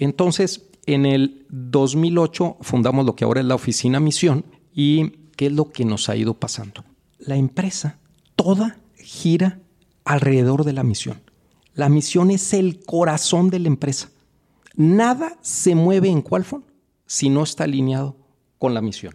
Entonces, 0.00 0.70
en 0.86 1.04
el 1.04 1.44
2008 1.50 2.56
fundamos 2.62 3.04
lo 3.04 3.14
que 3.14 3.24
ahora 3.24 3.40
es 3.40 3.46
la 3.46 3.54
oficina 3.54 4.00
Misión 4.00 4.46
y 4.74 5.10
¿qué 5.36 5.46
es 5.46 5.52
lo 5.52 5.70
que 5.70 5.84
nos 5.84 6.08
ha 6.08 6.16
ido 6.16 6.32
pasando? 6.32 6.82
La 7.18 7.36
empresa 7.36 7.98
toda 8.34 8.78
gira 8.96 9.60
alrededor 10.06 10.64
de 10.64 10.72
la 10.72 10.84
misión. 10.84 11.20
La 11.74 11.90
misión 11.90 12.30
es 12.30 12.54
el 12.54 12.80
corazón 12.82 13.50
de 13.50 13.58
la 13.58 13.68
empresa. 13.68 14.08
Nada 14.74 15.36
se 15.42 15.74
mueve 15.74 16.08
en 16.08 16.22
Qualfon 16.22 16.64
si 17.04 17.28
no 17.28 17.42
está 17.42 17.64
alineado 17.64 18.16
con 18.58 18.72
la 18.72 18.80
misión. 18.80 19.14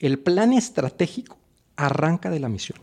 El 0.00 0.18
plan 0.18 0.52
estratégico 0.52 1.38
arranca 1.76 2.28
de 2.28 2.40
la 2.40 2.48
misión. 2.48 2.80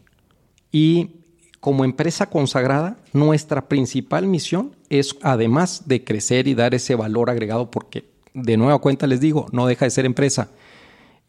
Y 0.71 1.17
como 1.59 1.83
empresa 1.83 2.29
consagrada, 2.29 2.97
nuestra 3.11 3.67
principal 3.67 4.25
misión 4.25 4.76
es, 4.89 5.15
además 5.21 5.83
de 5.87 6.03
crecer 6.03 6.47
y 6.47 6.55
dar 6.55 6.73
ese 6.73 6.95
valor 6.95 7.29
agregado, 7.29 7.71
porque 7.71 8.09
de 8.33 8.57
nueva 8.57 8.79
cuenta 8.79 9.07
les 9.07 9.19
digo, 9.19 9.47
no 9.51 9.67
deja 9.67 9.85
de 9.85 9.91
ser 9.91 10.05
empresa, 10.05 10.49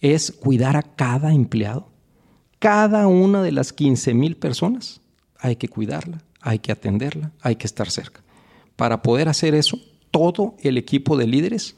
es 0.00 0.32
cuidar 0.32 0.76
a 0.76 0.82
cada 0.82 1.32
empleado. 1.32 1.88
Cada 2.58 3.06
una 3.06 3.42
de 3.42 3.52
las 3.52 3.72
15 3.72 4.14
mil 4.14 4.36
personas 4.36 5.00
hay 5.38 5.56
que 5.56 5.68
cuidarla, 5.68 6.22
hay 6.40 6.58
que 6.58 6.72
atenderla, 6.72 7.32
hay 7.40 7.56
que 7.56 7.66
estar 7.66 7.90
cerca. 7.90 8.22
Para 8.76 9.02
poder 9.02 9.28
hacer 9.28 9.54
eso, 9.54 9.78
todo 10.10 10.54
el 10.60 10.76
equipo 10.76 11.16
de 11.16 11.26
líderes, 11.26 11.76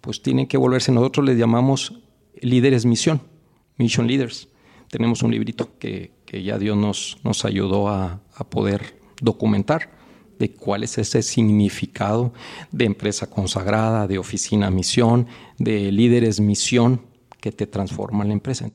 pues 0.00 0.22
tienen 0.22 0.46
que 0.46 0.56
volverse, 0.56 0.92
nosotros 0.92 1.26
les 1.26 1.38
llamamos 1.38 2.00
líderes 2.40 2.84
misión, 2.84 3.22
mission 3.76 4.06
leaders. 4.06 4.48
Tenemos 4.90 5.22
un 5.22 5.30
librito 5.30 5.70
que, 5.78 6.12
ya 6.32 6.58
Dios 6.58 6.76
nos, 6.76 7.18
nos 7.22 7.44
ayudó 7.44 7.88
a, 7.88 8.20
a 8.34 8.44
poder 8.44 9.00
documentar 9.20 9.90
de 10.38 10.52
cuál 10.52 10.82
es 10.82 10.98
ese 10.98 11.22
significado 11.22 12.32
de 12.70 12.84
empresa 12.84 13.28
consagrada, 13.28 14.06
de 14.06 14.18
oficina 14.18 14.70
misión, 14.70 15.26
de 15.58 15.92
líderes 15.92 16.40
misión 16.40 17.00
que 17.40 17.52
te 17.52 17.66
transforman 17.66 18.28
la 18.28 18.34
empresa. 18.34 18.70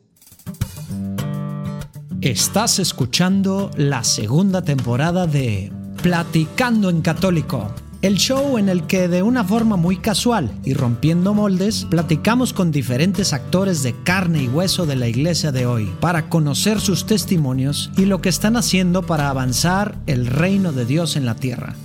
Estás 2.22 2.80
escuchando 2.80 3.72
la 3.78 4.04
segunda 4.04 4.62
temporada 4.62 5.26
de 5.26 5.72
Platicando 6.04 6.90
en 6.90 7.02
Católico, 7.02 7.74
el 8.02 8.16
show 8.16 8.58
en 8.58 8.70
el 8.70 8.88
que 8.88 9.10
de 9.10 9.24
una 9.24 9.44
forma 9.44 9.76
muy 9.76 9.98
casual 9.98 10.52
y 10.64 10.74
rompiendo 10.74 11.34
moldes, 11.34 11.86
platicamos 11.90 12.54
con 12.54 12.72
diferentes 12.72 13.34
actores 13.34 13.84
de 13.84 13.94
carne 14.04 14.44
y 14.44 14.48
hueso 14.48 14.86
de 14.86 14.96
la 14.96 15.08
iglesia 15.10 15.52
de 15.52 15.66
hoy 15.66 15.94
para 16.00 16.30
conocer 16.30 16.80
sus 16.80 17.06
testimonios 17.06 17.92
y 17.98 18.06
lo 18.06 18.22
que 18.22 18.30
están 18.30 18.56
haciendo 18.56 19.06
para 19.06 19.30
avanzar 19.30 19.98
el 20.08 20.28
reino 20.28 20.72
de 20.72 20.86
Dios 20.86 21.18
en 21.18 21.26
la 21.26 21.36
tierra. 21.36 21.76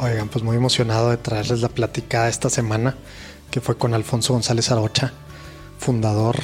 Oigan, 0.00 0.28
pues 0.28 0.44
muy 0.44 0.56
emocionado 0.56 1.10
de 1.10 1.16
traerles 1.16 1.62
la 1.62 1.68
platicada 1.68 2.28
esta 2.28 2.50
semana 2.50 2.94
que 3.50 3.60
fue 3.62 3.76
con 3.76 3.94
Alfonso 3.94 4.34
González 4.34 4.70
Arocha, 4.70 5.12
fundador 5.78 6.36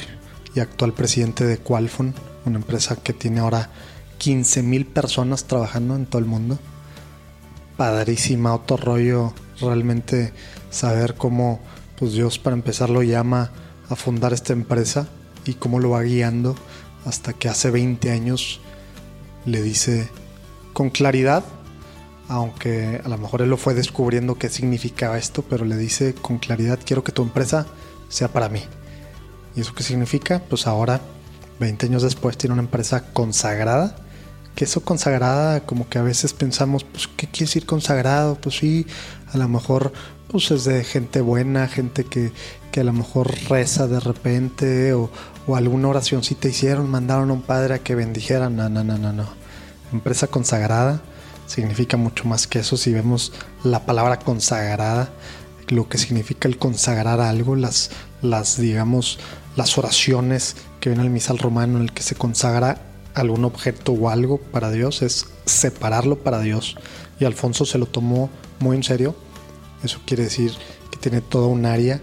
y 0.55 0.59
actual 0.59 0.93
presidente 0.93 1.43
de 1.43 1.57
Qualfon, 1.57 2.13
una 2.47 2.59
empresa 2.59 2.95
que 2.95 3.13
tiene 3.13 3.39
ahora 3.39 3.69
15 4.17 4.63
mil 4.63 4.85
personas 4.85 5.45
trabajando 5.45 5.95
en 5.95 6.05
todo 6.05 6.19
el 6.19 6.25
mundo. 6.25 6.57
Padrísima, 7.77 8.53
otro 8.53 8.77
rollo, 8.77 9.33
realmente 9.59 10.33
saber 10.69 11.15
cómo 11.15 11.59
pues 11.97 12.13
Dios 12.13 12.39
para 12.39 12.55
empezar 12.55 12.89
lo 12.89 13.03
llama 13.03 13.51
a 13.89 13.95
fundar 13.95 14.33
esta 14.33 14.53
empresa 14.53 15.07
y 15.45 15.53
cómo 15.53 15.79
lo 15.79 15.91
va 15.91 16.01
guiando 16.03 16.55
hasta 17.05 17.33
que 17.33 17.49
hace 17.49 17.71
20 17.71 18.11
años 18.11 18.59
le 19.45 19.61
dice 19.61 20.09
con 20.73 20.89
claridad 20.89 21.43
aunque 22.29 23.01
a 23.03 23.07
lo 23.07 23.17
mejor 23.17 23.41
él 23.41 23.49
lo 23.49 23.57
fue 23.57 23.73
descubriendo 23.73 24.35
qué 24.35 24.49
significaba 24.49 25.17
esto, 25.17 25.43
pero 25.43 25.65
le 25.65 25.77
dice 25.77 26.13
con 26.13 26.39
claridad, 26.39 26.79
quiero 26.85 27.03
que 27.03 27.11
tu 27.11 27.21
empresa 27.21 27.65
sea 28.09 28.27
para 28.27 28.49
mí. 28.49 28.61
¿Y 29.55 29.61
eso 29.61 29.73
qué 29.73 29.83
significa? 29.83 30.41
Pues 30.49 30.67
ahora, 30.67 31.01
20 31.59 31.87
años 31.87 32.03
después, 32.03 32.37
tiene 32.37 32.53
una 32.53 32.63
empresa 32.63 33.05
consagrada. 33.13 33.95
Que 34.55 34.65
eso 34.65 34.81
consagrada, 34.81 35.61
como 35.61 35.87
que 35.87 35.99
a 35.99 36.01
veces 36.01 36.33
pensamos, 36.33 36.83
pues, 36.83 37.07
¿qué 37.07 37.27
quiere 37.27 37.45
decir 37.45 37.65
consagrado? 37.65 38.35
Pues 38.41 38.57
sí, 38.57 38.87
a 39.31 39.37
lo 39.37 39.47
mejor 39.47 39.93
pues 40.27 40.51
es 40.51 40.65
de 40.65 40.83
gente 40.83 41.21
buena, 41.21 41.67
gente 41.67 42.03
que, 42.03 42.31
que 42.71 42.81
a 42.81 42.83
lo 42.83 42.91
mejor 42.91 43.33
reza 43.49 43.87
de 43.87 43.99
repente 43.99 44.93
o, 44.93 45.09
o 45.45 45.55
alguna 45.55 45.87
oracióncita 45.89 46.47
hicieron, 46.47 46.89
mandaron 46.89 47.29
a 47.29 47.33
un 47.33 47.41
padre 47.41 47.75
a 47.75 47.79
que 47.79 47.95
bendijera. 47.95 48.49
No, 48.49 48.67
no, 48.67 48.83
no, 48.83 48.97
no, 48.97 49.13
no. 49.13 49.27
Empresa 49.93 50.27
consagrada 50.27 51.01
significa 51.45 51.95
mucho 51.97 52.25
más 52.25 52.47
que 52.47 52.59
eso. 52.59 52.77
Si 52.77 52.91
vemos 52.91 53.31
la 53.63 53.85
palabra 53.85 54.19
consagrada, 54.19 55.09
lo 55.69 55.87
que 55.87 55.97
significa 55.97 56.47
el 56.47 56.57
consagrar 56.57 57.21
algo, 57.21 57.55
las, 57.55 57.89
las 58.21 58.57
digamos, 58.57 59.19
las 59.55 59.77
oraciones 59.77 60.55
que 60.79 60.89
ven 60.89 60.99
al 60.99 61.09
misal 61.09 61.37
romano 61.37 61.77
en 61.77 61.83
el 61.83 61.93
que 61.93 62.03
se 62.03 62.15
consagra 62.15 62.81
algún 63.13 63.45
objeto 63.45 63.93
o 63.93 64.09
algo 64.09 64.37
para 64.37 64.71
Dios, 64.71 65.01
es 65.01 65.27
separarlo 65.45 66.19
para 66.19 66.39
Dios. 66.39 66.75
Y 67.19 67.25
Alfonso 67.25 67.65
se 67.65 67.77
lo 67.77 67.87
tomó 67.87 68.29
muy 68.59 68.77
en 68.77 68.83
serio. 68.83 69.15
Eso 69.83 69.99
quiere 70.05 70.23
decir 70.23 70.51
que 70.91 70.97
tiene 70.97 71.21
toda 71.21 71.47
un 71.47 71.65
área 71.65 72.01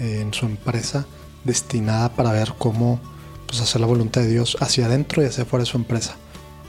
eh, 0.00 0.20
en 0.20 0.32
su 0.32 0.46
empresa 0.46 1.06
destinada 1.44 2.14
para 2.14 2.32
ver 2.32 2.54
cómo 2.58 3.00
pues, 3.46 3.60
hacer 3.60 3.80
la 3.80 3.86
voluntad 3.86 4.22
de 4.22 4.28
Dios 4.28 4.56
hacia 4.60 4.86
adentro 4.86 5.22
y 5.22 5.26
hacia 5.26 5.44
afuera 5.44 5.62
de 5.62 5.70
su 5.70 5.76
empresa. 5.76 6.16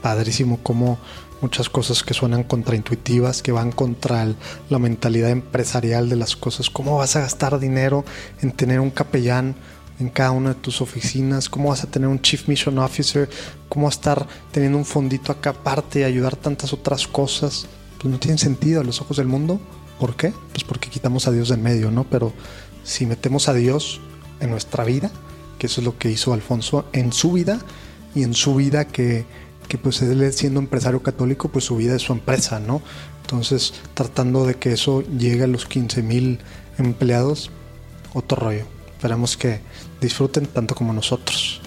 Padrísimo 0.02 0.60
cómo 0.62 0.98
muchas 1.40 1.68
cosas 1.68 2.02
que 2.02 2.14
suenan 2.14 2.44
contraintuitivas, 2.44 3.42
que 3.42 3.52
van 3.52 3.72
contra 3.72 4.26
la 4.68 4.78
mentalidad 4.78 5.30
empresarial 5.30 6.08
de 6.08 6.16
las 6.16 6.36
cosas. 6.36 6.70
¿Cómo 6.70 6.96
vas 6.96 7.16
a 7.16 7.20
gastar 7.20 7.58
dinero 7.58 8.04
en 8.40 8.52
tener 8.52 8.80
un 8.80 8.90
capellán 8.90 9.54
en 9.98 10.08
cada 10.08 10.30
una 10.30 10.50
de 10.50 10.54
tus 10.56 10.80
oficinas? 10.80 11.48
¿Cómo 11.48 11.70
vas 11.70 11.84
a 11.84 11.90
tener 11.90 12.08
un 12.08 12.20
Chief 12.20 12.48
Mission 12.48 12.78
Officer? 12.78 13.28
¿Cómo 13.68 13.86
vas 13.86 13.96
a 13.96 13.98
estar 13.98 14.26
teniendo 14.52 14.78
un 14.78 14.84
fondito 14.84 15.32
acá 15.32 15.50
aparte 15.50 16.00
y 16.00 16.02
ayudar 16.04 16.36
tantas 16.36 16.72
otras 16.72 17.06
cosas? 17.06 17.66
Pues 18.00 18.12
no 18.12 18.18
tiene 18.18 18.38
sentido 18.38 18.80
a 18.80 18.84
los 18.84 19.00
ojos 19.00 19.16
del 19.16 19.26
mundo. 19.26 19.60
¿Por 19.98 20.16
qué? 20.16 20.32
Pues 20.52 20.64
porque 20.64 20.90
quitamos 20.90 21.26
a 21.26 21.32
Dios 21.32 21.48
del 21.48 21.60
medio, 21.60 21.90
¿no? 21.90 22.04
Pero 22.04 22.32
si 22.84 23.06
metemos 23.06 23.48
a 23.48 23.54
Dios 23.54 24.00
en 24.40 24.50
nuestra 24.50 24.84
vida, 24.84 25.10
que 25.58 25.66
eso 25.66 25.80
es 25.80 25.84
lo 25.84 25.98
que 25.98 26.10
hizo 26.10 26.32
Alfonso 26.32 26.86
en 26.92 27.12
su 27.12 27.32
vida 27.32 27.58
y 28.14 28.22
en 28.22 28.34
su 28.34 28.54
vida 28.54 28.86
que 28.86 29.26
que 29.68 29.78
pues 29.78 30.02
él 30.02 30.32
siendo 30.32 30.60
empresario 30.60 31.02
católico, 31.02 31.50
pues 31.50 31.66
su 31.66 31.76
vida 31.76 31.94
es 31.94 32.02
su 32.02 32.12
empresa, 32.12 32.58
¿no? 32.58 32.82
Entonces, 33.22 33.74
tratando 33.94 34.46
de 34.46 34.54
que 34.54 34.72
eso 34.72 35.02
llegue 35.02 35.44
a 35.44 35.46
los 35.46 35.66
15 35.66 36.02
mil 36.02 36.38
empleados, 36.78 37.50
otro 38.14 38.38
rollo. 38.38 38.64
Esperamos 38.92 39.36
que 39.36 39.60
disfruten 40.00 40.46
tanto 40.46 40.74
como 40.74 40.92
nosotros. 40.92 41.60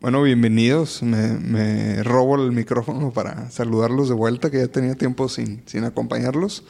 Bueno, 0.00 0.22
bienvenidos. 0.22 1.02
Me, 1.02 2.02
robo 2.02 2.36
el 2.36 2.52
micrófono 2.52 3.10
para 3.10 3.50
saludarlos 3.50 4.10
de 4.10 4.14
vuelta, 4.14 4.50
que 4.50 4.58
ya 4.58 4.68
tenía 4.68 4.96
tiempo 4.96 5.30
sin, 5.30 5.62
sin 5.64 5.84
acompañarlos. 5.84 6.62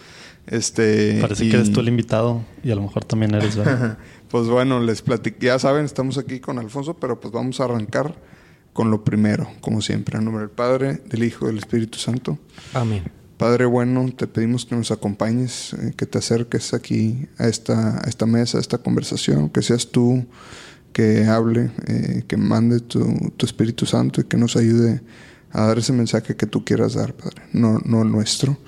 Este, 0.46 1.18
Parece 1.20 1.48
que 1.48 1.56
eres 1.56 1.72
tú 1.72 1.80
el 1.80 1.88
invitado 1.88 2.44
y 2.62 2.70
a 2.70 2.76
lo 2.76 2.82
mejor 2.82 3.04
también 3.04 3.34
eres, 3.34 3.58
pues 4.28 4.46
bueno, 4.46 4.78
les 4.78 5.02
platiqué, 5.02 5.46
ya 5.46 5.58
saben, 5.58 5.84
estamos 5.84 6.16
aquí 6.16 6.38
con 6.38 6.60
Alfonso, 6.60 6.94
pero 6.94 7.18
pues 7.18 7.32
vamos 7.32 7.60
a 7.60 7.64
arrancar 7.64 8.14
con 8.74 8.90
lo 8.90 9.04
primero, 9.04 9.48
como 9.62 9.80
siempre, 9.80 10.18
en 10.18 10.26
nombre 10.26 10.42
del 10.42 10.50
Padre, 10.50 11.00
del 11.06 11.22
Hijo 11.22 11.46
y 11.46 11.48
del 11.48 11.58
Espíritu 11.58 11.98
Santo. 11.98 12.38
Amén. 12.74 13.04
Padre 13.38 13.64
bueno, 13.66 14.12
te 14.16 14.26
pedimos 14.26 14.66
que 14.66 14.76
nos 14.76 14.90
acompañes, 14.90 15.72
eh, 15.74 15.94
que 15.96 16.06
te 16.06 16.18
acerques 16.18 16.74
aquí 16.74 17.26
a 17.38 17.46
esta, 17.46 18.04
a 18.04 18.08
esta 18.08 18.26
mesa, 18.26 18.58
a 18.58 18.60
esta 18.60 18.78
conversación, 18.78 19.48
que 19.48 19.62
seas 19.62 19.90
tú 19.90 20.26
que 20.92 21.24
hable, 21.24 21.70
eh, 21.86 22.24
que 22.28 22.36
mande 22.36 22.80
tu, 22.80 23.32
tu, 23.36 23.46
Espíritu 23.46 23.86
Santo 23.86 24.20
y 24.20 24.24
que 24.24 24.36
nos 24.36 24.56
ayude 24.56 25.00
a 25.50 25.66
dar 25.66 25.78
ese 25.78 25.92
mensaje 25.92 26.36
que 26.36 26.46
tú 26.46 26.64
quieras 26.64 26.94
dar, 26.94 27.14
Padre, 27.14 27.42
no, 27.52 27.80
no 27.84 28.02
el 28.02 28.10
nuestro. 28.10 28.58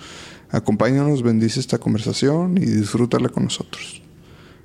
Acompáñanos, 0.51 1.23
bendice 1.23 1.61
esta 1.61 1.79
conversación 1.79 2.59
y 2.59 2.67
disfrútala 2.67 3.29
con 3.29 3.45
nosotros. 3.45 4.03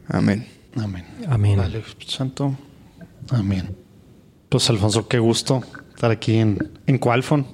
Amén. 0.07 0.47
Amén. 0.75 1.05
Amén. 1.27 1.57
Vale, 1.57 1.83
Santo. 2.07 2.55
Amén. 3.29 3.80
Pues 4.51 4.69
Alfonso, 4.69 5.07
qué 5.07 5.17
gusto 5.17 5.63
estar 5.95 6.11
aquí 6.11 6.35
en, 6.35 6.57
en 6.85 6.97
Qualfon. 6.97 7.47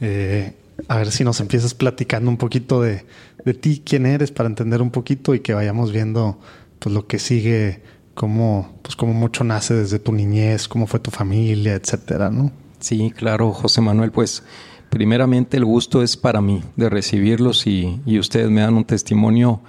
Eh, 0.00 0.54
a 0.88 0.96
ver 0.96 1.10
si 1.10 1.24
nos 1.24 1.40
empiezas 1.40 1.74
platicando 1.74 2.30
un 2.30 2.38
poquito 2.38 2.80
de, 2.80 3.04
de, 3.44 3.52
ti, 3.52 3.82
quién 3.84 4.06
eres, 4.06 4.30
para 4.30 4.48
entender 4.48 4.80
un 4.80 4.90
poquito 4.90 5.34
y 5.34 5.40
que 5.40 5.52
vayamos 5.52 5.92
viendo 5.92 6.38
pues 6.78 6.94
lo 6.94 7.06
que 7.06 7.18
sigue, 7.18 7.82
cómo, 8.14 8.78
pues 8.80 8.96
cómo 8.96 9.12
mucho 9.12 9.44
nace 9.44 9.74
desde 9.74 9.98
tu 9.98 10.12
niñez, 10.12 10.68
cómo 10.68 10.86
fue 10.86 11.00
tu 11.00 11.10
familia, 11.10 11.74
etcétera, 11.74 12.30
¿no? 12.30 12.50
Sí, 12.80 13.12
claro, 13.14 13.52
José 13.52 13.82
Manuel, 13.82 14.10
pues 14.10 14.42
primeramente 14.88 15.58
el 15.58 15.66
gusto 15.66 16.02
es 16.02 16.16
para 16.16 16.40
mí 16.40 16.62
de 16.76 16.88
recibirlos 16.88 17.66
y, 17.66 18.00
ustedes 18.18 18.48
me 18.48 18.62
dan 18.62 18.72
un 18.72 18.86
testimonio 18.86 19.60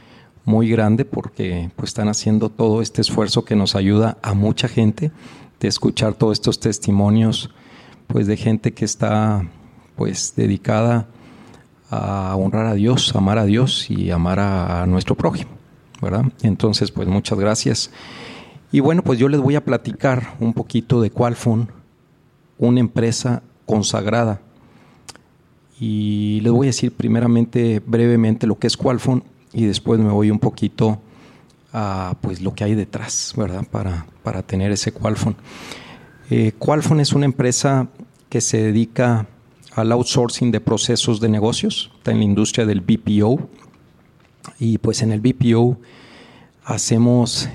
muy 0.45 0.69
grande 0.69 1.03
porque 1.03 1.71
pues 1.75 1.89
están 1.89 2.07
haciendo 2.07 2.47
todo 2.47 2.81
este 2.81 3.01
esfuerzo 3.01 3.43
que 3.43 3.57
nos 3.57 3.75
ayuda 3.75 4.17
a 4.21 4.33
mucha 4.33 4.69
gente 4.69 5.11
de 5.63 5.69
escuchar 5.69 6.13
todos 6.13 6.33
estos 6.33 6.59
testimonios 6.59 7.49
pues 8.07 8.27
de 8.27 8.35
gente 8.35 8.73
que 8.73 8.83
está 8.83 9.47
pues 9.95 10.33
dedicada 10.35 11.07
a 11.89 12.35
honrar 12.35 12.65
a 12.65 12.73
Dios, 12.73 13.15
amar 13.15 13.37
a 13.37 13.45
Dios 13.45 13.89
y 13.89 14.11
amar 14.11 14.39
a, 14.39 14.85
nuestro 14.87 15.15
prójimo, 15.15 15.51
¿verdad? 16.01 16.25
Entonces, 16.41 16.91
pues 16.91 17.07
muchas 17.07 17.39
gracias. 17.39 17.91
Y 18.73 18.81
bueno, 18.81 19.03
pues 19.03 19.19
yo 19.19 19.29
les 19.29 19.39
voy 19.39 19.55
a 19.55 19.63
platicar 19.63 20.35
un 20.41 20.53
poquito 20.53 20.99
de 21.01 21.11
Qualfon, 21.11 21.71
una 22.57 22.79
empresa 22.81 23.41
consagrada. 23.65 24.41
Y 25.79 26.41
les 26.41 26.51
voy 26.51 26.67
a 26.67 26.69
decir 26.69 26.91
primeramente, 26.91 27.81
brevemente, 27.85 28.47
lo 28.47 28.59
que 28.59 28.67
es 28.67 28.75
Qualfon 28.75 29.23
y 29.53 29.65
después 29.65 29.99
me 29.99 30.11
voy 30.11 30.29
un 30.29 30.39
poquito 30.39 30.99
a 31.73 32.15
pues 32.21 32.41
lo 32.41 32.53
que 32.53 32.63
hay 32.63 32.75
detrás, 32.75 33.33
¿verdad? 33.35 33.65
Para, 33.69 34.05
para 34.21 34.43
tener 34.43 34.71
ese 34.71 34.91
Qualfon. 34.91 35.35
Eh, 36.29 36.53
Qualfon 36.57 36.99
es 36.99 37.13
una 37.13 37.25
empresa 37.25 37.87
que 38.29 38.41
se 38.41 38.61
dedica 38.61 39.27
al 39.73 39.91
outsourcing 39.91 40.51
de 40.51 40.61
procesos 40.61 41.19
de 41.19 41.29
negocios, 41.29 41.91
está 41.97 42.11
en 42.11 42.19
la 42.19 42.23
industria 42.23 42.65
del 42.67 42.81
BPO. 42.81 43.49
Y 44.59 44.77
pues 44.77 45.01
en 45.01 45.11
el 45.11 45.19
BPO 45.19 45.79
hacemos 46.63 47.49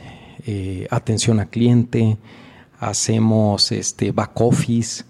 eh, 0.46 0.88
atención 0.90 1.38
a 1.38 1.46
cliente, 1.46 2.16
hacemos 2.80 3.70
este 3.70 4.10
back 4.10 4.40
office, 4.40 5.04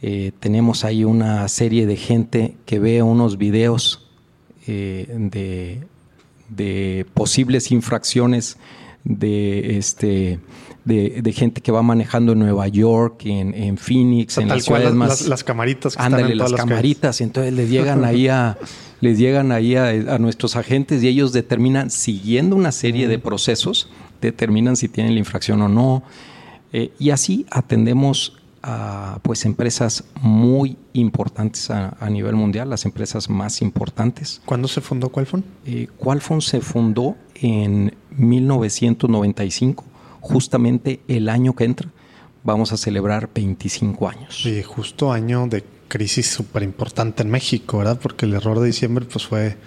eh, 0.00 0.32
tenemos 0.40 0.84
ahí 0.84 1.04
una 1.04 1.46
serie 1.48 1.86
de 1.86 1.96
gente 1.96 2.56
que 2.64 2.78
ve 2.78 3.02
unos 3.02 3.36
videos 3.36 4.00
de, 4.66 5.86
de, 6.56 7.06
posibles 7.14 7.70
infracciones 7.70 8.56
de 9.04 9.76
este 9.76 10.40
de, 10.84 11.32
gente 11.32 11.60
que 11.60 11.72
va 11.72 11.82
manejando 11.82 12.32
en 12.32 12.40
Nueva 12.40 12.68
York, 12.68 13.22
en, 13.24 13.54
en 13.54 13.76
Phoenix, 13.78 14.38
en 14.38 14.48
las 14.48 14.64
ciudades 14.64 14.92
más. 14.92 15.26
Las, 15.26 15.44
camaritas. 15.44 15.96
Que 15.96 16.02
ándale, 16.02 16.34
las, 16.34 16.52
camaritas. 16.52 17.20
Y 17.20 17.24
entonces 17.24 17.52
les 17.52 17.70
llegan 17.70 18.04
ahí 18.04 18.28
a, 18.28 18.58
les 19.00 19.18
llegan 19.18 19.52
ahí 19.52 19.76
a, 19.76 20.18
nuestros 20.18 20.56
agentes 20.56 21.02
y 21.02 21.08
ellos 21.08 21.32
determinan, 21.32 21.90
siguiendo 21.90 22.56
una 22.56 22.72
serie 22.72 23.08
de 23.08 23.18
procesos, 23.18 23.88
determinan 24.20 24.76
si 24.76 24.88
tienen 24.88 25.14
la 25.14 25.18
infracción 25.18 25.62
o 25.62 25.68
no. 25.68 26.02
Eh, 26.72 26.92
y 26.98 27.10
así 27.10 27.46
atendemos 27.50 28.36
a 28.66 29.18
pues 29.22 29.44
empresas 29.44 30.04
muy 30.22 30.78
importantes 30.94 31.70
a, 31.70 32.08
nivel 32.08 32.34
mundial, 32.34 32.70
las 32.70 32.86
empresas 32.86 33.28
más 33.28 33.60
importantes. 33.60 34.40
¿Cuándo 34.46 34.68
se 34.68 34.80
fundó 34.80 35.10
Qualfon? 35.10 35.44
Eh, 35.66 35.88
Qualfon 35.98 36.40
se 36.40 36.62
fundó 36.62 37.16
en 37.34 37.94
1995 38.16 39.84
justamente 40.20 41.00
el 41.08 41.28
año 41.28 41.54
que 41.54 41.64
entra 41.64 41.90
vamos 42.42 42.72
a 42.72 42.78
celebrar 42.78 43.28
25 43.34 44.08
años. 44.08 44.46
Y 44.46 44.62
justo 44.62 45.12
año 45.12 45.46
de 45.46 45.64
crisis 45.88 46.30
súper 46.30 46.62
importante 46.62 47.22
en 47.22 47.30
México, 47.30 47.78
¿verdad? 47.78 47.98
Porque 48.00 48.24
el 48.24 48.32
error 48.32 48.60
de 48.60 48.66
diciembre 48.66 49.04
pues 49.04 49.26
fue 49.26 49.58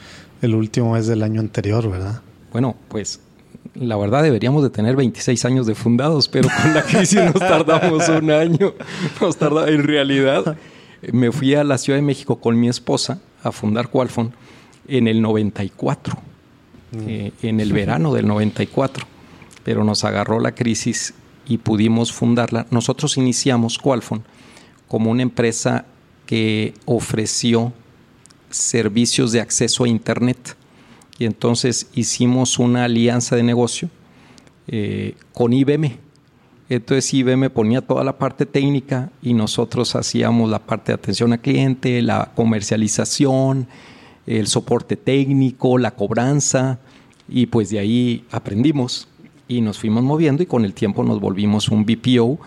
el 0.41 0.55
último 0.55 0.93
mes 0.93 1.05
del 1.05 1.21
año 1.21 1.39
anterior, 1.39 1.89
¿verdad? 1.89 2.21
Bueno, 2.51 2.75
pues 2.87 3.19
la 3.79 3.97
verdad 3.97 4.23
deberíamos 4.23 4.63
de 4.63 4.69
tener 4.69 4.95
26 4.95 5.45
años 5.45 5.67
de 5.67 5.75
fundados, 5.75 6.27
pero 6.27 6.49
con 6.61 6.73
la 6.73 6.83
crisis 6.83 7.21
nos 7.23 7.33
tardamos 7.35 8.07
un 8.09 8.31
año. 8.31 8.73
Nos 9.21 9.37
tarda, 9.37 9.69
en 9.69 9.83
realidad, 9.83 10.57
me 11.11 11.31
fui 11.31 11.55
a 11.55 11.63
la 11.63 11.77
Ciudad 11.77 11.97
de 11.97 12.03
México 12.03 12.37
con 12.37 12.59
mi 12.59 12.69
esposa 12.69 13.19
a 13.43 13.51
fundar 13.51 13.89
Qualfon 13.89 14.33
en 14.87 15.07
el 15.07 15.21
94, 15.21 16.15
mm. 16.91 16.97
eh, 17.07 17.31
en 17.41 17.59
el 17.59 17.73
verano 17.73 18.13
del 18.13 18.27
94 18.27 19.05
pero 19.67 19.83
nos 19.83 20.05
agarró 20.05 20.39
la 20.39 20.55
crisis 20.55 21.13
y 21.45 21.57
pudimos 21.57 22.13
fundarla. 22.13 22.65
Nosotros 22.71 23.17
iniciamos 23.17 23.77
Qualfon 23.77 24.23
como 24.87 25.11
una 25.11 25.23
empresa 25.23 25.83
que 26.25 26.73
ofreció 26.85 27.73
servicios 28.49 29.33
de 29.33 29.41
acceso 29.41 29.83
a 29.83 29.89
Internet. 29.89 30.55
Y 31.19 31.25
entonces 31.25 31.89
hicimos 31.93 32.59
una 32.59 32.85
alianza 32.85 33.35
de 33.35 33.43
negocio 33.43 33.89
eh, 34.67 35.15
con 35.33 35.53
IBM. 35.53 35.97
Entonces 36.69 37.13
IBM 37.13 37.49
ponía 37.49 37.81
toda 37.81 38.03
la 38.03 38.17
parte 38.17 38.45
técnica 38.45 39.09
y 39.21 39.33
nosotros 39.33 39.95
hacíamos 39.95 40.49
la 40.49 40.59
parte 40.59 40.91
de 40.91 40.95
atención 40.95 41.31
al 41.31 41.39
cliente, 41.39 42.01
la 42.01 42.31
comercialización, 42.35 43.67
el 44.25 44.47
soporte 44.47 44.97
técnico, 44.97 45.77
la 45.77 45.91
cobranza 45.91 46.79
y 47.29 47.45
pues 47.45 47.69
de 47.69 47.79
ahí 47.79 48.25
aprendimos 48.31 49.07
y 49.47 49.61
nos 49.61 49.79
fuimos 49.79 50.03
moviendo 50.03 50.43
y 50.43 50.45
con 50.45 50.65
el 50.65 50.73
tiempo 50.73 51.03
nos 51.03 51.21
volvimos 51.21 51.69
un 51.69 51.85
BPO 51.85 52.37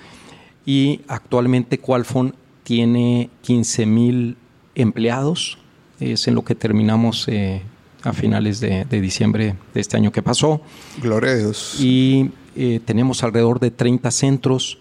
y 0.66 1.00
actualmente 1.08 1.78
Qualfon 1.78 2.34
tiene 2.62 3.30
15 3.42 3.86
mil 3.86 4.36
empleados, 4.74 5.58
es 5.98 6.28
en 6.28 6.34
lo 6.34 6.44
que 6.44 6.54
terminamos 6.54 7.26
eh, 7.28 7.62
a 8.02 8.12
finales 8.12 8.60
de, 8.60 8.84
diciembre 9.00 9.56
de 9.74 9.80
este 9.80 9.96
año 9.96 10.12
que 10.12 10.22
pasó. 10.22 10.60
Gloria 11.02 11.32
a 11.32 11.36
Dios. 11.36 11.76
Y 11.80 12.30
eh, 12.56 12.80
tenemos 12.84 13.22
alrededor 13.22 13.60
de 13.60 13.70
30 13.70 14.10
centros, 14.10 14.78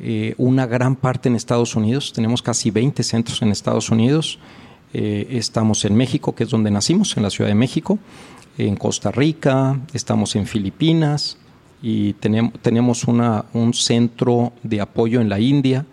eh, 0.00 0.34
una 0.36 0.66
gran 0.66 0.96
parte 0.96 1.28
en 1.28 1.36
Estados 1.36 1.76
Unidos, 1.76 2.12
tenemos 2.12 2.42
casi 2.42 2.70
20 2.70 3.02
centros 3.02 3.42
en 3.42 3.50
Estados 3.50 3.90
Unidos, 3.90 4.38
estamos 4.92 5.84
en 5.84 5.94
México, 5.94 6.34
que 6.34 6.44
es 6.44 6.50
donde 6.50 6.70
nacimos, 6.70 7.18
en 7.18 7.22
la 7.22 7.28
Ciudad 7.28 7.50
de 7.50 7.54
México, 7.54 7.98
en 8.56 8.76
Costa 8.76 9.10
Rica, 9.10 9.78
estamos 9.92 10.36
en 10.36 10.46
Filipinas, 10.46 11.36
y 11.82 12.14
tenemos, 12.14 12.54
tenemos 12.62 13.04
una, 13.04 13.44
un 13.52 13.74
centro 13.74 14.52
de 14.62 14.80
apoyo 14.80 15.20
en 15.20 15.28
la 15.28 15.38
India 15.38 15.84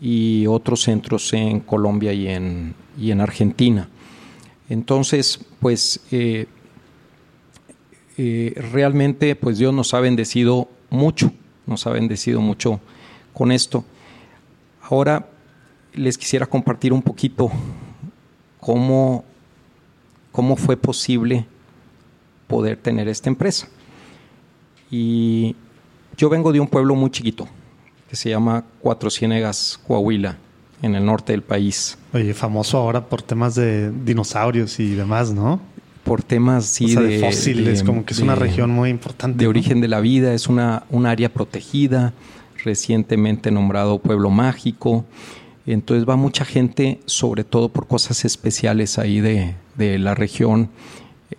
y 0.00 0.46
otros 0.46 0.82
centros 0.82 1.32
en 1.32 1.60
Colombia 1.60 2.12
y 2.12 2.28
en, 2.28 2.74
y 2.98 3.10
en 3.10 3.20
Argentina. 3.20 3.88
Entonces, 4.68 5.40
pues 5.60 6.00
eh, 6.10 6.46
eh, 8.18 8.54
realmente 8.72 9.36
pues 9.36 9.58
Dios 9.58 9.72
nos 9.74 9.94
ha 9.94 10.00
bendecido 10.00 10.68
mucho, 10.90 11.32
nos 11.66 11.86
ha 11.86 11.90
bendecido 11.90 12.40
mucho 12.40 12.80
con 13.32 13.52
esto. 13.52 13.84
Ahora 14.82 15.28
les 15.92 16.18
quisiera 16.18 16.46
compartir 16.46 16.92
un 16.92 17.02
poquito 17.02 17.50
cómo, 18.60 19.24
cómo 20.32 20.56
fue 20.56 20.76
posible 20.76 21.46
poder 22.46 22.76
tener 22.76 23.08
esta 23.08 23.28
empresa. 23.28 23.68
Y 24.90 25.56
yo 26.16 26.28
vengo 26.28 26.52
de 26.52 26.60
un 26.60 26.68
pueblo 26.68 26.94
muy 26.94 27.10
chiquito 27.10 27.48
que 28.08 28.16
se 28.16 28.30
llama 28.30 28.64
Cuatro 28.80 29.10
Ciénegas, 29.10 29.80
Coahuila, 29.86 30.38
en 30.82 30.94
el 30.94 31.04
norte 31.04 31.32
del 31.32 31.42
país. 31.42 31.98
Oye, 32.12 32.34
famoso 32.34 32.78
ahora 32.78 33.08
por 33.08 33.22
temas 33.22 33.54
de 33.54 33.90
dinosaurios 33.90 34.78
y 34.80 34.94
demás, 34.94 35.32
¿no? 35.32 35.60
Por 36.04 36.22
temas, 36.22 36.66
sí, 36.66 36.94
de, 36.94 37.18
fósiles, 37.18 37.82
como 37.82 38.04
que 38.04 38.14
es 38.14 38.20
una 38.20 38.36
región 38.36 38.70
muy 38.70 38.90
importante. 38.90 39.38
De 39.38 39.48
origen 39.48 39.80
de 39.80 39.88
la 39.88 40.00
vida, 40.00 40.34
es 40.34 40.46
una, 40.46 40.84
un 40.90 41.04
área 41.06 41.32
protegida, 41.32 42.12
recientemente 42.62 43.50
nombrado 43.50 43.98
Pueblo 43.98 44.30
Mágico. 44.30 45.04
Entonces 45.66 46.08
va 46.08 46.14
mucha 46.14 46.44
gente, 46.44 47.00
sobre 47.06 47.42
todo 47.42 47.70
por 47.70 47.88
cosas 47.88 48.24
especiales 48.24 48.98
ahí 48.98 49.20
de, 49.20 49.56
de 49.74 49.98
la 49.98 50.14
región. 50.14 50.70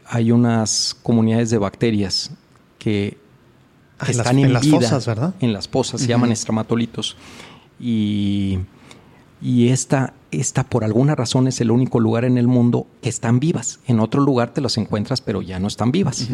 Hay 0.05 0.31
unas 0.31 0.97
comunidades 1.01 1.49
de 1.49 1.59
bacterias 1.59 2.31
que 2.77 3.17
Ah, 3.99 4.11
están 4.11 4.37
en, 4.37 4.53
las 4.53 4.67
fosas, 4.67 5.07
¿verdad? 5.07 5.33
En 5.39 5.53
las 5.53 5.67
fosas, 5.67 6.01
se 6.01 6.07
llaman 6.07 6.31
estramatolitos. 6.31 7.17
Y, 7.79 8.59
y 9.41 9.69
esta, 9.69 10.13
esta, 10.31 10.63
por 10.63 10.83
alguna 10.83 11.15
razón, 11.15 11.47
es 11.47 11.61
el 11.61 11.71
único 11.71 11.99
lugar 11.99 12.25
en 12.25 12.37
el 12.37 12.47
mundo 12.47 12.87
que 13.01 13.09
están 13.09 13.39
vivas. 13.39 13.79
En 13.87 13.99
otro 13.99 14.21
lugar 14.21 14.53
te 14.53 14.61
las 14.61 14.77
encuentras, 14.77 15.21
pero 15.21 15.41
ya 15.41 15.59
no 15.59 15.67
están 15.67 15.91
vivas. 15.91 16.27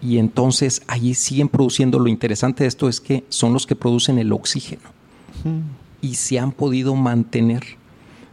Y 0.00 0.18
entonces 0.18 0.82
allí 0.86 1.14
siguen 1.14 1.48
produciendo. 1.48 1.98
Lo 1.98 2.08
interesante 2.08 2.64
de 2.64 2.68
esto 2.68 2.88
es 2.88 3.00
que 3.00 3.24
son 3.28 3.52
los 3.52 3.66
que 3.66 3.74
producen 3.74 4.18
el 4.18 4.32
oxígeno. 4.32 4.82
Y 6.00 6.14
se 6.14 6.38
han 6.38 6.52
podido 6.52 6.94
mantener 6.94 7.64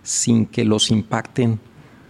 sin 0.03 0.45
que 0.45 0.65
los 0.65 0.91
impacten 0.91 1.59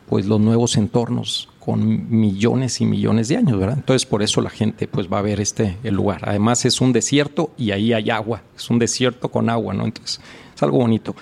pues 0.09 0.25
los 0.25 0.39
nuevos 0.39 0.75
entornos 0.77 1.49
con 1.59 2.09
millones 2.09 2.81
y 2.81 2.85
millones 2.85 3.29
de 3.29 3.37
años, 3.37 3.57
¿verdad? 3.57 3.77
Entonces 3.77 4.05
por 4.05 4.21
eso 4.21 4.41
la 4.41 4.49
gente 4.49 4.87
pues 4.87 5.07
va 5.11 5.19
a 5.19 5.21
ver 5.21 5.39
este 5.39 5.77
el 5.83 5.95
lugar. 5.95 6.27
Además 6.27 6.65
es 6.65 6.81
un 6.81 6.91
desierto 6.91 7.51
y 7.57 7.71
ahí 7.71 7.93
hay 7.93 8.09
agua, 8.09 8.43
es 8.55 8.69
un 8.69 8.79
desierto 8.79 9.29
con 9.29 9.49
agua, 9.49 9.73
¿no? 9.73 9.85
Entonces 9.85 10.19
es 10.53 10.63
algo 10.63 10.79
bonito. 10.79 11.15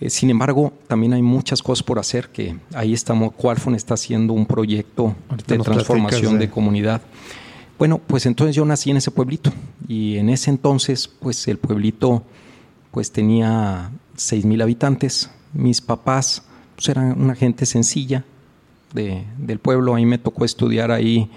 Eh, 0.00 0.10
sin 0.10 0.30
embargo, 0.30 0.72
también 0.86 1.12
hay 1.12 1.22
muchas 1.22 1.62
cosas 1.62 1.82
por 1.82 1.98
hacer 1.98 2.30
que 2.30 2.56
ahí 2.74 2.94
estamos, 2.94 3.32
Qualfon 3.34 3.74
está 3.74 3.94
haciendo 3.94 4.32
un 4.32 4.46
proyecto 4.46 5.14
de 5.46 5.58
transformación 5.58 6.38
de... 6.38 6.48
comunidad. 6.48 7.02
Bueno, 7.78 7.98
pues 7.98 8.26
entonces 8.26 8.56
yo 8.56 8.64
nací 8.64 8.90
en 8.90 8.96
ese 8.98 9.10
pueblito 9.10 9.52
y 9.88 10.16
en 10.16 10.28
ese 10.28 10.50
entonces 10.50 11.08
pues 11.08 11.48
el 11.48 11.58
pueblito 11.58 12.22
pues 12.90 13.10
tenía 13.10 13.90
seis 14.16 14.44
mil 14.44 14.60
habitantes. 14.60 15.30
Mis 15.52 15.80
papás 15.80 16.42
pues 16.76 16.88
eran 16.88 17.20
una 17.20 17.34
gente 17.34 17.66
sencilla, 17.66 18.24
del 18.92 19.58
pueblo. 19.60 19.94
A 19.94 19.96
mí 19.96 20.06
me 20.06 20.18
tocó 20.18 20.44
estudiar 20.44 20.90
ahí 20.90 21.30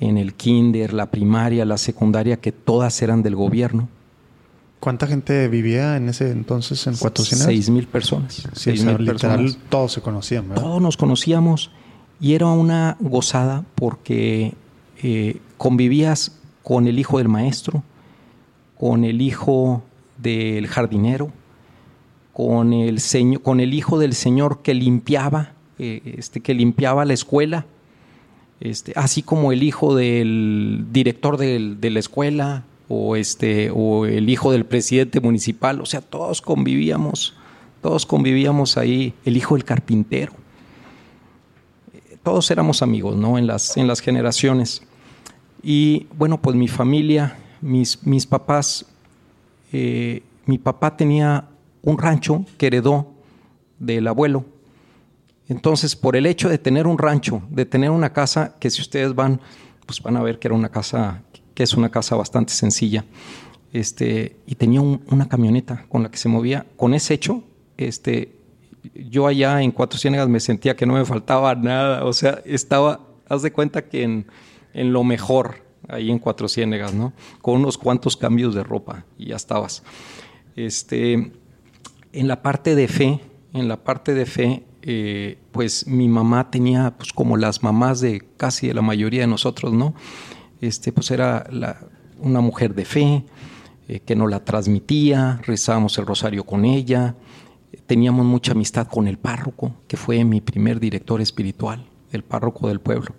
en 0.00 0.18
el 0.18 0.34
kinder, 0.34 0.92
la 0.92 1.10
primaria, 1.10 1.64
la 1.64 1.78
secundaria, 1.78 2.38
que 2.38 2.52
todas 2.52 3.00
eran 3.02 3.22
del 3.22 3.36
gobierno. 3.36 3.88
¿Cuánta 4.82 5.06
gente 5.06 5.46
vivía 5.46 5.96
en 5.96 6.08
ese 6.08 6.32
entonces 6.32 6.88
en 6.88 6.96
Cuatro 6.96 7.24
Ciénegas? 7.24 7.46
Seis 7.46 7.70
mil 7.70 7.86
personas. 7.86 8.48
seis 8.52 8.84
mil 8.84 9.06
personas. 9.06 9.56
Todos 9.68 9.92
se 9.92 10.00
conocían, 10.00 10.48
¿verdad? 10.48 10.64
Todos 10.64 10.82
nos 10.82 10.96
conocíamos 10.96 11.70
y 12.20 12.34
era 12.34 12.48
una 12.48 12.96
gozada 12.98 13.64
porque 13.76 14.54
eh, 15.00 15.36
convivías 15.56 16.36
con 16.64 16.88
el 16.88 16.98
hijo 16.98 17.18
del 17.18 17.28
maestro, 17.28 17.84
con 18.76 19.04
el 19.04 19.22
hijo 19.22 19.84
del 20.18 20.66
jardinero, 20.66 21.30
con 22.32 22.72
el, 22.72 22.98
señor, 22.98 23.40
con 23.40 23.60
el 23.60 23.74
hijo 23.74 24.00
del 24.00 24.14
señor 24.14 24.62
que 24.62 24.74
limpiaba, 24.74 25.52
eh, 25.78 26.16
este, 26.18 26.40
que 26.40 26.54
limpiaba 26.54 27.04
la 27.04 27.14
escuela, 27.14 27.66
este, 28.58 28.94
así 28.96 29.22
como 29.22 29.52
el 29.52 29.62
hijo 29.62 29.94
del 29.94 30.86
director 30.90 31.36
del, 31.36 31.80
de 31.80 31.90
la 31.90 32.00
escuela 32.00 32.64
o, 32.88 33.16
este, 33.16 33.70
o 33.74 34.06
el 34.06 34.28
hijo 34.28 34.52
del 34.52 34.64
presidente 34.64 35.20
municipal, 35.20 35.80
o 35.80 35.86
sea, 35.86 36.00
todos 36.00 36.42
convivíamos, 36.42 37.34
todos 37.80 38.06
convivíamos 38.06 38.76
ahí, 38.76 39.14
el 39.24 39.36
hijo 39.36 39.54
del 39.54 39.64
carpintero. 39.64 40.32
Todos 42.22 42.50
éramos 42.50 42.82
amigos, 42.82 43.16
¿no? 43.16 43.38
En 43.38 43.46
las, 43.46 43.76
en 43.76 43.88
las 43.88 44.00
generaciones. 44.00 44.82
Y 45.62 46.06
bueno, 46.16 46.40
pues 46.40 46.56
mi 46.56 46.68
familia, 46.68 47.36
mis, 47.60 48.04
mis 48.06 48.26
papás, 48.26 48.86
eh, 49.72 50.22
mi 50.46 50.58
papá 50.58 50.96
tenía 50.96 51.48
un 51.82 51.98
rancho 51.98 52.44
que 52.58 52.68
heredó 52.68 53.12
del 53.78 54.06
abuelo. 54.06 54.44
Entonces, 55.48 55.96
por 55.96 56.16
el 56.16 56.26
hecho 56.26 56.48
de 56.48 56.58
tener 56.58 56.86
un 56.86 56.98
rancho, 56.98 57.42
de 57.50 57.66
tener 57.66 57.90
una 57.90 58.12
casa, 58.12 58.54
que 58.58 58.70
si 58.70 58.80
ustedes 58.80 59.14
van, 59.14 59.40
pues 59.86 60.00
van 60.00 60.16
a 60.16 60.22
ver 60.22 60.38
que 60.38 60.48
era 60.48 60.54
una 60.54 60.70
casa, 60.70 61.22
que 61.54 61.62
es 61.62 61.74
una 61.74 61.90
casa 61.90 62.16
bastante 62.16 62.52
sencilla, 62.52 63.04
este, 63.72 64.36
y 64.46 64.54
tenía 64.56 64.80
una 64.80 65.28
camioneta 65.28 65.86
con 65.88 66.02
la 66.02 66.10
que 66.10 66.18
se 66.18 66.28
movía. 66.28 66.66
Con 66.76 66.94
ese 66.94 67.14
hecho, 67.14 67.42
este, 67.76 68.36
yo 68.94 69.26
allá 69.26 69.62
en 69.62 69.70
Cuatro 69.70 69.98
Ciénegas 69.98 70.28
me 70.28 70.40
sentía 70.40 70.76
que 70.76 70.86
no 70.86 70.94
me 70.94 71.04
faltaba 71.04 71.54
nada, 71.54 72.04
o 72.04 72.12
sea, 72.12 72.42
estaba, 72.44 73.00
haz 73.28 73.42
de 73.42 73.52
cuenta 73.52 73.88
que 73.88 74.02
en, 74.02 74.26
en 74.74 74.92
lo 74.92 75.04
mejor, 75.04 75.62
ahí 75.88 76.10
en 76.10 76.18
Cuatro 76.18 76.48
Ciénegas, 76.48 76.94
¿no? 76.94 77.12
Con 77.40 77.56
unos 77.56 77.78
cuantos 77.78 78.16
cambios 78.16 78.54
de 78.54 78.62
ropa 78.62 79.04
y 79.18 79.26
ya 79.26 79.36
estabas. 79.36 79.82
Este, 80.56 81.32
en 82.12 82.28
la 82.28 82.42
parte 82.42 82.74
de 82.74 82.88
fe, 82.88 83.20
en 83.52 83.68
la 83.68 83.82
parte 83.82 84.14
de 84.14 84.26
fe, 84.26 84.64
eh, 84.82 85.38
pues 85.52 85.86
mi 85.86 86.08
mamá 86.08 86.50
tenía, 86.50 86.94
pues 86.96 87.12
como 87.12 87.36
las 87.36 87.62
mamás 87.62 88.00
de 88.00 88.22
casi 88.36 88.68
de 88.68 88.74
la 88.74 88.82
mayoría 88.82 89.22
de 89.22 89.26
nosotros, 89.28 89.72
¿no? 89.72 89.94
Este, 90.62 90.92
pues 90.92 91.10
era 91.10 91.44
una 92.18 92.40
mujer 92.40 92.74
de 92.74 92.84
fe, 92.84 93.24
eh, 93.88 94.00
que 94.00 94.14
nos 94.14 94.30
la 94.30 94.44
transmitía, 94.44 95.40
rezábamos 95.44 95.98
el 95.98 96.06
rosario 96.06 96.44
con 96.44 96.64
ella, 96.64 97.16
teníamos 97.86 98.24
mucha 98.24 98.52
amistad 98.52 98.86
con 98.86 99.08
el 99.08 99.18
párroco, 99.18 99.74
que 99.88 99.96
fue 99.96 100.24
mi 100.24 100.40
primer 100.40 100.78
director 100.78 101.20
espiritual, 101.20 101.84
el 102.12 102.22
párroco 102.22 102.68
del 102.68 102.80
pueblo, 102.80 103.12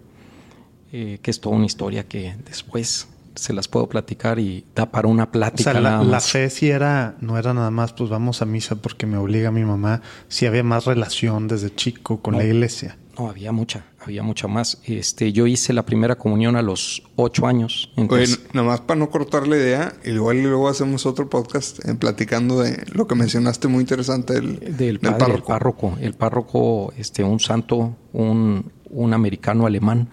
eh, 0.94 1.20
que 1.22 1.32
es 1.32 1.42
toda 1.42 1.58
una 1.58 1.66
historia 1.66 2.08
que 2.08 2.36
después 2.46 3.10
se 3.36 3.52
las 3.52 3.68
puedo 3.68 3.90
platicar 3.90 4.40
y 4.40 4.66
da 4.74 4.90
para 4.90 5.10
una 5.10 5.32
plática. 5.32 5.72
O 5.72 5.74
sea, 5.74 6.02
la, 6.02 6.20
fe 6.22 6.50
sí 6.50 6.70
era, 6.70 7.18
no 7.20 7.38
era 7.38 7.54
nada 7.54 7.72
más, 7.72 7.92
pues 7.92 8.10
vamos 8.10 8.42
a 8.42 8.46
misa 8.46 8.76
porque 8.76 9.06
me 9.06 9.18
obliga 9.18 9.52
mi 9.52 9.66
mamá, 9.66 10.02
sí 10.30 10.46
había 10.46 10.64
más 10.64 10.86
relación 10.86 11.48
desde 11.50 11.76
chico 11.76 12.22
con 12.22 12.38
la 12.38 12.46
iglesia. 12.46 12.98
No, 13.18 13.30
había 13.30 13.52
mucha, 13.52 13.86
había 14.00 14.24
mucha 14.24 14.48
más. 14.48 14.82
Este, 14.86 15.32
yo 15.32 15.46
hice 15.46 15.72
la 15.74 15.86
primera 15.86 16.16
comunión 16.16 16.56
a 16.56 16.62
los 16.62 17.04
ocho 17.16 17.46
años. 17.46 17.92
Entonces... 17.96 18.40
nada 18.54 18.68
más 18.68 18.82
para 18.82 19.00
no 19.00 19.10
cortar 19.10 19.48
la 19.48 19.56
idea, 19.56 19.94
igual 20.04 20.42
luego 20.42 20.68
hacemos 20.68 21.06
otro 21.06 21.30
podcast 21.30 21.88
eh, 21.88 21.94
platicando 21.96 22.62
de 22.62 22.84
lo 22.92 23.06
que 23.08 23.16
mencionaste 23.16 23.68
muy 23.68 23.82
interesante 23.82 24.34
del, 24.34 24.78
del, 24.78 25.00
párroco. 25.00 25.36
El 25.36 25.44
párroco, 25.44 25.98
el 26.02 26.14
párroco, 26.14 26.94
este, 26.98 27.24
un 27.24 27.40
santo, 27.40 27.96
un, 28.14 28.72
un 28.90 29.14
americano 29.14 29.66
alemán 29.66 30.10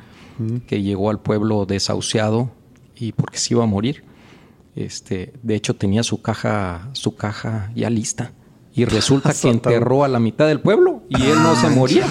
que 0.66 0.83
llegó 0.83 1.11
al 1.11 1.21
pueblo 1.21 1.66
desahuciado 1.66 2.50
y 2.97 3.12
porque 3.12 3.38
se 3.38 3.54
iba 3.54 3.64
a 3.64 3.66
morir. 3.66 4.04
Este, 4.76 5.33
de 5.42 5.54
hecho 5.54 5.75
tenía 5.76 6.02
su 6.02 6.23
caja, 6.23 6.88
su 6.92 7.14
caja 7.14 7.71
ya 7.75 7.90
lista. 7.90 8.33
Y 8.81 8.87
resulta 8.87 9.35
que 9.35 9.51
enterró 9.51 10.05
a 10.05 10.09
la 10.09 10.19
mitad 10.19 10.49
del 10.49 10.61
pueblo 10.61 11.03
y 11.11 11.23
él 11.23 11.43
no 11.43 11.55
se 11.55 11.69
moría. 11.69 12.07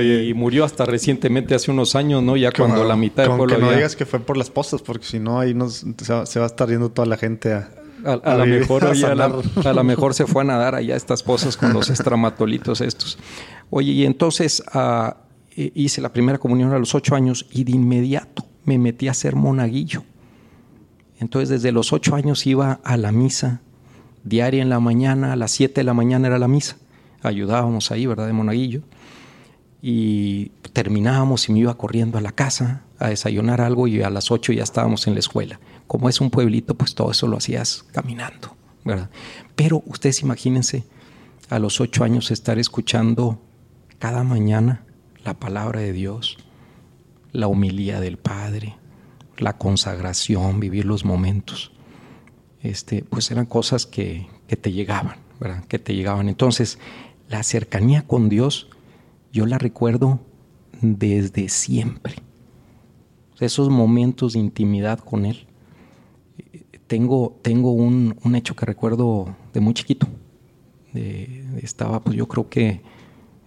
Y 0.00 0.32
murió 0.34 0.64
hasta 0.64 0.86
recientemente, 0.86 1.56
hace 1.56 1.72
unos 1.72 1.96
años, 1.96 2.22
¿no? 2.22 2.36
Ya 2.36 2.52
cuando 2.52 2.84
la 2.84 2.94
mitad 2.94 3.24
del 3.24 3.36
pueblo. 3.36 3.56
Que 3.56 3.60
no 3.60 3.72
digas 3.72 3.96
que 3.96 4.06
fue 4.06 4.20
por 4.20 4.36
las 4.36 4.48
postas, 4.48 4.82
porque 4.82 5.04
si 5.04 5.18
no, 5.18 5.40
ahí 5.40 5.52
nos, 5.52 5.84
se, 6.24 6.38
va, 6.38 6.44
a 6.44 6.46
estar 6.46 6.68
yendo 6.68 6.90
toda 6.90 7.06
la 7.06 7.16
gente 7.16 7.54
a. 7.54 7.70
A, 8.04 8.36
lo 8.36 8.46
mejor, 8.46 8.84
a, 8.84 9.72
la, 9.72 9.82
mejor 9.84 10.14
se 10.14 10.26
fue 10.26 10.42
a 10.42 10.44
nadar 10.44 10.74
allá 10.74 10.96
estas 10.96 11.22
pozas 11.22 11.56
con 11.56 11.72
los 11.72 11.88
estramatolitos 11.90 12.80
estos. 12.80 13.18
Oye, 13.70 13.92
y 13.92 14.04
entonces 14.04 14.62
ah, 14.72 15.16
hice 15.54 16.00
la 16.00 16.12
primera 16.12 16.38
comunión 16.38 16.72
a 16.72 16.78
los 16.78 16.96
ocho 16.96 17.16
años 17.16 17.46
y 17.50 17.62
de 17.62 17.72
inmediato 17.72 18.44
me 18.64 18.78
metí 18.78 19.08
a 19.08 19.14
ser 19.14 19.36
monaguillo. 19.36 20.04
Entonces 21.18 21.48
desde 21.48 21.70
los 21.70 21.92
ocho 21.92 22.16
años 22.16 22.44
iba 22.46 22.80
a 22.82 22.96
la 22.96 23.12
misa 23.12 23.60
diaria 24.24 24.62
en 24.62 24.68
la 24.68 24.80
mañana, 24.80 25.32
a 25.32 25.36
las 25.36 25.50
siete 25.50 25.80
de 25.80 25.84
la 25.84 25.94
mañana 25.94 26.28
era 26.28 26.38
la 26.38 26.48
misa. 26.48 26.76
Ayudábamos 27.22 27.90
ahí, 27.90 28.06
¿verdad? 28.06 28.26
De 28.26 28.32
monaguillo. 28.32 28.82
Y 29.80 30.50
terminábamos 30.72 31.48
y 31.48 31.52
me 31.52 31.60
iba 31.60 31.76
corriendo 31.76 32.18
a 32.18 32.20
la 32.20 32.32
casa 32.32 32.82
a 32.98 33.08
desayunar 33.08 33.60
algo 33.60 33.88
y 33.88 34.02
a 34.02 34.10
las 34.10 34.30
ocho 34.30 34.52
ya 34.52 34.62
estábamos 34.62 35.06
en 35.06 35.14
la 35.14 35.20
escuela. 35.20 35.58
Como 35.86 36.08
es 36.08 36.20
un 36.20 36.30
pueblito, 36.30 36.74
pues 36.74 36.94
todo 36.94 37.10
eso 37.10 37.26
lo 37.26 37.36
hacías 37.36 37.84
caminando, 37.92 38.56
¿verdad? 38.84 39.10
Pero 39.56 39.82
ustedes 39.86 40.22
imagínense 40.22 40.84
a 41.50 41.58
los 41.58 41.80
ocho 41.80 42.04
años 42.04 42.30
estar 42.30 42.58
escuchando 42.58 43.40
cada 43.98 44.22
mañana 44.22 44.84
la 45.24 45.34
palabra 45.34 45.80
de 45.80 45.92
Dios, 45.92 46.38
la 47.32 47.48
humilía 47.48 48.00
del 48.00 48.18
Padre, 48.18 48.76
la 49.36 49.58
consagración, 49.58 50.60
vivir 50.60 50.84
los 50.84 51.04
momentos, 51.04 51.71
este, 52.62 53.04
pues 53.04 53.30
eran 53.30 53.46
cosas 53.46 53.86
que, 53.86 54.28
te 54.46 54.70
llegaban, 54.70 55.16
¿verdad? 55.40 55.64
Que 55.64 55.78
te 55.78 55.94
llegaban. 55.94 56.28
Entonces, 56.28 56.78
la 57.28 57.42
cercanía 57.42 58.06
con 58.06 58.28
Dios, 58.28 58.68
yo 59.32 59.46
la 59.46 59.58
recuerdo 59.58 60.20
desde 60.82 61.48
siempre. 61.48 62.16
Esos 63.40 63.70
momentos 63.70 64.34
de 64.34 64.40
intimidad 64.40 64.98
con 64.98 65.24
Él. 65.24 65.46
Tengo, 66.86 67.38
tengo 67.42 67.72
un, 67.72 68.14
hecho 68.36 68.54
que 68.54 68.66
recuerdo 68.66 69.34
de 69.54 69.60
muy 69.60 69.72
chiquito. 69.74 70.06
estaba, 71.62 72.00
pues 72.00 72.16
yo 72.16 72.28
creo 72.28 72.48
que 72.50 72.82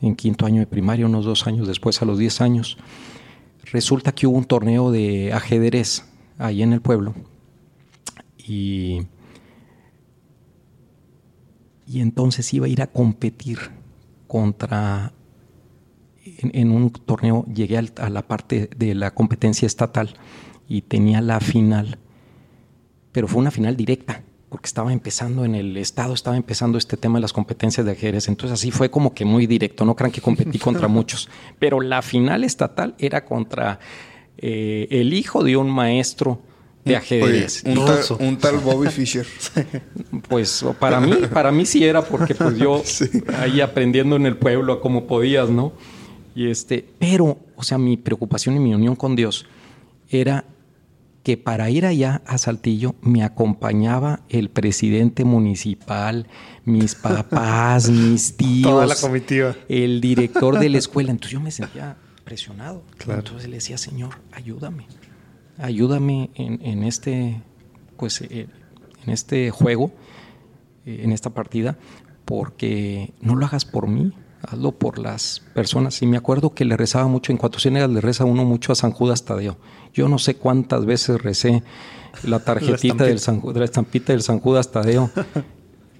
en 0.01 0.15
quinto 0.15 0.45
año 0.45 0.59
de 0.59 0.67
primaria, 0.67 1.05
unos 1.05 1.23
dos 1.23 1.45
años 1.45 1.67
después, 1.67 2.01
a 2.01 2.05
los 2.05 2.17
diez 2.17 2.41
años 2.41 2.77
resulta 3.71 4.11
que 4.11 4.27
hubo 4.27 4.37
un 4.37 4.45
torneo 4.45 4.91
de 4.91 5.31
ajedrez 5.33 6.03
ahí 6.37 6.61
en 6.61 6.73
el 6.73 6.81
pueblo 6.81 7.13
y, 8.47 9.01
y 11.87 12.01
entonces 12.01 12.53
iba 12.53 12.65
a 12.65 12.69
ir 12.69 12.81
a 12.81 12.87
competir 12.87 13.59
contra, 14.27 15.13
en, 16.23 16.71
un 16.71 16.89
torneo 16.91 17.45
llegué 17.53 17.77
a 17.77 18.09
la 18.09 18.27
parte 18.27 18.69
de 18.75 18.95
la 18.95 19.11
competencia 19.11 19.65
estatal 19.65 20.15
y 20.67 20.81
tenía 20.81 21.21
la 21.21 21.39
final, 21.39 21.99
pero 23.11 23.27
fue 23.27 23.39
una 23.41 23.51
final 23.51 23.75
directa 23.75 24.23
porque 24.49 24.67
estaba 24.67 24.93
empezando 24.93 25.43
en 25.43 25.53
el 25.53 25.75
Estado, 25.75 26.13
estaba 26.13 26.37
empezando 26.37 26.77
este 26.77 26.97
tema 26.97 27.17
de 27.17 27.23
las 27.23 27.33
competencias 27.33 27.85
de 27.85 27.91
ajedrez. 27.91 28.29
Entonces 28.29 28.57
así 28.57 28.71
fue 28.71 28.89
como 28.89 29.13
que 29.13 29.25
muy 29.25 29.47
directo, 29.47 29.83
no 29.83 29.95
crean 29.95 30.11
que 30.11 30.21
competí 30.21 30.59
contra 30.59 30.87
muchos. 30.89 31.29
Pero 31.59 31.81
la 31.81 32.01
final 32.01 32.43
estatal 32.43 32.95
era 32.97 33.25
contra 33.25 33.79
eh, 34.37 34.87
el 34.91 35.13
hijo 35.13 35.43
de 35.43 35.57
un 35.57 35.69
maestro 35.69 36.39
de 36.85 36.95
ajedrez. 36.95 37.63
un, 38.19 38.37
tal, 38.37 38.59
Bobby 38.59 38.89
Fischer. 38.89 39.25
Pues 40.29 40.63
para 40.79 40.99
mí, 40.99 41.13
para 41.31 41.51
mí 41.51 41.65
sí 41.65 41.83
era 41.83 42.03
porque 42.03 42.35
pues 42.35 42.57
yo 42.57 42.81
ahí 43.39 43.61
aprendiendo 43.61 44.15
en 44.15 44.25
el 44.25 44.37
pueblo 44.37 44.79
como 44.79 45.05
podías, 45.05 45.49
¿no? 45.49 45.73
Y 46.35 46.49
este, 46.49 46.85
pero, 46.99 47.37
o 47.55 47.63
sea, 47.63 47.77
mi 47.77 47.97
preocupación 47.97 48.55
y 48.55 48.59
mi 48.59 48.73
unión 48.73 48.95
con 48.95 49.15
Dios 49.15 49.45
era 50.09 50.45
que 51.23 51.37
para 51.37 51.69
ir 51.69 51.85
allá 51.85 52.21
a 52.27 52.37
Saltillo 52.37 52.95
me 53.01 53.23
acompañaba 53.23 54.21
el 54.29 54.49
presidente 54.49 55.25
municipal, 55.25 56.27
mis 56.65 56.93
papás, 56.93 57.89
mis 57.89 58.37
tíos, 58.37 58.71
Toda 58.71 58.85
la 58.85 58.95
comitiva. 58.95 59.55
el 59.67 60.01
director 60.01 60.59
de 60.59 60.69
la 60.69 60.77
escuela. 60.77 61.11
Entonces 61.11 61.33
yo 61.33 61.39
me 61.39 61.51
sentía 61.51 61.97
presionado. 62.23 62.83
Entonces 63.07 63.49
le 63.49 63.55
decía, 63.55 63.77
Señor, 63.77 64.15
ayúdame, 64.31 64.87
ayúdame 65.57 66.29
en, 66.35 66.83
este, 66.83 67.41
pues, 67.97 68.21
eh, 68.21 68.47
en 69.05 69.13
este 69.13 69.51
juego, 69.51 69.91
eh, 70.85 71.01
en 71.03 71.11
esta 71.11 71.29
partida, 71.31 71.77
porque 72.25 73.13
no 73.21 73.35
lo 73.35 73.45
hagas 73.45 73.65
por 73.65 73.87
mí, 73.87 74.13
hazlo 74.41 74.71
por 74.73 74.99
las 74.99 75.43
personas. 75.53 76.01
Y 76.01 76.07
me 76.07 76.17
acuerdo 76.17 76.53
que 76.53 76.65
le 76.65 76.77
rezaba 76.77 77.07
mucho, 77.07 77.31
en 77.31 77.37
Cuatro 77.37 77.59
Ciénegas 77.59 77.89
le 77.89 78.01
reza 78.01 78.25
uno 78.25 78.45
mucho 78.45 78.71
a 78.71 78.75
San 78.75 78.91
Judas 78.91 79.25
Tadeo. 79.25 79.57
Yo 79.93 80.09
no 80.09 80.17
sé 80.17 80.35
cuántas 80.35 80.85
veces 80.85 81.21
recé 81.21 81.63
la 82.23 82.39
tarjetita 82.39 83.05
del 83.05 83.19
San, 83.19 83.41
de 83.41 83.59
la 83.59 83.65
estampita 83.65 84.13
del 84.13 84.21
San 84.21 84.39
Judas 84.39 84.71
Tadeo 84.71 85.09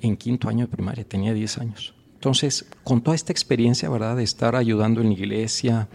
en 0.01 0.17
quinto 0.17 0.49
año 0.49 0.65
de 0.65 0.71
primaria, 0.71 1.03
tenía 1.03 1.33
10 1.33 1.57
años. 1.59 1.93
Entonces, 2.15 2.65
con 2.83 3.01
toda 3.01 3.15
esta 3.15 3.31
experiencia, 3.31 3.89
¿verdad? 3.89 4.15
De 4.15 4.23
estar 4.23 4.55
ayudando 4.55 5.01
en 5.01 5.07
la 5.07 5.13
iglesia, 5.13 5.87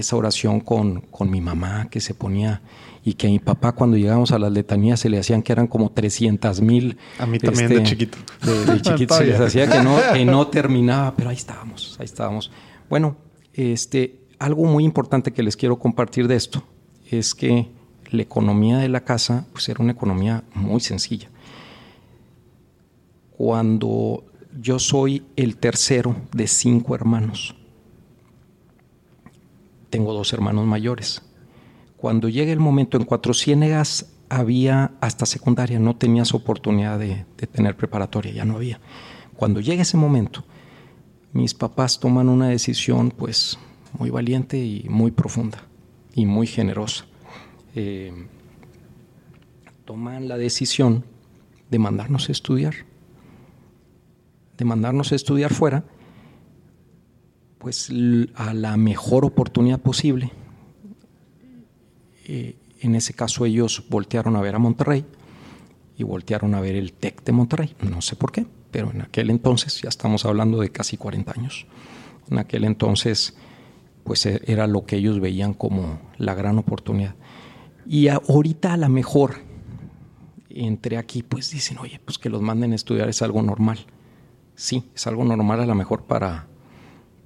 esa 0.00 0.16
oración 0.16 0.60
con, 0.60 1.00
con 1.00 1.30
mi 1.30 1.40
mamá 1.40 1.88
que 1.90 2.00
se 2.00 2.14
ponía 2.14 2.62
y 3.04 3.14
que 3.14 3.26
a 3.26 3.30
mi 3.30 3.38
papá 3.38 3.72
cuando 3.72 3.96
llegábamos 3.96 4.32
a 4.32 4.38
las 4.38 4.52
letanías 4.52 5.00
se 5.00 5.08
le 5.08 5.18
hacían 5.18 5.42
que 5.42 5.52
eran 5.52 5.66
como 5.66 5.90
300 5.90 6.60
mil. 6.60 6.98
A 7.18 7.26
mí 7.26 7.38
también 7.38 7.68
de 7.68 7.76
este, 7.76 7.88
chiquito. 7.88 8.18
De, 8.42 8.82
chiquito 8.82 9.14
se 9.14 9.24
les 9.24 9.40
hacía 9.40 9.68
que 9.68 9.82
no, 9.82 9.96
que 10.12 10.24
no 10.24 10.46
terminaba, 10.48 11.14
pero 11.16 11.30
ahí 11.30 11.36
estábamos, 11.36 11.96
ahí 11.98 12.04
estábamos. 12.04 12.50
Bueno, 12.90 13.16
este, 13.54 14.20
algo 14.38 14.64
muy 14.64 14.84
importante 14.84 15.32
que 15.32 15.42
les 15.42 15.56
quiero 15.56 15.78
compartir 15.78 16.28
de 16.28 16.36
esto 16.36 16.62
es 17.10 17.34
que 17.34 17.68
la 18.10 18.22
economía 18.22 18.78
de 18.78 18.88
la 18.88 19.00
casa 19.00 19.46
pues 19.52 19.68
era 19.68 19.82
una 19.82 19.92
economía 19.92 20.44
muy 20.54 20.80
sencilla. 20.80 21.30
Cuando 23.36 24.24
yo 24.60 24.78
soy 24.78 25.24
el 25.36 25.56
tercero 25.56 26.16
de 26.32 26.46
cinco 26.46 26.94
hermanos, 26.94 27.54
tengo 29.90 30.12
dos 30.12 30.32
hermanos 30.32 30.66
mayores. 30.66 31.22
Cuando 31.96 32.28
llega 32.28 32.52
el 32.52 32.60
momento 32.60 32.96
en 32.96 33.04
Cuatro 33.04 33.34
Ciénegas 33.34 34.12
había 34.28 34.92
hasta 35.00 35.26
secundaria, 35.26 35.78
no 35.78 35.96
tenías 35.96 36.34
oportunidad 36.34 36.98
de, 36.98 37.24
de 37.36 37.46
tener 37.46 37.76
preparatoria, 37.76 38.32
ya 38.32 38.44
no 38.44 38.56
había. 38.56 38.80
Cuando 39.36 39.60
llega 39.60 39.82
ese 39.82 39.96
momento, 39.96 40.44
mis 41.32 41.54
papás 41.54 42.00
toman 42.00 42.28
una 42.28 42.48
decisión 42.48 43.10
pues 43.10 43.58
muy 43.98 44.10
valiente 44.10 44.58
y 44.58 44.86
muy 44.88 45.10
profunda 45.10 45.58
y 46.14 46.26
muy 46.26 46.46
generosa. 46.46 47.06
Eh, 47.74 48.12
toman 49.84 50.28
la 50.28 50.36
decisión 50.36 51.04
de 51.70 51.78
mandarnos 51.78 52.28
a 52.28 52.32
estudiar, 52.32 52.74
de 54.56 54.64
mandarnos 54.64 55.12
a 55.12 55.14
estudiar 55.14 55.54
fuera, 55.54 55.84
pues 57.58 57.90
a 58.34 58.54
la 58.54 58.76
mejor 58.76 59.24
oportunidad 59.24 59.80
posible. 59.80 60.32
Eh, 62.26 62.56
en 62.80 62.94
ese 62.94 63.14
caso 63.14 63.44
ellos 63.44 63.84
voltearon 63.88 64.36
a 64.36 64.40
ver 64.40 64.54
a 64.54 64.58
Monterrey 64.58 65.04
y 65.96 66.04
voltearon 66.04 66.54
a 66.54 66.60
ver 66.60 66.76
el 66.76 66.92
TEC 66.92 67.24
de 67.24 67.32
Monterrey. 67.32 67.74
No 67.82 68.00
sé 68.00 68.16
por 68.16 68.32
qué, 68.32 68.46
pero 68.70 68.90
en 68.90 69.02
aquel 69.02 69.30
entonces, 69.30 69.80
ya 69.82 69.88
estamos 69.88 70.24
hablando 70.24 70.60
de 70.60 70.70
casi 70.70 70.96
40 70.96 71.32
años, 71.32 71.66
en 72.30 72.38
aquel 72.38 72.64
entonces 72.64 73.34
pues 74.04 74.24
e, 74.26 74.40
era 74.46 74.66
lo 74.66 74.86
que 74.86 74.96
ellos 74.96 75.20
veían 75.20 75.54
como 75.54 76.00
la 76.16 76.34
gran 76.34 76.58
oportunidad. 76.58 77.14
Y 77.86 78.08
ahorita 78.08 78.74
a 78.74 78.76
lo 78.76 78.88
mejor 78.88 79.36
entré 80.50 80.96
aquí, 80.96 81.22
pues 81.22 81.50
dicen, 81.50 81.78
oye, 81.78 82.00
pues 82.04 82.18
que 82.18 82.28
los 82.28 82.42
manden 82.42 82.72
a 82.72 82.74
estudiar 82.74 83.08
es 83.08 83.22
algo 83.22 83.42
normal. 83.42 83.78
Sí, 84.54 84.90
es 84.94 85.06
algo 85.06 85.24
normal 85.24 85.60
a 85.60 85.66
lo 85.66 85.74
mejor 85.74 86.04
para, 86.04 86.47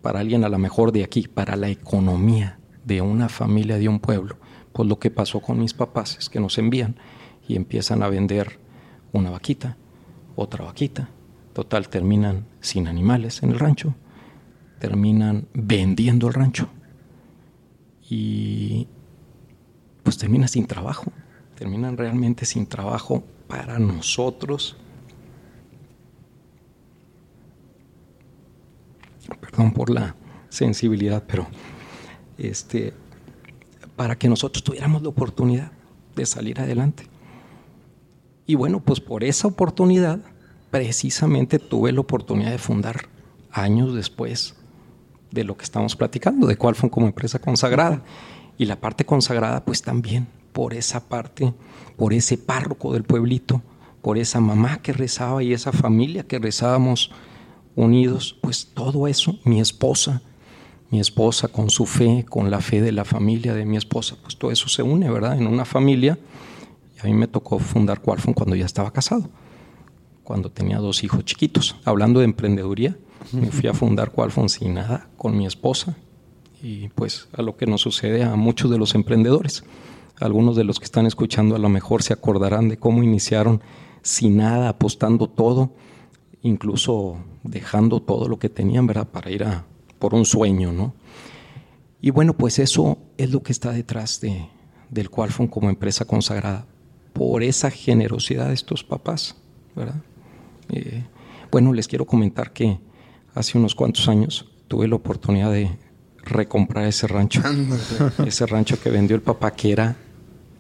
para 0.03 0.21
alguien 0.21 0.45
a 0.45 0.49
lo 0.49 0.59
mejor 0.59 0.93
de 0.93 1.05
aquí, 1.05 1.29
para 1.29 1.57
la 1.57 1.69
economía 1.69 2.59
de 2.85 3.01
una 3.01 3.29
familia, 3.29 3.79
de 3.79 3.89
un 3.89 4.01
pueblo. 4.01 4.37
Pues 4.73 4.89
lo 4.89 4.99
que 4.99 5.11
pasó 5.11 5.41
con 5.41 5.59
mis 5.59 5.75
papás 5.75 6.19
es 6.19 6.29
que 6.29 6.41
nos 6.41 6.59
envían 6.59 6.97
y 7.47 7.57
empiezan 7.57 8.03
a 8.03 8.09
vender 8.09 8.59
una 9.13 9.31
vaquita, 9.31 9.77
otra 10.37 10.65
vaquita. 10.65 11.09
Total, 11.53 11.89
terminan 11.89 12.47
sin 12.61 12.89
animales 12.89 13.43
en 13.43 13.51
el 13.51 13.59
rancho, 13.59 13.95
terminan 14.79 15.47
vendiendo 15.53 16.29
el 16.29 16.35
rancho. 16.35 16.69
Y 18.09 18.89
pues 20.03 20.19
termina 20.19 20.49
sin 20.49 20.67
trabajo, 20.67 21.13
terminan 21.55 21.97
realmente 21.97 22.45
sin 22.47 22.67
trabajo 22.67 23.23
para 23.49 23.79
nosotros. 23.79 24.77
Perdón 29.41 29.73
por 29.73 29.91
la 29.91 30.17
sensibilidad, 30.49 31.25
pero 31.27 31.47
este, 32.39 32.93
para 33.97 34.17
que 34.17 34.29
nosotros 34.29 34.63
tuviéramos 34.63 35.03
la 35.03 35.09
oportunidad 35.09 35.73
de 36.15 36.27
salir 36.27 36.61
adelante. 36.61 37.07
Y 38.47 38.55
bueno, 38.55 38.81
pues 38.81 39.01
por 39.01 39.25
esa 39.25 39.49
oportunidad, 39.49 40.21
precisamente 40.71 41.59
tuve 41.59 41.93
la 41.93 42.01
oportunidad 42.01 42.51
de 42.51 42.59
fundar 42.59 43.09
años 43.51 43.95
después 43.95 44.57
de 45.31 45.45
lo 45.45 45.57
que 45.57 45.65
estamos 45.65 45.97
platicando, 45.97 46.47
de 46.47 46.57
cuál 46.57 46.75
fue 46.75 46.91
como 46.91 47.07
empresa 47.07 47.39
consagrada. 47.39 48.03
Y 48.59 48.67
la 48.67 48.81
parte 48.81 49.05
consagrada, 49.05 49.65
pues 49.65 49.83
también 49.83 50.27
por 50.53 50.75
esa 50.75 51.09
parte, 51.09 51.55
por 51.97 52.13
ese 52.13 52.37
párroco 52.37 52.93
del 52.93 53.05
pueblito, 53.05 53.63
por 54.03 54.19
esa 54.19 54.41
mamá 54.41 54.83
que 54.83 54.93
rezaba 54.93 55.43
y 55.43 55.53
esa 55.53 55.73
familia 55.73 56.25
que 56.25 56.39
rezábamos 56.39 57.11
unidos, 57.77 58.37
pues 58.41 58.69
todo 58.75 59.07
eso, 59.07 59.39
mi 59.45 59.61
esposa, 59.61 60.23
mi 60.91 61.01
esposa 61.01 61.49
con 61.49 61.71
su 61.71 61.87
fe, 61.87 62.25
con 62.29 62.51
la 62.51 62.61
fe 62.61 62.83
de 62.83 62.93
la 62.93 63.05
familia 63.05 63.55
de 63.55 63.65
mi 63.65 63.77
esposa, 63.77 64.17
pues 64.23 64.37
todo 64.37 64.51
eso 64.51 64.69
se 64.69 64.83
une, 64.83 65.11
¿verdad? 65.11 65.39
En 65.39 65.47
una 65.47 65.65
familia. 65.65 66.19
Y 66.97 67.01
a 67.01 67.05
mí 67.05 67.15
me 67.15 67.29
tocó 67.29 67.59
fundar 67.59 68.01
Qualfon 68.01 68.35
cuando 68.35 68.55
ya 68.55 68.67
estaba 68.67 68.93
casado, 68.93 69.31
cuando 70.23 70.51
tenía 70.51 70.79
dos 70.79 71.03
hijos 71.03 71.25
chiquitos. 71.25 71.77
Hablando 71.85 72.21
de 72.21 72.27
emprendeduría, 72.27 72.97
me 73.33 73.51
fui 73.51 73.69
a 73.69 73.75
fundar 73.75 74.13
Qualfon 74.13 74.49
sin 74.49 74.75
nada, 74.75 75.09
con 75.17 75.37
mi 75.37 75.47
esposa, 75.47 75.97
y 76.63 76.89
pues 76.91 77.29
a 77.33 77.43
lo 77.43 77.57
que 77.57 77.67
nos 77.67 77.81
sucede 77.81 78.23
a 78.23 78.37
muchos 78.37 78.71
de 78.71 78.79
los 78.79 78.95
emprendedores. 78.95 79.65
Algunos 80.21 80.57
de 80.57 80.65
los 80.65 80.79
que 80.79 80.85
están 80.85 81.07
escuchando 81.07 81.57
a 81.57 81.59
lo 81.59 81.69
mejor 81.69 82.03
se 82.03 82.13
acordarán 82.13 82.69
de 82.69 82.77
cómo 82.77 83.03
iniciaron 83.03 83.63
sin 84.03 84.37
nada, 84.37 84.69
apostando 84.69 85.29
todo, 85.29 85.73
incluso 86.43 87.19
dejando 87.43 88.01
todo 88.01 88.29
lo 88.29 88.39
que 88.39 88.49
tenían, 88.49 88.87
¿verdad? 88.87 89.09
Para 89.09 89.31
ir 89.31 89.45
a 89.45 89.65
por 89.99 90.15
un 90.15 90.25
sueño, 90.25 90.73
¿no? 90.73 90.95
Y 92.01 92.11
bueno, 92.11 92.37
pues 92.37 92.59
eso 92.59 92.99
es 93.17 93.31
lo 93.31 93.43
que 93.45 93.53
está 93.53 93.71
detrás 93.71 94.21
de, 94.21 94.49
del 94.91 95.09
Qualfon 95.09 95.47
como 95.47 95.71
empresa 95.71 96.05
consagrada, 96.05 96.67
por 97.13 97.45
esa 97.45 97.71
generosidad 97.71 98.49
de 98.49 98.55
estos 98.55 98.83
papás, 98.83 99.37
¿verdad? 99.77 100.03
Eh, 100.71 101.05
bueno, 101.53 101.73
les 101.73 101.87
quiero 101.87 102.05
comentar 102.05 102.53
que 102.53 102.81
hace 103.35 103.57
unos 103.57 103.77
cuantos 103.77 104.09
años 104.09 104.51
tuve 104.67 104.89
la 104.89 104.97
oportunidad 104.97 105.53
de 105.53 105.71
recomprar 106.25 106.87
ese 106.87 107.07
rancho. 107.07 107.41
ese 108.27 108.47
rancho 108.47 108.81
que 108.81 108.91
vendió 108.91 109.15
el 109.15 109.23
papá, 109.23 109.53
que 109.53 109.71
era 109.71 109.97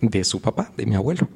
de 0.00 0.22
su 0.22 0.40
papá, 0.40 0.70
de 0.76 0.86
mi 0.86 0.94
abuelo. 0.94 1.28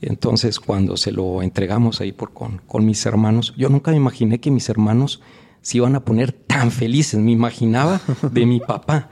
Entonces, 0.00 0.60
cuando 0.60 0.96
se 0.96 1.12
lo 1.12 1.42
entregamos 1.42 2.00
ahí 2.00 2.12
por, 2.12 2.32
con, 2.32 2.60
con 2.66 2.84
mis 2.84 3.04
hermanos, 3.06 3.54
yo 3.56 3.68
nunca 3.68 3.90
me 3.90 3.96
imaginé 3.96 4.38
que 4.40 4.50
mis 4.50 4.68
hermanos 4.68 5.20
se 5.62 5.78
iban 5.78 5.96
a 5.96 6.04
poner 6.04 6.32
tan 6.32 6.70
felices. 6.70 7.18
Me 7.18 7.32
imaginaba 7.32 8.00
de 8.30 8.46
mi 8.46 8.60
papá. 8.60 9.10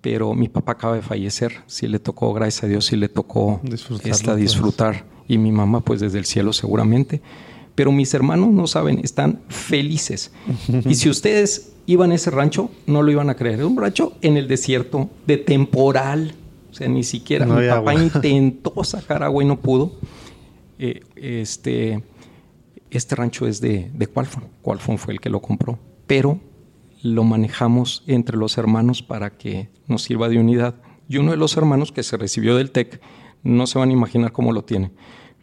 Pero 0.00 0.34
mi 0.34 0.48
papá 0.48 0.72
acaba 0.72 0.94
de 0.94 1.02
fallecer. 1.02 1.52
Sí 1.66 1.88
le 1.88 1.98
tocó, 1.98 2.32
gracias 2.32 2.62
a 2.62 2.66
Dios, 2.68 2.86
sí 2.86 2.94
le 2.94 3.08
tocó 3.08 3.60
esta 4.04 4.36
disfrutar. 4.36 5.04
Y 5.26 5.38
mi 5.38 5.50
mamá, 5.50 5.80
pues 5.80 5.98
desde 5.98 6.18
el 6.18 6.24
cielo 6.24 6.52
seguramente. 6.52 7.20
Pero 7.74 7.90
mis 7.90 8.14
hermanos 8.14 8.52
no 8.52 8.68
saben, 8.68 9.00
están 9.02 9.40
felices. 9.48 10.30
y 10.84 10.94
si 10.94 11.08
ustedes 11.08 11.72
iban 11.86 12.12
a 12.12 12.14
ese 12.14 12.30
rancho, 12.30 12.70
no 12.86 13.02
lo 13.02 13.10
iban 13.10 13.28
a 13.28 13.34
creer. 13.34 13.56
Era 13.56 13.66
un 13.66 13.76
rancho 13.76 14.12
en 14.22 14.36
el 14.36 14.46
desierto, 14.46 15.10
de 15.26 15.38
temporal. 15.38 16.34
O 16.70 16.74
sea, 16.74 16.88
ni 16.88 17.04
siquiera. 17.04 17.46
mi 17.46 17.68
papá 17.68 17.94
intentó 18.02 18.84
sacar 18.84 19.22
agua 19.22 19.42
y 19.42 19.46
no 19.46 19.60
pudo. 19.60 19.92
Eh, 20.78 21.00
este, 21.16 22.02
este 22.90 23.14
rancho 23.16 23.46
es 23.46 23.60
de, 23.60 23.90
de 23.94 24.06
Qualfon. 24.06 24.44
Qualfon 24.62 24.98
fue 24.98 25.14
el 25.14 25.20
que 25.20 25.30
lo 25.30 25.40
compró. 25.40 25.78
Pero 26.06 26.40
lo 27.02 27.24
manejamos 27.24 28.02
entre 28.06 28.36
los 28.36 28.58
hermanos 28.58 29.02
para 29.02 29.30
que 29.30 29.68
nos 29.86 30.02
sirva 30.02 30.28
de 30.28 30.38
unidad. 30.38 30.74
Y 31.08 31.18
uno 31.18 31.30
de 31.30 31.36
los 31.36 31.56
hermanos 31.56 31.92
que 31.92 32.02
se 32.02 32.16
recibió 32.16 32.56
del 32.56 32.70
TEC, 32.70 33.00
no 33.42 33.66
se 33.66 33.78
van 33.78 33.90
a 33.90 33.92
imaginar 33.92 34.32
cómo 34.32 34.52
lo 34.52 34.64
tiene 34.64 34.90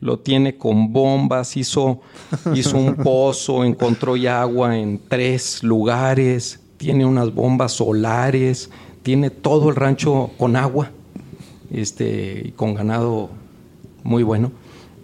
lo 0.03 0.19
tiene 0.19 0.57
con 0.57 0.91
bombas, 0.91 1.55
hizo, 1.55 2.01
hizo 2.53 2.77
un 2.77 2.95
pozo, 2.95 3.63
encontró 3.63 4.15
agua 4.29 4.77
en 4.77 4.99
tres 5.07 5.63
lugares, 5.63 6.59
tiene 6.77 7.05
unas 7.05 7.33
bombas 7.33 7.71
solares, 7.71 8.69
tiene 9.01 9.29
todo 9.29 9.69
el 9.69 9.75
rancho 9.75 10.31
con 10.37 10.57
agua, 10.57 10.91
este, 11.73 12.53
con 12.55 12.73
ganado 12.73 13.29
muy 14.03 14.23
bueno. 14.23 14.51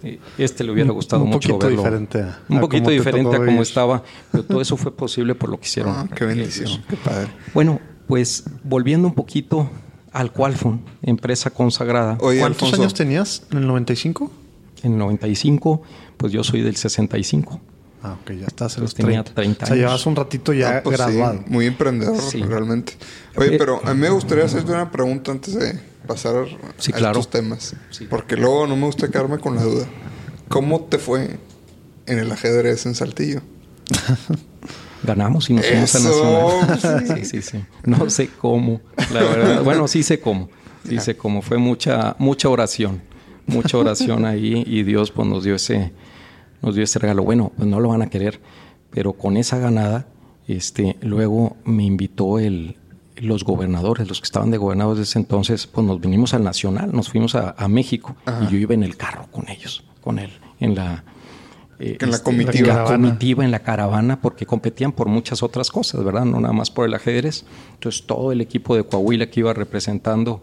Eh, 0.02 0.18
este 0.38 0.64
le 0.64 0.72
hubiera 0.72 0.92
gustado 0.92 1.24
un 1.24 1.30
mucho 1.30 1.58
verlo. 1.58 1.78
Diferente 1.78 2.26
un 2.48 2.62
poquito 2.62 2.90
diferente 2.90 3.36
a 3.36 3.46
como 3.46 3.62
estaba, 3.62 4.04
pero 4.32 4.46
todo 4.46 4.62
eso 4.62 4.78
fue 4.78 4.96
posible 4.96 5.36
por 5.36 5.50
lo 5.50 5.60
que 5.60 5.66
hicieron. 5.66 5.94
Ah, 5.94 6.08
qué 6.16 6.26
bendición, 6.26 6.82
qué 6.90 6.96
padre. 6.96 7.28
Bueno, 7.54 7.82
pues 8.08 8.46
volviendo 8.64 9.08
un 9.08 9.14
poquito 9.14 9.70
al 10.14 10.32
Qualfon, 10.32 10.82
empresa 11.02 11.50
consagrada. 11.50 12.18
¿Cuántos 12.18 12.74
años 12.74 12.94
tenías 12.94 13.44
en 13.52 13.60
el 13.60 13.68
95? 13.68 14.32
en 14.84 14.94
el 14.94 14.98
95, 14.98 15.82
pues 16.18 16.32
yo 16.32 16.44
soy 16.44 16.62
del 16.62 16.76
65. 16.76 17.60
Ah, 18.02 18.14
ok, 18.22 18.32
ya 18.32 18.48
estás 18.48 18.74
en 18.76 18.84
Pues 18.84 18.92
los 18.92 18.96
tenía 18.96 19.24
30. 19.24 19.34
30 19.34 19.64
O 19.66 19.68
sea, 19.68 19.74
años. 19.76 19.86
llevas 19.86 20.06
un 20.06 20.16
ratito 20.16 20.54
ya 20.54 20.78
Ah, 20.78 20.82
pues 20.84 20.98
sí, 20.98 21.04
graduado. 21.04 21.44
muy 21.48 21.66
emprendedor, 21.66 22.22
Sí. 22.22 22.42
realmente. 22.42 22.94
Oye, 23.36 23.56
Eh, 23.56 23.58
pero 23.58 23.82
a 23.86 23.94
mí 23.94 24.00
me 24.00 24.10
gustaría 24.10 24.46
hacerte 24.46 24.72
una 24.72 24.90
pregunta 24.90 25.32
antes 25.32 25.54
de 25.56 25.80
pasar 26.08 26.46
Sí, 26.78 26.92
a 26.94 26.98
claro. 26.98 27.20
estos 27.20 27.30
temas. 27.30 27.76
Sí. 27.90 28.08
Porque 28.10 28.38
luego 28.38 28.68
no 28.68 28.76
me 28.78 28.86
gusta 28.86 29.10
quedarme 29.10 29.38
con 29.40 29.56
la 29.56 29.64
duda. 29.64 29.86
¿Cómo 30.48 30.82
te 30.86 30.98
fue 30.98 31.40
en 32.06 32.20
el 32.20 32.32
ajedrez 32.32 32.86
en 32.86 32.96
Saltillo? 32.96 33.42
Ganamos 35.04 35.50
y 35.50 35.54
nos 35.54 35.66
fuimos 35.66 35.96
a 35.96 36.66
Nacional. 36.68 37.18
Sí, 37.20 37.26
sí, 37.26 37.42
sí. 37.42 37.64
No 37.86 38.10
sé 38.10 38.30
cómo, 38.30 38.82
la 39.14 39.22
verdad. 39.22 39.64
Bueno, 39.64 39.88
sí 39.88 40.04
sé 40.04 40.20
cómo. 40.20 40.50
Sí 40.88 41.00
sé 41.00 41.16
cómo. 41.16 41.42
Fue 41.42 41.58
mucha, 41.58 42.16
mucha 42.20 42.50
oración. 42.50 43.02
Mucha 43.46 43.78
oración 43.78 44.26
ahí 44.26 44.64
y 44.68 44.84
Dios 44.84 45.12
pues 45.12 45.28
nos 45.28 45.44
dio 45.44 45.56
ese, 45.56 45.92
nos 46.62 46.76
dio 46.76 46.84
ese 46.84 47.00
regalo. 47.00 47.24
Bueno, 47.24 47.52
pues 47.56 47.68
no 47.68 47.80
lo 47.80 47.90
van 47.90 48.02
a 48.02 48.10
querer, 48.10 48.40
pero 48.92 49.14
con 49.14 49.38
esa 49.38 49.58
ganada, 49.60 50.08
este, 50.48 50.98
luego 51.02 51.56
me 51.66 51.84
invitó 51.84 52.40
el, 52.40 52.76
los 53.18 53.44
gobernadores, 53.44 54.08
los 54.08 54.20
que 54.22 54.26
estaban 54.26 54.52
de 54.52 54.58
gobernadores 54.58 54.98
de 54.98 55.04
ese 55.04 55.20
entonces, 55.20 55.68
pues 55.68 55.86
nos 55.86 56.00
vinimos 56.02 56.34
al 56.34 56.44
Nacional, 56.44 56.92
nos 56.94 57.10
fuimos 57.10 57.36
a, 57.36 57.52
a 57.58 57.68
México 57.68 58.16
y 58.44 58.52
yo 58.52 58.58
iba 58.58 58.74
en 58.74 58.84
el 58.84 58.96
carro 58.98 59.28
con 59.32 59.50
ellos, 59.50 59.84
con 60.02 60.20
él, 60.20 60.32
en 60.60 60.76
la... 60.76 61.04
eh, 61.80 61.98
En 62.00 62.10
la 62.10 62.16
este, 62.18 62.24
comitiva. 62.32 62.68
la 62.76 62.84
comitiva, 62.86 63.44
en 63.46 63.52
la 63.52 63.60
caravana, 63.60 64.20
porque 64.22 64.46
competían 64.46 64.92
por 64.92 65.08
muchas 65.08 65.44
otras 65.44 65.70
cosas, 65.70 66.04
¿verdad? 66.04 66.26
No 66.26 66.40
nada 66.40 66.54
más 66.54 66.72
por 66.72 66.86
el 66.86 66.94
ajedrez. 66.94 67.46
Entonces 67.76 68.06
todo 68.06 68.32
el 68.32 68.42
equipo 68.42 68.76
de 68.76 68.84
Coahuila 68.84 69.28
que 69.30 69.42
iba 69.42 69.54
representando, 69.54 70.42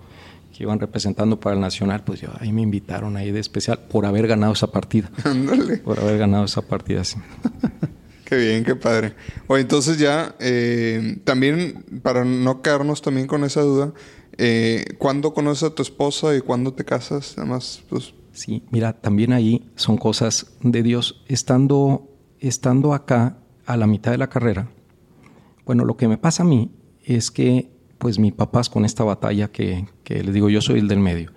que 0.57 0.65
iban 0.65 0.81
representando 0.81 1.39
para 1.39 1.55
el 1.55 1.61
Nacional, 1.61 2.03
pues 2.05 2.21
yo 2.21 2.31
ahí 2.41 2.53
me 2.53 2.63
invitaron 2.63 3.17
ahí 3.17 3.31
de 3.31 3.41
especial 3.41 3.81
por 3.91 4.07
haber 4.07 4.27
ganado 4.27 4.55
esa 4.55 4.69
partida. 4.69 5.11
Ándale. 5.25 5.79
Por 5.79 6.01
haber 6.01 6.19
ganado 6.19 6.45
esa 6.45 6.63
partida, 6.63 7.05
sí. 7.05 7.19
Qué 8.25 8.37
bien, 8.37 8.65
qué 8.65 8.75
padre. 8.75 9.15
Oye, 9.47 9.63
entonces 9.63 9.99
ya, 9.99 10.35
eh, 10.41 11.21
también, 11.23 11.85
para 12.03 12.25
no 12.25 12.61
quedarnos 12.61 13.01
también 13.01 13.29
con 13.29 13.45
esa 13.45 13.61
duda, 13.61 13.93
eh, 14.37 14.85
¿cuándo 14.99 15.33
conoces 15.33 15.63
a 15.63 15.75
tu 15.77 15.83
esposa 15.83 16.35
y 16.35 16.41
cuándo 16.41 16.73
te 16.75 16.85
casas? 16.85 17.35
Además, 17.39 17.85
pues, 17.89 18.15
Sí, 18.33 18.65
mira, 18.71 18.95
también 18.95 19.33
ahí 19.33 19.71
son 19.77 19.97
cosas 19.97 20.57
de 20.61 20.83
Dios. 20.83 21.25
Estando, 21.29 22.11
estando 22.41 22.95
acá 22.95 23.39
a 23.65 23.77
la 23.77 23.87
mitad 23.87 24.11
de 24.11 24.19
la 24.19 24.29
carrera, 24.29 24.71
bueno, 25.65 25.85
lo 25.85 25.97
que 25.97 26.09
me 26.09 26.19
pasa 26.19 26.43
a 26.43 26.47
mí 26.47 26.73
es 27.05 27.31
que, 27.31 27.71
pues, 27.99 28.19
mis 28.19 28.33
papás 28.33 28.69
con 28.71 28.85
esta 28.85 29.05
batalla 29.05 29.49
que, 29.51 29.87
que 30.05 30.23
les 30.23 30.35
digo, 30.35 30.49
yo 30.49 30.61
soy 30.61 30.79
el 30.81 30.89
del 30.89 31.01
medio, 31.01 31.33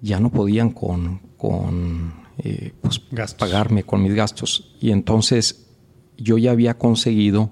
ya 0.00 0.20
no 0.20 0.30
podían 0.30 0.70
con, 0.70 1.20
con 1.36 2.14
eh, 2.38 2.72
pues, 2.80 3.00
pagarme 3.38 3.82
con 3.84 4.02
mis 4.02 4.14
gastos. 4.14 4.74
Y 4.80 4.90
entonces 4.90 5.66
yo 6.16 6.38
ya 6.38 6.50
había 6.52 6.78
conseguido 6.78 7.50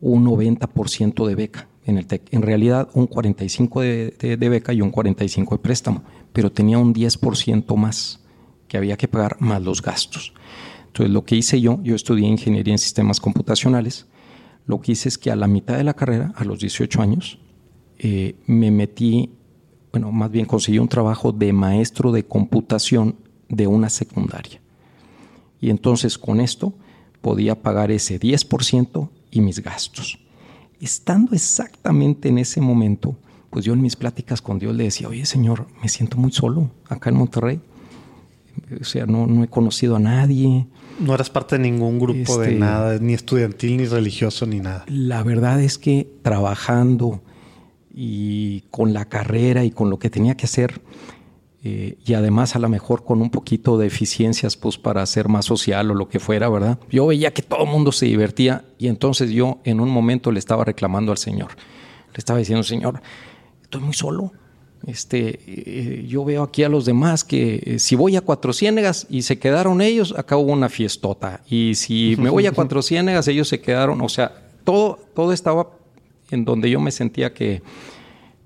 un 0.00 0.24
90% 0.26 1.26
de 1.26 1.34
beca 1.34 1.68
en 1.84 1.98
el 1.98 2.06
TEC. 2.06 2.32
En 2.32 2.42
realidad 2.42 2.88
un 2.94 3.08
45% 3.08 3.80
de, 3.80 4.14
de- 4.18 4.36
de 4.36 4.48
beca 4.48 4.72
y 4.72 4.80
un 4.80 4.92
45% 4.92 5.50
de 5.50 5.58
préstamo, 5.58 6.02
pero 6.32 6.50
tenía 6.50 6.78
un 6.78 6.94
10% 6.94 7.76
más 7.76 8.20
que 8.68 8.76
había 8.76 8.96
que 8.96 9.08
pagar 9.08 9.36
más 9.40 9.62
los 9.62 9.82
gastos. 9.82 10.32
Entonces 10.86 11.12
lo 11.12 11.24
que 11.24 11.36
hice 11.36 11.60
yo, 11.60 11.80
yo 11.82 11.94
estudié 11.94 12.26
ingeniería 12.28 12.74
en 12.74 12.78
sistemas 12.78 13.20
computacionales, 13.20 14.06
lo 14.66 14.80
que 14.80 14.92
hice 14.92 15.08
es 15.08 15.18
que 15.18 15.30
a 15.30 15.36
la 15.36 15.46
mitad 15.46 15.76
de 15.76 15.84
la 15.84 15.94
carrera, 15.94 16.32
a 16.36 16.44
los 16.44 16.60
18 16.60 17.02
años, 17.02 17.38
eh, 17.98 18.36
me 18.46 18.70
metí, 18.70 19.30
bueno, 19.92 20.12
más 20.12 20.30
bien 20.30 20.46
conseguí 20.46 20.78
un 20.78 20.88
trabajo 20.88 21.32
de 21.32 21.52
maestro 21.52 22.12
de 22.12 22.24
computación 22.24 23.16
de 23.48 23.66
una 23.66 23.88
secundaria. 23.88 24.60
Y 25.60 25.70
entonces 25.70 26.18
con 26.18 26.40
esto 26.40 26.74
podía 27.20 27.62
pagar 27.62 27.90
ese 27.90 28.18
10% 28.18 29.08
y 29.30 29.40
mis 29.40 29.62
gastos. 29.62 30.18
Estando 30.80 31.34
exactamente 31.34 32.28
en 32.28 32.38
ese 32.38 32.60
momento, 32.60 33.16
pues 33.50 33.64
yo 33.64 33.72
en 33.72 33.80
mis 33.80 33.94
pláticas 33.94 34.42
con 34.42 34.58
Dios 34.58 34.74
le 34.74 34.84
decía, 34.84 35.08
oye 35.08 35.24
Señor, 35.24 35.68
me 35.80 35.88
siento 35.88 36.16
muy 36.16 36.32
solo 36.32 36.70
acá 36.88 37.10
en 37.10 37.16
Monterrey. 37.16 37.60
O 38.80 38.84
sea, 38.84 39.06
no, 39.06 39.26
no 39.26 39.44
he 39.44 39.48
conocido 39.48 39.96
a 39.96 40.00
nadie. 40.00 40.66
No 41.00 41.14
eras 41.14 41.30
parte 41.30 41.56
de 41.56 41.62
ningún 41.62 41.98
grupo 41.98 42.38
de 42.38 42.48
Este- 42.48 42.58
nada, 42.58 42.98
ni 42.98 43.14
estudiantil, 43.14 43.76
ni 43.78 43.86
religioso, 43.86 44.46
ni 44.46 44.60
nada. 44.60 44.84
La 44.88 45.22
verdad 45.22 45.60
es 45.60 45.78
que 45.78 46.08
trabajando 46.22 47.22
y 47.94 48.62
con 48.70 48.92
la 48.92 49.04
carrera 49.06 49.64
y 49.64 49.70
con 49.70 49.90
lo 49.90 49.98
que 49.98 50.10
tenía 50.10 50.36
que 50.36 50.46
hacer, 50.46 50.80
eh, 51.64 51.96
y 52.04 52.14
además 52.14 52.56
a 52.56 52.58
lo 52.58 52.68
mejor 52.68 53.04
con 53.04 53.20
un 53.22 53.30
poquito 53.30 53.78
de 53.78 53.86
eficiencias 53.86 54.56
pues 54.56 54.78
para 54.78 55.04
ser 55.06 55.28
más 55.28 55.44
social 55.44 55.90
o 55.90 55.94
lo 55.94 56.08
que 56.08 56.18
fuera, 56.18 56.48
¿verdad? 56.48 56.78
Yo 56.90 57.06
veía 57.06 57.32
que 57.32 57.42
todo 57.42 57.64
el 57.64 57.70
mundo 57.70 57.92
se 57.92 58.06
divertía 58.06 58.64
y 58.78 58.88
entonces 58.88 59.30
yo 59.30 59.60
en 59.64 59.80
un 59.80 59.88
momento 59.90 60.32
le 60.32 60.38
estaba 60.38 60.64
reclamando 60.64 61.12
al 61.12 61.18
Señor. 61.18 61.50
Le 62.12 62.18
estaba 62.18 62.38
diciendo, 62.38 62.62
Señor, 62.62 63.00
estoy 63.62 63.80
muy 63.80 63.94
solo. 63.94 64.32
Este, 64.86 65.38
eh, 65.46 66.06
yo 66.08 66.24
veo 66.24 66.42
aquí 66.42 66.64
a 66.64 66.68
los 66.68 66.84
demás 66.84 67.22
que 67.22 67.62
eh, 67.64 67.78
si 67.78 67.94
voy 67.94 68.16
a 68.16 68.20
Cuatro 68.20 68.52
Ciénegas 68.52 69.06
y 69.08 69.22
se 69.22 69.38
quedaron 69.38 69.80
ellos, 69.80 70.14
acá 70.16 70.36
hubo 70.36 70.52
una 70.52 70.68
fiestota. 70.68 71.42
Y 71.48 71.74
si 71.76 72.16
me 72.18 72.30
voy 72.30 72.46
a 72.46 72.52
Cuatro 72.54 72.82
Ciénegas, 72.82 73.28
ellos 73.28 73.48
se 73.48 73.60
quedaron. 73.60 74.00
O 74.00 74.08
sea, 74.08 74.32
todo, 74.64 74.98
todo 75.14 75.32
estaba 75.32 75.70
en 76.30 76.44
donde 76.44 76.70
yo 76.70 76.80
me 76.80 76.90
sentía 76.90 77.32
que, 77.32 77.62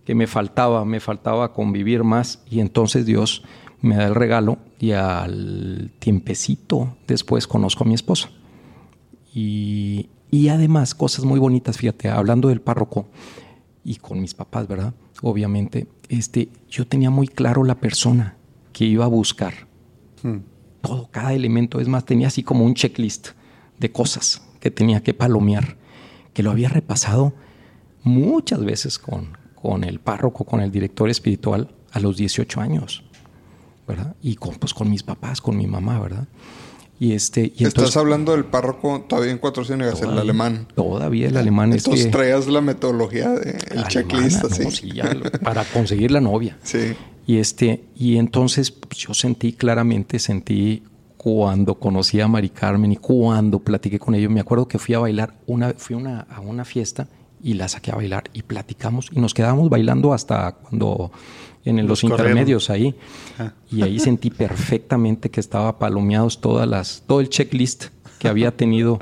que 0.04 0.14
me 0.14 0.26
faltaba, 0.26 0.84
me 0.84 1.00
faltaba 1.00 1.52
convivir 1.52 2.04
más. 2.04 2.42
Y 2.50 2.60
entonces 2.60 3.06
Dios 3.06 3.42
me 3.80 3.96
da 3.96 4.06
el 4.06 4.14
regalo 4.14 4.58
y 4.78 4.92
al 4.92 5.90
tiempecito 5.98 6.96
después 7.06 7.46
conozco 7.46 7.84
a 7.84 7.86
mi 7.86 7.94
esposa. 7.94 8.30
Y, 9.34 10.08
y 10.30 10.48
además, 10.48 10.94
cosas 10.94 11.24
muy 11.24 11.38
bonitas, 11.38 11.78
fíjate, 11.78 12.08
hablando 12.08 12.48
del 12.48 12.60
párroco 12.60 13.06
y 13.84 13.96
con 13.96 14.20
mis 14.20 14.34
papás, 14.34 14.66
¿verdad? 14.66 14.92
Obviamente, 15.22 15.86
este, 16.08 16.48
yo 16.68 16.86
tenía 16.86 17.10
muy 17.10 17.28
claro 17.28 17.64
la 17.64 17.76
persona 17.76 18.36
que 18.72 18.84
iba 18.84 19.04
a 19.04 19.08
buscar. 19.08 19.66
Todo, 20.80 21.08
cada 21.10 21.32
elemento. 21.32 21.80
Es 21.80 21.88
más, 21.88 22.04
tenía 22.04 22.26
así 22.28 22.42
como 22.42 22.64
un 22.64 22.74
checklist 22.74 23.28
de 23.78 23.92
cosas 23.92 24.42
que 24.60 24.70
tenía 24.70 25.02
que 25.02 25.14
palomear, 25.14 25.76
que 26.32 26.42
lo 26.42 26.50
había 26.50 26.68
repasado 26.68 27.34
muchas 28.02 28.64
veces 28.64 28.98
con, 28.98 29.36
con 29.54 29.84
el 29.84 30.00
párroco, 30.00 30.44
con 30.44 30.60
el 30.60 30.70
director 30.70 31.08
espiritual 31.08 31.74
a 31.92 32.00
los 32.00 32.16
18 32.16 32.60
años, 32.60 33.04
¿verdad? 33.86 34.16
Y 34.22 34.36
con, 34.36 34.56
pues, 34.56 34.74
con 34.74 34.90
mis 34.90 35.02
papás, 35.02 35.40
con 35.40 35.56
mi 35.56 35.66
mamá, 35.66 35.98
¿verdad? 36.00 36.28
Y 36.98 37.12
este, 37.12 37.40
y 37.42 37.64
estás 37.64 37.74
entonces, 37.74 37.96
hablando 37.98 38.32
del 38.32 38.46
párroco 38.46 39.04
todavía 39.06 39.32
en 39.32 39.38
Cuatro 39.38 39.64
Ciénegas, 39.64 40.00
el 40.00 40.18
alemán. 40.18 40.66
Todavía 40.74 41.28
el 41.28 41.36
alemán 41.36 41.72
es 41.72 41.84
Entonces 41.84 42.06
que... 42.06 42.12
traías 42.12 42.46
la 42.46 42.62
metodología, 42.62 43.30
de, 43.30 43.50
el 43.50 43.56
alemana, 43.66 43.88
checklist, 43.88 44.42
¿no? 44.42 44.48
así. 44.48 44.70
Sí, 44.70 44.92
ya 44.92 45.14
para 45.42 45.64
conseguir 45.64 46.10
la 46.10 46.20
novia. 46.20 46.58
Sí. 46.66 46.94
Y 47.28 47.38
este, 47.38 47.82
y 47.96 48.18
entonces 48.18 48.70
pues, 48.70 48.98
yo 48.98 49.12
sentí 49.12 49.52
claramente, 49.52 50.18
sentí 50.20 50.84
cuando 51.16 51.74
conocí 51.74 52.20
a 52.20 52.28
Mari 52.28 52.50
Carmen 52.50 52.92
y 52.92 52.96
cuando 52.96 53.58
platiqué 53.58 53.98
con 53.98 54.14
ellos. 54.14 54.30
Me 54.30 54.38
acuerdo 54.40 54.68
que 54.68 54.78
fui 54.78 54.94
a 54.94 55.00
bailar 55.00 55.34
una, 55.46 55.74
fui 55.76 55.96
una, 55.96 56.20
a 56.20 56.40
una 56.40 56.64
fiesta 56.64 57.08
y 57.42 57.54
la 57.54 57.68
saqué 57.68 57.90
a 57.90 57.96
bailar 57.96 58.30
y 58.32 58.42
platicamos 58.42 59.08
y 59.10 59.20
nos 59.20 59.34
quedábamos 59.34 59.68
bailando 59.68 60.12
hasta 60.12 60.52
cuando 60.52 61.10
en 61.66 61.86
los 61.86 62.04
intermedios 62.04 62.70
ahí. 62.70 62.94
Ah. 63.38 63.52
Y 63.70 63.82
ahí 63.82 63.98
sentí 63.98 64.30
perfectamente 64.44 65.30
que 65.30 65.40
estaba 65.40 65.78
palomeados 65.78 66.40
todas 66.40 66.66
las, 66.66 67.02
todo 67.06 67.20
el 67.20 67.28
checklist 67.28 67.86
que 68.18 68.28
había 68.28 68.56
tenido. 68.56 68.98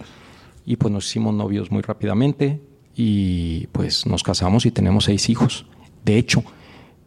Y 0.66 0.76
pues 0.76 0.92
nos 0.92 1.06
hicimos 1.06 1.34
novios 1.34 1.70
muy 1.70 1.82
rápidamente 1.82 2.60
y 2.96 3.66
pues 3.68 4.06
nos 4.06 4.22
casamos 4.22 4.64
y 4.66 4.70
tenemos 4.70 5.04
seis 5.04 5.28
hijos. 5.28 5.66
De 6.04 6.16
hecho, 6.16 6.42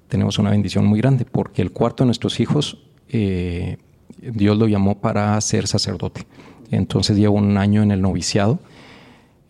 tenemos 0.08 0.38
una 0.38 0.52
bendición 0.52 0.86
muy 0.86 1.00
grande 1.00 1.26
porque 1.26 1.64
el 1.64 1.72
cuarto 1.72 2.04
de 2.04 2.06
nuestros 2.06 2.40
hijos 2.40 2.78
eh, 3.10 3.78
Dios 4.22 4.58
lo 4.58 4.68
llamó 4.68 5.00
para 5.00 5.40
ser 5.42 5.68
sacerdote. 5.68 6.28
Entonces 6.70 7.18
llevo 7.18 7.36
un 7.36 7.58
año 7.58 7.82
en 7.82 7.92
el 7.92 8.02
noviciado. 8.02 8.60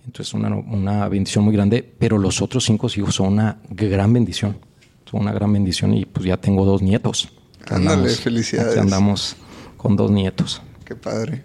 Entonces 0.06 0.34
una, 0.34 0.56
una 0.56 1.10
bendición 1.10 1.44
muy 1.44 1.54
grande, 1.54 1.84
pero 1.84 2.18
los 2.18 2.42
otros 2.42 2.64
cinco 2.64 2.88
hijos 2.96 3.16
son 3.16 3.34
una 3.34 3.58
gran 3.70 4.14
bendición. 4.14 4.67
Son 5.10 5.22
una 5.22 5.32
gran 5.32 5.54
bendición 5.54 5.94
y 5.94 6.06
pues 6.06 6.26
ya 6.26 6.38
tengo 6.38 6.66
dos 6.66 6.82
nietos. 6.82 7.30
Ándale, 7.70 8.10
felicidades. 8.10 8.72
aquí 8.72 8.80
andamos 8.80 9.36
con 9.78 9.96
dos 9.96 10.12
nietos. 10.12 10.62
Qué 10.86 10.96
padre. 10.96 11.44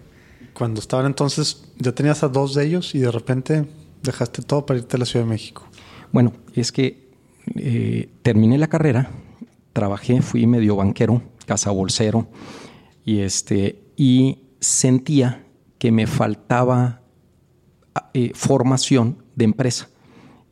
Cuando 0.53 0.79
estaban 0.79 1.05
entonces, 1.05 1.65
ya 1.77 1.93
tenías 1.93 2.23
a 2.23 2.27
dos 2.27 2.53
de 2.53 2.65
ellos 2.65 2.93
y 2.95 2.99
de 2.99 3.11
repente 3.11 3.65
dejaste 4.01 4.41
todo 4.41 4.65
para 4.65 4.79
irte 4.79 4.97
a 4.97 4.99
la 4.99 5.05
Ciudad 5.05 5.25
de 5.25 5.31
México. 5.31 5.67
Bueno, 6.11 6.33
es 6.53 6.71
que 6.71 7.09
eh, 7.55 8.09
terminé 8.21 8.57
la 8.57 8.67
carrera, 8.67 9.11
trabajé, 9.73 10.21
fui 10.21 10.45
medio 10.45 10.75
banquero, 10.75 11.21
cazabolsero, 11.45 12.27
y 13.05 13.19
este, 13.19 13.83
y 13.97 14.39
sentía 14.59 15.45
que 15.77 15.91
me 15.91 16.07
faltaba 16.07 17.01
eh, 18.13 18.31
formación 18.33 19.23
de 19.35 19.45
empresa. 19.45 19.89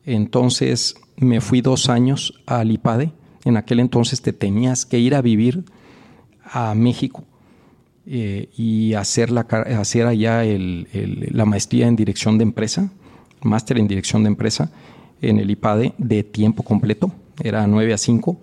Entonces 0.04 0.96
me 1.16 1.40
fui 1.40 1.60
dos 1.60 1.88
años 1.88 2.34
al 2.46 2.70
IPADE. 2.70 3.12
En 3.44 3.56
aquel 3.56 3.80
entonces 3.80 4.22
te 4.22 4.32
tenías 4.32 4.86
que 4.86 4.98
ir 4.98 5.14
a 5.14 5.22
vivir 5.22 5.64
a 6.44 6.74
México 6.74 7.24
eh, 8.06 8.50
y 8.56 8.94
hacer, 8.94 9.30
la, 9.30 9.40
hacer 9.40 10.06
allá 10.06 10.42
la 10.44 11.44
maestría 11.44 11.86
en 11.86 11.96
dirección 11.96 12.38
de 12.38 12.44
empresa, 12.44 12.90
máster 13.42 13.78
en 13.78 13.88
dirección 13.88 14.22
de 14.24 14.28
empresa 14.28 14.70
en 15.20 15.38
el 15.38 15.50
IPADE 15.50 15.94
de 15.98 16.24
tiempo 16.24 16.64
completo, 16.64 17.12
era 17.42 17.66
9 17.66 17.94
a 17.94 17.98
5, 17.98 18.38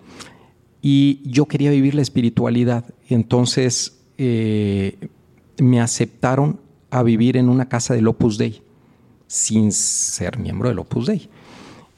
y 0.82 1.21
yo 1.29 1.45
quería 1.45 1.71
vivir 1.71 1.93
la 1.93 2.01
espiritualidad, 2.01 2.86
entonces 3.10 3.99
eh, 4.17 4.97
me 5.58 5.82
aceptaron 5.82 6.60
a 6.89 7.03
vivir 7.03 7.36
en 7.36 7.49
una 7.49 7.67
casa 7.67 7.93
del 7.93 8.08
Opus 8.08 8.38
Dei, 8.38 8.62
sin 9.27 9.71
ser 9.71 10.38
miembro 10.38 10.69
del 10.69 10.79
Opus 10.79 11.08
Dei. 11.08 11.29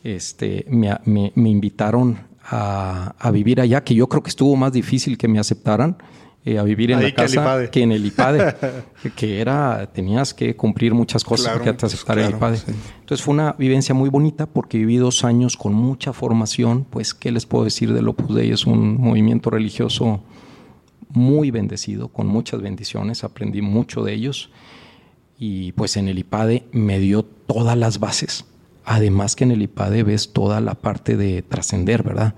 Este, 0.03 0.65
me, 0.69 0.97
me 1.35 1.49
invitaron 1.49 2.19
a, 2.43 3.15
a, 3.19 3.31
vivir 3.31 3.61
allá, 3.61 3.83
que 3.83 3.93
yo 3.93 4.07
creo 4.07 4.23
que 4.23 4.29
estuvo 4.29 4.55
más 4.55 4.73
difícil 4.73 5.17
que 5.17 5.27
me 5.27 5.39
aceptaran 5.39 5.97
eh, 6.43 6.57
a 6.57 6.63
vivir 6.63 6.89
en 6.89 7.03
la 7.03 7.13
casa 7.13 7.69
que, 7.69 7.83
en 7.83 7.91
el 7.91 8.03
IPADE, 8.03 8.55
que 9.15 9.39
era, 9.39 9.87
tenías 9.93 10.33
que 10.33 10.55
cumplir 10.55 10.91
muchas 10.95 11.23
cosas 11.23 11.53
para 11.53 11.63
que 11.63 11.73
te 11.73 11.85
aceptara 11.85 12.25
el 12.25 12.31
IPADE. 12.31 12.61
Entonces 13.01 13.23
fue 13.23 13.35
una 13.35 13.53
vivencia 13.53 13.93
muy 13.93 14.09
bonita 14.09 14.47
porque 14.47 14.79
viví 14.79 14.97
dos 14.97 15.23
años 15.23 15.55
con 15.55 15.73
mucha 15.73 16.13
formación, 16.13 16.87
pues, 16.89 17.13
¿qué 17.13 17.31
les 17.31 17.45
puedo 17.45 17.63
decir 17.63 17.93
del 17.93 18.07
Opus 18.07 18.35
Dei? 18.35 18.49
Es 18.49 18.65
un 18.65 18.99
movimiento 18.99 19.51
religioso 19.51 20.23
muy 21.09 21.51
bendecido, 21.51 22.07
con 22.07 22.25
muchas 22.25 22.59
bendiciones, 22.59 23.23
aprendí 23.23 23.61
mucho 23.61 24.03
de 24.03 24.13
ellos 24.13 24.49
y 25.37 25.73
pues 25.73 25.95
en 25.95 26.07
el 26.07 26.17
IPADE 26.17 26.63
me 26.71 26.97
dio 26.97 27.21
todas 27.23 27.77
las 27.77 27.99
bases 27.99 28.45
Además 28.83 29.35
que 29.35 29.43
en 29.43 29.51
el 29.51 29.61
IPADE 29.61 30.03
ves 30.03 30.33
toda 30.33 30.59
la 30.59 30.75
parte 30.75 31.15
de 31.15 31.43
trascender, 31.43 32.03
¿verdad? 32.03 32.33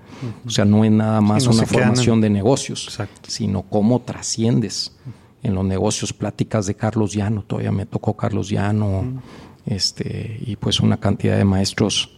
O 0.46 0.50
sea, 0.50 0.64
no 0.64 0.84
es 0.84 0.90
nada 0.90 1.20
más 1.20 1.46
una 1.46 1.64
formación 1.64 2.20
de 2.20 2.30
negocios, 2.30 2.98
sino 3.26 3.62
cómo 3.62 4.02
trasciendes 4.02 4.94
en 5.42 5.54
los 5.54 5.64
negocios. 5.64 6.12
Pláticas 6.12 6.66
de 6.66 6.74
Carlos 6.74 7.14
Llano, 7.14 7.42
todavía 7.42 7.72
me 7.72 7.86
tocó 7.86 8.14
Carlos 8.16 8.50
Llano, 8.50 9.22
este, 9.64 10.38
y 10.44 10.56
pues 10.56 10.80
una 10.80 10.98
cantidad 10.98 11.36
de 11.36 11.44
maestros 11.44 12.10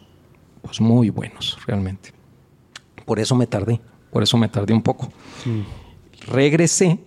pues 0.63 0.81
muy 0.81 1.11
buenos, 1.11 1.59
realmente. 1.65 2.13
Por 3.05 3.21
eso 3.21 3.37
me 3.37 3.47
tardé, 3.47 3.81
por 4.11 4.25
eso 4.25 4.37
me 4.37 4.49
tardé 4.49 4.75
un 4.75 4.83
poco. 4.83 5.09
Regresé 6.27 6.99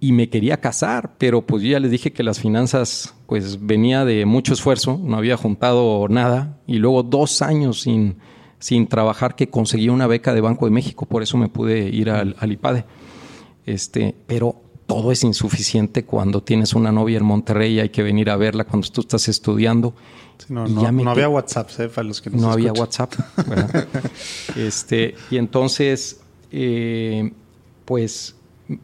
y 0.00 0.12
me 0.12 0.30
quería 0.30 0.60
casar, 0.60 1.14
pero 1.18 1.42
pues 1.42 1.62
yo 1.62 1.70
ya 1.70 1.80
les 1.80 1.90
dije 1.90 2.12
que 2.12 2.22
las 2.22 2.40
finanzas 2.40 3.14
pues 3.26 3.64
venía 3.64 4.06
de 4.06 4.24
mucho 4.24 4.54
esfuerzo, 4.54 4.98
no 5.02 5.18
había 5.18 5.36
juntado 5.36 6.08
nada 6.08 6.58
y 6.66 6.78
luego 6.78 7.02
dos 7.02 7.42
años 7.42 7.82
sin, 7.82 8.16
sin 8.58 8.86
trabajar 8.86 9.36
que 9.36 9.50
conseguí 9.50 9.90
una 9.90 10.06
beca 10.06 10.32
de 10.32 10.40
Banco 10.40 10.64
de 10.64 10.70
México, 10.70 11.04
por 11.04 11.22
eso 11.22 11.36
me 11.36 11.48
pude 11.48 11.90
ir 11.90 12.08
al, 12.08 12.34
IPADE. 12.40 12.86
Este, 13.66 14.14
pero 14.26 14.56
todo 14.86 15.12
es 15.12 15.22
insuficiente 15.22 16.04
cuando 16.04 16.42
tienes 16.42 16.72
una 16.72 16.90
novia 16.90 17.18
en 17.18 17.24
Monterrey 17.24 17.74
y 17.74 17.80
hay 17.80 17.90
que 17.90 18.02
venir 18.02 18.30
a 18.30 18.36
verla 18.36 18.64
cuando 18.64 18.88
tú 18.88 19.02
estás 19.02 19.28
estudiando. 19.28 19.94
no, 20.48 20.66
no, 20.66 21.10
había 21.10 21.28
WhatsApp, 21.28 21.68
¿eh? 21.78 21.88
para 21.88 22.08
los 22.08 22.22
que 22.22 22.30
No 22.30 22.50
había 22.50 22.72
WhatsApp. 22.72 23.12
este, 24.56 25.14
y 25.30 25.36
entonces, 25.36 26.20
eh, 26.50 27.32
pues 27.84 28.34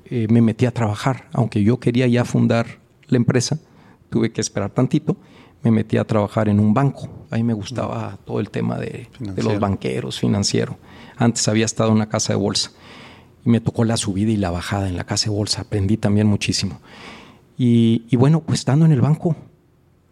eh, 0.07 0.27
me 0.31 0.41
metí 0.41 0.67
a 0.67 0.73
trabajar, 0.73 1.29
aunque 1.33 1.63
yo 1.63 1.79
quería 1.79 2.07
ya 2.07 2.25
fundar 2.25 2.67
la 3.09 3.17
empresa, 3.17 3.59
tuve 4.11 4.33
que 4.33 4.41
esperar 4.41 4.71
tantito, 4.71 5.17
me 5.63 5.71
metí 5.71 5.97
a 5.97 6.05
trabajar 6.05 6.49
en 6.49 6.61
un 6.61 6.75
banco. 6.75 7.09
Ahí 7.31 7.43
me 7.43 7.55
gustaba 7.55 8.19
todo 8.25 8.41
el 8.41 8.51
tema 8.51 8.79
de, 8.79 9.09
los 9.19 9.59
banqueros, 9.59 10.19
financiero. 10.19 10.79
Antes 11.17 11.49
había 11.49 11.65
estado 11.65 11.91
en 11.91 11.97
una 11.97 12.09
casa 12.09 12.33
de 12.33 12.39
bolsa 12.39 12.71
y 13.45 13.51
me 13.51 13.61
tocó 13.61 13.85
la 13.85 13.97
subida 13.97 14.31
y 14.31 14.37
la 14.37 14.51
bajada 14.51 14.89
en 14.89 14.97
la 14.97 15.05
casa 15.05 15.31
de 15.31 15.37
bolsa. 15.37 15.63
Aprendí 15.63 15.97
también 15.97 16.27
muchísimo. 16.27 16.81
Y, 17.59 18.05
y 18.11 18.17
bueno, 18.17 18.41
pues 18.41 18.61
estando 18.61 18.85
en 18.85 18.93
el 18.93 19.01
banco 19.01 19.35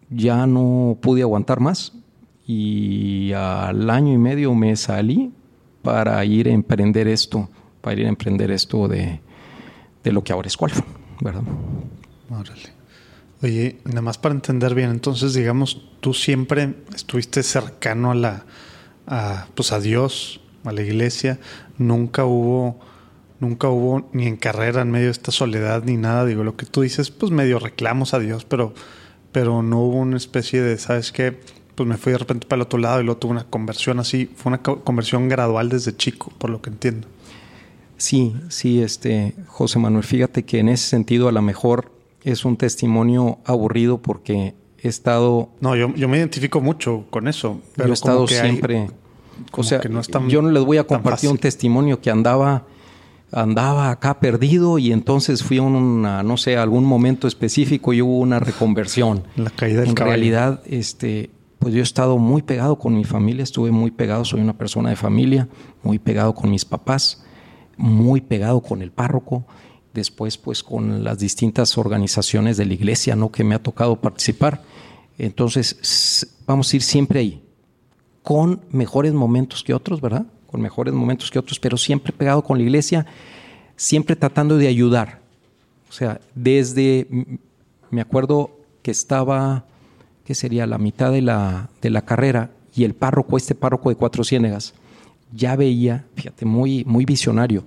ya 0.09 0.45
no 0.45 0.97
pude 1.01 1.21
aguantar 1.21 1.59
más 1.59 1.93
y 2.45 3.31
al 3.33 3.89
año 3.89 4.13
y 4.13 4.17
medio 4.17 4.53
me 4.53 4.75
salí 4.75 5.31
para 5.81 6.23
ir 6.25 6.47
a 6.47 6.51
emprender 6.51 7.07
esto, 7.07 7.49
para 7.81 7.99
ir 7.99 8.05
a 8.05 8.09
emprender 8.09 8.51
esto 8.51 8.87
de, 8.87 9.19
de 10.05 10.11
lo 10.11 10.23
que 10.23 10.31
ahora 10.31 10.47
es 10.47 10.55
Qualfon, 10.55 10.85
¿verdad? 11.19 11.41
Órale. 12.29 12.73
Oye, 13.41 13.79
nada 13.83 14.01
más 14.01 14.17
para 14.17 14.33
entender 14.33 14.73
bien, 14.75 14.91
entonces 14.91 15.33
digamos, 15.33 15.81
tú 15.99 16.13
siempre 16.13 16.75
estuviste 16.95 17.43
cercano 17.43 18.11
a 18.11 18.15
la, 18.15 18.45
a, 19.07 19.47
pues 19.55 19.71
a 19.71 19.79
Dios, 19.79 20.39
a 20.63 20.71
la 20.71 20.83
iglesia, 20.83 21.39
nunca 21.77 22.23
hubo, 22.23 22.79
nunca 23.39 23.67
hubo 23.67 24.09
ni 24.13 24.27
en 24.27 24.37
carrera 24.37 24.83
en 24.83 24.91
medio 24.91 25.07
de 25.07 25.11
esta 25.11 25.31
soledad 25.31 25.83
ni 25.83 25.97
nada, 25.97 26.23
digo, 26.25 26.43
lo 26.43 26.55
que 26.55 26.65
tú 26.65 26.81
dices, 26.81 27.11
pues 27.11 27.31
medio 27.31 27.59
reclamos 27.59 28.13
a 28.13 28.19
Dios, 28.19 28.45
pero, 28.45 28.73
pero 29.31 29.63
no 29.63 29.81
hubo 29.81 29.97
una 29.97 30.17
especie 30.17 30.61
de, 30.61 30.77
¿sabes 30.77 31.11
qué? 31.11 31.37
Pues 31.73 31.89
me 31.89 31.97
fui 31.97 32.13
de 32.13 32.19
repente 32.19 32.47
para 32.47 32.57
el 32.57 32.61
otro 32.61 32.79
lado 32.79 33.01
y 33.01 33.03
luego 33.03 33.19
tuve 33.19 33.31
una 33.31 33.45
conversión 33.45 33.99
así, 33.99 34.29
fue 34.35 34.51
una 34.51 34.61
conversión 34.61 35.29
gradual 35.29 35.67
desde 35.69 35.97
chico, 35.97 36.31
por 36.37 36.51
lo 36.51 36.61
que 36.61 36.69
entiendo. 36.69 37.07
Sí, 37.97 38.35
sí, 38.49 38.81
este, 38.81 39.35
José 39.47 39.79
Manuel, 39.79 40.03
fíjate 40.03 40.43
que 40.43 40.59
en 40.59 40.69
ese 40.69 40.87
sentido 40.87 41.27
a 41.27 41.31
lo 41.31 41.41
mejor 41.41 41.91
es 42.23 42.43
un 42.45 42.57
testimonio 42.57 43.39
aburrido 43.45 44.01
porque 44.01 44.55
he 44.81 44.87
estado... 44.87 45.49
No, 45.61 45.75
yo, 45.75 45.89
me 45.89 46.17
identifico 46.17 46.61
mucho 46.61 47.05
con 47.09 47.27
eso. 47.27 47.61
Pero 47.75 47.89
he 47.89 47.93
estado 47.93 48.27
siempre... 48.27 48.89
o 49.51 49.63
sea, 49.63 49.81
yo 50.27 50.41
no 50.41 50.49
les 50.49 50.63
voy 50.63 50.77
a 50.77 50.85
compartir 50.85 51.29
un 51.29 51.37
testimonio 51.37 52.01
que 52.01 52.09
andaba 52.09 52.65
andaba 53.31 53.89
acá 53.89 54.19
perdido 54.19 54.77
y 54.77 54.91
entonces 54.91 55.43
fui 55.43 55.57
a 55.57 55.63
una, 55.63 56.23
no 56.23 56.37
sé, 56.37 56.57
algún 56.57 56.85
momento 56.85 57.27
específico 57.27 57.91
y 57.91 58.01
hubo 58.01 58.19
una 58.19 58.39
reconversión. 58.39 59.23
La 59.35 59.49
caída 59.49 59.81
del 59.81 59.89
En 59.89 59.95
realidad, 59.95 60.61
este, 60.65 61.31
pues 61.59 61.73
yo 61.73 61.81
he 61.81 61.83
estado 61.83 62.17
muy 62.17 62.43
pegado 62.43 62.77
con 62.77 62.95
mi 62.95 63.03
familia, 63.03 63.43
estuve 63.43 63.71
muy 63.71 63.91
pegado, 63.91 64.23
soy 64.23 64.39
una 64.39 64.57
persona 64.57 64.89
de 64.89 64.95
familia, 64.95 65.49
muy 65.83 65.99
pegado 65.99 66.33
con 66.33 66.49
mis 66.49 66.63
papás 66.63 67.24
muy 67.77 68.21
pegado 68.21 68.61
con 68.61 68.81
el 68.81 68.91
párroco, 68.91 69.45
después 69.93 70.37
pues 70.37 70.63
con 70.63 71.03
las 71.03 71.19
distintas 71.19 71.77
organizaciones 71.77 72.57
de 72.57 72.65
la 72.65 72.73
iglesia, 72.73 73.15
¿no? 73.15 73.31
Que 73.31 73.43
me 73.43 73.55
ha 73.55 73.63
tocado 73.63 73.95
participar. 73.95 74.61
Entonces, 75.17 76.35
vamos 76.45 76.71
a 76.71 76.75
ir 76.75 76.81
siempre 76.83 77.19
ahí, 77.19 77.41
con 78.21 78.61
mejores 78.71 79.13
momentos 79.13 79.63
que 79.63 79.73
otros, 79.73 80.01
¿verdad? 80.01 80.25
Con 80.47 80.61
mejores 80.61 80.93
momentos 80.93 81.31
que 81.31 81.39
otros, 81.39 81.59
pero 81.59 81.77
siempre 81.77 82.11
pegado 82.11 82.43
con 82.43 82.57
la 82.57 82.63
iglesia, 82.63 83.05
siempre 83.75 84.15
tratando 84.15 84.57
de 84.57 84.67
ayudar. 84.67 85.21
O 85.89 85.93
sea, 85.93 86.19
desde, 86.33 87.07
me 87.89 88.01
acuerdo 88.01 88.51
que 88.81 88.91
estaba, 88.91 89.65
¿qué 90.25 90.35
sería? 90.35 90.67
La 90.67 90.77
mitad 90.77 91.11
de 91.11 91.21
la, 91.21 91.69
de 91.81 91.89
la 91.89 92.01
carrera 92.03 92.51
y 92.75 92.83
el 92.83 92.93
párroco, 92.93 93.37
este 93.37 93.55
párroco 93.55 93.89
de 93.89 93.95
Cuatro 93.95 94.23
Ciénegas, 94.23 94.73
ya 95.35 95.55
veía, 95.55 96.05
fíjate, 96.15 96.45
muy, 96.45 96.85
muy 96.85 97.05
visionario, 97.05 97.63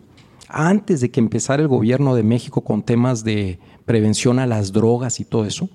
antes 0.48 1.00
de 1.00 1.10
que 1.10 1.20
empezara 1.20 1.62
el 1.62 1.68
gobierno 1.68 2.14
de 2.14 2.22
México 2.22 2.62
con 2.62 2.82
temas 2.82 3.22
de 3.22 3.58
prevención 3.84 4.38
a 4.38 4.46
las 4.46 4.72
drogas 4.72 5.20
y 5.20 5.24
todo 5.24 5.44
eso, 5.44 5.68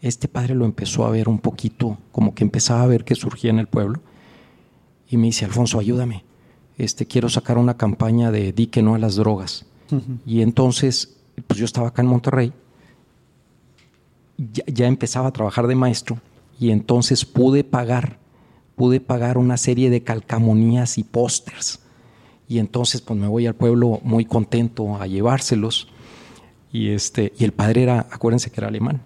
este 0.00 0.28
padre 0.28 0.54
lo 0.54 0.64
empezó 0.64 1.04
a 1.04 1.10
ver 1.10 1.28
un 1.28 1.38
poquito, 1.38 1.98
como 2.12 2.34
que 2.34 2.44
empezaba 2.44 2.82
a 2.82 2.86
ver 2.86 3.04
que 3.04 3.14
surgía 3.14 3.50
en 3.50 3.58
el 3.58 3.66
pueblo. 3.66 4.00
Y 5.08 5.16
me 5.16 5.26
dice, 5.26 5.44
Alfonso, 5.44 5.78
ayúdame. 5.78 6.24
Este, 6.78 7.06
quiero 7.06 7.28
sacar 7.28 7.58
una 7.58 7.76
campaña 7.76 8.30
de 8.30 8.52
di 8.52 8.66
que 8.66 8.82
no 8.82 8.94
a 8.94 8.98
las 8.98 9.16
drogas. 9.16 9.66
Y 10.26 10.42
entonces, 10.42 11.16
pues 11.46 11.58
yo 11.60 11.64
estaba 11.64 11.88
acá 11.88 12.02
en 12.02 12.08
Monterrey, 12.08 12.52
ya, 14.36 14.64
ya 14.66 14.86
empezaba 14.86 15.28
a 15.28 15.32
trabajar 15.32 15.66
de 15.66 15.76
maestro 15.76 16.18
y 16.58 16.70
entonces 16.70 17.24
pude 17.24 17.62
pagar 17.62 18.18
pude 18.76 19.00
pagar 19.00 19.38
una 19.38 19.56
serie 19.56 19.90
de 19.90 20.02
calcamonías 20.02 20.98
y 20.98 21.02
pósters. 21.02 21.80
Y 22.48 22.58
entonces 22.58 23.00
pues 23.00 23.18
me 23.18 23.26
voy 23.26 23.46
al 23.46 23.54
pueblo 23.54 24.00
muy 24.04 24.24
contento 24.24 24.96
a 24.96 25.06
llevárselos. 25.06 25.88
Y, 26.70 26.90
este, 26.90 27.32
y 27.38 27.44
el 27.44 27.52
padre 27.52 27.82
era, 27.82 28.06
acuérdense 28.10 28.50
que 28.50 28.60
era 28.60 28.68
alemán. 28.68 29.00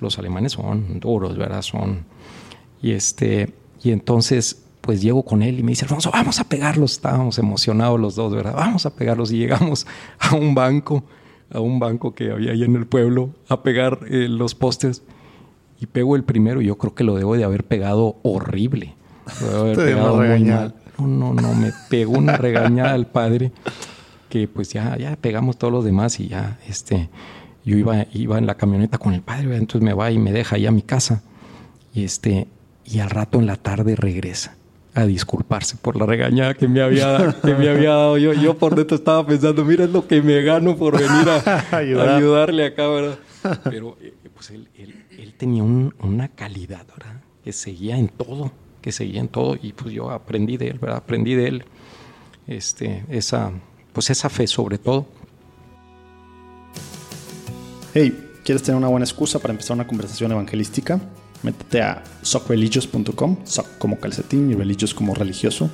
Los 0.00 0.18
alemanes 0.18 0.52
son 0.52 1.00
duros, 1.00 1.38
¿verdad? 1.38 1.62
Son... 1.62 2.04
Y, 2.82 2.90
este, 2.90 3.54
y 3.82 3.92
entonces 3.92 4.62
pues 4.80 5.02
llego 5.02 5.24
con 5.24 5.42
él 5.42 5.58
y 5.58 5.62
me 5.62 5.72
dice, 5.72 5.84
Alfonso, 5.84 6.10
vamos 6.12 6.38
a 6.40 6.44
pegarlos. 6.44 6.92
Estábamos 6.92 7.38
emocionados 7.38 7.98
los 7.98 8.14
dos, 8.14 8.34
¿verdad? 8.34 8.54
Vamos 8.54 8.86
a 8.86 8.94
pegarlos. 8.94 9.32
Y 9.32 9.38
llegamos 9.38 9.86
a 10.18 10.34
un 10.34 10.54
banco, 10.54 11.04
a 11.50 11.60
un 11.60 11.78
banco 11.78 12.14
que 12.14 12.30
había 12.30 12.52
ahí 12.52 12.62
en 12.64 12.76
el 12.76 12.86
pueblo, 12.86 13.30
a 13.48 13.62
pegar 13.62 14.00
eh, 14.08 14.28
los 14.28 14.54
pósters 14.54 15.02
y 15.80 15.86
pego 15.86 16.16
el 16.16 16.24
primero, 16.24 16.60
yo 16.60 16.78
creo 16.78 16.94
que 16.94 17.04
lo 17.04 17.16
debo 17.16 17.36
de 17.36 17.44
haber 17.44 17.64
pegado 17.64 18.16
horrible. 18.22 18.94
Lo 19.40 19.46
debo 19.48 19.60
haber 19.60 19.76
pegado 19.76 20.16
muy 20.16 20.44
mal. 20.44 20.74
No, 20.98 21.06
no, 21.06 21.34
no, 21.34 21.54
me 21.54 21.72
pegó 21.90 22.12
una 22.12 22.36
regañada 22.38 22.92
al 22.92 23.06
padre 23.06 23.52
que 24.28 24.48
pues 24.48 24.72
ya, 24.72 24.96
ya 24.96 25.16
pegamos 25.16 25.58
todos 25.58 25.72
los 25.72 25.84
demás 25.84 26.18
y 26.20 26.28
ya, 26.28 26.58
este, 26.66 27.08
yo 27.64 27.76
iba, 27.76 28.06
iba 28.12 28.38
en 28.38 28.46
la 28.46 28.56
camioneta 28.56 28.98
con 28.98 29.12
el 29.12 29.22
padre, 29.22 29.56
entonces 29.56 29.82
me 29.82 29.92
va 29.92 30.10
y 30.10 30.18
me 30.18 30.32
deja 30.32 30.56
ahí 30.56 30.66
a 30.66 30.70
mi 30.70 30.82
casa 30.82 31.22
y 31.92 32.04
este, 32.04 32.48
y 32.84 33.00
al 33.00 33.10
rato 33.10 33.38
en 33.38 33.46
la 33.46 33.56
tarde 33.56 33.96
regresa. 33.96 34.56
a 34.94 35.04
disculparse 35.04 35.76
por 35.76 35.96
la 35.96 36.06
regañada 36.06 36.54
que 36.54 36.68
me 36.68 36.80
había, 36.80 37.36
que 37.44 37.54
me 37.54 37.68
había 37.68 37.90
dado. 37.90 38.16
Yo, 38.16 38.32
yo 38.32 38.56
por 38.56 38.74
dentro 38.74 38.96
estaba 38.96 39.26
pensando, 39.26 39.62
mira 39.64 39.84
es 39.84 39.90
lo 39.90 40.06
que 40.06 40.22
me 40.22 40.40
gano 40.42 40.74
por 40.76 40.98
venir 40.98 41.28
a, 41.28 41.76
ayudarle 41.76 42.64
acá, 42.64 42.88
¿verdad? 42.88 43.18
Pero 43.64 43.98
eh, 44.00 44.14
pues 44.34 44.50
él, 44.50 44.68
él, 44.74 44.94
tenía 45.36 45.62
una 45.62 46.28
calidad, 46.28 46.86
¿verdad? 46.86 47.20
Que 47.44 47.52
seguía 47.52 47.98
en 47.98 48.08
todo, 48.08 48.52
que 48.80 48.92
seguía 48.92 49.20
en 49.20 49.28
todo 49.28 49.56
y 49.60 49.72
pues 49.72 49.94
yo 49.94 50.10
aprendí 50.10 50.56
de 50.56 50.68
él, 50.68 50.78
¿verdad? 50.78 50.98
Aprendí 50.98 51.34
de 51.34 51.48
él 51.48 51.64
este, 52.46 53.04
esa, 53.08 53.50
pues 53.92 54.10
esa 54.10 54.28
fe 54.28 54.46
sobre 54.46 54.78
todo. 54.78 55.06
Hey, 57.94 58.40
¿quieres 58.44 58.62
tener 58.62 58.76
una 58.76 58.88
buena 58.88 59.04
excusa 59.04 59.38
para 59.38 59.52
empezar 59.52 59.74
una 59.74 59.86
conversación 59.86 60.32
evangelística? 60.32 61.00
Métete 61.42 61.82
a 61.82 62.02
socreligious.com, 62.22 63.38
soc 63.44 63.78
como 63.78 63.98
calcetín 63.98 64.50
y 64.50 64.54
religious 64.54 64.94
como 64.94 65.14
religioso, 65.14 65.70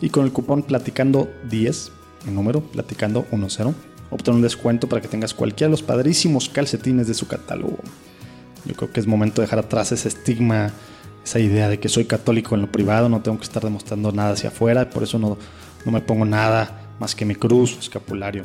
y 0.00 0.10
con 0.10 0.24
el 0.24 0.32
cupón 0.32 0.62
platicando 0.62 1.30
10, 1.50 1.92
el 2.28 2.34
número 2.34 2.60
platicando 2.60 3.26
10, 3.30 3.74
obtén 4.10 4.34
un 4.34 4.42
descuento 4.42 4.88
para 4.88 5.02
que 5.02 5.08
tengas 5.08 5.34
cualquiera 5.34 5.68
de 5.68 5.72
los 5.72 5.82
padrísimos 5.82 6.48
calcetines 6.48 7.06
de 7.06 7.14
su 7.14 7.26
catálogo. 7.26 7.78
Yo 8.66 8.74
creo 8.74 8.92
que 8.92 9.00
es 9.00 9.06
momento 9.06 9.40
de 9.40 9.46
dejar 9.46 9.60
atrás 9.60 9.92
ese 9.92 10.08
estigma, 10.08 10.72
esa 11.24 11.38
idea 11.38 11.68
de 11.68 11.78
que 11.78 11.88
soy 11.88 12.04
católico 12.04 12.54
en 12.54 12.62
lo 12.62 12.72
privado, 12.72 13.08
no 13.08 13.22
tengo 13.22 13.38
que 13.38 13.44
estar 13.44 13.62
demostrando 13.62 14.12
nada 14.12 14.32
hacia 14.32 14.50
afuera, 14.50 14.90
por 14.90 15.02
eso 15.02 15.18
no, 15.18 15.38
no 15.84 15.92
me 15.92 16.00
pongo 16.00 16.24
nada 16.24 16.94
más 16.98 17.14
que 17.14 17.24
mi 17.24 17.34
cruz 17.34 17.76
escapulario. 17.78 18.42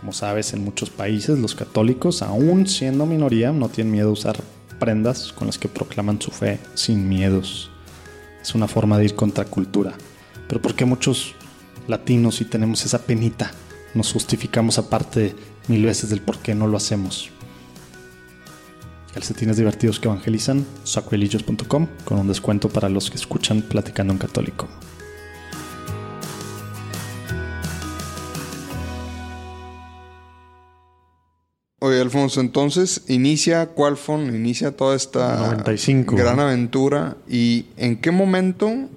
Como 0.00 0.12
sabes, 0.12 0.52
en 0.52 0.64
muchos 0.64 0.90
países 0.90 1.38
los 1.38 1.54
católicos, 1.54 2.22
aún 2.22 2.66
siendo 2.66 3.06
minoría, 3.06 3.52
no 3.52 3.68
tienen 3.68 3.92
miedo 3.92 4.08
a 4.08 4.12
usar 4.12 4.36
prendas 4.80 5.32
con 5.32 5.46
las 5.46 5.58
que 5.58 5.68
proclaman 5.68 6.20
su 6.20 6.32
fe 6.32 6.58
sin 6.74 7.08
miedos. 7.08 7.70
Es 8.42 8.54
una 8.56 8.66
forma 8.66 8.98
de 8.98 9.04
ir 9.04 9.14
contra 9.14 9.44
cultura. 9.44 9.92
Pero 10.48 10.60
¿por 10.60 10.74
qué 10.74 10.84
muchos 10.84 11.36
latinos 11.86 12.36
si 12.36 12.44
tenemos 12.44 12.84
esa 12.84 13.02
penita? 13.02 13.52
Nos 13.94 14.12
justificamos 14.12 14.78
aparte 14.78 15.36
mil 15.68 15.84
veces 15.84 16.10
del 16.10 16.20
por 16.20 16.38
qué 16.38 16.56
no 16.56 16.66
lo 16.66 16.76
hacemos. 16.76 17.30
Calcetines 19.12 19.58
divertidos 19.58 20.00
que 20.00 20.08
evangelizan, 20.08 20.64
sacrilegios.com 20.84 21.86
con 22.04 22.18
un 22.18 22.28
descuento 22.28 22.70
para 22.70 22.88
los 22.88 23.10
que 23.10 23.16
escuchan 23.16 23.60
Platicando 23.60 24.14
en 24.14 24.18
Católico. 24.18 24.68
Oye, 31.80 32.00
Alfonso, 32.00 32.40
entonces 32.40 33.02
inicia 33.08 33.66
Qualfon, 33.74 34.34
inicia 34.34 34.74
toda 34.74 34.96
esta 34.96 35.62
gran 36.06 36.40
aventura. 36.40 37.16
¿Y 37.28 37.66
en 37.76 38.00
qué 38.00 38.12
momento 38.12 38.88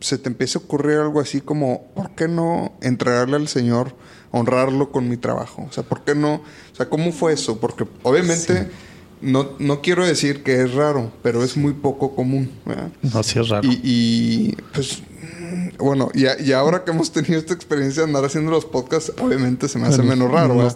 se 0.00 0.16
te 0.16 0.28
empieza 0.28 0.58
a 0.58 0.62
ocurrir 0.62 0.98
algo 0.98 1.20
así 1.20 1.40
como, 1.40 1.88
¿por 1.94 2.12
qué 2.12 2.28
no 2.28 2.72
entregarle 2.80 3.36
al 3.36 3.48
Señor, 3.48 3.94
honrarlo 4.30 4.90
con 4.90 5.08
mi 5.08 5.16
trabajo? 5.16 5.66
O 5.68 5.72
sea, 5.72 5.82
¿por 5.82 6.04
qué 6.04 6.14
no? 6.14 6.34
O 6.36 6.76
sea, 6.76 6.88
¿cómo 6.88 7.12
fue 7.12 7.32
eso? 7.32 7.58
Porque 7.58 7.84
obviamente 8.04 8.70
no, 9.20 9.50
no 9.58 9.80
quiero 9.80 10.06
decir 10.06 10.42
que 10.42 10.62
es 10.62 10.74
raro, 10.74 11.12
pero 11.22 11.42
es 11.42 11.56
muy 11.56 11.72
poco 11.72 12.14
común. 12.14 12.50
No, 13.02 13.22
sí 13.22 13.38
es 13.38 13.48
raro. 13.48 13.68
Y, 13.68 13.80
y 13.82 14.56
pues 14.72 15.02
bueno, 15.78 16.10
y, 16.14 16.52
ahora 16.52 16.84
que 16.84 16.90
hemos 16.90 17.12
tenido 17.12 17.38
esta 17.38 17.54
experiencia 17.54 18.02
de 18.02 18.08
andar 18.08 18.24
haciendo 18.24 18.50
los 18.50 18.64
podcasts, 18.64 19.12
obviamente 19.20 19.68
se 19.68 19.78
me 19.78 19.86
hace 19.86 20.02
menos 20.02 20.30
raro, 20.30 20.68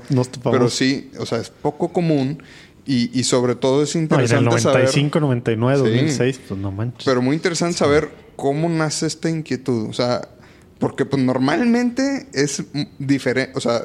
Pero 0.45 0.69
sí, 0.69 1.11
o 1.19 1.27
sea, 1.27 1.39
es 1.39 1.51
poco 1.51 1.93
común 1.93 2.43
y, 2.87 3.23
sobre 3.25 3.55
todo 3.55 3.83
es 3.83 3.95
interesante 3.95 4.45
no, 4.45 4.53
en 4.53 4.59
el 4.59 4.65
95, 4.65 5.21
99, 5.21 5.79
2006, 5.79 6.41
pues 6.49 6.61
no 6.61 6.73
manches. 6.73 7.05
Pero 7.05 7.23
muy 7.23 7.37
interesante 7.37 7.77
saber 7.79 8.11
cómo 8.37 8.69
nace 8.69 9.07
esta 9.07 9.29
inquietud, 9.29 9.89
o 9.89 9.93
sea, 9.93 10.29
porque 10.79 11.05
pues 11.05 11.23
normalmente 11.23 12.29
es 12.33 12.65
diferente, 12.99 13.53
o 13.57 13.61
sea, 13.61 13.83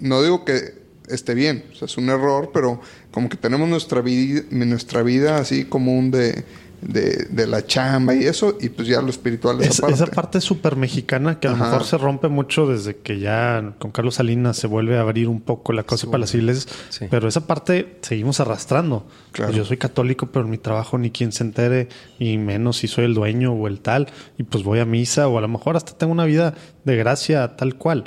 no 0.00 0.22
digo 0.22 0.44
que 0.44 0.82
esté 1.08 1.34
bien, 1.34 1.64
o 1.72 1.74
sea, 1.74 1.86
es 1.86 1.96
un 1.96 2.08
error, 2.08 2.50
pero 2.52 2.80
como 3.12 3.28
que 3.28 3.36
tenemos 3.36 3.68
nuestra 3.68 4.00
vida, 4.00 4.42
nuestra 4.50 5.02
vida 5.02 5.38
así 5.38 5.64
común 5.64 6.10
de 6.10 6.44
de, 6.82 7.46
la 7.46 7.64
chamba 7.64 8.14
y 8.14 8.24
eso, 8.24 8.56
y 8.60 8.68
pues 8.68 8.88
ya 8.88 9.00
lo 9.00 9.10
espiritual 9.10 9.60
es 9.60 9.70
esa 9.70 9.82
parte. 9.82 9.94
Esa 9.94 10.06
parte 10.06 10.40
súper 10.40 10.76
mexicana 10.76 11.38
que 11.38 11.48
a 11.48 11.52
lo 11.52 11.56
mejor 11.56 11.84
se 11.84 11.96
rompe 11.96 12.28
mucho 12.28 12.66
desde 12.66 12.96
que 12.96 13.20
ya 13.20 13.74
con 13.78 13.92
Carlos 13.92 14.16
Salinas 14.16 14.56
se 14.56 14.66
vuelve 14.66 14.98
a 14.98 15.02
abrir 15.02 15.28
un 15.28 15.40
poco 15.40 15.72
la 15.72 15.84
cosa 15.84 16.06
para 16.06 16.18
las 16.18 16.34
iglesias, 16.34 16.68
pero 17.10 17.28
esa 17.28 17.46
parte 17.46 17.98
seguimos 18.02 18.40
arrastrando. 18.40 19.06
Pues 19.32 19.54
yo 19.54 19.64
soy 19.64 19.76
católico, 19.76 20.26
pero 20.26 20.44
en 20.44 20.50
mi 20.50 20.58
trabajo 20.58 20.98
ni 20.98 21.10
quien 21.10 21.32
se 21.32 21.44
entere, 21.44 21.88
y 22.18 22.36
menos 22.38 22.78
si 22.78 22.88
soy 22.88 23.04
el 23.04 23.14
dueño 23.14 23.52
o 23.52 23.68
el 23.68 23.80
tal, 23.80 24.08
y 24.38 24.42
pues 24.42 24.64
voy 24.64 24.80
a 24.80 24.84
misa, 24.84 25.28
o 25.28 25.38
a 25.38 25.40
lo 25.40 25.48
mejor 25.48 25.76
hasta 25.76 25.96
tengo 25.96 26.12
una 26.12 26.24
vida 26.24 26.54
de 26.84 26.96
gracia 26.96 27.56
tal 27.56 27.76
cual. 27.76 28.04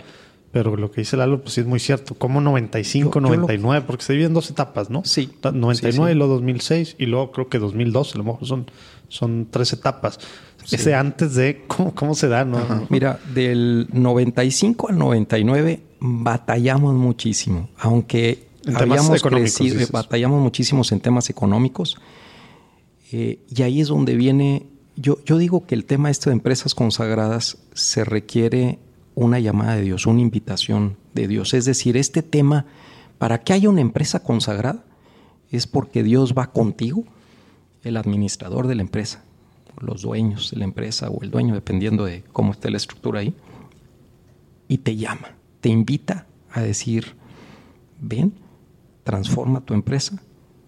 Pero 0.55 0.77
lo 0.77 0.89
que 0.89 1.01
dice 1.01 1.17
Lalo, 1.17 1.41
pues 1.41 1.55
sí 1.55 1.59
es 1.59 1.67
muy 1.67 1.81
cierto. 1.81 2.15
Como 2.15 2.39
95, 2.39 3.19
99, 3.19 3.83
porque 3.85 4.05
se 4.05 4.13
dividen 4.13 4.33
dos 4.33 4.49
etapas, 4.49 4.89
¿no? 4.89 5.03
Sí. 5.03 5.29
99 5.43 6.13
y 6.13 6.15
luego 6.15 6.35
2006 6.35 6.95
y 6.97 7.07
luego 7.07 7.33
creo 7.33 7.49
que 7.49 7.59
2012, 7.59 8.13
a 8.13 8.17
lo 8.19 8.23
mejor 8.23 8.47
son, 8.47 8.71
son 9.09 9.49
tres 9.51 9.73
etapas. 9.73 10.17
Ese 10.71 10.95
antes 10.95 11.35
de 11.35 11.65
cómo, 11.67 11.93
cómo 11.93 12.15
se 12.15 12.29
da, 12.29 12.45
¿no? 12.45 12.87
Mira, 12.87 13.19
del 13.33 13.89
95 13.91 14.91
al 14.91 14.97
99 14.97 15.81
batallamos 15.99 16.93
muchísimo, 16.93 17.67
aunque 17.77 18.47
habíamos 18.73 19.21
crecido, 19.21 19.85
batallamos 19.91 20.41
muchísimos 20.41 20.89
en 20.93 21.01
temas 21.01 21.29
económicos. 21.29 21.97
Eh, 23.11 23.39
y 23.53 23.61
ahí 23.61 23.81
es 23.81 23.89
donde 23.89 24.15
viene, 24.15 24.67
yo, 24.95 25.17
yo 25.25 25.37
digo 25.37 25.65
que 25.65 25.75
el 25.75 25.83
tema 25.83 26.09
este 26.09 26.29
de 26.29 26.35
empresas 26.35 26.73
consagradas 26.73 27.57
se 27.73 28.05
requiere 28.05 28.79
una 29.15 29.39
llamada 29.39 29.77
de 29.77 29.81
Dios, 29.81 30.05
una 30.05 30.21
invitación 30.21 30.97
de 31.13 31.27
Dios. 31.27 31.53
Es 31.53 31.65
decir, 31.65 31.97
este 31.97 32.21
tema, 32.21 32.65
para 33.17 33.41
que 33.41 33.53
haya 33.53 33.69
una 33.69 33.81
empresa 33.81 34.21
consagrada, 34.21 34.83
es 35.49 35.65
porque 35.65 36.03
Dios 36.03 36.33
va 36.37 36.51
contigo, 36.51 37.05
el 37.83 37.97
administrador 37.97 38.67
de 38.67 38.75
la 38.75 38.81
empresa, 38.81 39.23
los 39.79 40.01
dueños 40.01 40.51
de 40.51 40.57
la 40.57 40.65
empresa 40.65 41.09
o 41.09 41.23
el 41.23 41.31
dueño, 41.31 41.53
dependiendo 41.53 42.05
de 42.05 42.23
cómo 42.33 42.51
esté 42.51 42.69
la 42.69 42.77
estructura 42.77 43.21
ahí, 43.21 43.33
y 44.67 44.79
te 44.79 44.95
llama, 44.95 45.35
te 45.61 45.69
invita 45.69 46.25
a 46.51 46.61
decir, 46.61 47.15
ven, 48.01 48.33
transforma 49.03 49.61
tu 49.61 49.73
empresa 49.73 50.21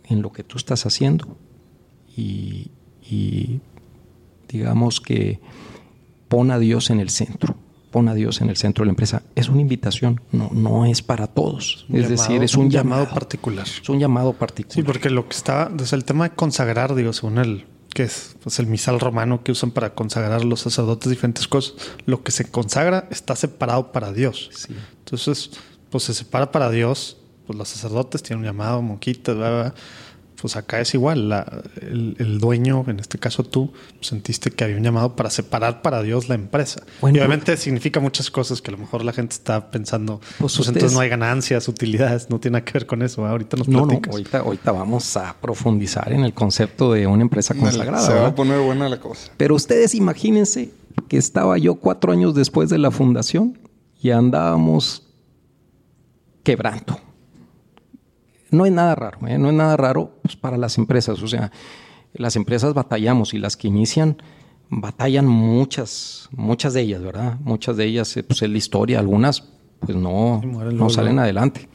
en 0.06 0.22
lo 0.22 0.32
que 0.32 0.44
tú 0.44 0.58
estás 0.58 0.86
haciendo 0.86 1.36
y, 2.16 2.72
y 3.02 3.60
digamos 4.48 5.02
que 5.02 5.40
pon 6.28 6.52
a 6.52 6.60
Dios 6.60 6.92
en 6.92 7.00
el 7.00 7.10
centro 7.10 7.56
pon 7.98 8.10
a 8.10 8.14
Dios 8.14 8.42
en 8.42 8.50
el 8.50 8.58
centro 8.58 8.84
de 8.84 8.88
la 8.88 8.92
empresa. 8.92 9.24
Es 9.34 9.50
una 9.50 9.60
invitación, 9.60 10.22
no, 10.32 10.52
no 10.54 10.86
es 10.86 11.02
para 11.02 11.26
todos. 11.26 11.88
es 11.92 12.10
decir, 12.10 12.44
es 12.44 12.56
un, 12.56 12.70
llamado, 12.70 13.10
particular. 13.10 13.66
Es 13.66 13.90
un 13.90 13.98
llamado 13.98 14.34
particular. 14.34 14.76
Sí, 14.76 14.84
porque 14.84 15.10
lo 15.10 15.28
que 15.28 15.36
está, 15.36 15.68
desde 15.74 15.96
el 15.98 16.06
tema 16.06 16.30
de 16.30 16.36
consagrar, 16.36 16.94
digo, 16.94 17.12
según 17.12 17.40
el 17.40 17.66
que 17.96 18.04
es 18.04 18.36
pues, 18.44 18.60
el 18.60 18.68
misal 18.68 19.00
romano 19.00 19.44
que 19.44 19.52
usan 19.52 19.72
para 19.72 19.96
consagrar 19.96 20.46
los 20.46 20.60
sacerdotes 20.60 21.10
diferentes 21.10 21.48
cosas, 21.48 21.74
lo 22.06 22.22
que 22.22 22.32
se 22.32 22.46
consagra 22.52 23.08
está 23.10 23.36
separado 23.36 23.92
para 23.92 24.14
Dios. 24.14 24.52
Entonces, 25.00 25.50
pues 25.90 26.04
se 26.04 26.14
separa 26.14 26.52
para 26.52 26.70
Dios, 26.70 27.18
pues 27.48 27.58
los 27.58 27.68
sacerdotes 27.68 28.22
tienen 28.22 28.42
un 28.42 28.46
llamado, 28.46 28.84
monquitas, 28.84 29.36
bla, 29.36 29.50
bla, 29.50 29.74
pues 30.40 30.56
acá 30.56 30.80
es 30.80 30.94
igual. 30.94 31.64
el, 31.82 32.40
dueño, 32.40 32.86
en 32.88 33.00
este 33.00 33.18
caso 33.18 33.44
tú, 33.44 33.74
sentiste 34.02 34.52
que 34.52 34.64
había 34.64 34.78
un 34.78 34.84
llamado 34.84 35.16
para 35.16 35.30
separar 35.30 35.82
para 35.82 36.04
Dios 36.04 36.30
la 36.30 36.36
empresa. 36.36 36.84
y 37.02 37.06
obviamente 37.06 37.58
significa 37.58 38.00
muchas 38.00 38.30
cosas 38.30 38.62
que 38.62 38.72
a 38.72 38.74
lo 38.74 38.78
mejor 38.78 39.04
la 39.04 39.14
gente 39.14 39.34
está 39.34 39.72
pensando, 39.72 40.22
pues, 40.40 40.56
pues 40.56 40.68
entonces 40.68 40.94
no 40.94 41.00
hay 41.00 41.10
ganancias, 41.10 41.68
utilidades, 41.68 42.30
no 42.30 42.40
tiene 42.40 42.60
nada 42.60 42.66
que 42.66 42.74
ver 42.74 42.86
con 42.86 43.02
eso. 43.02 43.26
Ahorita 43.26 43.58
nos 43.58 43.68
no, 43.68 43.88
platicas. 43.88 44.14
ahorita, 44.14 44.40
ahorita 44.40 44.72
vamos 44.72 45.18
a 45.18 45.36
profundizar 45.42 46.12
en 46.14 46.24
el 46.24 46.34
concepto 46.34 46.94
de 46.94 47.08
una 47.08 47.24
empresa 47.24 47.56
consagrada. 47.56 48.06
Se 48.06 48.14
va 48.14 48.28
a 48.28 48.36
poner 48.36 48.60
buena 48.60 48.88
la 48.90 49.00
cosa. 49.00 49.32
Pero 49.38 49.56
ustedes 49.56 49.96
imagínense 49.96 50.72
que 51.08 51.18
estaba 51.18 51.58
yo 51.58 51.76
cuatro 51.76 52.12
años 52.12 52.36
después 52.36 52.70
de 52.70 52.78
la 52.78 52.92
fundación 52.92 53.58
y 54.02 54.12
andábamos 54.12 55.04
quebrando 56.44 57.07
no 58.52 58.66
es 58.66 58.72
nada 58.72 58.96
raro, 58.96 59.28
¿eh? 59.28 59.38
no 59.38 59.50
es 59.50 59.56
nada 59.56 59.78
raro 59.78 60.20
pues, 60.22 60.36
para 60.36 60.58
las 60.58 60.78
empresas. 60.78 61.22
O 61.22 61.28
sea, 61.28 61.52
las 62.14 62.36
empresas 62.36 62.74
batallamos 62.74 63.34
y 63.34 63.40
las 63.40 63.58
que 63.58 63.68
inician 63.68 64.18
batallan 64.70 65.28
muchas, 65.28 66.30
muchas 66.32 66.74
de 66.74 66.82
ellas, 66.82 67.02
¿verdad? 67.02 67.38
Muchas 67.42 67.78
de 67.78 67.86
ellas, 67.86 68.16
eh, 68.18 68.24
pues 68.24 68.42
es 68.42 68.50
la 68.50 68.58
historia, 68.58 69.00
algunas 69.00 69.50
pues 69.80 69.98
no, 69.98 70.42
no 70.42 70.90
salen 70.90 71.20
adelante. 71.20 71.70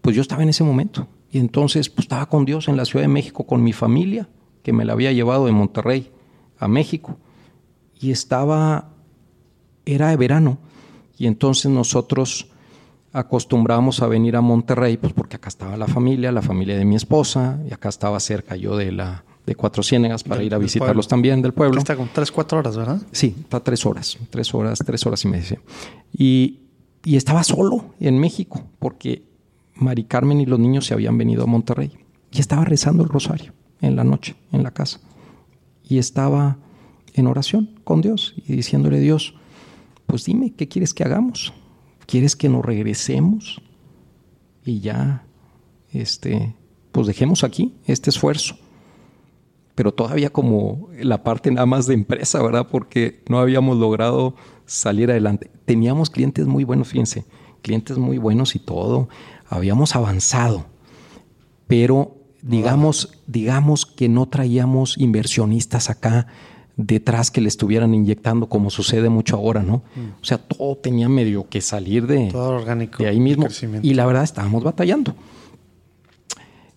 Pues 0.00 0.16
yo 0.16 0.22
estaba 0.22 0.42
en 0.42 0.48
ese 0.48 0.64
momento 0.64 1.08
y 1.30 1.38
entonces 1.38 1.90
pues 1.90 2.04
estaba 2.04 2.26
con 2.26 2.44
Dios 2.44 2.68
en 2.68 2.76
la 2.76 2.84
Ciudad 2.84 3.04
de 3.04 3.08
México 3.08 3.44
con 3.44 3.62
mi 3.62 3.72
familia, 3.72 4.28
que 4.62 4.72
me 4.72 4.84
la 4.84 4.92
había 4.92 5.12
llevado 5.12 5.46
de 5.46 5.52
Monterrey 5.52 6.10
a 6.58 6.68
México 6.68 7.18
y 7.98 8.10
estaba, 8.10 8.90
era 9.84 10.10
de 10.10 10.16
verano 10.16 10.58
y 11.18 11.26
entonces 11.26 11.70
nosotros 11.70 12.48
acostumbrábamos 13.12 14.02
a 14.02 14.06
venir 14.06 14.36
a 14.36 14.40
Monterrey, 14.40 14.96
pues 14.96 15.12
porque 15.12 15.36
acá 15.36 15.48
estaba 15.48 15.76
la 15.76 15.86
familia, 15.86 16.30
la 16.32 16.42
familia 16.42 16.76
de 16.78 16.84
mi 16.84 16.96
esposa, 16.96 17.58
y 17.68 17.72
acá 17.72 17.88
estaba 17.88 18.20
cerca 18.20 18.56
yo 18.56 18.76
de 18.76 18.92
la, 18.92 19.24
de 19.46 19.54
Cuatro 19.56 19.82
Ciénegas 19.82 20.22
para 20.22 20.36
Del- 20.38 20.46
ir 20.46 20.54
a 20.54 20.58
visitarlos 20.58 21.08
también 21.08 21.42
del 21.42 21.52
pueblo. 21.52 21.78
Está 21.78 21.96
con 21.96 22.08
3, 22.12 22.30
4 22.30 22.58
horas, 22.58 22.76
¿verdad? 22.76 23.00
Sí, 23.12 23.34
está 23.40 23.60
tres 23.60 23.84
horas, 23.84 24.16
tres 24.30 24.54
horas, 24.54 24.78
tres 24.84 25.04
horas 25.06 25.24
y 25.24 25.28
media. 25.28 25.60
Y, 26.16 26.60
y 27.04 27.16
estaba 27.16 27.42
solo 27.42 27.94
en 27.98 28.18
México 28.18 28.62
porque 28.78 29.24
Mari 29.74 30.04
Carmen 30.04 30.40
y 30.40 30.46
los 30.46 30.58
niños 30.58 30.86
se 30.86 30.94
habían 30.94 31.18
venido 31.18 31.42
a 31.42 31.46
Monterrey. 31.46 31.92
Y 32.30 32.38
estaba 32.38 32.64
rezando 32.64 33.02
el 33.02 33.08
rosario 33.08 33.52
en 33.80 33.96
la 33.96 34.04
noche, 34.04 34.36
en 34.52 34.62
la 34.62 34.70
casa. 34.70 35.00
Y 35.82 35.98
estaba 35.98 36.58
en 37.14 37.26
oración 37.26 37.70
con 37.82 38.02
Dios 38.02 38.34
y 38.36 38.54
diciéndole, 38.54 39.00
Dios, 39.00 39.34
pues 40.06 40.24
dime, 40.26 40.52
¿qué 40.52 40.68
quieres 40.68 40.94
que 40.94 41.02
hagamos? 41.02 41.52
¿Quieres 42.10 42.34
que 42.34 42.48
nos 42.48 42.64
regresemos? 42.64 43.62
Y 44.64 44.80
ya, 44.80 45.24
este, 45.92 46.56
pues 46.92 47.06
dejemos 47.06 47.44
aquí 47.44 47.74
este 47.86 48.10
esfuerzo 48.10 48.56
pero 49.80 49.94
todavía 49.94 50.28
como 50.28 50.90
la 51.00 51.22
parte 51.22 51.50
nada 51.50 51.64
más 51.64 51.86
de 51.86 51.94
empresa, 51.94 52.42
¿verdad? 52.42 52.68
Porque 52.70 53.24
no 53.30 53.38
habíamos 53.38 53.78
logrado 53.78 54.34
salir 54.66 55.10
adelante. 55.10 55.50
Teníamos 55.64 56.10
clientes 56.10 56.46
muy 56.46 56.64
buenos, 56.64 56.88
fíjense, 56.88 57.24
clientes 57.62 57.96
muy 57.96 58.18
buenos 58.18 58.54
y 58.54 58.58
todo. 58.58 59.08
Habíamos 59.48 59.96
avanzado, 59.96 60.66
pero 61.66 62.14
digamos, 62.42 63.22
digamos 63.26 63.86
que 63.86 64.10
no 64.10 64.28
traíamos 64.28 64.98
inversionistas 64.98 65.88
acá 65.88 66.26
detrás 66.86 67.30
que 67.30 67.40
le 67.40 67.48
estuvieran 67.48 67.94
inyectando 67.94 68.48
como 68.48 68.70
sucede 68.70 69.08
mucho 69.08 69.36
ahora, 69.36 69.62
¿no? 69.62 69.82
O 70.20 70.24
sea, 70.24 70.38
todo 70.38 70.76
tenía 70.76 71.08
medio 71.08 71.48
que 71.48 71.60
salir 71.60 72.06
de, 72.06 72.30
Todo 72.30 72.50
orgánico. 72.50 73.02
de 73.02 73.08
ahí 73.08 73.20
mismo. 73.20 73.48
Y 73.82 73.94
la 73.94 74.06
verdad 74.06 74.24
estábamos 74.24 74.64
batallando. 74.64 75.14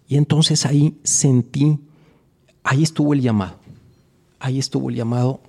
Y 0.08 0.18
entonces 0.18 0.66
ahí 0.66 0.98
sentí, 1.04 1.80
ahí 2.64 2.84
estuvo 2.84 3.14
el 3.14 3.22
llamado. 3.22 3.56
Ahí 4.40 4.60
estuvo 4.60 4.90
el 4.90 4.96
llamado 4.96 5.40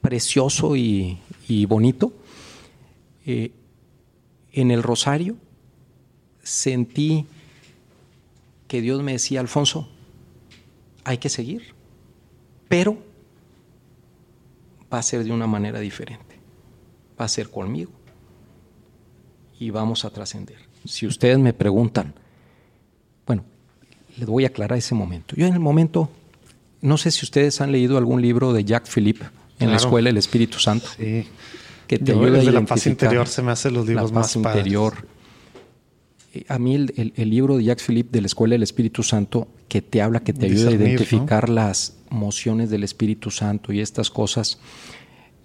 precioso 0.00 0.74
y, 0.74 1.18
y 1.48 1.66
bonito. 1.66 2.12
Eh, 3.24 3.52
en 4.52 4.70
el 4.70 4.82
rosario 4.82 5.36
sentí 6.42 7.26
que 8.66 8.80
Dios 8.80 9.02
me 9.02 9.12
decía, 9.12 9.40
Alfonso, 9.40 9.88
hay 11.04 11.18
que 11.18 11.28
seguir, 11.28 11.74
pero 12.68 13.11
va 14.92 14.98
a 14.98 15.02
ser 15.02 15.24
de 15.24 15.32
una 15.32 15.46
manera 15.46 15.80
diferente. 15.80 16.38
Va 17.20 17.24
a 17.24 17.28
ser 17.28 17.50
conmigo 17.50 17.90
y 19.58 19.70
vamos 19.70 20.04
a 20.04 20.10
trascender. 20.10 20.56
Si 20.84 21.06
ustedes 21.06 21.38
me 21.38 21.52
preguntan, 21.52 22.14
bueno, 23.26 23.44
les 24.16 24.26
voy 24.28 24.44
a 24.44 24.48
aclarar 24.48 24.78
ese 24.78 24.94
momento. 24.94 25.36
Yo 25.36 25.46
en 25.46 25.54
el 25.54 25.60
momento, 25.60 26.10
no 26.80 26.98
sé 26.98 27.10
si 27.10 27.24
ustedes 27.24 27.60
han 27.60 27.70
leído 27.72 27.96
algún 27.96 28.20
libro 28.20 28.52
de 28.52 28.64
Jack 28.64 28.86
Philippe 28.88 29.26
en 29.60 29.70
la 29.70 29.76
escuela 29.76 30.08
del 30.08 30.16
Espíritu 30.16 30.58
Santo, 30.58 30.88
Sí. 30.96 31.26
que 31.86 31.98
te 31.98 32.12
Yo 32.12 32.22
ayuda 32.24 32.40
a 32.40 32.52
la 32.52 32.62
paz 32.62 32.86
interior 32.86 33.28
se 33.28 33.42
me 33.42 33.52
hacen 33.52 33.74
los 33.74 33.86
libros 33.86 34.10
la 34.10 34.20
paz 34.20 34.36
más 34.36 34.46
interior. 34.54 35.06
A 36.48 36.58
mí 36.58 36.74
el, 36.74 36.92
el- 36.96 37.12
el 37.16 37.30
libro 37.30 37.56
de 37.58 37.64
Jack 37.64 37.80
Philippe 37.86 38.10
de 38.12 38.20
la 38.22 38.26
Escuela 38.26 38.54
del 38.54 38.62
Espíritu 38.62 39.02
Santo 39.02 39.48
que 39.68 39.82
te 39.82 40.00
habla, 40.02 40.20
que 40.20 40.32
te 40.32 40.46
ayuda 40.46 40.70
a 40.70 40.72
identificar 40.72 41.48
las 41.48 41.94
mociones 42.10 42.70
del 42.70 42.84
Espíritu 42.84 43.30
Santo 43.30 43.72
y 43.72 43.80
estas 43.80 44.10
cosas, 44.10 44.58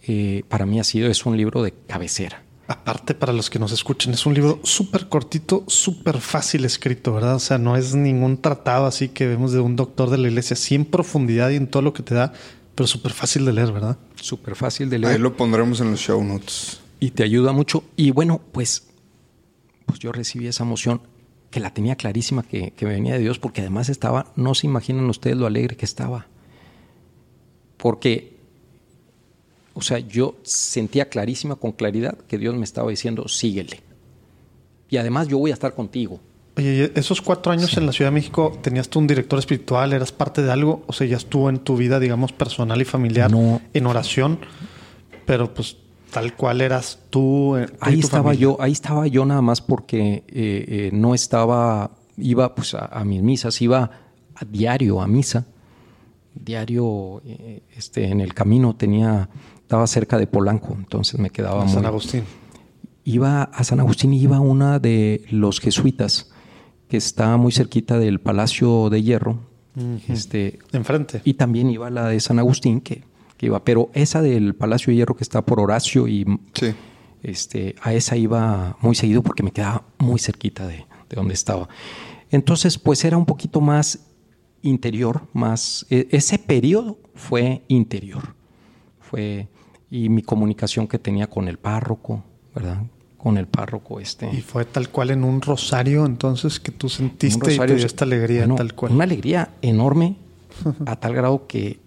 eh, 0.08 0.44
para 0.48 0.66
mí 0.66 0.80
ha 0.80 0.84
sido, 0.84 1.10
es 1.10 1.26
un 1.26 1.36
libro 1.38 1.64
de 1.64 1.74
cabecera. 1.88 2.44
Aparte, 2.70 3.14
para 3.14 3.32
los 3.32 3.50
que 3.50 3.60
nos 3.60 3.72
escuchen, 3.72 4.14
es 4.14 4.26
un 4.26 4.34
libro 4.34 4.60
súper 4.64 5.08
cortito, 5.08 5.64
súper 5.68 6.18
fácil 6.20 6.66
escrito, 6.66 7.14
¿verdad? 7.14 7.36
O 7.36 7.40
sea, 7.40 7.58
no 7.58 7.78
es 7.78 7.96
ningún 7.96 8.38
tratado 8.42 8.86
así 8.86 9.08
que 9.10 9.26
vemos 9.26 9.54
de 9.54 9.60
un 9.62 9.78
doctor 9.78 10.10
de 10.10 10.18
la 10.18 10.28
iglesia, 10.28 10.56
sí 10.58 10.76
en 10.76 10.84
profundidad 10.84 11.50
y 11.52 11.56
en 11.56 11.68
todo 11.68 11.82
lo 11.82 11.94
que 11.94 12.04
te 12.04 12.14
da, 12.14 12.34
pero 12.76 12.88
súper 12.88 13.14
fácil 13.14 13.46
de 13.46 13.54
leer, 13.54 13.72
¿verdad? 13.72 13.98
Súper 14.22 14.56
fácil 14.56 14.90
de 14.90 14.98
Ahí 14.98 15.02
leer. 15.02 15.20
lo 15.22 15.38
pondremos 15.38 15.80
en 15.80 15.92
los 15.92 16.00
show 16.02 16.22
notes. 16.24 16.82
y 17.00 17.12
te 17.12 17.24
ayuda 17.24 17.54
mucho. 17.54 17.84
Y 17.96 18.12
bueno, 18.12 18.42
pues, 18.52 18.87
pues 19.88 19.98
yo 20.00 20.12
recibí 20.12 20.46
esa 20.48 20.64
emoción 20.64 21.02
que 21.50 21.60
la 21.60 21.74
tenía 21.74 21.96
clarísima 21.96 22.44
que, 22.44 22.72
que 22.72 22.86
venía 22.86 23.14
de 23.14 23.20
Dios, 23.20 23.40
porque 23.40 23.62
además 23.62 23.90
estaba, 23.90 24.32
no 24.36 24.54
se 24.54 24.68
imaginan 24.68 25.10
ustedes 25.10 25.38
lo 25.38 25.48
alegre 25.48 25.76
que 25.78 25.86
estaba. 25.86 26.28
Porque, 27.78 28.38
o 29.74 29.82
sea, 29.82 30.00
yo 30.00 30.36
sentía 30.44 31.10
clarísima, 31.10 31.56
con 31.56 31.72
claridad, 31.72 32.18
que 32.28 32.38
Dios 32.38 32.56
me 32.56 32.64
estaba 32.66 32.90
diciendo, 32.90 33.28
síguele. 33.28 33.82
Y 34.90 34.98
además 34.98 35.28
yo 35.28 35.38
voy 35.38 35.52
a 35.52 35.54
estar 35.54 35.74
contigo. 35.74 36.20
Oye, 36.58 36.92
¿y 36.96 37.00
esos 37.00 37.22
cuatro 37.22 37.52
años 37.52 37.78
en 37.78 37.86
la 37.86 37.92
Ciudad 37.94 38.10
de 38.10 38.16
México, 38.16 38.58
¿tenías 38.62 38.90
tú 38.90 39.00
un 39.00 39.08
director 39.08 39.38
espiritual? 39.38 39.94
¿Eras 39.94 40.12
parte 40.12 40.42
de 40.42 40.52
algo? 40.52 40.84
O 40.88 40.94
sea, 40.94 41.06
ya 41.06 41.18
estuvo 41.18 41.50
en 41.50 41.60
tu 41.60 41.78
vida, 41.78 42.00
digamos, 42.00 42.32
personal 42.34 42.82
y 42.82 42.86
familiar 42.86 43.32
No. 43.32 43.62
en 43.74 43.86
oración, 43.86 44.40
pero 45.26 45.54
pues 45.54 45.78
tal 46.12 46.36
cual 46.36 46.62
eras 46.62 47.00
tú. 47.10 47.56
eh, 47.58 47.68
tú 47.68 47.74
ahí 47.82 48.00
estaba 48.00 48.24
familia. 48.26 48.42
yo, 48.42 48.58
ahí 48.60 48.72
estaba 48.72 49.08
yo 49.08 49.26
nada 49.26 49.42
más 49.42 49.62
porque 49.62 50.24
eh, 50.28 50.66
eh, 50.68 50.90
no 50.94 51.14
estaba, 51.14 51.92
iba 52.18 52.54
pues 52.56 52.74
a, 52.74 52.86
a 52.86 53.04
mis 53.06 53.22
misas, 53.22 53.62
iba 53.62 53.92
a 54.36 54.46
diario 54.46 55.02
a 55.02 55.08
misa, 55.08 55.46
diario, 56.34 57.22
eh, 57.26 57.64
este, 57.76 58.06
en 58.10 58.22
el 58.22 58.34
camino 58.34 58.76
tenía, 58.76 59.30
estaba 59.60 59.88
cerca 59.88 60.18
de 60.18 60.28
Polanco, 60.28 60.74
entonces 60.78 61.20
me 61.20 61.30
quedaba 61.30 61.64
En 61.64 61.70
San 61.70 61.86
Agustín. 61.86 62.24
iba 63.04 63.44
a 63.44 63.64
San 63.64 63.80
Agustín 63.80 64.14
y 64.14 64.22
iba 64.22 64.38
a 64.38 64.42
una 64.42 64.80
de 64.80 65.26
los 65.32 65.60
jesuitas 65.60 66.32
que 66.88 66.98
está 66.98 67.36
muy 67.38 67.52
cerquita 67.52 68.00
del 68.00 68.20
Palacio 68.20 68.90
de 68.90 69.04
Hierro, 69.04 69.40
este, 70.08 70.60
Enfrente. 70.72 71.22
y 71.24 71.34
también 71.36 71.70
iba 71.70 71.88
a 71.88 71.90
la 71.92 72.08
de 72.08 72.20
San 72.20 72.40
Agustín 72.40 72.82
que, 72.82 73.04
que 73.38 73.46
iba, 73.48 73.64
pero 73.64 73.90
esa 73.94 74.22
del 74.22 74.56
Palacio 74.56 74.92
de 74.92 74.98
Hierro 74.98 75.16
que 75.16 75.24
está 75.24 75.46
por 75.46 75.60
Horacio 75.60 76.08
y 76.08 76.26
Sí. 76.54 76.74
este, 77.24 77.76
a 77.82 77.94
esa 77.94 78.16
iba 78.18 78.78
muy 78.82 78.96
seguido 78.96 79.22
porque 79.24 79.44
me 79.44 79.52
quedaba 79.52 79.84
muy 80.00 80.20
cerquita 80.20 80.66
de, 80.68 80.78
de 81.10 81.16
donde 81.16 81.34
estaba. 81.36 81.70
Entonces, 82.32 82.78
pues 82.78 83.06
era 83.06 83.16
un 83.18 83.26
poquito 83.26 83.62
más 83.62 84.00
interior, 84.62 85.22
más... 85.34 85.86
e- 85.90 86.08
ese 86.12 86.40
periodo 86.40 86.98
fue 87.16 87.64
interior. 87.68 88.36
Fue... 89.00 89.48
Y 89.90 90.10
mi 90.10 90.22
comunicación 90.22 90.86
que 90.88 91.00
tenía 91.00 91.28
con 91.28 91.48
el 91.48 91.58
párroco, 91.60 92.24
¿verdad? 92.54 92.82
Con 93.18 93.38
el 93.38 93.48
párroco 93.48 94.00
este... 94.02 94.30
Y 94.36 94.42
fue 94.42 94.66
tal 94.66 94.90
cual 94.90 95.12
en 95.12 95.24
un 95.24 95.42
rosario, 95.42 96.06
entonces, 96.06 96.60
que 96.60 96.72
tú 96.74 96.90
sentiste 96.90 97.38
y 97.38 97.40
te 97.40 97.50
rosario, 97.52 97.76
dio 97.78 97.86
esta 97.86 98.04
alegría 98.04 98.40
bueno, 98.42 98.56
tal 98.56 98.74
cual. 98.74 98.92
Una 98.92 99.06
alegría 99.06 99.52
enorme 99.62 100.18
a 100.86 100.98
tal 100.98 101.14
grado 101.14 101.48
que 101.48 101.80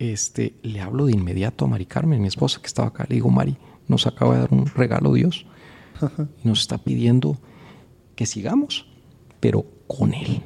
este, 0.00 0.54
le 0.62 0.80
hablo 0.80 1.06
de 1.06 1.12
inmediato 1.12 1.66
a 1.66 1.68
Mari 1.68 1.84
Carmen, 1.84 2.22
mi 2.22 2.28
esposa 2.28 2.58
que 2.60 2.66
estaba 2.66 2.88
acá. 2.88 3.04
Le 3.08 3.16
digo, 3.16 3.28
Mari, 3.28 3.58
nos 3.86 4.06
acaba 4.06 4.34
de 4.34 4.40
dar 4.40 4.52
un 4.52 4.66
regalo 4.66 5.12
Dios 5.12 5.44
y 6.42 6.48
nos 6.48 6.60
está 6.60 6.78
pidiendo 6.78 7.36
que 8.16 8.24
sigamos, 8.24 8.86
pero 9.40 9.66
con 9.86 10.14
Él. 10.14 10.42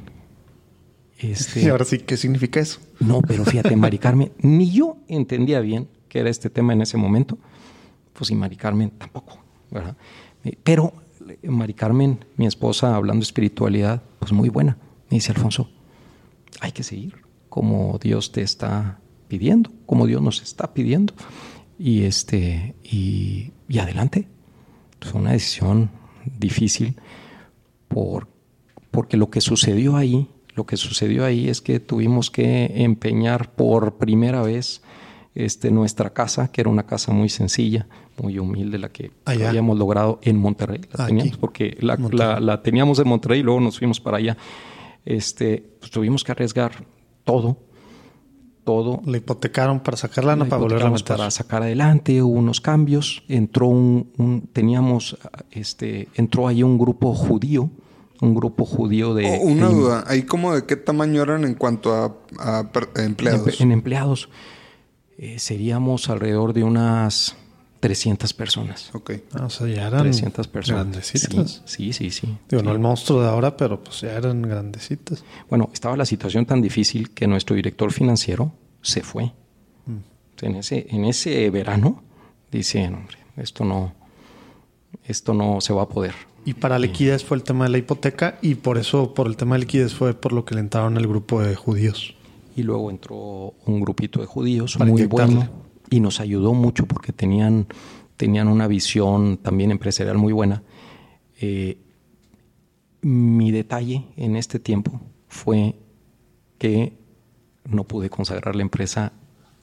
Este, 1.20 1.62
Y 1.62 1.68
ahora 1.70 1.84
sí, 1.84 1.98
¿qué 1.98 2.16
significa 2.16 2.58
eso? 2.58 2.80
no, 2.98 3.22
pero 3.22 3.44
fíjate, 3.44 3.76
Mari 3.76 3.98
Carmen, 3.98 4.32
ni 4.38 4.72
yo 4.72 4.96
entendía 5.06 5.60
bien 5.60 5.88
qué 6.08 6.18
era 6.18 6.30
este 6.30 6.50
tema 6.50 6.72
en 6.72 6.82
ese 6.82 6.96
momento, 6.96 7.38
pues 8.12 8.30
y 8.32 8.34
Mari 8.34 8.56
Carmen 8.56 8.90
tampoco, 8.90 9.38
¿verdad? 9.70 9.96
Eh, 10.44 10.58
Pero 10.64 10.94
eh, 11.28 11.48
Mari 11.48 11.74
Carmen, 11.74 12.24
mi 12.36 12.46
esposa, 12.46 12.96
hablando 12.96 13.20
de 13.20 13.26
espiritualidad, 13.26 14.02
pues 14.18 14.32
muy 14.32 14.48
buena. 14.48 14.76
Me 15.10 15.16
dice, 15.16 15.30
Alfonso, 15.30 15.70
hay 16.60 16.72
que 16.72 16.82
seguir 16.82 17.22
como 17.48 18.00
Dios 18.02 18.32
te 18.32 18.42
está 18.42 18.98
pidiendo, 19.38 19.70
como 19.86 20.06
Dios 20.06 20.22
nos 20.22 20.42
está 20.42 20.72
pidiendo. 20.74 21.12
Y 21.78 22.02
este, 22.04 22.74
y, 22.84 23.50
y 23.68 23.78
adelante. 23.78 24.28
Fue 25.00 25.20
una 25.20 25.32
decisión 25.32 25.90
difícil 26.38 26.94
por, 27.88 28.28
porque 28.90 29.16
lo 29.16 29.28
que 29.30 29.40
sucedió 29.40 29.96
ahí, 29.96 30.28
lo 30.54 30.64
que 30.66 30.76
sucedió 30.76 31.24
ahí 31.24 31.48
es 31.48 31.60
que 31.60 31.80
tuvimos 31.80 32.30
que 32.30 32.70
empeñar 32.84 33.50
por 33.54 33.96
primera 33.98 34.40
vez 34.42 34.82
este, 35.34 35.70
nuestra 35.70 36.10
casa, 36.12 36.50
que 36.52 36.60
era 36.60 36.70
una 36.70 36.86
casa 36.86 37.12
muy 37.12 37.28
sencilla, 37.28 37.86
muy 38.22 38.38
humilde, 38.38 38.78
la 38.78 38.90
que 38.90 39.10
Allá. 39.24 39.48
habíamos 39.48 39.76
logrado 39.78 40.20
en 40.22 40.38
Monterrey. 40.38 40.80
La 40.92 41.04
Aquí. 41.04 41.12
teníamos 41.12 41.36
porque 41.38 41.76
la, 41.80 41.96
la- 42.12 42.40
la 42.40 42.62
teníamos 42.62 42.98
en 43.00 43.08
Monterrey 43.08 43.40
y 43.40 43.42
luego 43.42 43.60
nos 43.60 43.78
fuimos 43.78 44.00
para 44.00 44.18
allá. 44.18 44.36
Este, 45.04 45.58
pues 45.80 45.90
tuvimos 45.90 46.22
que 46.24 46.32
arriesgar 46.32 46.86
todo, 47.24 47.58
todo 48.64 49.02
Le 49.06 49.18
hipotecaron 49.18 49.80
para 49.80 49.96
sacar 49.96 50.24
lana 50.24 50.44
la 50.44 50.50
para 50.50 50.62
volver 50.62 50.82
a 50.82 50.90
meter. 50.90 51.04
para 51.16 51.30
sacar 51.30 51.62
adelante, 51.62 52.22
hubo 52.22 52.32
unos 52.38 52.60
cambios, 52.60 53.22
entró 53.28 53.66
un, 53.68 54.10
un- 54.16 54.48
teníamos 54.52 55.16
este 55.50 56.08
entró 56.14 56.48
ahí 56.48 56.62
un 56.62 56.78
grupo 56.78 57.14
judío, 57.14 57.70
un 58.20 58.34
grupo 58.34 58.64
judío 58.64 59.12
de 59.14 59.26
Oh, 59.38 59.42
una 59.44 59.68
de- 59.68 59.74
duda. 59.74 60.04
¿Ahí 60.06 60.22
como 60.22 60.54
de 60.54 60.64
qué 60.64 60.76
tamaño 60.76 61.22
eran 61.22 61.44
en 61.44 61.54
cuanto 61.54 61.92
a, 61.94 62.16
empleados? 62.96 63.60
en, 63.60 63.66
en 63.68 63.72
empleados. 63.72 64.28
Eh, 65.18 65.38
seríamos 65.38 66.08
alrededor 66.08 66.54
de 66.54 66.64
unas 66.64 67.36
300 67.84 68.32
personas. 68.32 68.88
Ok. 68.94 69.12
Ah, 69.34 69.44
o 69.44 69.50
sea, 69.50 69.66
ya 69.66 69.88
eran 69.88 70.00
300 70.04 70.48
personas. 70.48 70.86
grandecitas. 70.86 71.60
Sí, 71.66 71.92
sí, 71.92 72.10
sí. 72.10 72.26
sí. 72.26 72.34
Digo, 72.48 72.62
no 72.62 72.72
el 72.72 72.78
monstruo 72.78 73.20
de 73.20 73.28
ahora, 73.28 73.58
pero 73.58 73.84
pues 73.84 74.00
ya 74.00 74.12
eran 74.12 74.40
grandecitas. 74.40 75.22
Bueno, 75.50 75.68
estaba 75.70 75.94
la 75.94 76.06
situación 76.06 76.46
tan 76.46 76.62
difícil 76.62 77.10
que 77.10 77.26
nuestro 77.26 77.54
director 77.54 77.92
financiero 77.92 78.52
se 78.80 79.02
fue. 79.02 79.32
En, 80.40 80.54
ese, 80.56 80.86
en 80.88 81.04
ese 81.04 81.50
verano 81.50 82.02
dice, 82.50 82.88
"No, 82.88 82.96
hombre, 82.98 83.18
esto 83.36 83.66
no, 83.66 83.92
esto 85.04 85.34
no 85.34 85.60
se 85.60 85.74
va 85.74 85.82
a 85.82 85.88
poder. 85.88 86.14
Y 86.46 86.54
para 86.54 86.78
liquidez 86.78 87.22
fue 87.22 87.36
el 87.36 87.42
tema 87.42 87.64
de 87.66 87.70
la 87.70 87.78
hipoteca 87.78 88.38
y 88.40 88.54
por 88.54 88.78
eso, 88.78 89.12
por 89.12 89.26
el 89.26 89.36
tema 89.36 89.56
de 89.56 89.60
liquidez 89.60 89.92
fue 89.92 90.14
por 90.14 90.32
lo 90.32 90.46
que 90.46 90.54
le 90.54 90.60
entraron 90.62 90.96
el 90.96 91.06
grupo 91.06 91.42
de 91.42 91.54
judíos. 91.54 92.14
Y 92.56 92.62
luego 92.62 92.90
entró 92.90 93.52
un 93.66 93.80
grupito 93.82 94.20
de 94.20 94.26
judíos 94.26 94.76
Para 94.78 94.90
muy 94.90 95.02
inyectarle. 95.02 95.34
bueno 95.34 95.63
y 95.94 96.00
nos 96.00 96.18
ayudó 96.18 96.54
mucho 96.54 96.86
porque 96.86 97.12
tenían, 97.12 97.66
tenían 98.16 98.48
una 98.48 98.66
visión 98.66 99.36
también 99.36 99.70
empresarial 99.70 100.18
muy 100.18 100.32
buena. 100.32 100.62
Eh, 101.40 101.78
mi 103.02 103.50
detalle 103.52 104.06
en 104.16 104.34
este 104.36 104.58
tiempo 104.58 105.00
fue 105.28 105.76
que 106.58 106.94
no 107.64 107.84
pude 107.84 108.10
consagrar 108.10 108.56
la 108.56 108.62
empresa 108.62 109.12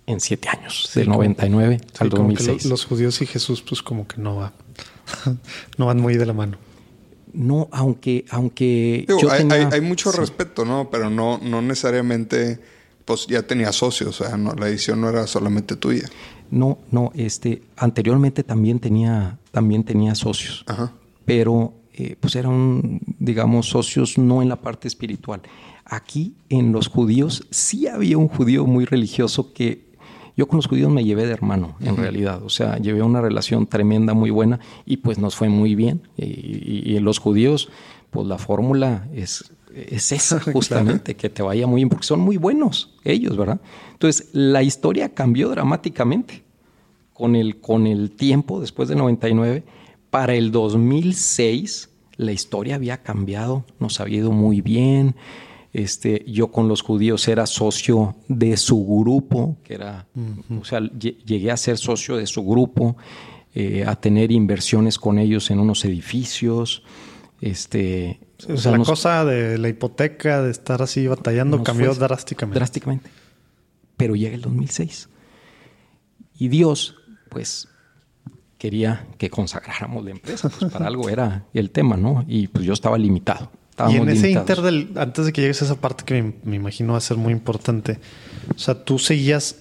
en 0.05 0.19
siete 0.19 0.47
años, 0.49 0.87
Sí, 0.89 0.99
del 0.99 1.07
como- 1.09 1.17
99 1.19 1.79
Sí, 1.81 1.87
al 1.99 2.09
como 2.09 2.27
que 2.29 2.33
2006. 2.35 2.63
lo- 2.65 2.69
los 2.71 2.85
judíos 2.85 3.21
y 3.21 3.25
Jesús, 3.25 3.61
pues 3.67 3.81
como 3.81 4.07
que 4.07 4.21
no 4.21 4.35
va. 4.37 4.53
no 5.77 5.85
van 5.87 5.99
muy 5.99 6.15
de 6.15 6.25
la 6.25 6.33
mano. 6.33 6.57
No, 7.33 7.67
aunque, 7.71 8.25
aunque 8.29 9.05
Digo, 9.07 9.19
yo 9.21 9.31
hay, 9.31 9.39
tenía- 9.39 9.55
hay- 9.67 9.73
hay 9.73 9.81
mucho 9.81 10.11
sí. 10.11 10.17
respeto, 10.17 10.65
¿no? 10.65 10.89
Pero 10.89 11.09
no, 11.09 11.39
no 11.39 11.61
necesariamente, 11.61 12.59
pues 13.05 13.27
ya 13.27 13.41
tenía 13.43 13.71
socios, 13.71 14.19
o 14.21 14.23
sea, 14.25 14.37
no, 14.37 14.53
la 14.53 14.67
edición 14.69 15.01
no 15.01 15.09
era 15.09 15.27
solamente 15.27 15.75
tuya. 15.75 16.07
No, 16.49 16.77
no, 16.91 17.11
este, 17.15 17.61
anteriormente 17.77 18.43
también 18.43 18.79
tenía, 18.79 19.37
también 19.51 19.83
tenía 19.83 20.15
socios, 20.15 20.63
Ajá. 20.67 20.91
pero 21.25 21.73
eh, 21.93 22.15
pues 22.19 22.35
eran, 22.35 22.99
digamos, 23.19 23.69
socios 23.69 24.17
no 24.17 24.41
en 24.41 24.49
la 24.49 24.57
parte 24.57 24.87
espiritual. 24.87 25.41
Aquí 25.85 26.35
en 26.49 26.71
los 26.71 26.87
judíos 26.87 27.45
sí 27.51 27.87
había 27.87 28.17
un 28.17 28.27
judío 28.27 28.65
muy 28.65 28.85
religioso 28.85 29.51
que 29.53 29.89
yo 30.37 30.47
con 30.47 30.57
los 30.57 30.67
judíos 30.67 30.89
me 30.91 31.03
llevé 31.03 31.25
de 31.25 31.33
hermano, 31.33 31.75
en 31.81 31.97
realidad. 31.97 32.41
O 32.43 32.49
sea, 32.49 32.77
llevé 32.77 33.01
una 33.03 33.19
relación 33.21 33.67
tremenda, 33.67 34.13
muy 34.13 34.29
buena, 34.29 34.59
y 34.85 34.97
pues 34.97 35.19
nos 35.19 35.35
fue 35.35 35.49
muy 35.49 35.75
bien. 35.75 36.01
Y, 36.17 36.23
y- 36.25 36.83
y 36.85 36.97
en 36.97 37.03
los 37.03 37.19
judíos, 37.19 37.69
pues 38.09 38.25
la 38.27 38.37
fórmula 38.37 39.07
es, 39.13 39.51
es 39.75 40.11
esa, 40.11 40.39
justamente, 40.39 41.15
que 41.15 41.29
te 41.29 41.41
vaya 41.41 41.67
muy 41.67 41.77
bien, 41.79 41.89
porque 41.89 42.05
son 42.05 42.19
muy 42.19 42.37
buenos 42.37 42.93
ellos, 43.03 43.37
¿verdad? 43.37 43.59
Entonces, 43.93 44.29
la 44.33 44.63
historia 44.63 45.09
cambió 45.13 45.49
dramáticamente 45.49 46.43
con 47.13 47.35
el, 47.35 47.59
con 47.59 47.85
el 47.87 48.11
tiempo, 48.11 48.59
después 48.61 48.89
del 48.89 48.97
99, 48.97 49.63
para 50.09 50.33
el 50.35 50.51
2006 50.51 51.89
la 52.17 52.31
historia 52.31 52.75
había 52.75 52.97
cambiado, 53.01 53.65
nos 53.79 53.99
había 53.99 54.17
ido 54.19 54.31
muy 54.31 54.61
bien. 54.61 55.15
Este, 55.73 56.23
yo 56.27 56.51
con 56.51 56.67
los 56.67 56.81
judíos 56.81 57.27
era 57.29 57.45
socio 57.47 58.15
de 58.27 58.57
su 58.57 58.85
grupo, 58.85 59.55
que 59.63 59.75
era, 59.75 60.05
o 60.59 60.65
sea, 60.65 60.81
lle- 60.81 61.15
llegué 61.25 61.49
a 61.49 61.57
ser 61.57 61.77
socio 61.77 62.17
de 62.17 62.27
su 62.27 62.43
grupo, 62.43 62.97
eh, 63.55 63.85
a 63.87 63.95
tener 63.95 64.31
inversiones 64.31 64.99
con 64.99 65.17
ellos 65.17 65.49
en 65.49 65.59
unos 65.59 65.85
edificios. 65.85 66.83
Este, 67.39 68.19
O 68.49 68.57
sea, 68.57 68.71
la 68.73 68.77
nos- 68.79 68.87
cosa 68.87 69.25
de 69.25 69.57
la 69.57 69.69
hipoteca, 69.69 70.41
de 70.41 70.51
estar 70.51 70.81
así 70.81 71.07
batallando, 71.07 71.57
nos 71.57 71.65
cambió 71.65 71.93
fue 71.93 71.99
drásticamente. 72.07 72.59
Drásticamente. 72.59 73.09
Pero 73.97 74.15
llega 74.15 74.35
el 74.35 74.41
2006. 74.41 75.09
Y 76.39 76.47
Dios, 76.47 76.95
pues, 77.29 77.67
quería 78.57 79.07
que 79.17 79.29
consagráramos 79.29 80.03
la 80.03 80.11
empresa. 80.11 80.49
Pues 80.49 80.71
para 80.71 80.87
algo 80.87 81.09
era 81.09 81.45
el 81.53 81.71
tema, 81.71 81.97
¿no? 81.97 82.23
Y 82.27 82.47
pues 82.47 82.65
yo 82.65 82.73
estaba 82.73 82.97
limitado. 82.97 83.51
y 83.89 83.95
en 83.95 84.09
ese 84.09 84.27
limitados. 84.27 84.49
inter 84.49 84.61
del, 84.63 84.91
antes 84.97 85.25
de 85.25 85.33
que 85.33 85.41
llegues 85.41 85.61
a 85.61 85.65
esa 85.65 85.75
parte 85.81 86.03
que 86.05 86.21
me, 86.21 86.33
me 86.43 86.55
imagino 86.57 86.91
va 86.93 86.97
a 86.99 87.01
ser 87.01 87.17
muy 87.17 87.33
importante, 87.33 87.99
o 88.55 88.59
sea, 88.59 88.83
tú 88.83 88.99
seguías 88.99 89.55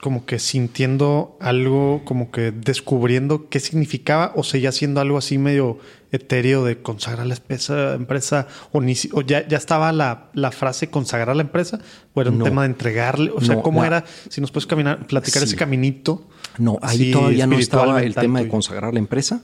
como 0.00 0.24
que 0.24 0.38
sintiendo 0.38 1.36
algo, 1.40 2.02
como 2.06 2.30
que 2.30 2.52
descubriendo 2.52 3.48
qué 3.50 3.60
significaba 3.60 4.32
o 4.34 4.42
seguías 4.42 4.74
siendo 4.76 5.00
algo 5.00 5.18
así 5.18 5.36
medio 5.36 5.78
etéreo 6.10 6.64
de 6.64 6.80
consagrar 6.80 7.26
la 7.26 7.34
empresa, 7.34 7.94
empresa 7.94 8.46
o, 8.72 8.80
ni, 8.80 8.94
o 9.12 9.20
ya, 9.20 9.46
ya 9.46 9.58
estaba 9.58 9.92
la, 9.92 10.30
la 10.32 10.50
frase 10.52 10.88
consagrar 10.88 11.36
la 11.36 11.42
empresa 11.42 11.80
o 12.14 12.20
era 12.22 12.30
un 12.30 12.38
No. 12.38 12.44
tema 12.44 12.62
de 12.62 12.68
entregarle, 12.68 13.30
o 13.30 13.40
sea, 13.42 13.56
No, 13.56 13.62
¿cómo 13.62 13.82
la- 13.82 13.86
era? 13.88 14.04
Si 14.30 14.40
nos 14.40 14.50
puedes 14.50 14.66
caminar, 14.66 15.06
platicar 15.06 15.42
Sí. 15.42 15.48
ese 15.48 15.56
caminito. 15.56 16.26
No, 16.58 16.78
ahí 16.82 17.12
todavía 17.12 17.46
no 17.46 17.58
estaba 17.58 18.02
el 18.02 18.14
tema 18.14 18.40
de 18.40 18.48
consagrar 18.48 18.92
la 18.94 18.98
empresa. 19.00 19.42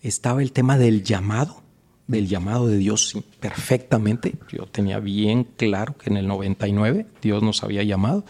Estaba 0.00 0.42
el 0.42 0.52
tema 0.52 0.78
del 0.78 1.02
llamado, 1.04 1.62
del 2.06 2.26
llamado 2.26 2.66
de 2.68 2.76
Dios 2.78 3.10
sí, 3.10 3.22
perfectamente. 3.40 4.34
Yo 4.50 4.66
tenía 4.66 4.98
bien 4.98 5.44
claro 5.56 5.96
que 5.96 6.10
en 6.10 6.16
el 6.16 6.26
99 6.26 7.06
Dios 7.22 7.42
nos 7.42 7.62
había 7.62 7.82
llamado 7.82 8.24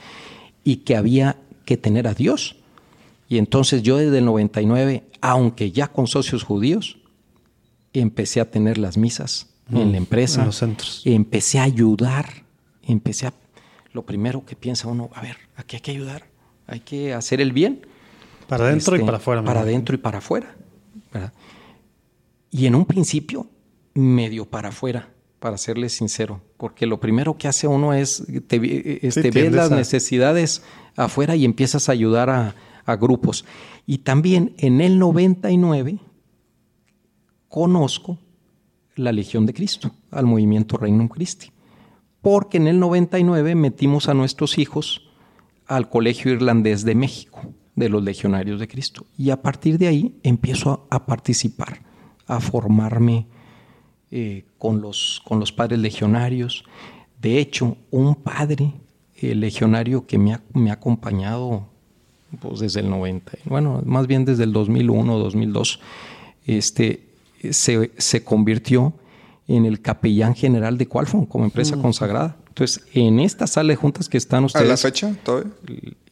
y 0.62 0.76
que 0.78 0.96
había 0.96 1.36
que 1.64 1.76
tener 1.76 2.06
a 2.08 2.14
Dios. 2.14 2.56
Y 3.28 3.38
entonces 3.38 3.82
yo 3.82 3.96
desde 3.96 4.18
el 4.18 4.24
99, 4.26 5.02
aunque 5.20 5.70
ya 5.72 5.88
con 5.88 6.06
socios 6.06 6.42
judíos, 6.42 6.98
empecé 7.92 8.40
a 8.40 8.50
tener 8.50 8.78
las 8.78 8.96
misas 8.96 9.48
en 9.72 9.92
la 9.92 9.98
empresa. 9.98 10.40
en 10.40 10.46
los 10.46 10.56
centros. 10.56 11.02
Empecé 11.04 11.58
a 11.58 11.62
ayudar. 11.64 12.26
Empecé 12.82 13.26
a... 13.28 13.34
Lo 13.92 14.04
primero 14.04 14.44
que 14.44 14.56
piensa 14.56 14.88
uno, 14.88 15.08
a 15.14 15.22
ver, 15.22 15.36
aquí 15.56 15.76
hay 15.76 15.82
que 15.82 15.90
ayudar. 15.92 16.24
Hay 16.66 16.80
que 16.80 17.14
hacer 17.14 17.40
el 17.40 17.52
bien. 17.52 17.86
Para 18.48 18.66
adentro 18.66 18.94
y 18.96 18.98
Este, 18.98 19.06
para 19.06 19.16
afuera. 19.18 19.42
Para 19.44 19.60
adentro 19.60 19.94
y 19.94 19.98
para 19.98 20.18
afuera. 20.18 20.54
¿verdad? 21.12 21.32
Y 22.50 22.66
en 22.66 22.74
un 22.74 22.84
principio, 22.84 23.48
medio 23.94 24.44
para 24.44 24.68
afuera, 24.68 25.08
para 25.38 25.56
serles 25.56 25.92
sincero. 25.92 26.40
Porque 26.56 26.86
lo 26.86 27.00
primero 27.00 27.38
que 27.38 27.48
hace 27.48 27.66
uno 27.68 27.94
es, 27.94 28.24
te, 28.48 29.06
este, 29.06 29.30
tiendes 29.30 29.52
las 29.52 29.72
a- 29.72 29.76
necesidades 29.76 30.62
afuera 30.96 31.36
y 31.36 31.44
empiezas 31.44 31.88
a 31.88 31.92
ayudar 31.92 32.30
a, 32.30 32.54
grupos. 32.96 33.46
Y 33.86 33.98
también 33.98 34.54
en 34.58 34.82
el 34.82 34.98
99 34.98 35.98
conozco 37.48 38.18
la 38.94 39.10
Legión 39.10 39.46
de 39.46 39.54
Cristo, 39.54 39.90
al 40.10 40.26
movimiento 40.26 40.76
Regnum 40.76 41.08
Christi. 41.08 41.50
Porque 42.20 42.58
en 42.58 42.66
el 42.66 42.78
99 42.78 43.54
metimos 43.54 44.08
a 44.08 44.14
nuestros 44.14 44.58
hijos 44.58 45.08
al 45.66 45.88
Colegio 45.88 46.32
Irlandés 46.32 46.84
de 46.84 46.94
México, 46.94 47.40
de 47.74 47.88
los 47.88 48.02
Legionarios 48.02 48.60
de 48.60 48.68
Cristo. 48.68 49.06
Y 49.16 49.30
a 49.30 49.40
partir 49.40 49.78
de 49.78 49.88
ahí 49.88 50.18
empiezo 50.22 50.86
a, 50.90 50.96
a 50.96 51.06
participar, 51.06 51.80
a 52.26 52.40
formarme 52.40 53.26
eh, 54.16 54.44
con, 54.58 54.80
los, 54.80 55.20
con 55.24 55.40
los 55.40 55.50
padres 55.50 55.80
legionarios. 55.80 56.64
De 57.20 57.40
hecho, 57.40 57.76
un 57.90 58.14
padre 58.14 58.72
eh, 59.30 59.34
legionario 59.34 60.06
que 60.06 60.18
me 60.18 60.34
ha, 60.34 60.42
me 60.52 60.70
ha 60.70 60.74
acompañado 60.74 61.66
pues, 62.40 62.60
desde 62.60 62.80
el 62.80 62.90
90, 62.90 63.32
bueno, 63.44 63.82
más 63.84 64.06
bien 64.06 64.24
desde 64.24 64.44
el 64.44 64.52
2001, 64.52 65.18
2002, 65.18 65.80
este, 66.46 67.06
se, 67.50 67.92
se 67.96 68.24
convirtió 68.24 68.94
en 69.46 69.66
el 69.66 69.80
capellán 69.80 70.34
general 70.34 70.78
de 70.78 70.86
Qualfon 70.86 71.26
como 71.26 71.44
empresa 71.44 71.76
consagrada. 71.76 72.36
Entonces, 72.48 72.84
en 72.94 73.20
esta 73.20 73.46
sala 73.46 73.70
de 73.70 73.76
juntas 73.76 74.08
que 74.08 74.16
están 74.16 74.44
¿A 74.44 74.46
ustedes... 74.46 74.68
la 74.68 74.76
fecha 74.76 75.14
todavía? 75.22 75.52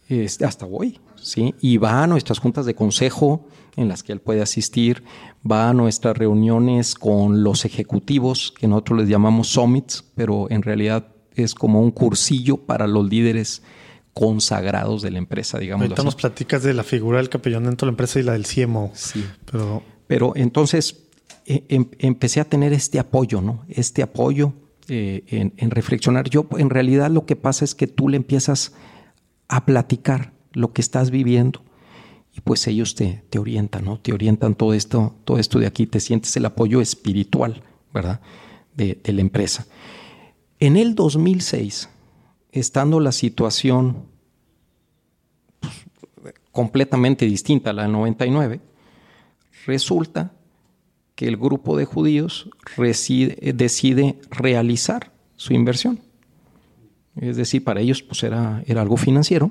Este, 0.09 0.45
hasta 0.45 0.67
hoy, 0.67 0.99
¿sí? 1.17 1.55
Y 1.61 1.79
va 1.79 2.03
a 2.03 2.07
nuestras 2.07 2.39
juntas 2.39 2.67
de 2.67 2.75
consejo 2.75 3.47
en 3.77 3.89
las 3.89 4.03
que 4.03 4.13
él 4.13 4.21
puede 4.21 4.43
asistir, 4.43 5.03
va 5.51 5.71
a 5.71 5.73
nuestras 5.73 6.17
reuniones 6.17 6.95
con 6.95 7.43
los 7.43 7.65
ejecutivos, 7.65 8.53
que 8.59 8.69
nosotros 8.69 9.01
les 9.01 9.09
llamamos 9.09 9.49
summits, 9.49 10.05
pero 10.15 10.51
en 10.51 10.63
realidad 10.63 11.07
es 11.37 11.55
como 11.55 11.81
un 11.81 11.91
cursillo 11.91 12.57
para 12.59 12.87
los 12.87 13.09
líderes 13.09 13.63
consagrados 14.15 15.03
de 15.03 15.11
la 15.11 15.19
empresa, 15.19 15.59
digamos. 15.59 15.85
Ahorita 15.85 16.03
nos 16.03 16.15
platicas 16.17 16.63
de 16.63 16.75
la 16.75 16.85
figura 16.85 17.19
del 17.19 17.29
capellán 17.29 17.65
dentro 17.65 17.87
de 17.87 17.91
la 17.91 17.93
empresa 17.95 18.21
y 18.21 18.23
la 18.23 18.33
del 18.33 18.47
CMO. 18.47 18.91
Sí. 18.95 19.25
Pero 19.51 19.83
Pero 20.07 20.33
entonces 20.37 21.05
eh, 21.47 21.65
em- 21.69 21.89
empecé 21.99 22.41
a 22.41 22.45
tener 22.45 22.73
este 22.73 22.99
apoyo, 22.99 23.41
¿no? 23.41 23.65
Este 23.69 24.03
apoyo 24.03 24.53
eh, 24.89 25.25
en, 25.29 25.55
en 25.57 25.71
reflexionar. 25.71 26.29
Yo, 26.29 26.47
en 26.59 26.69
realidad, 26.71 27.11
lo 27.11 27.25
que 27.25 27.37
pasa 27.37 27.65
es 27.65 27.75
que 27.75 27.87
tú 27.87 28.09
le 28.09 28.17
empiezas 28.19 28.73
a 29.49 29.65
platicar 29.65 30.33
lo 30.53 30.73
que 30.75 30.83
estás 30.83 31.11
viviendo 31.11 31.63
y 32.35 32.41
pues 32.43 32.67
ellos 32.67 32.95
te, 32.95 33.23
te 33.31 33.39
orientan, 33.39 33.85
¿no? 33.87 33.99
Te 33.99 34.13
orientan 34.13 34.55
todo 34.55 34.75
esto, 34.75 35.15
todo 35.25 35.39
esto 35.39 35.59
de 35.59 35.67
aquí, 35.67 35.87
te 35.87 36.01
sientes 36.01 36.37
el 36.37 36.45
apoyo 36.45 36.81
espiritual, 36.83 37.63
¿verdad? 37.95 38.21
De, 38.75 38.99
de 39.03 39.13
la 39.13 39.21
empresa. 39.23 39.67
En 40.63 40.77
el 40.77 40.95
2006, 40.95 41.89
estando 42.53 43.01
la 43.01 43.11
situación 43.11 44.05
pues, 45.59 46.35
completamente 46.53 47.25
distinta 47.27 47.71
a 47.71 47.73
la 47.73 47.83
del 47.83 47.91
99, 47.91 48.61
resulta 49.67 50.31
que 51.17 51.27
el 51.27 51.37
grupo 51.37 51.77
de 51.77 51.85
judíos 51.85 52.49
reside- 52.77 53.53
decide 53.55 54.21
realizar 54.31 55.11
su 55.35 55.53
inversión. 55.53 55.99
Es 57.17 57.37
decir, 57.37 57.65
para 57.65 57.81
ellos 57.81 58.01
pues 58.05 58.23
era, 58.23 58.63
era 58.67 58.83
algo 58.83 58.97
financiero 58.97 59.51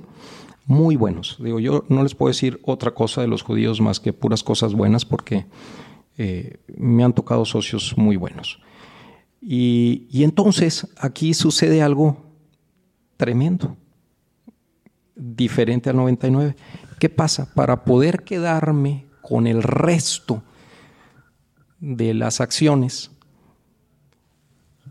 muy 0.66 0.96
buenos. 0.96 1.36
Digo, 1.44 1.60
yo 1.60 1.84
no 1.90 2.04
les 2.04 2.16
puedo 2.16 2.30
decir 2.30 2.62
otra 2.64 2.92
cosa 2.92 3.20
de 3.20 3.28
los 3.28 3.42
judíos 3.42 3.82
más 3.82 4.00
que 4.00 4.14
puras 4.14 4.44
cosas 4.44 4.76
buenas 4.76 5.04
porque 5.04 5.46
eh, 6.18 6.58
me 6.78 7.04
han 7.04 7.12
tocado 7.12 7.44
socios 7.44 7.96
muy 7.98 8.16
buenos. 8.16 8.60
Y, 9.42 10.24
entonces 10.24 10.88
aquí 10.98 11.34
sucede 11.34 11.82
algo 11.82 12.24
tremendo, 13.18 13.76
diferente 15.16 15.90
al 15.90 15.96
99. 15.96 16.56
¿Qué 17.00 17.10
pasa? 17.10 17.52
Para 17.56 17.84
poder 17.84 18.24
quedarme 18.24 19.08
con 19.22 19.48
el 19.48 19.64
resto 19.64 20.44
de 21.80 22.14
las 22.14 22.40
acciones 22.40 23.10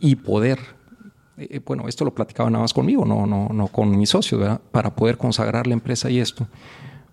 y 0.00 0.16
poder, 0.16 0.58
eh, 1.36 1.60
bueno, 1.64 1.86
esto 1.86 2.04
lo 2.04 2.14
platicaba 2.14 2.50
nada 2.50 2.62
más 2.62 2.74
conmigo, 2.74 3.04
no, 3.04 3.26
no, 3.26 3.50
no 3.50 3.68
con 3.68 3.96
mi 3.96 4.06
socio, 4.06 4.38
¿verdad? 4.38 4.60
para 4.72 4.96
poder 4.96 5.16
consagrar 5.16 5.68
la 5.68 5.74
empresa 5.74 6.10
y 6.10 6.18
esto, 6.18 6.48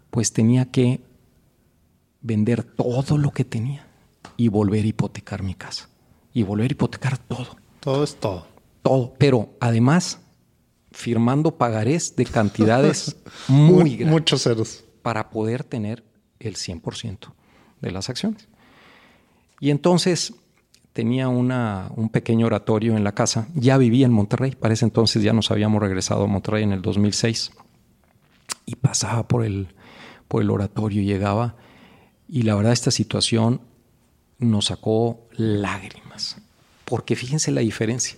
pues 0.09 0.33
tenía 0.33 0.71
que 0.71 1.01
vender 2.21 2.63
todo 2.63 3.19
lo 3.19 3.29
que 3.29 3.45
tenía 3.45 3.85
y 4.37 4.47
volver 4.47 4.83
a 4.83 4.87
hipotecar 4.87 5.43
mi 5.43 5.53
casa 5.53 5.89
y 6.33 6.43
volver 6.43 6.71
a 6.71 6.73
hipotecar 6.73 7.17
todo. 7.17 7.57
Todo 7.79 8.03
es 8.03 8.15
todo. 8.15 8.47
Todo, 8.81 9.13
pero 9.17 9.49
además 9.59 10.19
firmando 10.91 11.57
pagarés 11.57 12.15
de 12.15 12.25
cantidades 12.25 13.17
muy 13.47 13.97
grandes. 13.97 14.07
Muchos 14.07 14.43
ceros. 14.43 14.83
Para 15.01 15.29
poder 15.29 15.63
tener 15.63 16.03
el 16.39 16.55
100% 16.55 17.33
de 17.81 17.91
las 17.91 18.09
acciones. 18.09 18.47
Y 19.59 19.69
entonces 19.69 20.33
tenía 20.93 21.27
una, 21.27 21.91
un 21.95 22.09
pequeño 22.09 22.47
oratorio 22.47 22.97
en 22.97 23.03
la 23.03 23.13
casa. 23.13 23.47
Ya 23.53 23.77
vivía 23.77 24.05
en 24.05 24.11
Monterrey. 24.11 24.55
Para 24.55 24.73
ese 24.73 24.85
entonces 24.85 25.21
ya 25.21 25.33
nos 25.33 25.51
habíamos 25.51 25.81
regresado 25.81 26.23
a 26.23 26.27
Monterrey 26.27 26.63
en 26.63 26.73
el 26.73 26.81
2006. 26.81 27.51
Y 28.65 28.75
pasaba 28.75 29.27
por 29.27 29.45
el, 29.45 29.67
por 30.27 30.41
el 30.41 30.49
oratorio, 30.49 31.03
llegaba. 31.03 31.55
Y 32.27 32.41
la 32.41 32.55
verdad 32.55 32.73
esta 32.73 32.91
situación 32.91 33.61
nos 34.39 34.65
sacó 34.65 35.19
lágrimas. 35.31 36.37
Porque 36.85 37.15
fíjense 37.15 37.51
la 37.51 37.61
diferencia. 37.61 38.17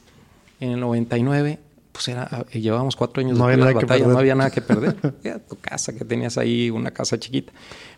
En 0.59 0.71
el 0.71 0.79
99 0.79 1.59
pues 1.91 2.07
era, 2.07 2.45
llevábamos 2.53 2.95
cuatro 2.95 3.21
años 3.21 3.37
no 3.37 3.47
de 3.47 3.53
había, 3.53 3.73
batalla, 3.73 4.07
no 4.07 4.17
había 4.17 4.33
nada 4.33 4.51
que 4.51 4.61
perder. 4.61 4.95
Era 5.23 5.39
tu 5.39 5.57
casa 5.57 5.91
que 5.91 6.05
tenías 6.05 6.37
ahí, 6.37 6.69
una 6.69 6.91
casa 6.91 7.19
chiquita. 7.19 7.51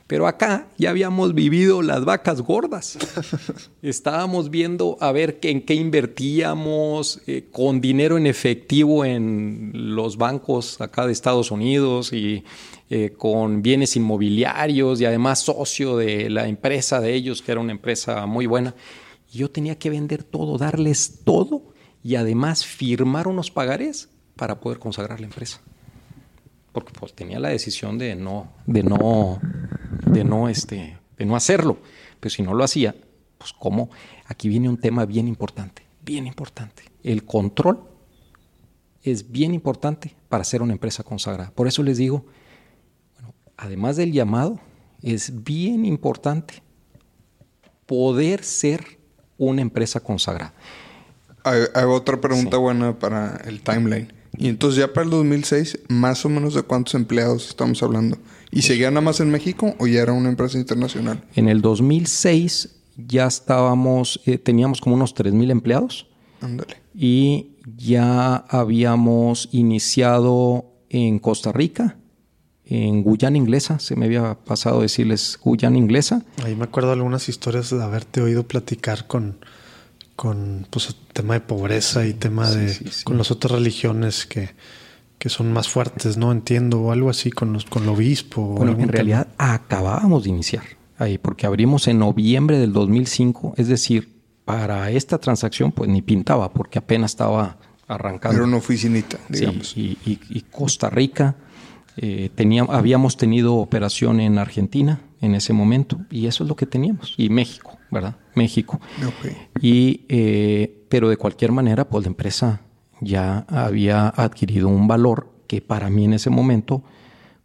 Pero 0.08 0.26
acá 0.28 0.68
ya 0.78 0.90
habíamos 0.90 1.36
vivido 1.36 1.84
las 1.84 2.04
vacas 2.04 2.42
gordas. 2.42 2.98
Estábamos 3.84 4.50
viendo 4.50 4.98
a 5.00 5.12
ver 5.12 5.38
en 5.44 5.62
qué 5.62 5.76
invertíamos 5.76 7.22
eh, 7.28 7.48
con 7.52 7.80
dinero 7.80 8.18
en 8.18 8.26
efectivo 8.26 9.06
en 9.06 9.72
los 9.74 10.18
bancos 10.18 10.82
acá 10.82 11.06
de 11.06 11.12
Estados 11.12 11.52
Unidos 11.52 12.12
y 12.12 12.44
eh, 12.94 13.14
con 13.18 13.62
bienes 13.62 13.96
inmobiliarios 13.96 15.00
y 15.00 15.06
además 15.06 15.40
socio 15.40 15.96
de 15.96 16.30
la 16.30 16.50
empresa 16.50 17.00
de 17.00 17.14
ellos, 17.14 17.42
que 17.42 17.54
era 17.54 17.62
una 17.62 17.72
empresa 17.72 18.26
muy 18.26 18.48
buena. 18.48 18.76
Y 19.32 19.38
yo 19.38 19.50
tenía 19.50 19.80
que 19.80 19.90
vender 19.90 20.26
todo, 20.26 20.58
darles 20.58 21.22
todo 21.24 21.72
y 22.04 22.16
además 22.16 22.66
firmar 22.66 23.30
unos 23.30 23.50
pagarés 23.50 24.10
para 24.36 24.60
poder 24.60 24.80
consagrar 24.80 25.22
la 25.22 25.28
empresa. 25.28 25.62
Porque 26.74 26.92
pues 26.92 27.14
tenía 27.14 27.40
la 27.40 27.48
decisión 27.48 27.98
de 27.98 28.14
no, 28.14 28.52
de 28.66 28.84
no, 28.84 29.40
de 30.06 30.26
no, 30.26 30.50
este, 30.50 30.98
de 31.18 31.26
no 31.26 31.38
hacerlo. 31.38 31.78
Pero 32.20 32.30
si 32.30 32.44
no 32.44 32.54
lo 32.54 32.66
hacía, 32.66 32.94
pues 33.38 33.54
cómo, 33.54 33.90
aquí 34.26 34.50
viene 34.50 34.68
un 34.68 34.78
tema 34.78 35.06
bien 35.06 35.30
importante, 35.30 35.84
bien 36.04 36.28
importante. 36.28 36.84
El 37.04 37.24
control 37.24 37.86
es 39.02 39.32
bien 39.32 39.54
importante 39.54 40.14
para 40.28 40.44
ser 40.44 40.62
una 40.62 40.74
empresa 40.74 41.04
consagrada. 41.04 41.54
Por 41.56 41.70
eso 41.70 41.84
les 41.84 41.98
digo, 41.98 42.26
además 43.62 43.96
del 43.96 44.12
llamado, 44.12 44.60
es 45.04 45.44
bien 45.44 45.86
importante 45.86 46.64
poder 47.86 48.44
ser 48.44 49.00
una 49.38 49.62
empresa 49.62 50.00
consagrada. 50.00 50.54
Hago 51.44 51.94
otra 51.94 52.20
pregunta 52.20 52.58
buena 52.58 52.98
para 52.98 53.38
el 53.46 53.62
timeline. 53.62 54.12
Y 54.38 54.48
entonces 54.48 54.80
ya 54.80 54.92
para 54.92 55.06
el 55.06 55.12
2006, 55.12 55.80
más 55.90 56.26
o 56.26 56.30
menos 56.30 56.56
de 56.56 56.64
cuántos 56.64 56.96
empleados 56.96 57.50
estamos 57.50 57.84
hablando. 57.84 58.18
¿Y 58.50 58.64
seguía 58.64 58.90
nada 58.90 59.02
más 59.02 59.20
en 59.20 59.30
México 59.30 59.76
o 59.78 59.86
ya 59.88 60.02
era 60.02 60.14
una 60.14 60.30
empresa 60.30 60.58
internacional? 60.58 61.24
En 61.36 61.48
el 61.48 61.62
2006 61.62 62.70
ya 62.98 63.28
estábamos, 63.28 64.22
eh, 64.26 64.38
teníamos 64.40 64.82
como 64.82 64.96
unos 64.96 65.16
3.000 65.16 65.52
empleados. 65.52 66.08
Ándale. 66.42 66.78
Y 66.96 67.58
ya 67.78 68.36
habíamos 68.36 69.50
iniciado 69.52 70.66
en 70.90 71.20
Costa 71.20 71.52
Rica, 71.52 71.98
en 72.72 73.04
Guyana 73.04 73.38
Inglesa, 73.38 73.80
se 73.80 73.96
me 73.96 74.06
había 74.06 74.36
pasado 74.36 74.82
decirles 74.82 75.38
Guyana 75.44 75.78
Inglesa. 75.78 76.24
Ahí 76.44 76.56
me 76.56 76.64
acuerdo 76.64 76.92
algunas 76.92 77.28
historias 77.28 77.70
de 77.70 77.84
haberte 77.84 78.22
oído 78.22 78.48
platicar 78.48 79.08
con 79.08 79.38
con 80.22 80.68
pues 80.70 80.96
tema 81.14 81.34
de 81.34 81.40
pobreza 81.40 82.06
y 82.06 82.14
tema 82.14 82.48
de 82.50 82.78
con 83.04 83.18
las 83.18 83.32
otras 83.32 83.54
religiones 83.54 84.28
que, 84.28 84.52
que, 85.18 85.30
son 85.30 85.52
más 85.52 85.68
fuertes, 85.68 86.16
¿no? 86.16 86.32
Entiendo, 86.32 86.80
o 86.80 86.92
algo 86.92 87.10
así 87.10 87.32
con 87.32 87.54
los, 87.54 87.66
con 87.66 87.84
el 87.84 87.90
obispo. 87.90 88.44
Bueno, 88.44 88.78
en 88.78 88.90
realidad 88.90 89.30
acabábamos 89.40 90.26
de 90.26 90.30
iniciar 90.30 90.64
ahí, 91.00 91.18
porque 91.18 91.48
abrimos 91.48 91.88
en 91.88 91.98
noviembre 91.98 92.60
del 92.60 92.72
2005, 92.72 93.56
es 93.58 93.68
decir, 93.68 94.14
para 94.46 94.92
esta 94.92 95.18
transacción 95.18 95.72
pues 95.72 95.90
ni 95.90 96.04
pintaba, 96.04 96.54
porque 96.54 96.78
apenas 96.78 97.14
estaba 97.14 97.58
arrancando. 97.88 98.38
Era 98.38 98.46
una 98.46 98.58
oficinita, 98.58 99.18
digamos. 99.28 99.76
y, 99.76 99.98
y, 100.06 100.42
Costa 100.52 100.92
Rica, 100.92 101.36
eh, 101.98 102.30
teníamos, 102.36 102.76
habíamos 102.76 103.18
tenido 103.18 103.56
operación 103.56 104.20
en 104.20 104.38
Argentina 104.38 105.02
en 105.22 105.36
ese 105.36 105.54
momento, 105.54 106.00
y 106.10 106.28
eso 106.28 106.44
es 106.44 106.50
lo 106.50 106.56
que 106.56 106.66
teníamos, 106.66 107.14
y 107.18 107.30
México. 107.30 107.78
¿verdad? 107.92 108.16
México. 108.36 108.80
Y, 109.62 110.06
eh, 110.10 110.86
pero 110.90 111.10
de 111.10 111.18
cualquier 111.18 111.52
manera, 111.52 111.88
pues 111.88 112.06
la 112.06 112.08
empresa 112.08 112.62
ya 113.02 113.46
había 113.50 114.08
adquirido 114.08 114.70
un 114.70 114.88
valor 114.88 115.30
que 115.48 115.62
para 115.62 115.90
mí 115.90 116.06
en 116.06 116.14
ese 116.14 116.30
momento, 116.30 116.84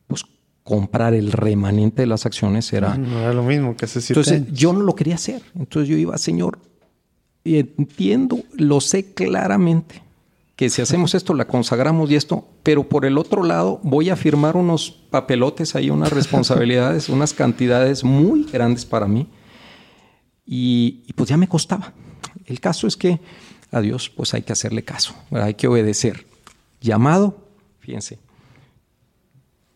pues 0.07 0.25
comprar 0.63 1.15
el 1.15 1.33
remanente 1.33 2.03
de 2.03 2.07
las 2.07 2.25
acciones 2.25 2.73
era... 2.73 2.97
No 2.97 3.19
era 3.19 3.33
lo 3.33 3.43
mismo 3.43 3.77
que 3.77 3.87
hace 3.87 4.01
Entonces 4.09 4.53
yo 4.53 4.73
no 4.73 4.81
lo 4.81 4.95
quería 4.95 5.17
hacer. 5.17 5.43
Entonces 5.57 5.89
yo 5.89 5.97
iba, 5.97 6.17
señor, 6.17 6.61
entiendo, 7.45 8.39
lo 8.57 8.81
sé 8.81 9.13
claramente, 9.13 10.03
que 10.57 10.71
si 10.71 10.81
hacemos 10.81 11.15
esto, 11.15 11.35
la 11.35 11.47
consagramos 11.47 12.11
y 12.11 12.17
esto, 12.17 12.49
pero 12.63 12.89
por 12.89 13.05
el 13.05 13.19
otro 13.19 13.45
lado 13.45 13.79
voy 13.83 14.09
a 14.09 14.17
firmar 14.17 14.57
unos 14.57 14.91
papelotes 14.91 15.75
ahí, 15.75 15.91
unas 15.91 16.11
responsabilidades, 16.13 17.09
unas 17.11 17.35
cantidades 17.35 18.03
muy 18.03 18.45
grandes 18.45 18.87
para 18.87 19.07
mí 19.07 19.29
y, 20.47 21.13
pues 21.15 21.29
ya 21.29 21.37
me 21.37 21.49
costaba. 21.49 21.93
El 22.47 22.61
caso 22.61 22.87
es 22.87 22.97
que 22.97 23.21
a 23.71 23.81
Dios 23.81 24.09
pues 24.09 24.33
hay 24.33 24.43
que 24.43 24.53
hacerle 24.53 24.83
caso, 24.83 25.15
hay 25.31 25.55
que 25.55 25.69
obedecer. 25.69 26.27
Llamado, 26.81 27.49
fíjense, 27.81 28.19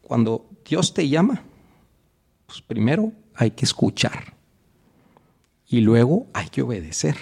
cuando 0.00 0.48
Dios 0.64 0.94
te 0.94 1.08
llama, 1.08 1.42
pues 2.46 2.62
primero 2.62 3.12
hay 3.34 3.50
que 3.50 3.66
escuchar 3.66 4.34
y 5.66 5.80
luego 5.80 6.26
hay 6.32 6.48
que 6.48 6.62
obedecer. 6.62 7.16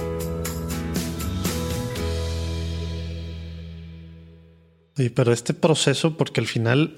Pero 5.14 5.32
este 5.32 5.55
proceso, 5.55 6.16
porque 6.16 6.40
al 6.40 6.46
final, 6.46 6.96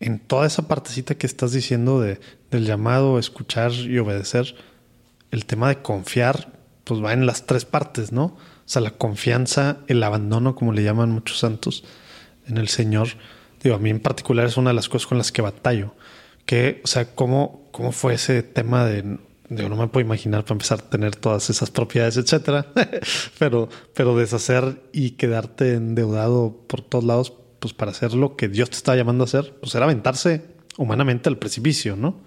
en 0.00 0.20
toda 0.20 0.46
esa 0.46 0.68
partecita 0.68 1.16
que 1.16 1.26
estás 1.26 1.52
diciendo 1.52 2.00
de, 2.00 2.20
del 2.50 2.64
llamado, 2.64 3.18
escuchar 3.18 3.72
y 3.72 3.98
obedecer, 3.98 4.54
el 5.32 5.46
tema 5.46 5.68
de 5.68 5.82
confiar, 5.82 6.52
pues 6.84 7.02
va 7.02 7.12
en 7.12 7.26
las 7.26 7.46
tres 7.46 7.64
partes, 7.64 8.12
¿no? 8.12 8.24
O 8.24 8.66
sea, 8.66 8.82
la 8.82 8.92
confianza, 8.92 9.78
el 9.88 10.02
abandono, 10.02 10.54
como 10.54 10.72
le 10.72 10.84
llaman 10.84 11.10
muchos 11.10 11.38
santos, 11.38 11.84
en 12.46 12.58
el 12.58 12.68
Señor. 12.68 13.08
Digo, 13.62 13.76
a 13.76 13.78
mí 13.78 13.90
en 13.90 14.00
particular 14.00 14.46
es 14.46 14.56
una 14.56 14.70
de 14.70 14.74
las 14.74 14.88
cosas 14.88 15.06
con 15.06 15.18
las 15.18 15.32
que 15.32 15.42
batallo. 15.42 15.94
Que, 16.46 16.80
o 16.84 16.86
sea, 16.86 17.14
¿cómo, 17.14 17.68
cómo 17.72 17.92
fue 17.92 18.14
ese 18.14 18.42
tema 18.42 18.84
de 18.84 19.18
Digo, 19.56 19.68
no 19.68 19.76
me 19.76 19.88
puedo 19.88 20.04
imaginar 20.04 20.44
para 20.44 20.54
empezar 20.54 20.80
a 20.80 20.90
tener 20.90 21.16
todas 21.16 21.50
esas 21.50 21.70
propiedades, 21.70 22.16
etcétera. 22.16 22.72
pero, 23.38 23.68
pero 23.94 24.16
deshacer 24.16 24.82
y 24.92 25.12
quedarte 25.12 25.74
endeudado 25.74 26.64
por 26.66 26.80
todos 26.80 27.04
lados, 27.04 27.32
pues 27.58 27.74
para 27.74 27.90
hacer 27.90 28.14
lo 28.14 28.36
que 28.36 28.48
Dios 28.48 28.70
te 28.70 28.76
estaba 28.76 28.96
llamando 28.96 29.24
a 29.24 29.26
hacer, 29.26 29.54
pues 29.60 29.74
era 29.74 29.84
aventarse 29.84 30.42
humanamente 30.78 31.28
al 31.28 31.38
precipicio, 31.38 31.96
¿no? 31.96 32.20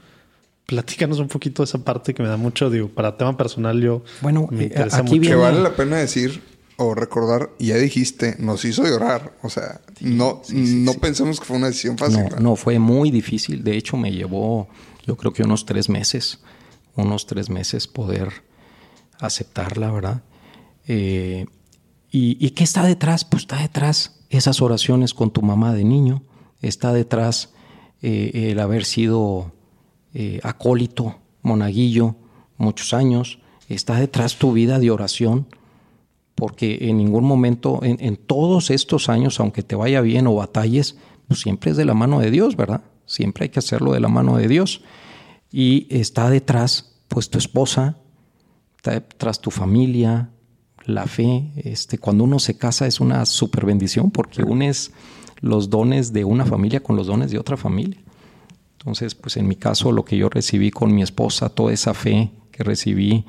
Platícanos 0.66 1.20
un 1.20 1.28
poquito 1.28 1.62
de 1.64 1.66
esa 1.66 1.84
parte 1.84 2.14
que 2.14 2.24
me 2.24 2.30
da 2.30 2.38
mucho, 2.38 2.70
digo, 2.70 2.90
para 2.90 3.18
tema 3.18 3.38
personal 3.38 3.80
yo 3.82 4.04
bueno, 4.22 4.48
me 4.52 4.64
eh, 4.64 4.66
interesa 4.66 4.98
aquí 4.98 5.20
mucho. 5.20 5.30
Que 5.30 5.36
vale 5.36 5.62
la 5.62 5.76
pena 5.76 5.98
decir 5.98 6.42
o 6.78 6.94
recordar, 6.94 7.52
ya 7.60 7.78
dijiste, 7.78 8.36
nos 8.40 8.66
hizo 8.66 8.84
llorar. 8.84 9.34
O 9.42 9.50
sea, 9.50 9.82
no, 10.02 10.42
no 10.54 10.94
pensemos 10.96 11.40
que 11.40 11.46
fue 11.46 11.58
una 11.58 11.68
decisión 11.68 11.98
fácil. 11.98 12.24
No, 12.32 12.40
no, 12.40 12.56
fue 12.56 12.80
muy 12.80 13.12
difícil. 13.12 13.64
De 13.64 13.78
hecho, 13.78 13.96
me 13.96 14.12
llevó, 14.12 14.68
yo 15.06 15.16
creo 15.16 15.32
que 15.32 15.44
unos 15.44 15.66
tres 15.66 15.90
meses, 15.90 16.40
unos 16.96 17.26
tres 17.26 17.50
meses 17.50 17.88
poder 17.88 18.30
aceptarla, 19.20 19.91
¿verdad? 19.91 20.24
Eh, 20.88 21.46
y, 22.12 22.38
¿Y 22.46 22.52
qué 22.52 22.64
está 22.64 22.84
detrás? 22.84 23.26
Pues 23.26 23.43
está 23.43 23.62
detrás 23.62 24.24
esas 24.30 24.62
oraciones 24.62 25.14
con 25.14 25.32
tu 25.32 25.41
mamá 25.41 25.74
de 25.74 25.84
niño, 25.84 26.24
está 26.62 26.93
detrás 26.93 27.54
eh, 28.02 28.52
el 28.52 28.60
haber 28.60 28.86
sido 28.86 29.52
eh, 30.14 30.39
acólito, 30.43 31.16
monaguillo, 31.41 32.16
muchos 32.58 32.93
años, 32.93 33.39
está 33.70 34.00
detrás 34.00 34.38
tu 34.38 34.54
vida 34.54 34.80
de 34.80 34.91
oración, 34.91 35.48
porque 36.36 36.78
en 36.82 36.98
ningún 36.98 37.24
momento, 37.24 37.80
en, 37.84 37.98
en, 38.00 38.18
todos 38.18 38.70
estos 38.70 39.10
años, 39.10 39.39
aunque 39.39 39.64
te 39.64 39.76
vaya 39.76 40.02
bien 40.02 40.28
o 40.28 40.36
batalles, 40.36 40.98
pues 41.28 41.39
siempre 41.39 41.72
es 41.72 41.78
de 41.78 41.86
la 41.86 41.93
mano 41.93 42.20
de 42.20 42.30
Dios, 42.32 42.56
¿verdad? 42.56 42.82
Siempre 43.06 43.46
hay 43.46 43.50
que 43.50 43.60
hacerlo 43.60 43.93
de 43.93 44.00
la 44.00 44.10
mano 44.10 44.38
de 44.38 44.48
Dios. 44.48 44.82
Y 45.58 45.88
está 45.89 46.30
detrás, 46.30 46.97
pues 47.08 47.30
tu 47.30 47.38
esposa, 47.38 47.95
está 48.76 48.91
detrás 48.91 49.39
tu 49.39 49.51
familia, 49.51 50.30
la 50.84 51.08
fe. 51.08 51.49
Este, 51.56 51.97
cuando 51.97 52.26
uno 52.26 52.39
se 52.39 52.58
casa 52.58 52.88
es 52.88 52.99
una 52.99 53.26
super 53.26 53.66
bendición 53.66 54.12
porque 54.12 54.43
unes 54.43 54.91
los 55.39 55.70
dones 55.70 56.12
de 56.12 56.26
una 56.26 56.45
familia 56.45 56.84
con 56.84 56.97
los 56.97 57.08
dones 57.08 57.32
de 57.32 57.39
otra 57.39 57.56
familia. 57.56 57.97
Entonces, 58.80 59.16
pues 59.16 59.38
en 59.38 59.47
mi 59.47 59.56
caso, 59.56 59.93
lo 59.93 60.03
que 60.03 60.18
yo 60.18 60.28
recibí 60.28 60.72
con 60.72 60.93
mi 60.93 61.01
esposa, 61.01 61.47
toda 61.47 61.72
esa 61.72 61.93
fe 61.93 62.32
que 62.51 62.66
recibí, 62.66 63.24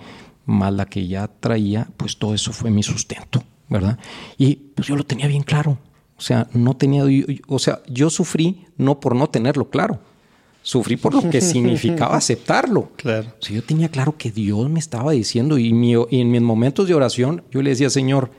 más 0.47 0.72
la 0.72 0.87
que 0.87 1.07
ya 1.07 1.29
traía, 1.29 1.87
pues 1.97 2.18
todo 2.18 2.35
eso 2.35 2.53
fue 2.53 2.72
mi 2.72 2.83
sustento, 2.83 3.41
¿verdad? 3.68 4.01
Y 4.37 4.57
pues 4.74 4.89
yo 4.89 4.97
lo 4.97 5.07
tenía 5.07 5.29
bien 5.29 5.45
claro. 5.45 5.79
O 6.18 6.20
sea, 6.20 6.49
no 6.55 6.77
tenía, 6.77 7.05
o 7.47 7.59
sea, 7.61 7.83
yo 7.87 8.11
sufrí 8.11 8.66
no 8.77 8.99
por 8.99 9.14
no 9.14 9.29
tenerlo 9.29 9.70
claro, 9.70 10.01
sufrí 10.67 10.97
por 10.97 11.14
lo 11.14 11.31
que 11.31 11.41
significaba 11.53 12.17
aceptarlo. 12.17 12.91
Claro. 12.97 13.29
O 13.41 13.43
sea, 13.45 13.55
yo 13.55 13.62
tenía 13.62 13.89
claro 13.89 14.17
que 14.19 14.33
Dios 14.33 14.69
me 14.69 14.81
estaba 14.81 15.12
diciendo 15.12 15.59
y, 15.59 15.73
mi, 15.73 15.93
y 15.93 16.21
en 16.21 16.31
mis 16.33 16.43
momentos 16.43 16.89
de 16.89 16.95
oración 16.95 17.45
yo 17.53 17.62
le 17.62 17.71
decía, 17.71 17.89
Señor, 17.89 18.33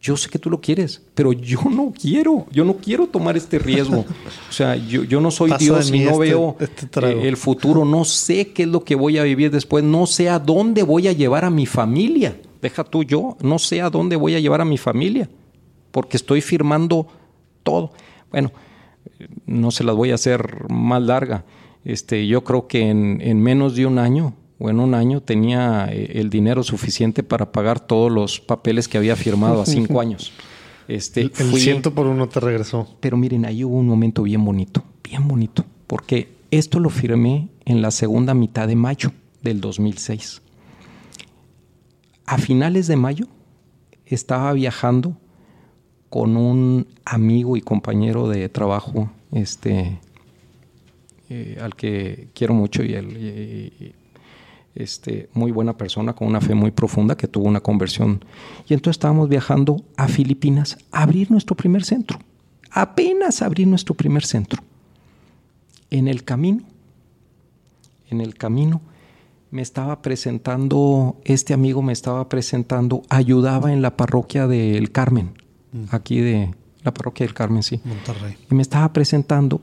yo 0.00 0.16
sé 0.16 0.30
que 0.30 0.38
tú 0.38 0.48
lo 0.48 0.58
quieres, 0.58 1.02
pero 1.14 1.34
yo 1.34 1.60
no 1.70 1.92
quiero, 1.92 2.46
yo 2.50 2.64
no 2.64 2.78
quiero 2.78 3.08
tomar 3.08 3.36
este 3.36 3.58
riesgo. 3.58 4.06
O 4.48 4.52
sea, 4.52 4.74
yo, 4.76 5.04
yo 5.04 5.20
no 5.20 5.30
soy 5.30 5.50
Pasa 5.50 5.64
Dios 5.64 5.90
y 5.92 5.98
no 6.04 6.10
este- 6.12 6.18
veo 6.18 6.56
este 6.58 7.06
eh, 7.08 7.28
el 7.28 7.36
futuro, 7.36 7.84
no 7.84 8.06
sé 8.06 8.54
qué 8.54 8.62
es 8.62 8.68
lo 8.70 8.82
que 8.82 8.94
voy 8.94 9.18
a 9.18 9.24
vivir 9.24 9.50
después, 9.50 9.84
no 9.84 10.06
sé 10.06 10.30
a 10.30 10.38
dónde 10.38 10.82
voy 10.82 11.08
a 11.08 11.12
llevar 11.12 11.44
a 11.44 11.50
mi 11.50 11.66
familia. 11.66 12.40
Deja 12.62 12.84
tú 12.84 13.04
yo, 13.04 13.36
no 13.42 13.58
sé 13.58 13.82
a 13.82 13.90
dónde 13.90 14.16
voy 14.16 14.34
a 14.34 14.40
llevar 14.40 14.62
a 14.62 14.64
mi 14.64 14.78
familia, 14.78 15.28
porque 15.90 16.16
estoy 16.16 16.40
firmando 16.40 17.06
todo. 17.62 17.92
Bueno, 18.30 18.50
no 19.44 19.70
se 19.70 19.84
las 19.84 19.94
voy 19.94 20.10
a 20.12 20.14
hacer 20.14 20.70
más 20.70 21.02
larga. 21.02 21.44
Este, 21.86 22.26
yo 22.26 22.42
creo 22.42 22.66
que 22.66 22.90
en, 22.90 23.20
en 23.22 23.40
menos 23.40 23.76
de 23.76 23.86
un 23.86 23.98
año 24.00 24.34
o 24.58 24.68
en 24.70 24.80
un 24.80 24.92
año 24.94 25.20
tenía 25.22 25.86
eh, 25.90 26.18
el 26.20 26.30
dinero 26.30 26.62
suficiente 26.64 27.22
para 27.22 27.52
pagar 27.52 27.78
todos 27.78 28.10
los 28.10 28.40
papeles 28.40 28.88
que 28.88 28.98
había 28.98 29.14
firmado 29.14 29.62
a 29.62 29.66
cinco 29.76 30.00
años. 30.00 30.32
Este, 30.88 31.20
El, 31.22 31.32
el 31.38 31.46
fui- 31.46 31.60
ciento 31.60 31.94
por 31.94 32.06
uno 32.08 32.28
te 32.28 32.40
regresó. 32.40 32.88
pero 33.00 33.16
miren, 33.16 33.44
ahí 33.44 33.62
hubo 33.64 33.76
un 33.76 33.86
momento 33.86 34.22
bien 34.24 34.44
bonito, 34.44 34.82
bien 35.04 35.28
bonito, 35.28 35.64
porque 35.86 36.28
esto 36.50 36.80
lo 36.80 36.90
firmé 36.90 37.48
en 37.64 37.82
la 37.82 37.90
segunda 37.92 38.34
mitad 38.34 38.66
de 38.66 38.74
mayo 38.76 39.12
del 39.42 39.60
2006. 39.60 40.42
A 42.26 42.38
finales 42.38 42.86
de 42.88 42.96
mayo 42.96 43.26
estaba 44.06 44.52
viajando 44.52 45.16
con 46.10 46.36
un 46.36 46.86
amigo 47.04 47.56
y 47.56 47.60
compañero 47.60 48.28
de 48.28 48.48
trabajo, 48.48 49.10
este, 49.32 49.98
eh, 51.28 51.58
al 51.60 51.74
que 51.74 52.28
quiero 52.34 52.54
mucho 52.54 52.82
y, 52.82 52.94
y- 52.94 53.94
este, 54.74 55.30
muy 55.32 55.52
buena 55.52 55.74
persona 55.78 56.12
con 56.12 56.28
una 56.28 56.42
fe 56.42 56.54
muy 56.54 56.70
profunda 56.70 57.16
que 57.16 57.26
tuvo 57.28 57.46
una 57.46 57.60
conversión. 57.60 58.22
Y 58.68 58.74
entonces 58.74 58.98
estábamos 58.98 59.28
viajando 59.30 59.82
a 59.96 60.06
Filipinas 60.06 60.76
a 60.92 61.02
abrir 61.02 61.30
nuestro 61.30 61.56
primer 61.56 61.82
centro. 61.82 62.18
Apenas 62.70 63.40
abrir 63.40 63.66
nuestro 63.68 63.94
primer 63.94 64.24
centro. 64.26 64.62
En 65.90 66.08
el 66.08 66.24
camino, 66.24 66.62
en 68.10 68.20
el 68.20 68.34
camino, 68.34 68.82
me 69.50 69.62
estaba 69.62 70.02
presentando, 70.02 71.16
este 71.24 71.54
amigo 71.54 71.80
me 71.80 71.94
estaba 71.94 72.28
presentando, 72.28 73.00
ayudaba 73.08 73.72
en 73.72 73.80
la 73.80 73.96
parroquia 73.96 74.46
del 74.46 74.90
Carmen, 74.92 75.30
aquí 75.90 76.18
de 76.20 76.50
la 76.82 76.92
parroquia 76.92 77.24
del 77.24 77.34
Carmen, 77.34 77.62
sí 77.62 77.80
Monterrey. 77.84 78.36
y 78.50 78.54
me 78.54 78.60
estaba 78.62 78.92
presentando 78.92 79.60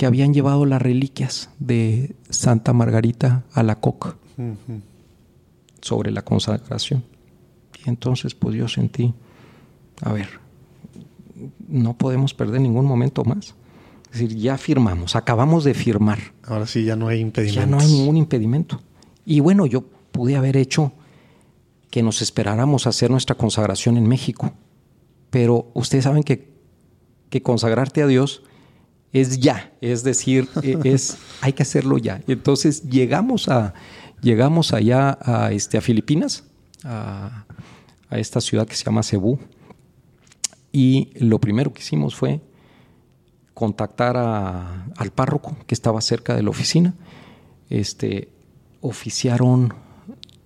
que 0.00 0.06
habían 0.06 0.32
llevado 0.32 0.64
las 0.64 0.80
reliquias 0.80 1.50
de 1.58 2.16
Santa 2.30 2.72
Margarita 2.72 3.44
a 3.52 3.62
la 3.62 3.74
coca 3.74 4.16
sobre 5.82 6.10
la 6.10 6.22
consagración. 6.22 7.04
Y 7.84 7.90
entonces 7.90 8.34
pues 8.34 8.56
yo 8.56 8.66
sentí, 8.66 9.12
a 10.00 10.10
ver, 10.14 10.26
no 11.68 11.98
podemos 11.98 12.32
perder 12.32 12.62
ningún 12.62 12.86
momento 12.86 13.24
más. 13.24 13.54
Es 14.10 14.20
decir, 14.20 14.38
ya 14.38 14.56
firmamos, 14.56 15.16
acabamos 15.16 15.64
de 15.64 15.74
firmar, 15.74 16.32
Ahora 16.44 16.66
sí 16.66 16.82
ya 16.82 16.96
no 16.96 17.08
hay 17.08 17.20
impedimentos. 17.20 17.62
ya 17.62 17.66
no 17.66 17.78
hay 17.78 17.92
ningún 17.92 18.16
impedimento. 18.16 18.80
Y 19.26 19.40
bueno, 19.40 19.66
yo 19.66 19.82
pude 20.12 20.34
haber 20.34 20.56
hecho 20.56 20.92
que 21.90 22.02
nos 22.02 22.22
esperáramos 22.22 22.86
a 22.86 22.88
hacer 22.88 23.10
nuestra 23.10 23.36
consagración 23.36 23.98
en 23.98 24.08
México. 24.08 24.54
Pero 25.28 25.70
ustedes 25.74 26.04
saben 26.04 26.22
que, 26.22 26.54
que 27.28 27.42
consagrarte 27.42 28.00
a 28.02 28.06
Dios 28.06 28.44
es 29.12 29.38
ya, 29.40 29.72
es 29.80 30.02
decir, 30.04 30.48
e- 30.62 30.78
es, 30.84 31.16
hay 31.40 31.52
que 31.52 31.62
hacerlo 31.62 31.98
ya. 31.98 32.20
Entonces 32.28 32.82
llegamos 32.88 33.48
a 33.48 33.74
llegamos 34.22 34.72
allá 34.74 35.16
a, 35.22 35.50
este, 35.52 35.78
a 35.78 35.80
Filipinas, 35.80 36.44
a, 36.84 37.46
a 38.10 38.18
esta 38.18 38.40
ciudad 38.40 38.66
que 38.66 38.74
se 38.76 38.84
llama 38.84 39.02
Cebú, 39.02 39.38
y 40.72 41.10
lo 41.18 41.40
primero 41.40 41.72
que 41.72 41.80
hicimos 41.80 42.14
fue 42.14 42.40
contactar 43.54 44.16
a- 44.16 44.86
al 44.96 45.10
párroco 45.10 45.56
que 45.66 45.74
estaba 45.74 46.00
cerca 46.00 46.34
de 46.36 46.42
la 46.42 46.50
oficina. 46.50 46.94
Este, 47.68 48.28
oficiaron 48.80 49.72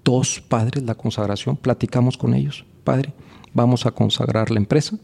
dos 0.05 0.41
padres 0.41 0.83
la 0.85 0.95
consagración, 0.95 1.57
platicamos 1.57 2.17
con 2.19 2.35
ellos. 2.35 2.65
Padre, 2.85 3.13
vamos 3.55 3.87
a 3.87 3.91
consagrar 3.93 4.51
la 4.51 4.59
empresa, 4.59 4.99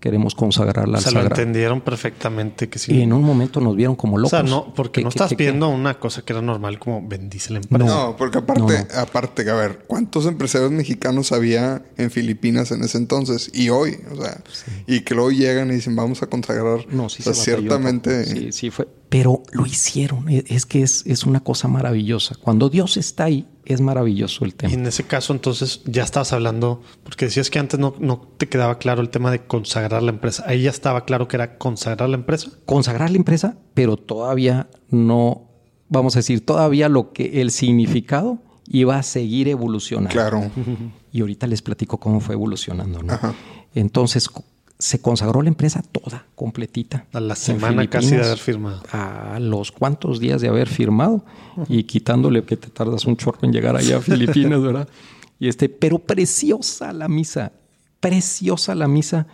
queremos 0.00 0.34
consagrarla 0.34 0.98
O 0.98 1.06
al 1.06 1.14
lo 1.14 1.20
entendieron 1.20 1.80
perfectamente 1.82 2.68
que 2.68 2.78
sí. 2.78 2.94
Y 2.94 3.02
en 3.02 3.12
un 3.12 3.22
momento 3.22 3.60
nos 3.60 3.76
vieron 3.76 3.94
como 3.96 4.16
o 4.16 4.18
locos. 4.18 4.30
sea, 4.30 4.42
no, 4.42 4.72
porque 4.74 5.00
Que- 5.00 5.02
no 5.04 5.10
estás 5.10 5.34
pidiendo 5.34 5.68
una 5.68 5.98
cosa 6.00 6.22
que 6.22 6.32
era 6.32 6.42
normal 6.42 6.78
como 6.78 7.06
bendice 7.06 7.52
la 7.52 7.58
empresa. 7.60 7.84
No, 7.84 8.16
porque 8.16 8.38
aparte, 8.38 8.62
No, 8.94 9.00
aparte, 9.00 9.48
a 9.48 9.54
ver, 9.54 9.84
¿cuántos 9.86 10.26
empresarios 10.26 10.70
mexicanos 10.72 11.32
había 11.32 11.82
en 11.98 12.10
Filipinas 12.10 12.70
en 12.72 12.82
ese 12.82 12.98
entonces 12.98 13.50
y 13.54 13.68
hoy? 13.68 13.98
O 14.10 14.16
sea, 14.20 14.40
y 14.86 15.00
que 15.02 15.14
luego 15.14 15.30
llegan 15.30 15.70
y 15.70 15.74
dicen, 15.74 15.94
vamos 15.94 16.22
a 16.22 16.26
consagrar. 16.28 16.86
No, 16.90 17.08
sí 17.08 17.20
O 17.20 17.24
sea, 17.24 17.34
se 17.34 17.50
batalló 17.52 17.58
ciertamente. 17.68 18.24
Sí, 18.24 18.52
sí 18.52 18.70
fue. 18.70 18.88
Pero 19.10 19.42
lo 19.52 19.66
hicieron. 19.66 20.28
E- 20.30 20.44
Es 20.48 20.64
que 20.64 20.82
es, 20.82 21.02
es 21.04 21.24
una 21.24 21.40
cosa 21.40 21.68
maravillosa. 21.68 22.36
Cuando 22.40 22.70
Dios 22.70 22.96
está 22.96 23.24
ahí, 23.24 23.46
es 23.66 23.80
maravilloso 23.80 24.44
el 24.44 24.50
Y 24.50 24.54
tema. 24.54 24.72
en 24.72 24.86
ese 24.86 25.02
caso, 25.04 25.32
entonces, 25.34 25.82
ya 25.84 26.02
estabas 26.04 26.32
hablando, 26.32 26.80
porque 27.04 27.26
decías 27.26 27.50
que 27.50 27.58
antes 27.58 27.78
no, 27.78 27.94
no 27.98 28.20
te 28.38 28.48
quedaba 28.48 28.78
claro 28.78 29.02
el 29.02 29.10
tema 29.10 29.30
de 29.30 29.44
consagrar 29.46 30.02
la 30.02 30.10
empresa. 30.10 30.44
Ahí 30.46 30.62
ya 30.62 30.70
estaba 30.70 31.04
claro 31.04 31.28
que 31.28 31.36
era 31.36 31.58
consagrar 31.58 32.08
la 32.08 32.16
empresa. 32.16 32.50
Consagrar 32.64 33.10
la 33.10 33.16
empresa, 33.18 33.56
pero 33.74 33.96
todavía 33.96 34.68
no, 34.88 35.50
vamos 35.88 36.16
a 36.16 36.20
decir, 36.20 36.44
todavía 36.46 36.88
lo 36.88 37.12
que 37.12 37.40
el 37.42 37.50
significado 37.50 38.38
iba 38.68 38.96
a 38.96 39.02
seguir 39.02 39.48
evolucionando. 39.48 40.10
Claro. 40.12 40.50
Y 41.12 41.22
ahorita 41.22 41.48
les 41.48 41.60
platico 41.60 41.98
cómo 41.98 42.20
fue 42.20 42.36
evolucionando, 42.36 43.02
¿no? 43.02 43.12
Ajá. 43.14 43.34
Entonces 43.74 44.30
se 44.80 45.00
consagró 45.00 45.42
la 45.42 45.48
empresa 45.48 45.82
toda, 45.92 46.26
completita. 46.34 47.06
A 47.12 47.20
la 47.20 47.36
semana 47.36 47.88
casi 47.88 48.16
de 48.16 48.24
haber 48.24 48.38
firmado. 48.38 48.82
a 48.90 49.38
los 49.38 49.70
cuantos 49.70 50.18
días 50.18 50.40
de 50.40 50.48
haber 50.48 50.68
firmado 50.68 51.24
y 51.68 51.84
quitándole 51.84 52.42
que 52.44 52.56
te 52.56 52.68
tardas 52.68 53.04
un 53.04 53.16
chorro 53.16 53.38
en 53.42 53.52
llegar 53.52 53.76
allá 53.76 53.98
a 53.98 54.00
Filipinas, 54.00 54.60
¿verdad? 54.62 54.88
Y 55.38 55.48
este, 55.48 55.68
pero 55.68 55.98
preciosa 56.00 56.92
la 56.92 57.06
misa, 57.08 57.52
preciosa 58.00 58.74
la 58.74 58.88
misa. 58.88 59.26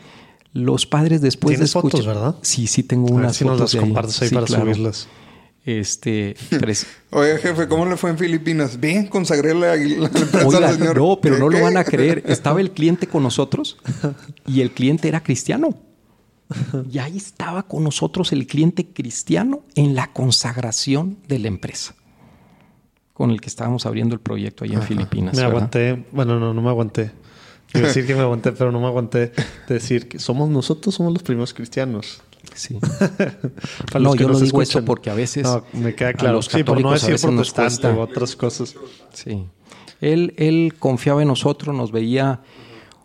Los 0.53 0.87
padres 0.87 1.21
después 1.21 1.53
de 1.53 1.57
Tienes 1.67 1.73
fotos, 1.73 2.01
escuchar- 2.01 2.15
¿verdad? 2.15 2.35
Sí, 2.43 2.67
sí 2.67 2.83
tengo 2.83 3.09
A 3.09 3.11
ver 3.13 3.21
unas 3.21 3.37
si 3.37 3.45
nos 3.45 3.61
las 3.61 3.77
compartes 3.77 4.23
ahí 4.23 4.29
Sí, 4.29 4.35
para 4.35 4.47
claro. 4.47 4.65
subirlas. 4.65 5.07
Este, 5.67 6.37
pres- 6.51 6.87
Oye, 7.11 7.37
jefe, 7.39 7.67
¿cómo 7.67 7.85
le 7.87 7.97
fue 7.97 8.11
en 8.11 8.19
Filipinas? 8.19 8.79
Bien, 8.79 9.09
consagré 9.09 9.53
la, 9.53 9.75
la 9.75 10.07
empresa 10.07 10.47
Oiga, 10.47 10.69
al 10.69 10.79
señor. 10.79 10.97
no, 10.97 11.19
pero 11.21 11.35
¿Qué, 11.35 11.41
no 11.41 11.49
lo 11.51 11.61
van 11.61 11.77
a 11.77 11.85
creer. 11.85 12.23
Estaba 12.29 12.61
el 12.61 12.71
cliente 12.71 13.09
con 13.09 13.25
nosotros 13.25 13.77
y 14.47 14.61
el 14.61 14.71
cliente 14.71 15.09
era 15.09 15.23
cristiano. 15.23 15.75
y 16.91 16.99
ahí 17.01 17.17
estaba 17.17 17.65
con 17.65 17.83
nosotros 17.83 18.33
el 18.33 18.47
cliente 18.47 18.87
cristiano 18.87 19.65
en 19.75 19.97
la 19.97 20.13
consagración 20.13 21.19
de 21.27 21.41
la 21.41 21.49
empresa 21.49 21.97
con 23.13 23.31
el 23.33 23.41
que 23.41 23.49
estábamos 23.49 23.87
abriendo 23.87 24.15
el 24.15 24.21
proyecto 24.21 24.63
allá 24.65 24.75
en 24.75 24.83
Filipinas. 24.83 25.35
Me 25.35 25.43
aguanté, 25.43 26.05
bueno, 26.13 26.39
no, 26.39 26.53
no 26.53 26.61
me 26.63 26.69
aguanté. 26.69 27.11
Quiero 27.73 27.89
decir 27.89 28.07
que 28.07 28.15
me 28.15 28.21
aguanté, 28.21 28.53
pero 28.53 28.71
no 28.71 28.79
me 28.79 28.87
aguanté 28.87 29.33
de 29.67 29.75
decir 29.75 30.07
que 30.07 30.19
somos 30.19 30.49
nosotros, 30.51 30.95
somos 30.95 31.13
los 31.15 31.23
primeros 31.23 31.53
cristianos. 31.55 32.23
Sí. 32.57 32.79
no, 34.01 34.15
yo 34.15 34.29
no 34.29 34.41
digo 34.41 34.63
eso 34.63 34.85
porque 34.85 35.11
a 35.11 35.15
veces. 35.15 35.45
No, 35.45 35.65
me 35.75 35.95
queda 35.95 36.15
claro. 36.15 36.43
sí, 36.43 36.65
por 36.65 36.81
no 36.81 36.93
decir 36.93 37.17
protestante 37.21 37.87
o 37.87 38.01
otras 38.01 38.35
cosas. 38.35 38.75
Sí. 39.13 39.47
Él, 40.01 40.35
él 40.37 40.75
confiaba 40.79 41.23
en 41.23 41.29
nosotros, 41.29 41.75
nos 41.75 41.93
veía. 41.93 42.41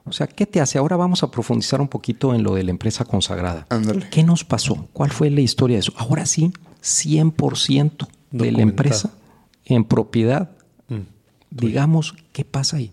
O 0.06 0.14
sea, 0.14 0.28
¿qué 0.28 0.46
te 0.46 0.60
hace? 0.60 0.78
Ahora 0.80 0.96
vamos 0.96 1.22
a 1.22 1.30
profundizar 1.30 1.80
un 1.80 1.88
poquito 1.88 2.34
en 2.34 2.44
lo 2.44 2.56
de 2.56 2.64
la 2.64 2.72
empresa 2.72 3.06
consagrada. 3.06 3.68
Ándale. 3.70 4.10
¿Qué 4.10 4.24
nos 4.24 4.44
pasó? 4.44 4.88
¿Cuál 4.94 5.12
fue 5.12 5.30
la 5.30 5.42
historia 5.42 5.76
de 5.76 5.82
eso? 5.82 5.94
Ahora 5.96 6.26
sí, 6.26 6.52
100% 6.82 8.08
de 8.32 8.52
la 8.52 8.62
empresa 8.62 9.12
en 9.66 9.84
propiedad. 9.84 10.52
Mm, 10.88 11.02
Digamos, 11.52 12.16
¿qué 12.34 12.46
pasa 12.46 12.78
ahí? 12.78 12.92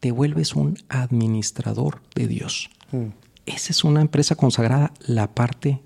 Te 0.00 0.10
vuelves 0.10 0.54
un 0.54 0.78
administrador 0.88 2.00
de 2.14 2.28
Dios. 2.28 2.70
Mm. 2.92 3.25
Esa 3.46 3.72
es 3.72 3.84
una 3.84 4.00
empresa 4.00 4.34
consagrada, 4.34 4.92
la 5.06 5.34
parte 5.34 5.80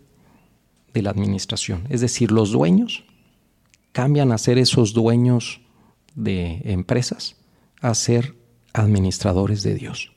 de 0.93 1.03
la 1.03 1.11
administración. 1.11 1.87
Es 1.91 2.01
decir, 2.01 2.33
los 2.33 2.51
dueños 2.51 3.05
cambian 3.93 4.33
a 4.33 4.39
ser 4.39 4.59
esos 4.59 4.93
dueños 4.95 5.61
de 6.15 6.63
empresas 6.65 7.37
a 7.81 7.95
ser 7.95 8.35
administradores 8.73 9.63
de 9.63 9.75
Dios. 9.75 10.13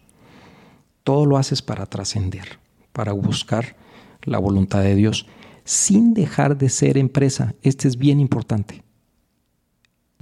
Todo 1.03 1.25
lo 1.25 1.37
haces 1.37 1.61
para 1.61 1.85
trascender, 1.85 2.59
para 2.91 3.11
buscar 3.11 3.75
la 4.23 4.37
voluntad 4.37 4.81
de 4.81 4.95
Dios, 4.95 5.25
sin 5.65 6.13
dejar 6.13 6.57
de 6.57 6.69
ser 6.69 6.97
empresa. 6.97 7.55
Este 7.61 7.87
es 7.87 7.97
bien 7.97 8.19
importante. 8.19 8.82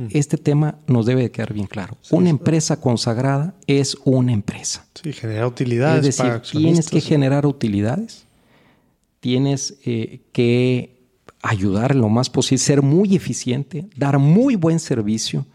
Este 0.10 0.38
tema 0.38 0.80
nos 0.88 1.06
debe 1.06 1.22
de 1.22 1.32
quedar 1.32 1.54
bien 1.54 1.68
claro. 1.68 1.98
una 2.10 2.30
empresa 2.30 2.80
consagrada 2.80 3.56
es 3.68 3.98
una 4.04 4.34
empresa. 4.34 4.86
Sí, 5.02 5.14
genera 5.14 5.48
utilidades. 5.48 6.06
Es 6.06 6.18
decir, 6.18 6.42
tienes 6.52 6.90
que 6.90 7.02
generar 7.02 7.46
utilidades, 7.46 8.26
tienes 9.20 9.78
eh, 9.86 10.22
que 10.32 11.02
ayudar 11.42 11.96
lo 11.96 12.10
más 12.10 12.30
posible, 12.30 12.60
ser 12.60 12.82
muy 12.82 13.16
eficiente, 13.16 13.88
dar 13.96 14.20
muy 14.20 14.56
buen 14.56 14.80
servicio, 14.80 15.46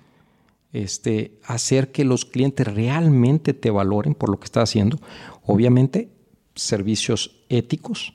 este, 0.72 1.38
hacer 1.44 1.92
que 1.92 2.04
los 2.04 2.24
clientes 2.24 2.66
realmente 2.66 3.54
te 3.54 3.70
valoren 3.70 4.14
por 4.14 4.30
lo 4.30 4.38
que 4.38 4.44
estás 4.44 4.70
haciendo. 4.70 5.00
Obviamente, 5.44 6.10
servicios 6.54 7.36
éticos, 7.48 8.14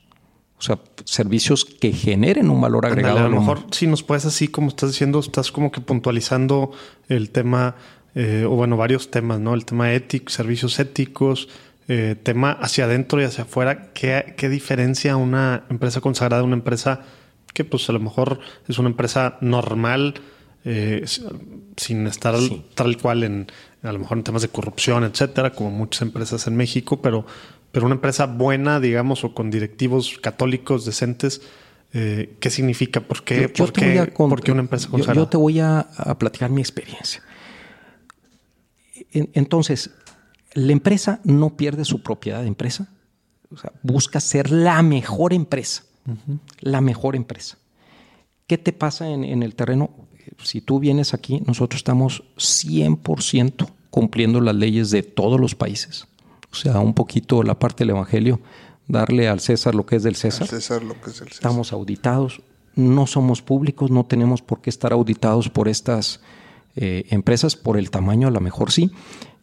o 0.62 0.64
sea, 0.64 0.78
servicios 1.05 1.66
que 1.66 1.91
generen 1.91 2.51
un 2.51 2.62
valor 2.62 2.86
agregado. 2.86 3.18
a 3.18 3.28
lo 3.28 3.39
mejor 3.39 3.66
si 3.72 3.88
nos 3.88 4.03
puedes 4.03 4.26
así, 4.26 4.47
como 4.47 4.68
estás 4.68 4.91
diciendo, 4.91 5.20
estás 5.20 5.51
como 5.51 5.72
que 5.72 5.82
puntualizando 5.82 6.72
el 7.09 7.32
tema, 7.32 7.78
eh, 8.14 8.45
o 8.47 8.51
bueno, 8.51 8.78
varios 8.78 9.09
temas, 9.09 9.39
¿no? 9.39 9.55
El 9.55 9.66
tema 9.66 9.91
ético, 9.91 10.30
servicios 10.30 10.80
éticos, 10.80 11.49
eh, 11.88 12.16
tema 12.22 12.51
hacia 12.51 12.86
adentro 12.86 13.20
y 13.20 13.24
hacia 13.24 13.45
afuera. 13.45 13.91
¿Qué, 13.93 14.36
¿Qué 14.38 14.49
diferencia 14.49 15.18
una 15.18 15.64
empresa 15.72 15.99
consagrada 15.99 16.43
de 16.43 16.45
una 16.45 16.57
empresa 16.57 17.05
que 17.55 17.66
pues 17.66 17.89
a 17.89 17.93
lo 17.93 17.99
mejor 17.99 18.39
es 18.68 18.78
una 18.78 18.89
empresa 18.89 19.39
normal, 19.41 20.14
eh, 20.64 21.03
sin 21.76 22.05
estar 22.05 22.36
tal 22.76 22.97
cual 22.97 23.24
en, 23.24 23.47
a 23.82 23.91
lo 23.91 23.97
mejor 23.97 24.20
en 24.20 24.24
temas 24.24 24.43
de 24.43 24.49
corrupción, 24.49 25.05
etcétera, 25.05 25.53
como 25.53 25.72
muchas 25.72 26.03
empresas 26.03 26.45
en 26.45 26.55
México, 26.55 27.01
pero 27.01 27.26
pero 27.72 27.86
una 27.86 27.95
empresa 27.95 28.26
buena, 28.26 28.80
digamos, 28.80 29.24
o 29.24 29.34
con 29.34 29.49
directivos 29.49 30.17
católicos 30.19 30.86
decentes, 30.86 31.41
eh, 31.93 32.36
¿qué 32.39 32.49
significa? 32.49 33.01
¿Por 33.01 33.24
qué, 33.24 33.47
por 33.49 33.72
qué, 33.72 34.51
una 34.51 34.61
empresa 34.61 34.89
consagrada? 34.89 35.22
Yo, 35.22 35.30
te 35.30 35.38
voy 35.38 35.59
a, 35.59 35.88
platicar 36.19 36.49
mi 36.49 36.61
experiencia. 36.61 37.24
entonces, 39.11 39.91
la 40.53 40.74
empresa 40.74 41.22
no 41.24 41.55
pierde 41.55 41.86
su 41.86 42.03
propiedad 42.03 42.41
de 42.41 42.47
empresa. 42.47 42.89
O 43.49 43.57
sea, 43.57 43.72
busca 43.84 44.19
ser 44.19 44.51
la 44.51 44.82
mejor 44.82 45.34
empresa. 45.34 45.84
La 46.59 46.82
mejor 46.82 47.15
empresa. 47.15 47.57
¿Qué 48.47 48.57
te 48.57 48.74
pasa 48.74 49.09
en, 49.09 49.24
en 49.24 49.43
el 49.43 49.55
terreno? 49.55 49.91
Si 50.43 50.59
tú 50.61 50.80
vienes 50.80 51.13
aquí, 51.13 51.41
nosotros 51.45 51.80
estamos 51.80 52.24
100% 52.38 53.69
cumpliendo 53.89 54.41
las 54.41 54.55
leyes 54.55 54.91
de 54.91 55.03
todos 55.03 55.39
los 55.39 55.55
países 55.55 56.07
o 56.51 56.55
sea, 56.55 56.79
un 56.79 56.93
poquito 56.93 57.43
la 57.43 57.57
parte 57.57 57.83
del 57.83 57.91
Evangelio, 57.91 58.39
darle 58.87 59.27
al 59.29 59.39
César 59.39 59.75
lo 59.75 59.85
que 59.85 59.95
es 59.95 60.03
del 60.03 60.15
César. 60.15 60.47
César 60.47 60.83
lo 60.83 60.99
que 60.99 61.09
es 61.09 61.19
del 61.19 61.29
César. 61.29 61.33
Estamos 61.33 61.73
auditados, 61.73 62.41
no 62.75 63.07
somos 63.07 63.41
públicos, 63.41 63.91
no 63.91 64.05
tenemos 64.05 64.41
por 64.41 64.61
qué 64.61 64.69
estar 64.69 64.93
auditados 64.93 65.49
por 65.49 65.67
estas 65.67 66.21
eh, 66.75 67.05
empresas, 67.09 67.55
por 67.55 67.77
el 67.77 67.89
tamaño 67.89 68.27
a 68.27 68.31
lo 68.31 68.39
mejor 68.39 68.71
sí, 68.71 68.91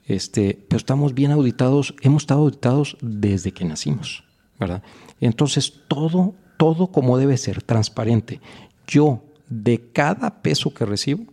este, 0.07 0.59
pero 0.69 0.79
estamos 0.79 1.15
bien 1.15 1.33
auditados, 1.33 1.95
hemos 2.01 2.23
estado 2.23 2.41
auditados 2.41 2.97
desde 3.03 3.53
que 3.53 3.65
nacimos, 3.65 4.25
¿verdad? 4.59 4.83
Entonces, 5.21 5.83
todo, 5.89 6.35
todo 6.57 6.87
como 6.89 7.19
debe 7.19 7.37
ser, 7.37 7.63
transparente. 7.63 8.41
Yo, 8.87 9.23
de 9.51 9.91
cada 9.93 10.41
peso 10.41 10.73
que 10.73 10.87
recibo, 10.87 11.25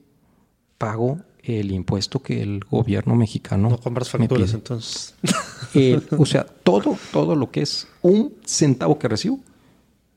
pago 0.78 1.20
el 1.42 1.72
impuesto 1.72 2.22
que 2.22 2.42
el 2.42 2.66
gobierno 2.66 3.16
mexicano. 3.16 3.70
No 3.70 3.80
compras 3.80 4.10
facturas 4.10 4.54
entonces. 4.54 5.16
O 6.18 6.26
sea, 6.26 6.46
todo, 6.46 6.98
todo 7.12 7.36
lo 7.36 7.52
que 7.52 7.62
es 7.62 7.88
un 8.02 8.34
centavo 8.46 8.98
que 8.98 9.08
recibo, 9.08 9.40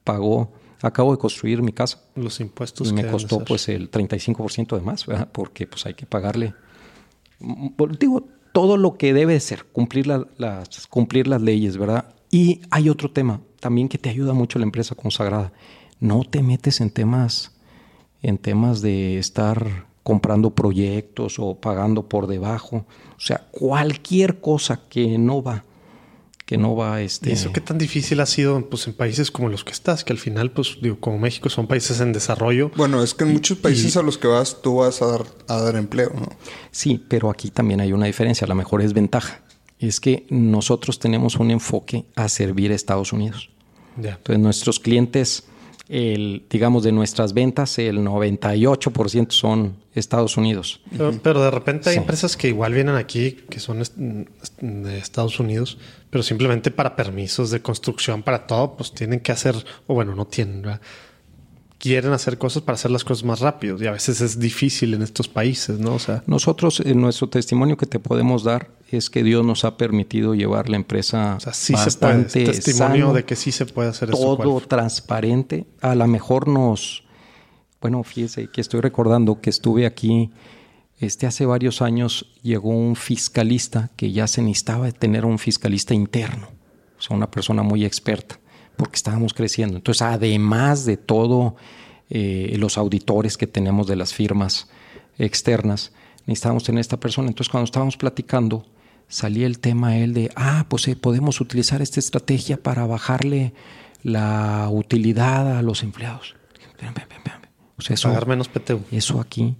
pagó. 0.05 0.53
Acabo 0.81 1.13
de 1.13 1.19
construir 1.19 1.61
mi 1.61 1.73
casa. 1.73 2.01
Los 2.15 2.41
impuestos. 2.41 2.91
Y 2.91 2.93
me 2.93 3.07
costó 3.07 3.45
pues 3.45 3.69
el 3.69 3.91
35% 3.91 4.77
de 4.77 4.81
más, 4.83 5.07
¿verdad? 5.07 5.29
Porque 5.33 5.67
pues 5.67 5.87
hay 5.87 5.95
que 5.95 6.07
pagarle. 6.07 6.55
Mm, 7.41 7.69
digo, 7.99 8.29
todo 8.53 8.77
lo 8.77 8.97
que 8.97 9.13
debe 9.13 9.39
ser, 9.41 9.65
cumplir, 9.67 10.07
las, 10.07 10.87
cumplir 10.89 11.27
las 11.27 11.43
leyes, 11.43 11.77
¿verdad? 11.77 12.15
Y 12.31 12.61
hay 12.71 12.89
otro 12.89 13.11
tema 13.11 13.41
también 13.61 13.89
que 13.89 13.99
te 13.99 14.09
ayuda 14.09 14.35
mucho 14.35 14.59
la 14.59 14.65
empresa 14.65 14.95
consagrada. 14.95 15.53
No 16.01 16.23
te 16.25 16.43
metes 16.43 16.81
en 16.81 16.91
temas, 16.91 17.57
en 18.23 18.39
temas 18.39 18.81
de 18.81 19.19
estar 19.19 19.88
comprando 20.09 20.55
proyectos 20.55 21.39
o 21.39 21.55
pagando 21.61 22.09
por 22.09 22.29
debajo. 22.29 22.87
O 23.15 23.21
sea, 23.21 23.47
cualquier 23.51 24.41
cosa 24.41 24.81
que 24.89 25.19
no 25.19 25.43
va, 25.43 25.67
que 26.47 26.57
no 26.57 26.75
va 26.75 27.03
este. 27.03 27.29
¿Y 27.29 27.35
eso 27.35 27.53
qué 27.53 27.61
tan 27.61 27.77
difícil 27.77 28.19
ha 28.21 28.25
sido 28.25 28.71
pues, 28.71 28.87
en 28.87 28.95
países 28.95 29.31
como 29.31 29.51
los 29.51 29.65
que 29.65 29.73
estás? 29.73 30.05
Que 30.05 30.15
al 30.15 30.19
final, 30.19 30.51
pues, 30.51 30.79
digo, 30.81 30.99
como 30.99 31.19
México 31.19 31.51
son 31.51 31.67
países 31.67 32.01
en 32.01 32.15
desarrollo. 32.15 32.71
Bueno, 32.75 33.03
es 33.03 33.13
que 33.13 33.25
en 33.25 33.35
muchos 33.35 33.59
países 33.59 33.99
a 33.99 34.03
los 34.03 34.17
que 34.17 34.29
vas, 34.29 34.63
tú 34.63 34.77
vas 34.77 35.03
a 35.03 35.09
dar, 35.09 35.27
a 35.47 35.61
dar 35.61 35.77
empleo, 35.77 36.11
¿no? 36.15 36.31
Sí, 36.71 37.05
pero 37.07 37.29
aquí 37.29 37.51
también 37.51 37.83
hay 37.83 37.93
una 37.93 38.07
diferencia. 38.07 38.47
A 38.47 38.49
lo 38.49 38.55
mejor 38.55 38.81
es 38.81 38.95
ventaja. 38.95 39.43
Es 39.79 40.01
que 40.01 40.27
nosotros 40.31 40.99
tenemos 40.99 41.37
un 41.37 41.51
enfoque 41.51 42.07
a 42.17 42.31
servir 42.31 42.73
a 42.73 42.75
Estados 42.75 43.13
Unidos. 43.13 43.51
Entonces, 43.99 44.39
nuestros 44.39 44.81
clientes 44.81 45.45
el, 45.89 46.45
digamos, 46.51 46.85
de 46.85 46.93
nuestras 46.93 47.33
ventas, 47.33 47.79
el 47.79 47.99
98% 47.99 49.31
son 49.31 49.77
Estados 49.95 50.37
Unidos. 50.37 50.81
Pero, 51.23 51.43
de 51.43 51.51
repente 51.51 51.91
hay 51.91 51.97
empresas 51.97 52.37
que 52.37 52.49
igual 52.49 52.75
vienen 52.75 52.95
aquí, 52.95 53.33
que 53.49 53.59
son 53.59 53.83
de 54.61 54.99
Estados 54.99 55.41
Unidos, 55.41 55.79
pero 56.11 56.23
simplemente 56.23 56.71
para 56.71 56.95
permisos 56.95 57.51
de 57.51 57.61
construcción, 57.61 58.23
para 58.23 58.47
todo, 58.47 58.77
pues 58.77 58.93
tienen 58.93 59.21
que 59.21 59.33
hacer, 59.33 59.55
o 59.87 59.95
bueno, 59.95 60.15
no 60.15 60.27
tienen, 60.27 60.63
quieren 61.79 62.13
hacer 62.13 62.39
cosas 62.39 62.63
para 62.63 62.75
hacer 62.75 62.91
las 62.91 63.05
cosas 63.05 63.25
más 63.25 63.41
rápido 63.41 63.77
y 63.83 63.87
a 63.87 63.93
veces 63.93 64.21
es 64.21 64.39
difícil 64.39 64.95
en 64.95 65.03
estos 65.03 65.29
países, 65.29 65.79
¿no? 65.79 65.95
O 65.95 65.99
sea, 65.99 66.23
nosotros 66.27 66.81
en 66.81 67.01
nuestro 67.01 67.29
testimonio 67.29 67.77
que 67.77 67.87
te 67.87 68.01
podemos 68.01 68.43
dar 68.43 68.71
es 68.91 69.11
que 69.11 69.23
Dios 69.23 69.45
nos 69.45 69.65
ha 69.65 69.77
permitido 69.77 70.35
llevar 70.35 70.69
la 70.69 70.77
empresa 70.77 71.37
o 71.37 71.41
sea, 71.41 71.53
sí 71.53 71.73
bastante 71.75 72.31
se 72.31 72.41
puede, 72.41 72.53
testimonio 72.53 73.13
de 73.13 73.25
que 73.25 73.37
sí 73.37 73.53
se 73.53 73.65
puede 73.67 73.91
hacer 73.91 74.11
todo 74.11 74.59
eso, 74.59 74.67
transparente. 74.67 75.67
A 75.81 75.95
lo 75.95 76.07
mejor 76.07 76.49
nos 76.49 77.05
bueno, 77.81 78.03
fíjese 78.03 78.49
que 78.49 78.61
estoy 78.61 78.81
recordando 78.81 79.41
que 79.41 79.51
estuve 79.51 79.87
aquí 79.87 80.33
este 80.99 81.29
hace 81.29 81.47
varios 81.47 81.81
años 81.81 82.33
llegó 82.43 82.71
un 82.71 82.97
fiscalista 82.97 83.91
que 83.95 84.11
ya 84.11 84.27
se 84.27 84.43
necesitaba 84.43 84.91
tener 84.91 85.25
un 85.25 85.39
fiscalista 85.39 85.95
interno, 85.95 86.49
o 86.99 87.03
sea, 87.03 87.17
una 87.17 87.31
persona 87.31 87.63
muy 87.63 87.85
experta 87.85 88.41
porque 88.79 88.97
estábamos 88.97 89.35
creciendo. 89.35 89.77
Entonces, 89.77 90.01
además 90.01 90.87
de 90.87 90.97
todo 90.97 91.57
eh, 92.09 92.55
los 92.59 92.79
auditores 92.79 93.37
que 93.37 93.47
tenemos 93.47 93.89
de 93.89 93.97
las 93.97 94.15
firmas 94.15 94.69
externas, 95.19 95.93
necesitábamos 96.27 96.63
tener 96.65 96.81
esta 96.81 96.99
persona. 96.99 97.29
Entonces, 97.29 97.51
cuando 97.51 97.65
estábamos 97.65 97.97
platicando, 97.97 98.65
salía 99.09 99.47
el 99.47 99.59
tema 99.59 99.99
él 99.99 100.15
de, 100.15 100.31
ah, 100.37 100.65
pues 100.69 100.87
eh, 100.87 100.95
podemos 100.95 101.41
utilizar 101.41 101.83
esta 101.83 101.99
estrategia 101.99 102.63
para 102.63 102.87
bajarle 102.87 103.53
la 104.05 104.69
utilidad 104.71 105.59
a 105.59 105.63
los 105.63 105.83
empleados. 105.83 106.37
O 107.77 107.83
sea, 107.83 107.95
eso, 107.95 108.09
Pagar 108.09 108.29
menos 108.29 108.49
PTU. 108.49 108.81
Eso 108.93 109.21
aquí 109.21 109.57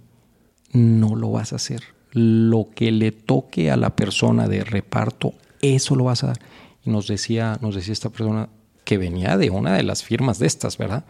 no 0.71 1.15
lo 1.15 1.31
vas 1.31 1.51
a 1.51 1.57
hacer. 1.57 1.83
Lo 2.11 2.69
que 2.73 2.91
le 2.91 3.11
toque 3.11 3.69
a 3.69 3.75
la 3.75 3.97
persona 3.97 4.47
de 4.47 4.63
reparto, 4.63 5.33
eso 5.61 5.95
lo 5.97 6.05
vas 6.05 6.23
a 6.23 6.27
dar. 6.27 6.39
Y 6.85 6.89
nos 6.89 7.07
decía, 7.07 7.57
nos 7.61 7.75
decía 7.75 7.91
esta 7.91 8.09
persona, 8.09 8.47
que 8.89 8.97
venía 8.97 9.37
de 9.37 9.51
una 9.51 9.75
de 9.75 9.83
las 9.83 10.01
firmas 10.01 10.39
de 10.39 10.47
estas, 10.47 10.79
¿verdad? 10.79 11.05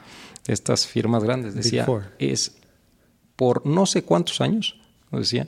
De 0.45 0.51
estas 0.51 0.85
firmas 0.85 1.23
grandes. 1.23 1.55
Decía, 1.55 1.87
es 2.19 2.57
por 3.37 3.65
no 3.65 3.85
sé 3.85 4.03
cuántos 4.03 4.41
años, 4.41 4.75
decía, 5.13 5.47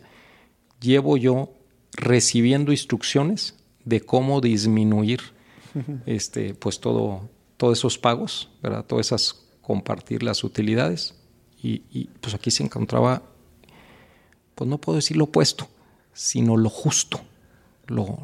llevo 0.80 1.18
yo 1.18 1.52
recibiendo 1.92 2.72
instrucciones 2.72 3.56
de 3.84 4.00
cómo 4.00 4.40
disminuir 4.40 5.20
este, 6.06 6.54
pues 6.54 6.80
todo, 6.80 7.30
todos 7.58 7.80
esos 7.80 7.98
pagos, 7.98 8.50
¿verdad? 8.64 8.86
Todas 8.86 9.08
esas 9.08 9.36
compartir 9.62 10.24
las 10.24 10.46
utilidades. 10.46 11.16
Y, 11.62 12.06
pues 12.22 12.34
aquí 12.34 12.50
se 12.50 12.64
encontraba, 12.64 13.24
pues 14.56 14.70
no 14.70 14.78
puedo 14.78 14.96
decir 14.96 15.18
lo 15.18 15.26
opuesto, 15.26 15.68
sino 16.14 16.56
lo 16.56 16.70
justo, 16.70 17.20
lo, 17.88 18.24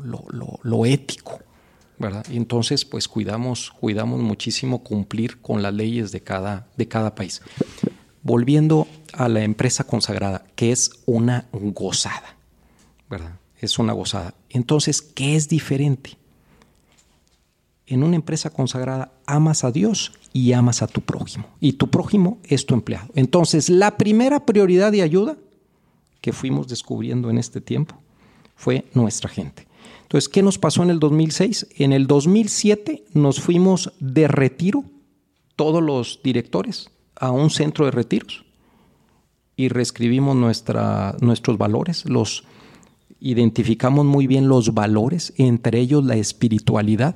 lo, 0.63 0.85
ético, 0.85 1.41
Y 2.29 2.37
entonces, 2.37 2.85
pues 2.85 3.07
cuidamos, 3.07 3.71
cuidamos 3.79 4.19
muchísimo 4.19 4.83
cumplir 4.83 5.41
con 5.41 5.61
las 5.61 5.73
leyes 5.73 6.11
de 6.11 6.21
cada, 6.21 6.67
de 6.77 6.87
cada 6.87 7.15
país. 7.15 7.41
Volviendo 8.21 8.87
a 9.13 9.27
la 9.29 9.43
empresa 9.43 9.83
consagrada, 9.83 10.45
que 10.55 10.71
es 10.71 10.91
una 11.05 11.47
gozada, 11.51 12.37
¿verdad? 13.09 13.39
Es 13.59 13.79
una 13.79 13.93
gozada. 13.93 14.35
Entonces, 14.49 15.01
¿qué 15.01 15.35
es 15.35 15.49
diferente? 15.49 16.17
En 17.87 18.03
una 18.03 18.15
empresa 18.15 18.49
consagrada 18.49 19.11
amas 19.25 19.63
a 19.63 19.71
Dios 19.71 20.11
y 20.33 20.53
amas 20.53 20.81
a 20.81 20.87
tu 20.87 21.01
prójimo. 21.01 21.47
Y 21.59 21.73
tu 21.73 21.89
prójimo 21.89 22.37
es 22.43 22.65
tu 22.65 22.75
empleado. 22.75 23.07
Entonces, 23.15 23.69
la 23.69 23.97
primera 23.97 24.45
prioridad 24.45 24.91
de 24.91 25.01
ayuda 25.01 25.37
que 26.21 26.33
fuimos 26.33 26.67
descubriendo 26.67 27.29
en 27.29 27.37
este 27.37 27.61
tiempo 27.61 27.95
fue 28.55 28.85
nuestra 28.93 29.29
gente. 29.29 29.67
Entonces, 30.07 30.29
¿qué 30.29 30.41
nos 30.41 30.57
pasó 30.57 30.83
en 30.83 30.89
el 30.89 30.99
2006? 30.99 31.67
En 31.75 31.91
el 31.91 32.07
2007 32.07 33.03
nos 33.13 33.41
fuimos 33.41 33.91
de 33.99 34.29
retiro, 34.29 34.85
todos 35.57 35.83
los 35.83 36.21
directores, 36.23 36.89
a 37.15 37.31
un 37.31 37.49
centro 37.49 37.83
de 37.83 37.91
retiros 37.91 38.45
y 39.57 39.67
reescribimos 39.67 40.35
nuestra, 40.35 41.17
nuestros 41.19 41.57
valores, 41.57 42.05
los 42.05 42.45
identificamos 43.19 44.05
muy 44.05 44.27
bien 44.27 44.47
los 44.47 44.73
valores, 44.73 45.33
entre 45.35 45.79
ellos 45.79 46.05
la 46.05 46.15
espiritualidad, 46.15 47.15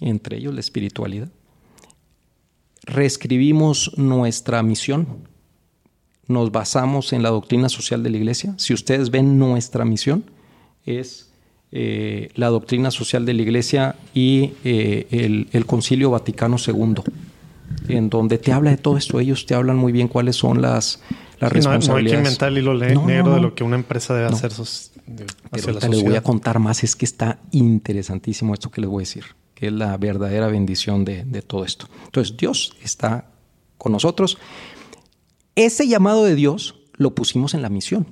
entre 0.00 0.36
ellos 0.38 0.52
la 0.52 0.60
espiritualidad. 0.60 1.30
Reescribimos 2.82 3.96
nuestra 3.96 4.62
misión, 4.62 5.06
nos 6.26 6.52
basamos 6.52 7.14
en 7.14 7.22
la 7.22 7.30
doctrina 7.30 7.70
social 7.70 8.02
de 8.02 8.10
la 8.10 8.16
Iglesia. 8.18 8.54
Si 8.58 8.74
ustedes 8.74 9.10
ven 9.10 9.38
nuestra 9.38 9.86
misión, 9.86 10.24
es 10.84 11.31
eh, 11.72 12.28
la 12.34 12.48
doctrina 12.48 12.90
social 12.90 13.24
de 13.24 13.34
la 13.34 13.42
Iglesia 13.42 13.96
y 14.14 14.52
eh, 14.62 15.06
el, 15.10 15.48
el 15.52 15.66
Concilio 15.66 16.10
Vaticano 16.10 16.56
II 16.64 17.02
en 17.88 18.10
donde 18.10 18.38
te 18.38 18.52
habla 18.52 18.70
de 18.70 18.76
todo 18.76 18.96
esto. 18.96 19.20
Ellos 19.20 19.46
te 19.46 19.54
hablan 19.54 19.76
muy 19.76 19.92
bien 19.92 20.08
cuáles 20.08 20.36
son 20.36 20.62
las, 20.62 21.00
las 21.38 21.52
responsabilidades. 21.52 21.88
No, 21.88 21.96
hay 21.96 22.04
que 22.04 22.16
inventar 22.16 22.48
el 22.50 22.58
hilo 22.58 22.74
negro 22.74 23.34
de 23.34 23.40
lo 23.40 23.54
que 23.54 23.64
una 23.64 23.76
empresa 23.76 24.14
debe 24.14 24.28
hacer. 24.28 24.52
Sus, 24.52 24.92
Pero 25.50 25.88
les 25.88 26.02
voy 26.02 26.16
a 26.16 26.22
contar 26.22 26.58
más. 26.58 26.84
Es 26.84 26.96
que 26.96 27.04
está 27.04 27.38
interesantísimo 27.50 28.54
esto 28.54 28.70
que 28.70 28.80
les 28.80 28.90
voy 28.90 29.02
a 29.02 29.04
decir, 29.06 29.24
que 29.54 29.68
es 29.68 29.72
la 29.72 29.96
verdadera 29.96 30.48
bendición 30.48 31.04
de, 31.04 31.24
de 31.24 31.42
todo 31.42 31.64
esto. 31.64 31.88
Entonces, 32.04 32.36
Dios 32.36 32.76
está 32.82 33.30
con 33.78 33.92
nosotros. 33.92 34.38
Ese 35.54 35.86
llamado 35.86 36.24
de 36.24 36.34
Dios 36.34 36.76
lo 36.96 37.14
pusimos 37.14 37.54
en 37.54 37.62
la 37.62 37.68
misión. 37.68 38.06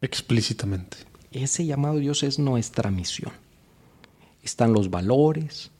Explícitamente. 0.00 1.09
Ese 1.32 1.64
llamado 1.64 1.96
de 1.96 2.00
Dios 2.02 2.22
es 2.22 2.38
nuestra 2.38 2.90
misión. 2.90 3.32
Están 4.42 4.72
los 4.72 4.90
valores, 4.90 5.70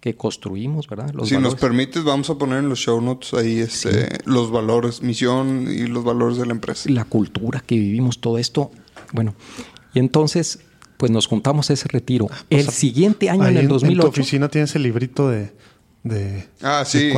que 0.00 0.16
construimos, 0.16 0.88
¿verdad? 0.88 1.12
si 1.24 1.36
nos 1.36 1.54
permites, 1.54 2.04
vamos 2.04 2.30
a 2.30 2.36
poner 2.36 2.58
en 2.60 2.68
los 2.70 2.78
show 2.78 3.00
notes 3.00 3.34
ahí 3.34 3.58
este, 3.60 4.08
los 4.24 4.50
valores, 4.50 5.02
misión 5.02 5.66
y 5.70 5.86
los 5.86 6.04
valores 6.04 6.38
de 6.38 6.46
la 6.46 6.52
empresa. 6.52 6.88
La 6.90 7.04
cultura 7.04 7.62
que 7.64 7.76
vivimos, 7.76 8.18
todo 8.18 8.38
esto. 8.38 8.70
Bueno, 9.12 9.34
y 9.92 9.98
entonces, 9.98 10.60
pues 10.96 11.12
nos 11.12 11.26
juntamos 11.26 11.68
ese 11.68 11.86
retiro. 11.88 12.28
Ah, 12.30 12.44
pues, 12.48 12.66
el 12.66 12.72
siguiente 12.72 13.28
año, 13.28 13.46
en 13.46 13.58
el 13.58 13.68
2008. 13.68 13.92
En 13.92 14.00
tu 14.00 14.06
oficina 14.08 14.48
tienes 14.48 14.74
el 14.74 14.84
librito 14.84 15.28
de. 15.28 15.52
de 16.02 16.48
ah, 16.62 16.84
sí. 16.86 17.12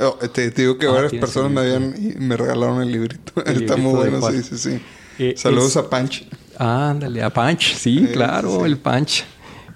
Oh, 0.00 0.14
te, 0.32 0.50
digo 0.50 0.78
que 0.78 0.86
ah, 0.86 0.90
varias 0.90 1.12
personas 1.14 1.50
me 1.50 1.60
habían 1.60 1.94
me 2.18 2.36
regalaron 2.36 2.80
el 2.80 2.92
librito. 2.92 3.42
Está 3.46 3.76
muy 3.76 3.92
bueno, 3.94 4.20
sí, 4.30 4.42
sí, 4.42 4.58
sí. 4.58 4.80
Eh, 5.18 5.34
Saludos 5.36 5.76
a 5.76 5.90
Punch. 5.90 6.26
Ándale, 6.58 7.22
a 7.22 7.30
Punch, 7.30 7.74
sí, 7.74 8.06
claro, 8.12 8.64
el 8.66 8.78
Punch. 8.78 9.24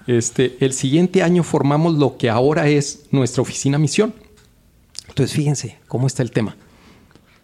Este, 0.07 0.57
el 0.59 0.73
siguiente 0.73 1.21
año 1.21 1.43
formamos 1.43 1.95
lo 1.95 2.17
que 2.17 2.29
ahora 2.29 2.67
es 2.67 3.05
nuestra 3.11 3.41
oficina 3.41 3.77
misión. 3.77 4.13
Entonces, 5.07 5.35
fíjense 5.35 5.77
cómo 5.87 6.07
está 6.07 6.23
el 6.23 6.31
tema. 6.31 6.55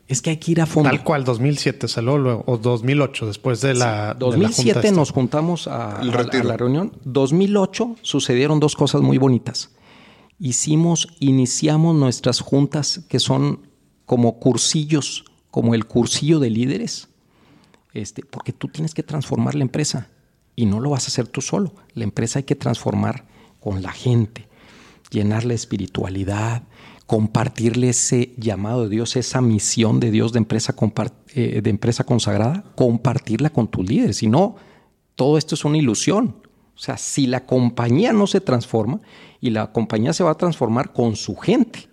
Es 0.08 0.22
que 0.22 0.30
hay 0.32 0.38
que 0.38 0.52
ir 0.52 0.62
a 0.62 0.66
fondo. 0.66 0.90
Tal 0.90 1.04
cual, 1.04 1.24
2007 1.24 1.88
salió 1.88 2.18
luego, 2.18 2.44
o 2.46 2.58
2008, 2.58 3.28
después 3.28 3.62
de 3.62 3.74
la. 3.74 4.14
2007 4.14 4.92
nos 4.92 5.12
juntamos 5.12 5.68
a, 5.68 6.04
la, 6.04 6.58
reunión. 6.58 6.94
2008 7.06 7.98
sucedieron 8.02 8.60
dos 8.60 8.76
cosas 8.76 9.02
muy 9.02 9.18
bonitas. 9.18 9.72
Hicimos, 10.40 11.08
iniciamos 11.20 11.96
nuestras 11.96 12.40
juntas 12.40 13.02
que 13.10 13.20
son 13.20 13.68
como 14.06 14.40
cursillos, 14.40 15.26
como 15.50 15.74
el 15.74 15.86
cursillo 15.86 16.40
de 16.40 16.52
líderes, 16.52 17.10
este, 17.96 18.24
porque 18.24 18.54
tú 18.54 18.68
tienes 18.68 18.94
que 18.94 19.04
transformar 19.04 19.56
la 19.56 19.64
empresa. 19.64 20.10
Y 20.56 20.66
no 20.66 20.80
lo 20.80 20.92
vas 20.92 21.06
a 21.06 21.08
hacer 21.08 21.28
tú 21.28 21.42
solo. 21.42 21.74
La 21.94 22.04
empresa 22.04 22.40
hay 22.40 22.44
que 22.44 22.56
transformar 22.56 23.26
con 23.60 23.82
la 23.82 23.92
gente, 23.92 24.48
llenar 25.10 25.44
la 25.44 25.54
espiritualidad, 25.54 26.64
compartirle 27.08 27.90
ese 27.90 28.34
llamado 28.38 28.84
de 28.84 28.90
Dios, 28.90 29.16
esa 29.16 29.42
misión 29.42 30.00
de 30.00 30.12
Dios 30.12 30.34
de 30.34 30.40
empresa, 30.40 30.76
eh, 31.34 31.62
de 31.62 31.70
empresa 31.70 32.04
consagrada, 32.04 32.64
compartirla 32.76 33.50
con 33.50 33.68
tus 33.68 33.88
líderes. 33.88 34.18
Si 34.18 34.28
no, 34.28 34.56
todo 35.16 35.38
esto 35.38 35.56
es 35.56 35.66
una 35.66 35.78
ilusión. 35.78 36.36
O 36.76 36.80
sea, 36.80 36.98
si 36.98 37.28
la 37.28 37.46
compañía 37.46 38.12
no 38.12 38.28
se 38.28 38.42
transforma 38.42 39.02
y 39.40 39.50
la 39.52 39.72
compañía 39.72 40.14
se 40.14 40.24
va 40.24 40.32
a 40.32 40.38
transformar 40.38 40.94
con 40.94 41.16
su 41.16 41.36
gente, 41.36 41.88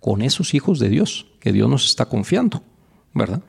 con 0.00 0.22
esos 0.22 0.54
hijos 0.54 0.78
de 0.78 0.88
Dios 0.88 1.26
que 1.40 1.52
Dios 1.52 1.68
nos 1.68 1.86
está 1.86 2.06
confiando, 2.06 2.62
¿verdad? 3.12 3.42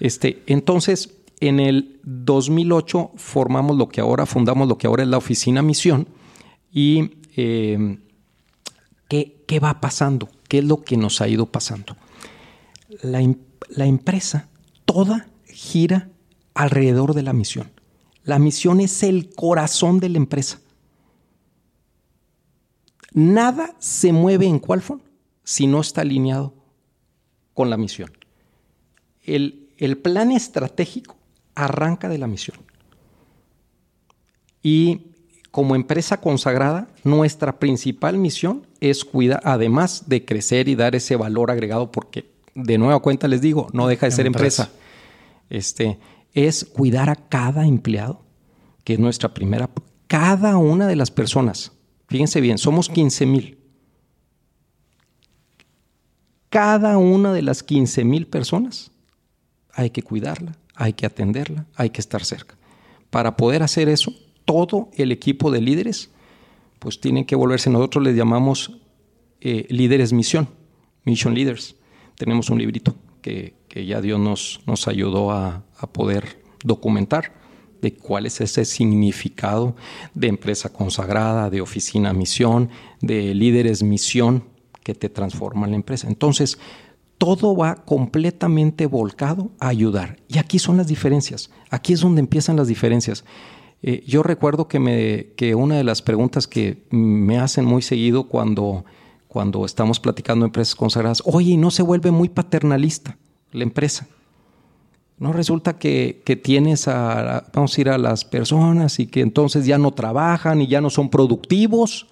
Este, 0.00 0.42
entonces, 0.46 1.17
en 1.40 1.60
el 1.60 2.00
2008 2.04 3.12
formamos 3.16 3.76
lo 3.76 3.88
que 3.88 4.00
ahora, 4.00 4.26
fundamos 4.26 4.68
lo 4.68 4.78
que 4.78 4.86
ahora 4.86 5.02
es 5.02 5.08
la 5.08 5.18
oficina 5.18 5.62
misión. 5.62 6.08
¿Y 6.72 7.12
eh, 7.36 7.98
¿qué, 9.08 9.60
va 9.62 9.80
pasando? 9.80 10.28
¿Qué 10.48 10.58
es 10.58 10.64
lo 10.64 10.82
que 10.82 10.96
nos 10.96 11.20
ha 11.20 11.28
ido 11.28 11.46
pasando? 11.46 11.96
La, 13.02 13.20
la 13.68 13.86
empresa 13.86 14.48
toda 14.84 15.28
gira 15.46 16.08
alrededor 16.54 17.14
de 17.14 17.22
la 17.22 17.32
misión. 17.32 17.70
La 18.24 18.38
misión 18.38 18.80
es 18.80 19.02
el 19.02 19.30
corazón 19.34 20.00
de 20.00 20.08
la 20.08 20.18
empresa. 20.18 20.60
Nada 23.12 23.74
se 23.78 24.12
mueve 24.12 24.46
en 24.46 24.58
Qualfon 24.58 25.02
si 25.44 25.66
no 25.66 25.80
está 25.80 26.02
alineado 26.02 26.54
con 27.54 27.70
la 27.70 27.76
misión. 27.76 28.12
El, 29.24 29.70
el 29.78 29.98
plan 29.98 30.30
estratégico 30.30 31.17
arranca 31.64 32.08
de 32.08 32.18
la 32.18 32.26
misión. 32.26 32.56
Y 34.62 35.08
como 35.50 35.74
empresa 35.74 36.20
consagrada, 36.20 36.88
nuestra 37.04 37.58
principal 37.58 38.18
misión 38.18 38.66
es 38.80 39.04
cuidar, 39.04 39.40
además 39.44 40.04
de 40.08 40.24
crecer 40.24 40.68
y 40.68 40.74
dar 40.74 40.94
ese 40.94 41.16
valor 41.16 41.50
agregado, 41.50 41.90
porque 41.90 42.30
de 42.54 42.78
nueva 42.78 43.00
cuenta 43.00 43.28
les 43.28 43.40
digo, 43.40 43.68
no 43.72 43.88
deja 43.88 44.06
de 44.06 44.12
ser 44.12 44.26
empresa. 44.26 44.70
Este, 45.50 45.98
es 46.32 46.64
cuidar 46.64 47.10
a 47.10 47.16
cada 47.16 47.66
empleado, 47.66 48.22
que 48.84 48.94
es 48.94 48.98
nuestra 48.98 49.32
primera, 49.32 49.70
cada 50.06 50.56
una 50.58 50.86
de 50.86 50.96
las 50.96 51.10
personas. 51.10 51.72
Fíjense 52.08 52.40
bien, 52.40 52.58
somos 52.58 52.88
15 52.88 53.26
mil. 53.26 53.58
Cada 56.50 56.98
una 56.98 57.32
de 57.32 57.42
las 57.42 57.62
15 57.62 58.04
mil 58.04 58.26
personas 58.26 58.90
hay 59.72 59.90
que 59.90 60.02
cuidarla, 60.02 60.56
hay 60.78 60.92
que 60.92 61.06
atenderla, 61.06 61.66
hay 61.74 61.90
que 61.90 62.00
estar 62.00 62.24
cerca. 62.24 62.56
Para 63.10 63.36
poder 63.36 63.62
hacer 63.64 63.88
eso, 63.88 64.14
todo 64.44 64.88
el 64.94 65.10
equipo 65.10 65.50
de 65.50 65.60
líderes, 65.60 66.10
pues 66.78 67.00
tienen 67.00 67.24
que 67.24 67.34
volverse, 67.34 67.68
nosotros 67.68 68.04
les 68.04 68.16
llamamos 68.16 68.78
eh, 69.40 69.66
líderes 69.70 70.12
misión, 70.12 70.48
mission 71.04 71.34
leaders. 71.34 71.74
Tenemos 72.16 72.48
un 72.48 72.58
librito 72.58 72.94
que, 73.20 73.58
ya 73.74 74.00
Dios 74.00 74.18
nos, 74.66 74.88
ayudó 74.88 75.30
a, 75.30 75.64
a 75.78 75.86
poder 75.88 76.42
documentar 76.64 77.32
de 77.82 77.94
cuál 77.94 78.26
es 78.26 78.40
ese 78.40 78.64
significado 78.64 79.76
de 80.14 80.28
empresa 80.28 80.72
consagrada, 80.72 81.50
de 81.50 81.60
oficina 81.60 82.12
misión, 82.12 82.70
de 83.00 83.34
líderes 83.34 83.82
misión 83.82 84.44
que 84.82 84.94
te 84.94 85.08
transforman 85.08 85.70
la 85.70 85.76
empresa. 85.76 86.08
Entonces, 86.08 86.58
todo 87.18 87.56
va 87.56 87.74
completamente 87.84 88.86
volcado 88.86 89.50
a 89.58 89.68
ayudar. 89.68 90.18
Y 90.28 90.38
aquí 90.38 90.60
son 90.60 90.76
las 90.76 90.86
diferencias. 90.86 91.50
Aquí 91.68 91.92
es 91.92 92.00
donde 92.00 92.20
empiezan 92.20 92.56
las 92.56 92.68
diferencias. 92.68 93.24
Eh, 93.82 94.02
yo 94.06 94.22
recuerdo 94.22 94.68
que, 94.68 94.78
me, 94.78 95.26
que 95.36 95.54
una 95.54 95.76
de 95.76 95.84
las 95.84 96.00
preguntas 96.00 96.46
que 96.46 96.84
me 96.90 97.38
hacen 97.38 97.64
muy 97.64 97.82
seguido 97.82 98.28
cuando, 98.28 98.84
cuando 99.26 99.64
estamos 99.64 100.00
platicando 100.00 100.46
empresas 100.46 100.76
consagradas, 100.76 101.22
oye, 101.26 101.56
¿no 101.56 101.70
se 101.70 101.82
vuelve 101.82 102.12
muy 102.12 102.28
paternalista 102.28 103.18
la 103.52 103.64
empresa? 103.64 104.06
No 105.18 105.32
resulta 105.32 105.78
que, 105.78 106.22
que, 106.24 106.36
tienes 106.36 106.86
a, 106.86 107.50
vamos 107.52 107.76
a 107.76 107.80
ir 107.80 107.88
a 107.88 107.98
las 107.98 108.24
personas 108.24 109.00
y 109.00 109.08
que 109.08 109.20
entonces 109.20 109.66
ya 109.66 109.76
no 109.76 109.90
trabajan 109.90 110.62
y 110.62 110.68
ya 110.68 110.80
no 110.80 110.90
son 110.90 111.10
productivos. 111.10 112.06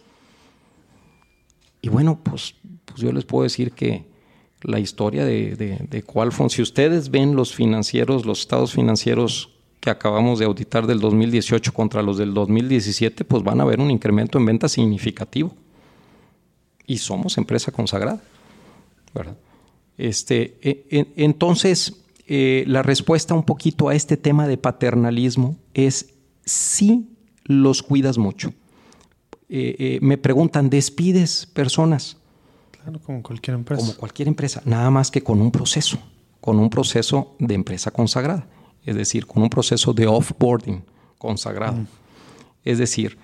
Y 1.81 1.89
bueno, 1.89 2.19
pues, 2.21 2.57
pues 2.85 3.01
yo 3.01 3.13
les 3.13 3.25
puedo 3.25 3.45
decir 3.45 3.71
que 3.71 4.16
la 4.63 4.81
historia 4.81 5.25
de, 5.25 5.57
de, 5.57 5.79
de 5.89 6.49
si 6.49 6.63
ustedes 6.63 7.11
ven 7.11 7.37
los 7.37 7.55
financieros, 7.55 8.27
los 8.27 8.41
estados 8.41 8.73
financieros 8.73 9.51
que 9.81 9.91
acabamos 9.91 10.39
de 10.39 10.47
auditar 10.47 10.87
del 10.87 11.01
2018 11.01 11.73
contra 11.73 12.03
los 12.03 12.19
del 12.19 12.35
2017, 12.35 13.25
pues 13.25 13.43
van 13.43 13.61
a 13.61 13.65
ver 13.65 13.81
un 13.81 13.91
incremento 13.91 14.39
en 14.39 14.47
ventas 14.47 14.73
significativo. 14.73 15.55
Y 16.87 16.99
somos 16.99 17.39
empresa 17.39 17.71
consagrada. 17.71 18.23
¿verdad? 19.15 19.37
Este, 19.99 20.59
e, 20.63 21.07
entonces, 21.17 22.03
eh, 22.27 22.65
la 22.67 22.83
respuesta 22.83 23.35
un 23.35 23.45
poquito 23.45 23.89
a 23.89 23.95
este 23.95 24.17
tema 24.17 24.49
de 24.49 24.59
paternalismo 24.59 25.57
es 25.75 26.15
sí 26.45 27.09
los 27.45 27.83
cuidas 27.83 28.19
mucho. 28.19 28.53
Eh, 29.49 29.77
eh, 29.79 29.99
me 30.03 30.19
preguntan, 30.19 30.71
¿despides 30.71 31.47
personas? 31.47 32.17
Claro, 32.87 33.01
como 33.05 33.22
cualquier 33.22 33.57
empresa. 33.57 33.82
Como 33.82 33.97
cualquier 33.97 34.28
empresa, 34.28 34.62
nada 34.64 34.91
más 34.91 35.11
que 35.11 35.22
con 35.22 35.41
un 35.41 35.51
proceso, 35.51 35.99
con 36.41 36.59
un 36.59 36.70
proceso 36.70 37.34
de 37.39 37.55
empresa 37.55 37.91
consagrada 37.91 38.47
es 38.87 38.95
decir, 38.95 39.26
con 39.26 39.43
un 39.43 39.51
proceso 39.51 39.93
de 39.93 40.07
offboarding 40.07 40.82
consagrado. 41.18 41.76
Mm. 41.78 41.87
Es 42.64 42.78
decir, 42.78 43.18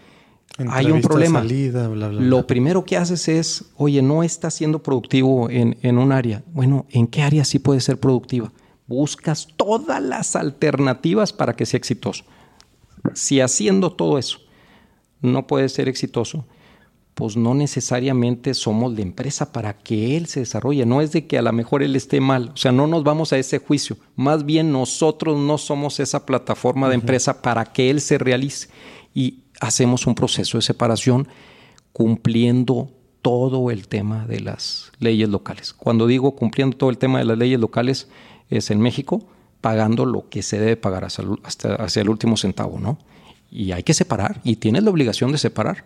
hay 0.68 0.90
un 0.90 1.00
problema. 1.00 1.38
Salida, 1.38 1.88
bla, 1.88 2.08
bla, 2.08 2.20
Lo 2.20 2.46
primero 2.46 2.84
que 2.84 2.96
haces 2.96 3.28
es, 3.28 3.64
oye, 3.76 4.02
no 4.02 4.22
está 4.22 4.50
siendo 4.50 4.82
productivo 4.82 5.48
en, 5.48 5.78
en, 5.82 5.98
un 5.98 6.12
área. 6.12 6.42
Bueno, 6.52 6.84
¿en 6.90 7.06
qué 7.06 7.22
área 7.22 7.44
sí 7.44 7.60
puede 7.60 7.80
ser 7.80 7.98
productiva? 7.98 8.52
Buscas 8.86 9.48
todas 9.56 10.02
las 10.02 10.36
alternativas 10.36 11.32
para 11.32 11.54
que 11.54 11.64
sea 11.64 11.78
exitoso. 11.78 12.24
Si 13.14 13.40
haciendo 13.40 13.92
todo 13.92 14.18
eso 14.18 14.38
no 15.20 15.46
puede 15.46 15.68
ser 15.68 15.88
exitoso, 15.88 16.44
pues 17.14 17.36
no 17.36 17.54
necesariamente 17.54 18.54
somos 18.54 18.94
la 18.94 19.02
empresa 19.02 19.52
para 19.52 19.74
que 19.74 20.16
él 20.16 20.26
se 20.26 20.40
desarrolle. 20.40 20.86
No 20.86 21.00
es 21.02 21.12
de 21.12 21.26
que 21.26 21.38
a 21.38 21.42
lo 21.42 21.52
mejor 21.52 21.82
él 21.82 21.94
esté 21.94 22.20
mal. 22.20 22.50
O 22.54 22.56
sea, 22.56 22.72
no 22.72 22.86
nos 22.86 23.04
vamos 23.04 23.32
a 23.32 23.38
ese 23.38 23.58
juicio. 23.58 23.96
Más 24.16 24.46
bien 24.46 24.72
nosotros 24.72 25.38
no 25.38 25.58
somos 25.58 26.00
esa 26.00 26.24
plataforma 26.24 26.88
de 26.88 26.94
empresa 26.94 27.42
para 27.42 27.66
que 27.66 27.90
él 27.90 28.00
se 28.00 28.16
realice. 28.16 28.68
Y 29.14 29.40
hacemos 29.60 30.06
un 30.06 30.14
proceso 30.14 30.56
de 30.56 30.62
separación 30.62 31.28
cumpliendo 31.92 32.90
todo 33.20 33.70
el 33.70 33.88
tema 33.88 34.26
de 34.26 34.40
las 34.40 34.90
leyes 34.98 35.28
locales. 35.28 35.74
Cuando 35.74 36.06
digo 36.06 36.34
cumpliendo 36.34 36.76
todo 36.76 36.90
el 36.90 36.98
tema 36.98 37.18
de 37.18 37.26
las 37.26 37.38
leyes 37.38 37.60
locales, 37.60 38.08
es 38.48 38.70
en 38.70 38.80
México 38.80 39.22
pagando 39.60 40.06
lo 40.06 40.28
que 40.28 40.42
se 40.42 40.58
debe 40.58 40.76
pagar 40.76 41.04
hasta, 41.04 41.22
hasta 41.44 41.74
hacia 41.76 42.02
el 42.02 42.08
último 42.08 42.36
centavo, 42.36 42.80
¿no? 42.80 42.98
Y 43.50 43.72
hay 43.72 43.82
que 43.82 43.94
separar, 43.94 44.40
y 44.42 44.56
tienes 44.56 44.82
la 44.82 44.90
obligación 44.90 45.30
de 45.30 45.38
separar. 45.38 45.84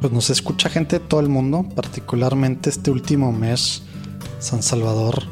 Pues 0.00 0.12
nos 0.12 0.30
escucha 0.30 0.70
gente 0.70 1.00
de 1.00 1.04
todo 1.04 1.20
el 1.20 1.28
mundo, 1.28 1.66
particularmente 1.74 2.70
este 2.70 2.92
último 2.92 3.32
mes 3.32 3.82
San 4.38 4.62
Salvador 4.62 5.24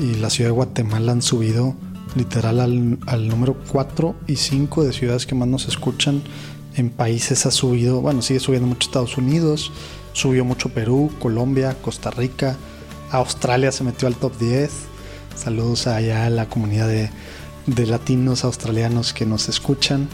y 0.00 0.14
la 0.14 0.30
ciudad 0.30 0.48
de 0.48 0.54
Guatemala 0.54 1.12
han 1.12 1.20
subido 1.20 1.76
literal 2.14 2.60
al, 2.60 2.98
al 3.06 3.28
número 3.28 3.54
4 3.70 4.14
y 4.26 4.36
5 4.36 4.84
de 4.84 4.92
ciudades 4.92 5.26
que 5.26 5.34
más 5.34 5.48
nos 5.48 5.68
escuchan. 5.68 6.22
En 6.74 6.90
países 6.90 7.44
ha 7.46 7.50
subido, 7.50 8.00
bueno, 8.00 8.22
sigue 8.22 8.40
subiendo 8.40 8.66
mucho 8.66 8.88
Estados 8.88 9.18
Unidos, 9.18 9.70
subió 10.12 10.44
mucho 10.44 10.70
Perú, 10.70 11.10
Colombia, 11.20 11.76
Costa 11.82 12.10
Rica, 12.10 12.56
Australia 13.10 13.70
se 13.70 13.84
metió 13.84 14.08
al 14.08 14.16
top 14.16 14.36
10. 14.38 14.93
Saludos 15.36 15.86
allá 15.86 16.26
a 16.26 16.30
la 16.30 16.48
comunidad 16.48 16.88
de, 16.88 17.10
de 17.66 17.86
latinos 17.86 18.44
australianos 18.44 19.12
que 19.12 19.26
nos 19.26 19.48
escuchan 19.48 20.08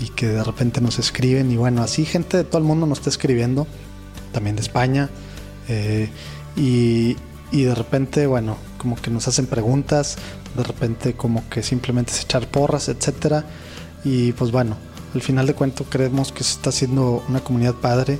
y 0.00 0.08
que 0.08 0.26
de 0.26 0.44
repente 0.44 0.80
nos 0.80 0.98
escriben. 0.98 1.50
Y 1.50 1.56
bueno, 1.56 1.82
así 1.82 2.04
gente 2.04 2.36
de 2.36 2.44
todo 2.44 2.58
el 2.58 2.64
mundo 2.64 2.86
nos 2.86 2.98
está 2.98 3.10
escribiendo, 3.10 3.66
también 4.32 4.56
de 4.56 4.62
España. 4.62 5.10
Eh, 5.68 6.08
y, 6.56 7.16
y, 7.52 7.62
de 7.62 7.74
repente, 7.74 8.26
bueno, 8.26 8.56
como 8.78 8.96
que 8.96 9.10
nos 9.10 9.28
hacen 9.28 9.46
preguntas, 9.46 10.16
de 10.56 10.64
repente 10.64 11.14
como 11.14 11.48
que 11.48 11.62
simplemente 11.62 12.12
es 12.12 12.22
echar 12.22 12.46
porras, 12.48 12.88
etcétera. 12.88 13.44
Y 14.04 14.32
pues 14.32 14.50
bueno, 14.50 14.76
al 15.14 15.22
final 15.22 15.46
de 15.46 15.54
cuentas 15.54 15.86
creemos 15.88 16.32
que 16.32 16.44
se 16.44 16.52
está 16.52 16.70
haciendo 16.70 17.22
una 17.28 17.40
comunidad 17.40 17.74
padre. 17.74 18.18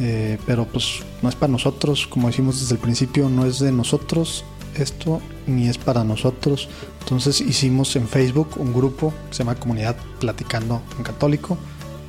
Eh, 0.00 0.38
pero 0.44 0.66
pues 0.66 1.02
no 1.22 1.28
es 1.28 1.36
para 1.36 1.52
nosotros, 1.52 2.08
como 2.08 2.26
decimos 2.26 2.60
desde 2.60 2.74
el 2.74 2.80
principio, 2.80 3.28
no 3.28 3.46
es 3.46 3.60
de 3.60 3.70
nosotros 3.70 4.44
esto 4.76 5.20
ni 5.46 5.68
es 5.68 5.78
para 5.78 6.04
nosotros. 6.04 6.68
Entonces 7.00 7.40
hicimos 7.40 7.96
en 7.96 8.08
Facebook 8.08 8.50
un 8.56 8.72
grupo 8.72 9.12
que 9.28 9.34
se 9.34 9.38
llama 9.40 9.56
Comunidad 9.56 9.96
Platicando 10.20 10.82
en 10.96 11.04
Católico, 11.04 11.58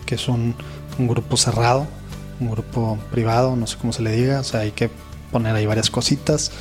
que 0.06 0.16
es 0.16 0.28
un, 0.28 0.56
grupo 0.98 1.36
cerrado, 1.36 1.88
un 2.40 2.52
grupo 2.52 2.98
privado, 3.12 3.56
no 3.56 3.68
sé 3.68 3.78
cómo 3.78 3.92
se 3.92 4.02
le 4.02 4.12
diga, 4.12 4.40
o 4.40 4.44
sea, 4.44 4.62
hay 4.62 4.72
que 4.72 4.90
poner 5.32 5.56
ahí 5.56 5.66
varias 5.66 5.90
cositas, 5.90 6.52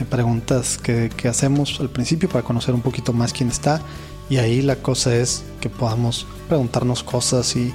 eh, 0.00 0.04
preguntas 0.04 0.78
que, 0.78 1.10
que, 1.16 1.28
hacemos 1.28 1.78
al 1.78 1.90
principio 1.90 2.28
para 2.28 2.42
conocer 2.42 2.74
un 2.74 2.80
poquito 2.80 3.12
más 3.12 3.32
quién 3.32 3.48
está 3.50 3.80
y 4.28 4.38
ahí 4.38 4.62
la 4.62 4.76
cosa 4.76 5.14
es 5.14 5.44
que 5.60 5.70
podamos 5.70 6.26
preguntarnos 6.48 7.04
cosas 7.04 7.54
y, 7.54 7.72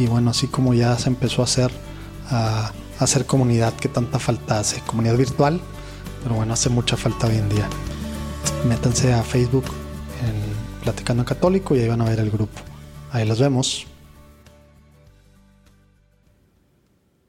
y 0.00 0.06
bueno, 0.06 0.30
así 0.30 0.48
como 0.48 0.74
ya 0.74 0.98
se 0.98 1.08
empezó 1.08 1.42
a 1.42 1.44
hacer, 1.44 1.70
a 2.30 2.72
hacer 2.98 3.26
comunidad 3.26 3.74
que 3.74 3.88
tanta 3.88 4.18
falta 4.18 4.58
hace, 4.58 4.80
comunidad 4.80 5.16
virtual, 5.16 5.60
pero 6.22 6.34
bueno, 6.34 6.52
hace 6.52 6.68
mucha 6.68 6.96
falta 6.96 7.26
hoy 7.26 7.36
en 7.36 7.48
día. 7.48 7.68
Métanse 8.68 9.12
a 9.12 9.22
Facebook 9.22 9.64
en 9.66 10.82
Platicando 10.82 11.24
Católico 11.24 11.76
y 11.76 11.80
ahí 11.80 11.88
van 11.88 12.00
a 12.00 12.04
ver 12.04 12.20
el 12.20 12.30
grupo. 12.30 12.60
Ahí 13.12 13.26
los 13.26 13.40
vemos. 13.40 13.86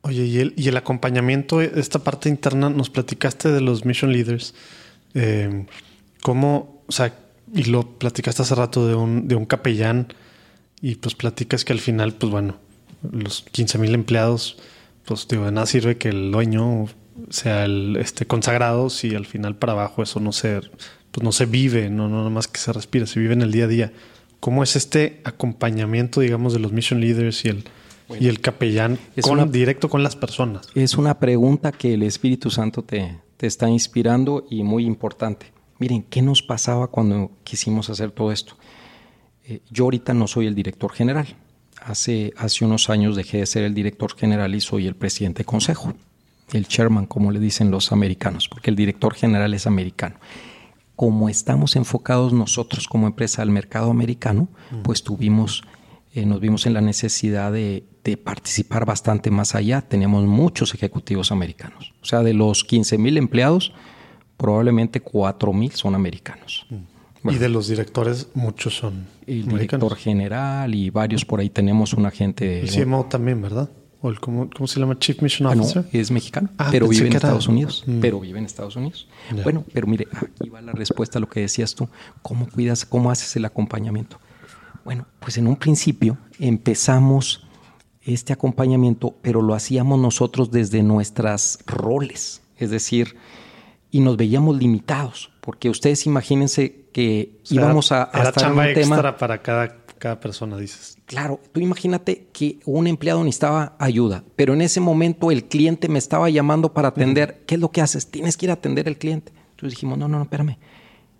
Oye, 0.01 0.25
y 0.25 0.39
el, 0.39 0.53
y 0.57 0.67
el 0.67 0.77
acompañamiento, 0.77 1.61
esta 1.61 1.99
parte 1.99 2.27
interna, 2.27 2.69
nos 2.69 2.89
platicaste 2.89 3.51
de 3.51 3.61
los 3.61 3.85
mission 3.85 4.11
leaders. 4.11 4.53
Eh, 5.13 5.65
¿Cómo, 6.21 6.83
o 6.87 6.91
sea, 6.91 7.13
y 7.53 7.63
lo 7.65 7.97
platicaste 7.97 8.41
hace 8.41 8.55
rato 8.55 8.87
de 8.87 8.95
un, 8.95 9.27
de 9.27 9.35
un 9.35 9.45
capellán 9.45 10.13
y 10.81 10.95
pues 10.95 11.15
platicas 11.15 11.65
que 11.65 11.73
al 11.73 11.79
final, 11.79 12.13
pues 12.13 12.31
bueno, 12.31 12.57
los 13.11 13.43
15 13.51 13.77
mil 13.77 13.93
empleados, 13.93 14.57
pues 15.05 15.27
digo, 15.27 15.45
de 15.45 15.51
nada 15.51 15.67
sirve 15.67 15.97
que 15.97 16.09
el 16.09 16.31
dueño 16.31 16.87
sea 17.29 17.65
el 17.65 17.97
este 17.97 18.25
consagrado 18.25 18.89
si 18.89 19.15
al 19.15 19.25
final 19.25 19.55
para 19.55 19.73
abajo 19.73 20.03
eso 20.03 20.19
no 20.19 20.31
se 20.31 20.61
pues 21.11 21.23
no 21.23 21.31
se 21.31 21.45
vive, 21.45 21.89
no, 21.89 22.07
no 22.07 22.29
más 22.29 22.47
que 22.47 22.59
se 22.59 22.71
respira, 22.71 23.05
se 23.05 23.19
vive 23.19 23.33
en 23.33 23.41
el 23.41 23.51
día 23.51 23.65
a 23.65 23.67
día. 23.67 23.93
¿Cómo 24.39 24.63
es 24.63 24.75
este 24.75 25.21
acompañamiento, 25.23 26.21
digamos, 26.21 26.53
de 26.53 26.59
los 26.59 26.71
mission 26.71 27.01
leaders 27.01 27.45
y 27.45 27.49
el, 27.49 27.63
bueno, 28.07 28.23
y 28.23 28.27
el 28.27 28.39
capellán 28.39 28.97
con, 29.21 29.33
una, 29.33 29.45
directo 29.45 29.89
con 29.89 30.03
las 30.03 30.15
personas? 30.15 30.67
Es 30.73 30.97
una 30.97 31.19
pregunta 31.19 31.71
que 31.73 31.93
el 31.93 32.03
Espíritu 32.03 32.49
Santo 32.49 32.81
te, 32.81 33.19
te 33.37 33.45
está 33.45 33.69
inspirando 33.69 34.47
y 34.49 34.63
muy 34.63 34.85
importante. 34.85 35.47
Miren, 35.79 36.03
¿qué 36.03 36.21
nos 36.21 36.41
pasaba 36.41 36.87
cuando 36.87 37.31
quisimos 37.43 37.89
hacer 37.89 38.11
todo 38.11 38.31
esto? 38.31 38.55
Eh, 39.43 39.59
yo 39.69 39.83
ahorita 39.83 40.13
no 40.13 40.27
soy 40.27 40.47
el 40.47 40.55
director 40.55 40.93
general. 40.93 41.27
Hace, 41.81 42.33
hace 42.37 42.63
unos 42.63 42.89
años 42.89 43.15
dejé 43.15 43.39
de 43.39 43.45
ser 43.45 43.63
el 43.63 43.73
director 43.73 44.15
general 44.15 44.55
y 44.55 44.61
soy 44.61 44.87
el 44.87 44.95
presidente 44.95 45.39
de 45.39 45.45
consejo 45.45 45.93
el 46.53 46.67
chairman, 46.67 47.05
como 47.05 47.31
le 47.31 47.39
dicen 47.39 47.71
los 47.71 47.91
americanos, 47.91 48.49
porque 48.49 48.69
el 48.69 48.75
director 48.75 49.13
general 49.13 49.53
es 49.53 49.67
americano. 49.67 50.15
Como 50.95 51.29
estamos 51.29 51.75
enfocados 51.75 52.33
nosotros 52.33 52.87
como 52.87 53.07
empresa 53.07 53.41
al 53.41 53.49
mercado 53.49 53.89
americano, 53.89 54.49
mm. 54.71 54.81
pues 54.83 55.03
tuvimos, 55.03 55.63
eh, 56.13 56.25
nos 56.25 56.39
vimos 56.39 56.65
en 56.65 56.73
la 56.73 56.81
necesidad 56.81 57.51
de, 57.51 57.85
de, 58.03 58.17
participar 58.17 58.85
bastante 58.85 59.31
más 59.31 59.55
allá. 59.55 59.81
Tenemos 59.81 60.25
muchos 60.25 60.73
ejecutivos 60.73 61.31
americanos. 61.31 61.93
O 62.01 62.05
sea, 62.05 62.21
de 62.21 62.33
los 62.33 62.63
15 62.63 62.97
mil 62.97 63.17
empleados, 63.17 63.73
probablemente 64.37 65.01
4 65.01 65.53
mil 65.53 65.71
son 65.71 65.95
americanos. 65.95 66.67
Mm. 66.69 66.75
Bueno, 67.23 67.37
y 67.37 67.39
de 67.39 67.49
los 67.49 67.67
directores, 67.67 68.29
muchos 68.33 68.75
son. 68.77 69.05
El 69.27 69.47
director 69.47 69.95
general 69.95 70.73
y 70.73 70.89
varios 70.89 71.23
por 71.23 71.39
ahí 71.39 71.49
tenemos 71.49 71.93
un 71.93 72.05
agente. 72.05 72.61
El 72.61 72.69
CMO 72.69 73.05
también, 73.05 73.41
¿verdad? 73.41 73.69
¿O 74.01 74.09
el, 74.09 74.19
¿cómo, 74.19 74.49
¿cómo, 74.49 74.67
se 74.67 74.79
llama? 74.79 74.97
Chief 74.97 75.21
Mission 75.21 75.47
Officer. 75.47 75.83
Ah, 75.85 75.89
no, 75.93 75.99
es 75.99 76.09
mexicano, 76.09 76.49
ah, 76.57 76.69
pero 76.71 76.87
vive 76.87 77.07
en 77.07 77.13
Estados. 77.13 77.47
Unidos. 77.47 77.83
Mm. 77.85 77.99
Pero 77.99 78.19
vive 78.19 78.39
en 78.39 78.45
Estados 78.45 78.75
Unidos. 78.75 79.07
Yeah. 79.31 79.43
Bueno, 79.43 79.63
pero 79.73 79.85
mire, 79.85 80.07
aquí 80.11 80.49
va 80.49 80.61
la 80.61 80.71
respuesta 80.71 81.19
a 81.19 81.21
lo 81.21 81.29
que 81.29 81.41
decías 81.41 81.75
tú. 81.75 81.87
¿Cómo 82.23 82.47
cuidas, 82.47 82.85
cómo 82.85 83.11
haces 83.11 83.35
el 83.35 83.45
acompañamiento? 83.45 84.19
Bueno, 84.83 85.05
pues 85.19 85.37
en 85.37 85.47
un 85.47 85.55
principio 85.55 86.17
empezamos 86.39 87.45
este 88.01 88.33
acompañamiento, 88.33 89.15
pero 89.21 89.43
lo 89.43 89.53
hacíamos 89.53 89.99
nosotros 89.99 90.49
desde 90.49 90.81
nuestras 90.81 91.59
roles. 91.67 92.41
Es 92.57 92.71
decir, 92.71 93.15
y 93.91 93.99
nos 93.99 94.17
veíamos 94.17 94.57
limitados, 94.57 95.31
porque 95.41 95.69
ustedes 95.69 96.05
imagínense 96.05 96.87
que 96.93 97.39
íbamos 97.49 97.91
a, 97.91 98.09
a 98.11 98.23
estar 98.23 98.51
en 98.51 98.57
un 98.57 98.73
tema 98.73 99.17
para 99.17 99.41
cada, 99.41 99.80
cada 100.01 100.19
persona, 100.19 100.57
dices. 100.57 100.97
Claro, 101.05 101.39
tú 101.51 101.59
imagínate 101.59 102.27
que 102.33 102.59
un 102.65 102.87
empleado 102.87 103.23
necesitaba 103.23 103.75
ayuda, 103.77 104.23
pero 104.35 104.55
en 104.55 104.61
ese 104.63 104.79
momento 104.79 105.29
el 105.29 105.45
cliente 105.45 105.87
me 105.89 105.99
estaba 105.99 106.27
llamando 106.31 106.73
para 106.73 106.87
atender. 106.87 107.43
¿Qué 107.45 107.53
es 107.53 107.61
lo 107.61 107.69
que 107.69 107.81
haces? 107.81 108.09
Tienes 108.09 108.35
que 108.35 108.47
ir 108.47 108.49
a 108.49 108.55
atender 108.55 108.87
al 108.87 108.97
cliente. 108.97 109.31
Entonces 109.51 109.77
dijimos, 109.77 109.99
no, 109.99 110.07
no, 110.07 110.17
no, 110.17 110.23
espérame. 110.23 110.57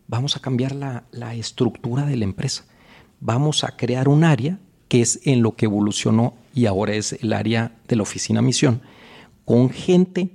Vamos 0.07 0.35
a 0.35 0.39
cambiar 0.39 0.73
la, 0.73 1.03
la 1.11 1.35
estructura 1.35 2.07
de 2.07 2.17
la 2.17 2.23
empresa. 2.23 2.65
Vamos 3.19 3.63
a 3.63 3.77
crear 3.77 4.09
un 4.09 4.23
área 4.23 4.57
que 4.87 5.01
es 5.01 5.19
en 5.25 5.43
lo 5.43 5.55
que 5.55 5.65
evolucionó 5.65 6.33
y 6.55 6.65
ahora 6.65 6.95
es 6.95 7.13
el 7.13 7.33
área 7.33 7.77
de 7.87 7.95
la 7.95 8.01
oficina 8.01 8.41
misión, 8.41 8.81
con 9.45 9.69
gente 9.69 10.31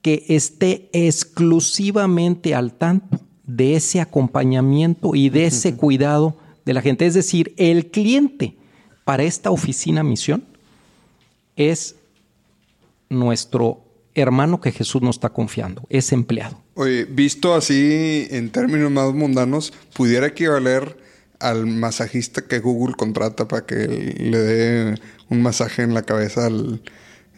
que 0.00 0.24
esté 0.30 0.88
exclusivamente 0.94 2.54
al 2.54 2.72
tanto 2.72 3.20
de 3.44 3.76
ese 3.76 4.00
acompañamiento 4.00 5.14
y 5.14 5.28
de 5.28 5.44
ese 5.44 5.76
cuidado 5.76 6.38
de 6.70 6.74
la 6.74 6.82
gente. 6.82 7.04
Es 7.04 7.14
decir, 7.14 7.52
el 7.56 7.90
cliente 7.90 8.54
para 9.04 9.24
esta 9.24 9.50
oficina 9.50 10.04
misión 10.04 10.44
es 11.56 11.96
nuestro 13.08 13.82
hermano 14.14 14.60
que 14.60 14.70
Jesús 14.70 15.02
nos 15.02 15.16
está 15.16 15.30
confiando, 15.30 15.82
es 15.88 16.12
empleado. 16.12 16.62
Oye, 16.74 17.06
visto 17.06 17.54
así 17.54 18.28
en 18.30 18.50
términos 18.50 18.90
más 18.90 19.12
mundanos, 19.12 19.72
pudiera 19.94 20.28
equivaler 20.28 20.96
al 21.40 21.66
masajista 21.66 22.42
que 22.42 22.60
Google 22.60 22.94
contrata 22.94 23.48
para 23.48 23.66
que 23.66 23.74
le 24.16 24.38
dé 24.38 24.94
un 25.28 25.42
masaje 25.42 25.82
en 25.82 25.92
la 25.92 26.02
cabeza 26.02 26.46
al 26.46 26.82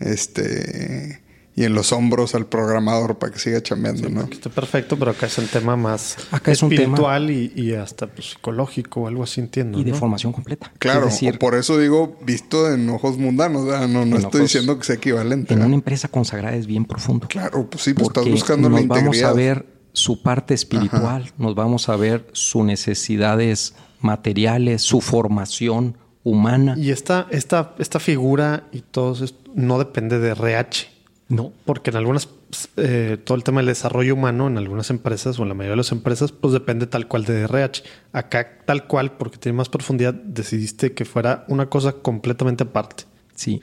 este 0.01 1.22
y 1.55 1.65
en 1.65 1.75
los 1.75 1.93
hombros 1.93 2.35
al 2.35 2.47
programador 2.47 3.19
para 3.19 3.33
que 3.33 3.39
siga 3.39 3.63
chambeando, 3.63 4.09
¿no? 4.09 4.23
Está 4.23 4.49
perfecto, 4.49 4.99
pero 4.99 5.11
acá 5.11 5.27
es 5.27 5.37
un 5.37 5.47
tema 5.47 5.77
más 5.77 6.17
acá 6.31 6.51
es 6.51 6.63
espiritual 6.63 7.23
un 7.23 7.29
tema... 7.29 7.53
y, 7.55 7.75
hasta 7.75 8.07
pues, 8.07 8.31
psicológico 8.31 9.03
o 9.03 9.07
algo 9.07 9.23
así, 9.23 9.41
entiendo. 9.41 9.79
Y 9.79 9.85
de 9.85 9.93
formación 9.93 10.33
completa. 10.33 10.73
Claro, 10.79 11.09
por 11.39 11.55
eso 11.55 11.79
digo 11.79 12.19
visto 12.25 12.73
en 12.73 12.89
ojos 12.89 13.19
mundanos, 13.19 13.67
no, 13.89 14.07
no 14.07 14.17
estoy 14.17 14.43
diciendo 14.43 14.79
que 14.79 14.85
sea 14.85 14.97
equivalente. 14.97 15.53
En 15.53 15.63
una 15.63 15.75
empresa 15.75 16.09
consagrada 16.09 16.57
es 16.57 16.67
bien 16.67 16.85
profundo. 16.85 17.29
Claro, 17.29 17.69
pues 17.69 17.85
sí, 17.85 17.93
pues 17.93 18.09
estás 18.09 18.29
buscando 18.29 18.69
nos 18.69 18.79
la 18.79 18.83
integridad. 18.83 19.05
vamos 19.05 19.23
a 19.23 19.33
ver 19.33 19.67
su 19.93 20.23
parte 20.23 20.55
espiritual, 20.55 21.33
nos 21.37 21.55
vamos 21.55 21.91
a 21.91 21.97
ver 21.97 22.27
sus 22.33 22.65
necesidades 22.65 23.75
materiales, 24.01 24.81
su 24.81 25.03
formación 25.03 25.99
humana. 26.25 26.77
Y 26.79 26.91
esta, 26.93 27.27
esta, 27.31 27.75
esta 27.79 28.01
figura 28.01 28.69
y 28.73 28.81
todo 28.81 29.23
esto 29.23 29.39
no 29.55 29.79
depende 29.79 30.19
de 30.19 30.31
RH 30.31 30.92
no, 31.33 31.51
porque 31.65 31.89
en 31.89 31.97
algunas, 31.97 32.29
eh, 32.77 33.17
todo 33.25 33.37
el 33.39 33.43
tema 33.43 33.61
del 33.61 33.69
desarrollo 33.69 34.13
humano 34.13 34.49
en 34.49 34.59
algunas 34.59 34.91
empresas 34.91 35.39
o 35.39 35.45
en 35.45 35.49
la 35.49 35.55
mayoría 35.55 35.73
de 35.73 35.77
las 35.79 35.91
empresas, 35.91 36.31
pues 36.31 36.53
depende 36.53 36.87
tal 36.87 37.09
cual 37.09 37.25
de 37.25 37.41
RH. 37.45 37.85
Acá, 38.13 38.59
tal 38.67 38.87
cual, 38.87 39.17
porque 39.17 39.39
tiene 39.39 39.57
más 39.57 39.71
profundidad, 39.71 40.13
decidiste 40.13 40.93
que 40.93 41.07
fuera 41.07 41.47
una 41.49 41.71
cosa 41.71 41.93
completamente 41.93 42.65
aparte. 42.65 43.05
Sí, 43.35 43.63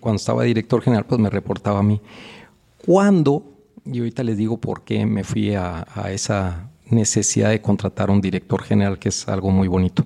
cuando 0.00 0.16
estaba 0.16 0.42
director 0.42 0.82
general, 0.82 1.06
pues 1.06 1.20
me 1.20 1.30
reportaba 1.30 1.78
a 1.78 1.82
mí. 1.84 2.00
Cuando, 2.84 3.60
y 3.84 4.00
ahorita 4.00 4.24
les 4.24 4.36
digo 4.36 4.58
por 4.58 4.82
qué 4.82 5.06
me 5.06 5.22
fui 5.22 5.54
a, 5.54 5.86
esa 6.10 6.68
necesidad 6.90 7.50
de 7.50 7.62
contratar 7.62 8.08
a 8.08 8.12
un 8.12 8.22
director 8.22 8.60
general, 8.60 8.98
que 8.98 9.10
es 9.10 9.28
algo 9.28 9.52
muy 9.52 9.68
bonito. 9.68 10.04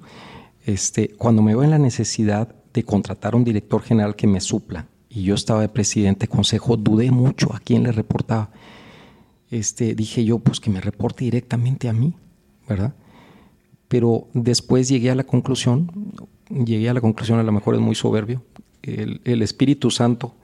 Este, 0.66 1.08
cuando 1.16 1.40
me 1.40 1.54
veo 1.54 1.64
en 1.64 1.70
la 1.70 1.78
necesidad 1.78 2.54
de 2.74 2.84
contratar 2.84 3.32
a 3.32 3.38
un 3.38 3.44
director 3.44 3.80
general 3.80 4.14
que 4.14 4.26
me 4.26 4.42
supla, 4.42 4.88
y 5.10 5.22
yo 5.22 5.34
estaba 5.34 5.60
de 5.62 5.68
presidente 5.68 6.26
de 6.26 6.28
consejo, 6.28 6.76
dudé 6.76 7.10
mucho 7.10 7.52
a 7.54 7.60
quién 7.60 7.82
le 7.82 7.92
reportaba. 7.92 8.50
Este, 9.50 9.94
dije 9.94 10.24
yo, 10.24 10.38
pues 10.38 10.60
que 10.60 10.70
me 10.70 10.80
reporte 10.80 11.24
directamente 11.24 11.88
a 11.88 11.92
mí, 11.92 12.14
¿verdad? 12.68 12.94
Pero 13.88 14.28
después 14.34 14.88
llegué 14.88 15.10
a 15.10 15.14
la 15.14 15.24
conclusión, 15.24 15.90
llegué 16.50 16.90
a 16.90 16.94
la 16.94 17.00
conclusión, 17.00 17.38
a 17.38 17.42
lo 17.42 17.52
mejor 17.52 17.74
es 17.74 17.80
muy 17.80 17.94
soberbio, 17.94 18.42
el, 18.82 19.42
Espíritu 19.42 19.90
Santo 19.90 20.34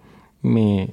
me, 0.42 0.90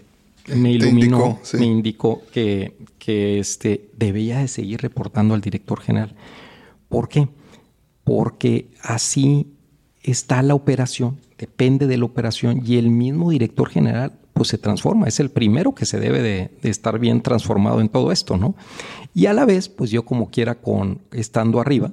me 0.48 0.72
iluminó, 0.72 1.40
me 1.54 1.66
indicó 1.66 2.22
que, 2.32 2.76
que 3.00 3.40
este, 3.40 3.90
debía 3.98 4.40
de 4.40 4.48
seguir 4.48 4.82
reportando 4.82 5.34
al 5.34 5.42
director 5.42 5.80
general. 5.80 6.16
¿Por 6.90 7.08
qué? 7.08 7.30
Porque 8.04 8.70
así 8.84 9.48
está 10.04 10.42
la 10.42 10.56
operación 10.56 11.18
depende 11.42 11.88
de 11.88 11.98
la 11.98 12.06
operación 12.06 12.62
y 12.64 12.78
el 12.78 12.92
mismo 12.92 13.32
director 13.32 13.68
general 13.68 14.14
pues 14.34 14.50
se 14.50 14.60
transforma, 14.60 15.08
es 15.08 15.20
el 15.20 15.32
primero 15.32 15.74
que 15.74 15.86
se 15.86 16.00
debe 16.00 16.22
de, 16.22 16.52
estar 16.62 17.00
bien 17.00 17.22
transformado 17.22 17.82
en 17.82 17.90
todo 17.90 18.12
esto, 18.12 18.38
¿no? 18.38 18.56
Y 19.14 19.26
a 19.26 19.34
la 19.34 19.44
vez, 19.44 19.68
pues 19.68 19.90
yo 19.92 20.06
como 20.06 20.30
quiera 20.30 20.56
con 20.56 21.02
estando 21.12 21.60
arriba, 21.60 21.92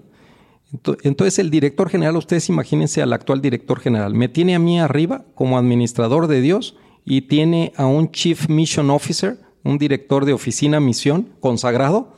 entonces 1.03 1.39
el 1.39 1.51
director 1.51 1.89
general, 1.89 2.17
ustedes 2.17 2.51
imagínense 2.51 3.01
al 3.01 3.15
actual 3.15 3.41
director 3.41 3.81
general, 3.81 4.15
me 4.15 4.29
tiene 4.29 4.55
a 4.55 4.59
mí 4.59 4.79
arriba 4.79 5.25
como 5.35 5.57
administrador 5.57 6.27
de 6.27 6.43
Dios 6.43 6.77
y 7.07 7.23
tiene 7.23 7.73
a 7.77 7.87
un 7.87 8.11
Chief 8.11 8.51
Mission 8.51 8.91
Officer, 8.91 9.41
un 9.65 9.79
director 9.79 10.27
de 10.27 10.35
oficina 10.35 10.79
misión 10.79 11.31
consagrado, 11.41 12.13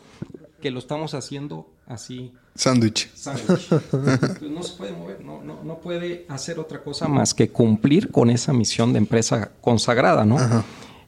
que 0.60 0.72
lo 0.72 0.80
estamos 0.80 1.14
haciendo 1.14 1.70
así 1.86 2.32
Sándwich. 2.54 3.10
no 4.42 4.62
se 4.62 4.76
puede 4.76 4.92
mover, 4.92 5.24
no, 5.24 5.42
no, 5.42 5.62
no, 5.62 5.78
puede 5.78 6.26
hacer 6.28 6.58
otra 6.58 6.82
cosa 6.82 7.08
más 7.08 7.32
que 7.32 7.50
cumplir 7.50 8.10
con 8.10 8.28
esa 8.28 8.52
misión 8.52 8.92
de 8.92 8.98
empresa 8.98 9.52
consagrada, 9.60 10.24
¿no? 10.24 10.36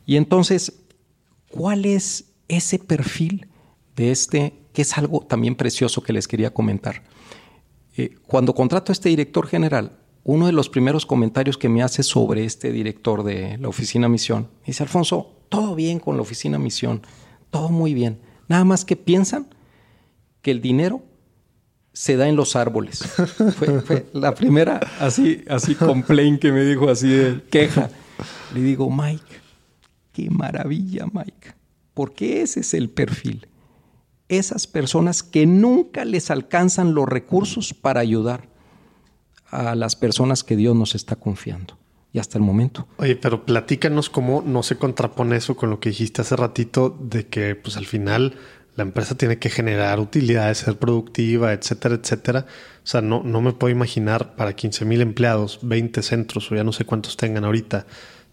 Y 0.07 0.17
entonces, 0.17 0.73
¿cuál 1.51 1.85
es 1.85 2.25
ese 2.49 2.79
perfil 2.79 3.49
de 3.97 4.11
este, 4.11 4.55
que 4.73 4.83
es 4.83 4.97
algo 4.97 5.21
también 5.21 5.55
precioso 5.55 6.03
que 6.03 6.13
les 6.13 6.27
quería 6.27 6.53
comentar? 6.53 7.03
Eh, 7.97 8.15
cuando 8.27 8.55
contrato 8.55 8.93
a 8.93 8.95
este 8.95 9.11
director 9.11 9.47
general, 9.47 9.99
uno 10.25 10.47
de 10.47 10.53
los 10.53 10.69
primeros 10.69 11.05
comentarios 11.05 11.59
que 11.59 11.69
me 11.69 11.83
hace 11.83 12.03
sobre 12.03 12.45
este 12.45 12.73
director 12.73 13.25
de 13.25 13.59
la 13.59 13.69
oficina 13.69 14.09
misión, 14.09 14.49
dice, 14.65 14.83
Alfonso, 14.83 15.37
todo 15.49 15.75
bien 15.75 15.99
con 15.99 16.17
la 16.17 16.23
oficina 16.23 16.59
misión, 16.59 17.03
todo 17.51 17.69
muy 17.69 17.93
bien, 17.93 18.21
nada 18.49 18.65
más 18.65 18.85
que 18.85 18.97
piensan 18.97 19.49
que 20.41 20.51
el 20.51 20.63
dinero 20.63 21.03
se 21.93 22.17
da 22.17 22.29
en 22.29 22.37
los 22.37 22.57
árboles. 22.57 23.01
Fue, 23.85 24.07
la 24.13 24.35
primera 24.35 24.81
así, 24.99 25.45
así 25.49 25.75
que 25.75 26.53
me 26.53 26.65
dijo 26.65 26.91
así 26.91 27.09
de 27.09 27.43
queja. 27.51 27.91
Le 28.55 28.63
digo, 28.63 28.91
Mike, 28.91 29.41
qué 30.13 30.31
maravilla, 30.31 31.07
Mike. 31.13 31.55
Porque 31.95 32.43
ese 32.43 32.61
es 32.61 32.75
el 32.75 32.91
perfil. 32.91 33.49
Esas 34.29 34.67
personas 34.67 35.23
que 35.23 35.47
nunca 35.47 36.05
les 36.05 36.31
alcanzan 36.31 36.95
los 36.95 37.07
recursos 37.07 37.75
para 37.75 38.01
ayudar 38.01 38.49
a 39.51 39.75
las 39.75 39.97
personas 39.97 40.43
que 40.43 40.57
Dios 40.57 40.75
nos 40.75 40.95
está 40.95 41.17
confiando. 41.17 41.79
Y 42.15 42.19
hasta 42.19 42.37
el 42.37 42.45
momento. 42.45 42.87
Oye, 42.99 43.17
pero 43.17 43.47
platícanos 43.47 44.11
cómo 44.11 44.43
no 44.43 44.63
se 44.63 44.77
contrapone 44.77 45.37
eso 45.37 45.57
con 45.57 45.71
lo 45.71 45.81
que 45.81 45.91
dijiste 45.91 46.21
hace 46.21 46.37
ratito 46.37 46.95
de 47.01 47.27
que 47.27 47.55
pues 47.55 47.79
al 47.79 47.87
final 47.87 48.37
la 48.75 48.83
empresa 48.83 49.17
tiene 49.17 49.39
que 49.39 49.51
generar 49.51 50.01
utilidades, 50.01 50.59
ser 50.59 50.77
productiva, 50.77 51.53
etcétera, 51.53 51.97
etcétera. 51.97 52.47
O 52.83 52.87
sea, 52.87 53.01
no, 53.01 53.23
no 53.23 53.41
me 53.41 53.53
puedo 53.53 53.71
imaginar 53.71 54.35
para 54.35 54.55
15 54.57 54.85
mil 54.85 55.01
empleados, 55.01 55.59
20 55.63 56.03
centros 56.03 56.51
o 56.51 56.55
ya 56.55 56.65
no 56.65 56.73
sé 56.73 56.85
cuántos 56.85 57.17
tengan 57.17 57.45
ahorita, 57.45 57.87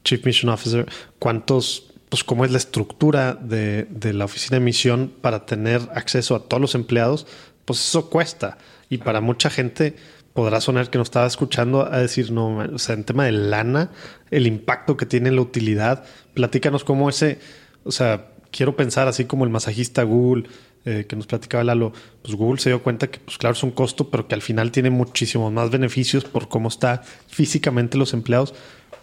Chief 0.04 0.26
Mission 0.26 0.52
Officer, 0.52 0.88
cuántos, 1.20 1.92
pues 2.10 2.24
cómo 2.24 2.46
es 2.46 2.52
la 2.52 2.58
estructura 2.58 3.34
de, 3.36 3.86
de 3.90 4.14
la 4.14 4.26
oficina 4.26 4.60
de 4.60 4.66
misión 4.66 5.14
para 5.22 5.46
tener 5.46 5.82
acceso 5.94 6.36
a 6.36 6.46
todos 6.48 6.62
los 6.62 6.76
empleados, 6.76 7.28
pues 7.66 7.80
eso 7.80 8.10
cuesta. 8.10 8.58
Y 8.90 9.00
para 9.00 9.22
mucha 9.22 9.50
gente 9.50 9.96
podrá 10.34 10.62
sonar 10.62 10.90
que 10.90 10.98
nos 10.98 11.08
estaba 11.08 11.28
escuchando 11.28 11.86
a 11.86 12.00
decir, 12.00 12.32
no, 12.32 12.58
o 12.58 12.80
sea, 12.80 12.96
en 12.96 13.04
tema 13.04 13.26
de 13.26 13.34
lana, 13.34 13.92
el 14.32 14.48
impacto 14.48 14.96
que 14.96 15.06
tiene 15.06 15.32
la 15.32 15.42
utilidad, 15.42 16.06
platícanos 16.34 16.84
cómo 16.86 17.10
ese, 17.10 17.40
o 17.84 17.92
sea, 17.92 18.28
quiero 18.52 18.76
pensar 18.76 19.08
así 19.08 19.26
como 19.26 19.44
el 19.44 19.50
masajista 19.50 20.04
Google 20.04 20.50
eh, 20.86 21.06
que 21.08 21.16
nos 21.16 21.28
platicaba 21.28 21.64
Lalo, 21.64 21.92
pues 22.22 22.36
Google 22.36 22.60
se 22.60 22.70
dio 22.70 22.82
cuenta 22.82 23.12
que, 23.12 23.20
pues 23.20 23.38
claro, 23.38 23.54
es 23.54 23.64
un 23.64 23.72
costo, 23.72 24.10
pero 24.10 24.28
que 24.28 24.36
al 24.36 24.42
final 24.42 24.72
tiene 24.72 24.90
muchísimos 24.90 25.52
más 25.52 25.70
beneficios 25.70 26.24
por 26.24 26.48
cómo 26.48 26.70
está 26.70 27.04
físicamente 27.28 27.98
los 27.98 28.14
empleados. 28.14 28.54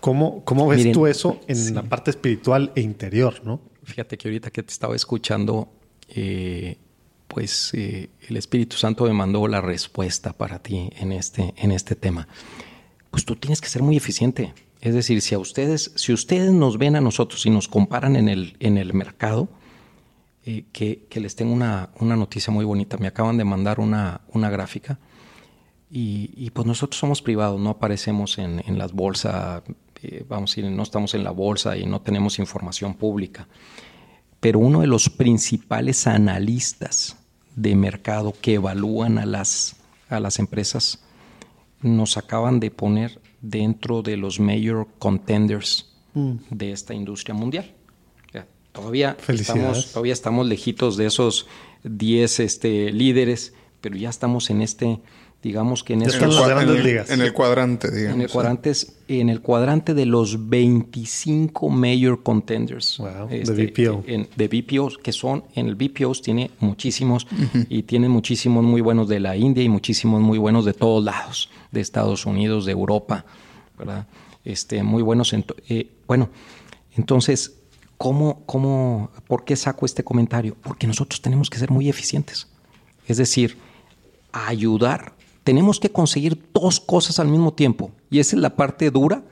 ¿Cómo, 0.01 0.44
cómo 0.44 0.66
ves 0.68 0.90
tú 0.93 1.06
eso 1.06 1.40
en 1.48 1.74
la 1.74 1.82
parte 1.82 2.10
espiritual 2.10 2.73
e 2.74 2.81
interior, 2.81 3.43
no? 3.44 3.60
Fíjate 3.82 4.16
que 4.16 4.28
ahorita 4.28 4.51
que 4.51 4.62
te 4.62 4.73
estaba 4.73 4.97
escuchando, 4.97 5.68
eh, 6.09 6.78
pues 7.28 7.73
eh, 7.74 8.09
el 8.28 8.36
Espíritu 8.36 8.77
Santo 8.77 9.05
me 9.05 9.12
mandó 9.12 9.47
la 9.47 9.60
respuesta 9.60 10.32
para 10.32 10.60
ti 10.60 10.90
en 10.97 11.12
este, 11.12 11.55
en 11.56 11.73
este 11.73 11.94
tema. 11.94 12.27
Pues 13.10 13.24
tú 13.24 13.36
tienes 13.36 13.60
que 13.60 13.68
ser 13.68 13.82
muy 13.82 13.97
eficiente. 13.97 14.55
Es 14.87 14.95
decir, 14.95 15.21
si 15.21 15.35
a 15.35 15.41
ustedes, 15.41 15.91
si 15.97 16.13
ustedes 16.13 16.53
nos 16.53 16.79
ven 16.79 16.95
a 16.95 17.01
nosotros 17.01 17.45
y 17.45 17.51
nos 17.51 17.67
comparan 17.67 18.15
en 18.15 18.29
el, 18.29 18.57
en 18.61 18.79
el 18.79 18.95
mercado, 18.95 19.49
eh, 20.45 20.63
que, 20.73 21.09
les 21.21 21.35
tengo 21.35 21.53
una, 21.53 21.91
noticia 21.99 22.53
muy 22.53 22.65
bonita. 22.65 22.97
Me 22.97 23.09
acaban 23.09 23.37
de 23.37 23.43
mandar 23.43 23.81
una, 23.81 24.21
una 24.29 24.49
gráfica 24.49 25.01
y, 25.91 26.49
pues 26.51 26.69
nosotros 26.69 27.01
somos 27.01 27.21
privados, 27.21 27.61
no 27.61 27.71
aparecemos 27.71 28.39
en, 28.39 28.79
las 28.79 28.93
bolsas, 28.93 29.65
eh, 30.05 30.25
vamos 30.29 30.53
a 30.53 30.55
decir, 30.55 30.71
no 30.71 30.85
estamos 30.85 31.15
en 31.15 31.25
la 31.25 31.33
bolsa 31.33 31.77
y 31.77 31.85
no 31.85 32.01
tenemos 32.01 32.39
información 32.39 32.95
pública. 32.95 33.49
pero 34.39 34.61
uno 34.61 34.83
de 34.83 34.87
los 34.87 35.11
principales 35.11 36.07
analistas 36.07 37.17
de 37.57 37.75
mercado 37.75 38.33
que 38.41 38.55
evalúan 38.55 39.19
a 39.19 39.27
las, 39.27 39.75
a 40.09 40.21
las 40.21 40.39
empresas 40.39 41.03
nos 41.83 42.17
acaban 42.17 42.61
de 42.61 42.71
poner 42.71 43.26
dentro 43.51 44.02
de 44.02 44.16
los 44.16 44.40
major 44.40 44.86
contenders 44.98 45.93
mm. 46.14 46.35
de 46.51 46.73
esta 46.73 46.94
industria 46.94 47.35
mundial. 47.35 47.73
todavía, 48.73 49.16
estamos, 49.28 49.93
todavía 49.93 50.12
estamos 50.12 50.47
lejitos 50.47 50.98
de 50.98 51.06
esos 51.06 51.47
10 51.85 52.40
este, 52.40 52.93
líderes, 52.93 53.55
pero 53.81 53.97
ya 53.97 54.10
estamos 54.10 54.51
en 54.51 54.60
este 54.60 55.01
digamos 55.43 55.85
que 55.85 55.93
en, 55.93 56.03
en, 56.03 56.11
el, 56.11 56.19
cuadrante, 56.19 56.83
digamos. 56.83 57.11
En 57.11 57.21
el 57.21 57.33
cuadrante, 58.29 58.73
en 59.09 59.29
el 59.29 59.41
cuadrante 59.41 59.95
de 59.95 60.07
los 60.07 60.49
25 60.49 61.69
major 61.69 62.23
contenders. 62.23 62.99
Wow, 62.99 63.29
de 63.29 63.43
este, 63.43 63.67
BPO. 63.67 64.05
de 64.35 64.49
BPOs, 64.49 64.99
que 64.99 65.13
son, 65.13 65.45
en 65.55 65.69
el 65.69 65.77
BPOs 65.77 66.23
tiene 66.23 66.51
muchísimos 66.59 67.27
y 67.69 67.83
tienen 67.85 68.11
muchísimos 68.11 68.65
muy 68.65 68.81
buenos 68.81 69.09
de 69.09 69.21
la 69.21 69.37
India 69.37 69.63
y 69.63 69.69
muchísimos 69.69 70.21
muy 70.21 70.39
buenos 70.39 70.65
de 70.65 70.73
todos 70.73 71.05
lados, 71.05 71.51
de 71.71 71.81
Estados 71.81 72.27
Unidos, 72.27 72.67
de 72.67 72.73
Europa, 72.73 73.25
¿verdad? 73.79 74.07
Este, 74.45 74.83
muy 74.83 75.03
buenos. 75.03 75.33
En 75.33 75.45
eh, 75.69 75.91
bueno, 76.07 76.31
entonces, 76.97 77.59
¿cómo, 77.99 78.43
cómo, 78.47 79.11
¿por 79.27 79.45
qué 79.45 79.55
saco 79.55 79.87
este 79.87 80.03
comentario? 80.03 80.57
Porque 80.63 80.87
nosotros 80.87 81.21
tenemos 81.21 81.51
que 81.51 81.59
ser 81.59 81.71
muy 81.71 81.89
eficientes. 81.89 82.49
Es 83.07 83.19
decir, 83.19 83.59
ayudar 84.33 85.16
tenemos 85.47 85.78
que 85.78 85.93
conseguir 85.93 86.51
dos 86.52 86.81
cosas 86.81 87.20
al 87.20 87.28
mismo 87.28 87.55
tiempo. 87.55 87.93
Y 88.10 88.18
esa 88.18 88.35
es 88.35 88.43
la 88.43 88.56
parte 88.56 88.90
dura 88.90 89.23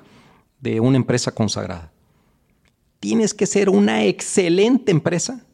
de 0.60 0.78
una 0.78 0.96
empresa 0.96 1.32
consagrada. 1.32 1.90
Tienes 3.00 3.34
que 3.34 3.46
ser 3.46 3.68
una 3.68 4.04
excelente 4.04 4.92
empresa. 4.92 5.44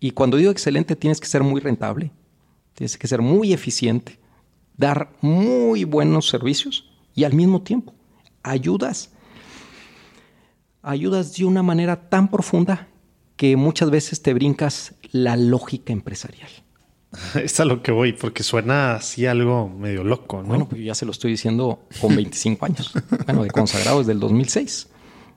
Y 0.00 0.10
cuando 0.10 0.36
digo 0.36 0.50
excelente, 0.50 0.96
tienes 0.96 1.20
que 1.20 1.28
ser 1.28 1.44
muy 1.44 1.60
rentable. 1.60 2.10
Tienes 2.74 2.98
que 2.98 3.06
ser 3.06 3.22
muy 3.22 3.52
eficiente. 3.52 4.18
Dar 4.76 5.12
muy 5.20 5.84
buenos 5.84 6.28
servicios. 6.28 6.90
Y 7.14 7.22
al 7.22 7.34
mismo 7.34 7.62
tiempo, 7.62 7.94
ayudas. 8.42 9.10
Ayudas 10.82 11.36
de 11.36 11.44
una 11.44 11.62
manera 11.62 12.08
tan 12.08 12.28
profunda 12.28 12.88
que 13.36 13.56
muchas 13.56 13.88
veces 13.88 14.20
te 14.20 14.34
brincas 14.34 14.96
la 15.12 15.36
lógica 15.36 15.92
empresarial. 15.92 16.50
Es 17.42 17.58
a 17.60 17.64
lo 17.64 17.82
que 17.82 17.92
voy, 17.92 18.12
porque 18.12 18.42
suena 18.42 18.94
así 18.94 19.26
algo 19.26 19.68
medio 19.68 20.04
loco, 20.04 20.42
¿no? 20.42 20.48
Bueno, 20.48 20.68
pues 20.68 20.82
ya 20.82 20.94
se 20.94 21.04
lo 21.04 21.12
estoy 21.12 21.32
diciendo 21.32 21.80
con 22.00 22.14
25 22.14 22.66
años. 22.66 22.92
Bueno, 23.26 23.42
de 23.42 23.50
consagrado 23.50 23.98
desde 23.98 24.12
el 24.12 24.20
2006. 24.20 24.88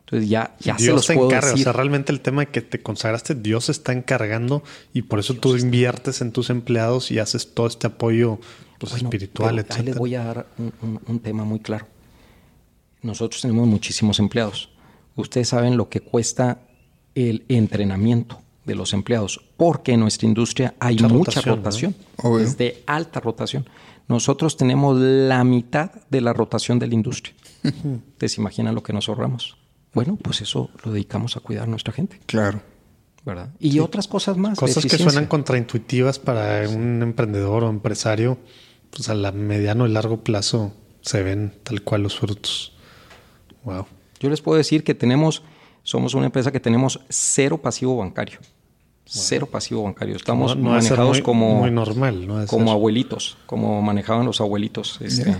Entonces 0.01 0.29
ya, 0.29 0.55
ya 0.59 0.77
se 0.77 0.91
los 0.91 1.07
puedo 1.07 1.27
encarga. 1.27 1.53
O 1.53 1.57
sea, 1.57 1.71
realmente 1.71 2.11
el 2.11 2.19
tema 2.19 2.41
de 2.41 2.51
que 2.51 2.61
te 2.61 2.81
consagraste, 2.81 3.33
Dios 3.33 3.69
está 3.69 3.93
encargando 3.93 4.61
y 4.93 5.03
por 5.03 5.19
eso 5.19 5.35
tú 5.35 5.55
inviertes 5.55 6.19
en 6.19 6.33
tus 6.33 6.49
empleados 6.49 7.11
y 7.11 7.19
haces 7.19 7.53
todo 7.53 7.67
este 7.67 7.87
apoyo 7.87 8.39
pues, 8.77 8.93
espiritual, 8.93 9.59
etc. 9.59 9.71
Ahí 9.71 9.83
les 9.83 9.97
voy 9.97 10.15
a 10.15 10.23
dar 10.25 10.47
un 10.57 11.19
tema 11.19 11.45
muy 11.45 11.59
claro. 11.59 11.87
Nosotros 13.01 13.41
tenemos 13.41 13.67
muchísimos 13.67 14.19
empleados. 14.19 14.69
Ustedes 15.15 15.47
saben 15.47 15.77
lo 15.77 15.87
que 15.87 16.01
cuesta 16.01 16.59
el 17.15 17.45
entrenamiento 17.47 18.40
de 18.65 18.75
los 18.75 18.93
empleados, 18.93 19.41
porque 19.57 19.93
en 19.93 19.99
nuestra 20.01 20.27
industria 20.27 20.75
hay 20.79 20.97
mucha 20.97 21.41
rotación, 21.41 21.95
es 22.39 22.57
de 22.57 22.83
alta 22.85 23.19
rotación. 23.19 23.67
Nosotros 24.07 24.57
tenemos 24.57 24.99
la 24.99 25.43
mitad 25.43 25.91
de 26.09 26.21
la 26.21 26.33
rotación 26.33 26.79
de 26.79 26.87
la 26.87 26.93
industria. 26.93 27.35
¿Te 28.17 28.27
imaginan 28.37 28.75
lo 28.75 28.83
que 28.83 28.93
nos 28.93 29.07
ahorramos? 29.09 29.57
Bueno, 29.93 30.17
pues 30.21 30.41
eso 30.41 30.69
lo 30.83 30.91
dedicamos 30.91 31.37
a 31.37 31.39
cuidar 31.39 31.63
a 31.63 31.67
nuestra 31.67 31.93
gente. 31.93 32.19
Claro. 32.25 32.61
¿Verdad? 33.25 33.51
Y 33.59 33.79
otras 33.79 34.07
cosas 34.07 34.37
más. 34.37 34.57
Cosas 34.57 34.85
que 34.85 34.97
suenan 34.97 35.27
contraintuitivas 35.27 36.17
para 36.17 36.67
un 36.67 37.03
emprendedor 37.03 37.63
o 37.63 37.69
empresario, 37.69 38.39
pues 38.89 39.09
a 39.09 39.13
la 39.13 39.31
mediano 39.31 39.87
y 39.87 39.91
largo 39.91 40.23
plazo 40.23 40.73
se 41.01 41.21
ven 41.21 41.53
tal 41.63 41.83
cual 41.83 42.03
los 42.03 42.17
frutos. 42.17 42.73
Wow. 43.63 43.85
Yo 44.19 44.29
les 44.29 44.41
puedo 44.41 44.57
decir 44.57 44.83
que 44.83 44.95
tenemos 44.95 45.43
somos 45.83 46.13
una 46.13 46.27
empresa 46.27 46.51
que 46.51 46.59
tenemos 46.59 46.99
cero 47.09 47.57
pasivo 47.57 47.97
bancario. 47.97 48.39
Cero 49.05 49.45
pasivo 49.45 49.83
bancario. 49.83 50.15
Estamos 50.15 50.57
manejados 50.57 51.21
como, 51.21 51.55
muy 51.55 51.71
normal, 51.71 52.45
como 52.47 52.71
abuelitos, 52.71 53.37
como 53.45 53.81
manejaban 53.81 54.25
los 54.25 54.39
abuelitos 54.39 54.99
este, 55.01 55.35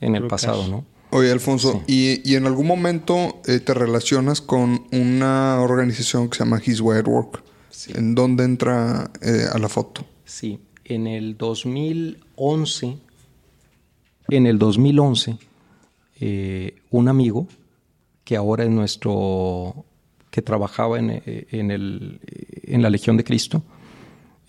en 0.00 0.16
el 0.16 0.26
pasado, 0.26 0.68
¿no? 0.68 0.84
Oye, 1.10 1.30
Alfonso, 1.30 1.82
y, 1.86 2.34
en 2.34 2.44
algún 2.44 2.66
momento 2.66 3.40
eh, 3.46 3.60
te 3.60 3.72
relacionas 3.72 4.40
con 4.40 4.84
una 4.90 5.60
organización 5.60 6.28
que 6.28 6.38
se 6.38 6.44
llama 6.44 6.60
His 6.64 6.80
Way 6.80 6.98
at 6.98 7.06
Work. 7.06 7.42
¿En 7.94 8.14
dónde 8.14 8.44
entra 8.44 9.10
eh, 9.22 9.44
a 9.52 9.58
la 9.58 9.68
foto? 9.68 10.04
Sí, 10.24 10.58
en 10.84 11.06
el 11.06 11.36
2011, 11.36 12.98
en 14.28 14.46
el 14.46 14.58
2011, 14.58 15.38
eh, 16.20 16.76
un 16.90 17.08
amigo 17.08 17.46
que 18.24 18.36
ahora 18.36 18.64
es 18.64 18.70
nuestro, 18.70 19.84
que 20.30 20.42
trabajaba 20.42 20.98
en, 20.98 21.22
en, 21.24 21.70
el, 21.70 22.20
en 22.62 22.82
la 22.82 22.90
Legión 22.90 23.16
de 23.16 23.24
Cristo, 23.24 23.62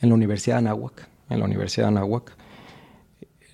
en 0.01 0.09
la 0.09 0.15
Universidad 0.15 0.55
de 0.55 0.69
Anáhuac, 0.69 1.07
en 1.29 1.39
la 1.39 1.45
Universidad 1.45 1.85
de 1.85 1.97
Anáhuac, 1.97 2.35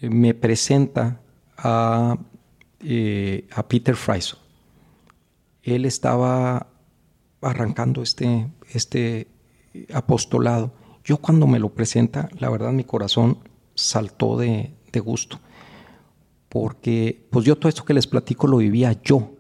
me 0.02 0.34
presenta 0.34 1.22
a, 1.58 2.18
eh, 2.80 3.48
a 3.52 3.68
Peter 3.68 3.96
Fryso. 3.96 4.38
Él 5.64 5.86
estaba 5.86 6.68
arrancando 7.42 8.02
este, 8.02 8.48
este 8.74 9.28
apostolado. 9.94 10.74
Yo 11.04 11.18
cuando 11.18 11.48
me 11.48 11.60
lo 11.60 11.70
presenta, 11.70 12.30
la 12.40 12.50
verdad 12.50 12.72
mi 12.72 12.84
corazón 12.84 13.38
saltó 13.76 14.38
de, 14.38 14.74
de 14.92 15.00
gusto, 15.00 15.40
porque 16.50 17.28
pues 17.32 17.46
yo 17.46 17.58
todo 17.58 17.70
esto 17.70 17.86
que 17.86 17.94
les 17.94 18.08
platico 18.08 18.48
lo 18.48 18.58
vivía 18.58 19.00
yo. 19.04 19.32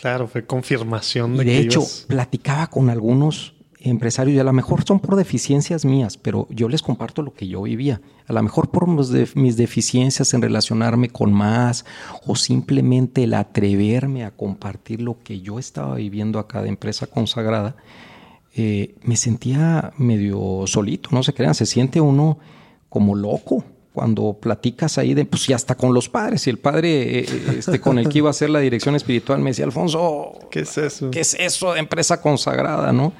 Claro, 0.00 0.28
fue 0.28 0.44
confirmación 0.44 1.36
de, 1.36 1.44
de 1.44 1.58
hecho, 1.58 1.82
platicaba 2.06 2.66
con 2.68 2.90
algunos 2.90 3.54
empresarios 3.80 4.36
y 4.36 4.38
a 4.38 4.44
lo 4.44 4.52
mejor 4.52 4.84
son 4.84 5.00
por 5.00 5.16
deficiencias 5.16 5.84
mías, 5.84 6.16
pero 6.16 6.46
yo 6.50 6.68
les 6.68 6.82
comparto 6.82 7.22
lo 7.22 7.32
que 7.32 7.48
yo 7.48 7.62
vivía. 7.62 8.00
A 8.26 8.32
lo 8.32 8.42
mejor 8.42 8.70
por 8.70 8.86
mis 8.88 9.56
deficiencias 9.56 10.34
en 10.34 10.42
relacionarme 10.42 11.08
con 11.08 11.32
más 11.32 11.84
o 12.26 12.36
simplemente 12.36 13.24
el 13.24 13.34
atreverme 13.34 14.24
a 14.24 14.32
compartir 14.32 15.00
lo 15.00 15.18
que 15.22 15.40
yo 15.40 15.58
estaba 15.58 15.96
viviendo 15.96 16.38
acá 16.38 16.62
de 16.62 16.68
empresa 16.68 17.06
consagrada, 17.06 17.76
eh, 18.54 18.94
me 19.02 19.16
sentía 19.16 19.92
medio 19.98 20.64
solito, 20.66 21.10
no 21.12 21.22
se 21.22 21.34
crean, 21.34 21.54
se 21.54 21.66
siente 21.66 22.00
uno 22.00 22.38
como 22.88 23.14
loco 23.14 23.64
cuando 23.96 24.34
platicas 24.34 24.98
ahí 24.98 25.14
de, 25.14 25.24
pues 25.24 25.46
ya 25.46 25.56
está 25.56 25.74
con 25.74 25.94
los 25.94 26.10
padres. 26.10 26.46
Y 26.46 26.50
el 26.50 26.58
padre 26.58 27.20
eh, 27.20 27.26
eh, 27.26 27.54
este, 27.60 27.80
con 27.80 27.98
el 27.98 28.10
que 28.10 28.18
iba 28.18 28.28
a 28.28 28.32
hacer 28.32 28.50
la 28.50 28.58
dirección 28.58 28.94
espiritual 28.94 29.40
me 29.40 29.48
decía, 29.48 29.64
Alfonso, 29.64 30.34
¿qué 30.50 30.60
es 30.60 30.76
eso? 30.76 31.10
¿Qué 31.10 31.20
es 31.20 31.32
eso 31.32 31.72
de 31.72 31.80
empresa 31.80 32.20
consagrada, 32.20 32.92
no? 32.92 33.14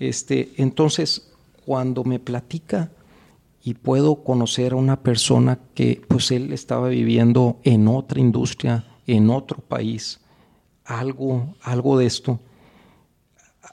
Este, 0.00 0.54
entonces, 0.56 1.30
cuando 1.64 2.02
me 2.02 2.18
platica 2.18 2.90
y 3.62 3.74
puedo 3.74 4.24
conocer 4.24 4.72
a 4.72 4.76
una 4.76 5.04
persona 5.04 5.60
que 5.72 6.02
pues 6.08 6.32
él 6.32 6.52
estaba 6.52 6.88
viviendo 6.88 7.60
en 7.62 7.86
otra 7.86 8.18
industria, 8.18 8.84
en 9.06 9.30
otro 9.30 9.58
país, 9.58 10.18
algo, 10.84 11.54
algo 11.62 11.96
de 11.96 12.06
esto, 12.06 12.40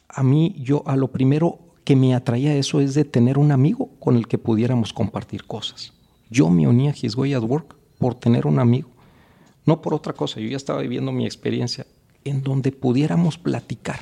a 0.08 0.22
mí 0.22 0.54
yo 0.60 0.84
a 0.86 0.96
lo 0.96 1.08
primero 1.08 1.58
que 1.84 1.96
me 1.96 2.14
atraía 2.14 2.54
eso 2.54 2.82
es 2.82 2.94
de 2.94 3.04
tener 3.04 3.40
un 3.40 3.52
amigo 3.52 3.90
con 4.00 4.16
el 4.16 4.28
que 4.28 4.38
pudiéramos 4.38 4.94
compartir 4.94 5.46
cosas. 5.46 5.94
Yo 6.30 6.50
me 6.50 6.68
uní 6.68 6.90
a 6.90 6.96
His 7.00 7.16
Way 7.16 7.34
at 7.34 7.44
Work 7.44 7.76
por 7.98 8.16
tener 8.16 8.48
un 8.48 8.60
amigo, 8.60 8.90
no 9.66 9.82
por 9.82 9.94
otra 9.94 10.14
cosa. 10.14 10.40
Yo 10.40 10.48
ya 10.48 10.58
estaba 10.58 10.82
viviendo 10.82 11.12
mi 11.12 11.26
experiencia 11.26 11.86
en 12.24 12.44
donde 12.44 12.72
pudiéramos 12.72 13.38
platicar. 13.38 14.00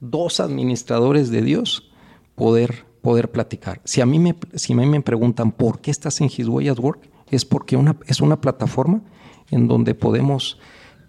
Dos 0.00 0.40
administradores 0.40 1.30
de 1.30 1.42
Dios 1.42 1.90
poder, 2.34 2.84
poder 3.02 3.30
platicar. 3.30 3.80
Si 3.84 4.00
a, 4.00 4.06
mí 4.06 4.18
me, 4.18 4.36
si 4.54 4.72
a 4.72 4.76
mí 4.76 4.86
me 4.86 5.00
preguntan 5.00 5.52
por 5.52 5.80
qué 5.80 5.90
estás 5.90 6.20
en 6.20 6.26
His 6.26 6.48
Way 6.48 6.68
at 6.68 6.78
Work, 6.78 7.08
es 7.30 7.44
porque 7.44 7.76
una, 7.76 7.96
es 8.06 8.20
una 8.20 8.40
plataforma 8.40 9.02
en 9.50 9.66
donde 9.68 9.94
podemos 9.94 10.58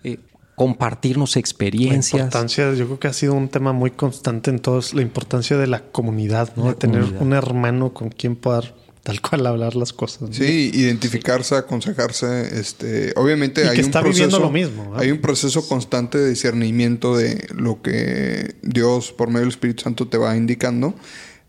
eh, 0.04 0.20
compartirnos 0.56 1.38
experiencias. 1.38 2.14
La 2.14 2.26
importancia, 2.26 2.74
yo 2.74 2.86
creo 2.86 3.00
que 3.00 3.08
ha 3.08 3.14
sido 3.14 3.34
un 3.34 3.48
tema 3.48 3.74
muy 3.74 3.92
constante 3.92 4.50
en 4.50 4.60
todos, 4.60 4.94
la 4.94 5.02
importancia 5.02 5.58
de 5.58 5.68
la 5.68 5.84
comunidad, 5.92 6.56
¿no? 6.56 6.68
de 6.68 6.76
tener 6.76 7.04
un 7.20 7.34
hermano 7.34 7.94
con 7.94 8.10
quien 8.10 8.36
poder 8.36 8.74
tal 9.10 9.22
cual 9.22 9.48
hablar 9.48 9.76
las 9.76 9.94
cosas. 9.94 10.30
Sí, 10.32 10.72
identificarse, 10.74 11.56
aconsejarse, 11.56 12.60
este, 12.60 13.14
obviamente 13.16 13.68
hay 13.68 13.80
un 13.80 13.92
proceso, 13.92 14.40
lo 14.40 14.52
mismo. 14.52 14.94
Hay 14.96 15.12
un 15.12 15.20
proceso 15.20 15.68
constante 15.68 16.18
de 16.18 16.30
discernimiento 16.30 17.18
de 17.18 17.48
lo 17.56 17.82
que 17.82 18.56
Dios 18.62 19.12
por 19.12 19.30
medio 19.30 19.42
del 19.42 19.50
Espíritu 19.50 19.84
Santo 19.84 20.08
te 20.08 20.18
va 20.18 20.38
indicando, 20.38 20.94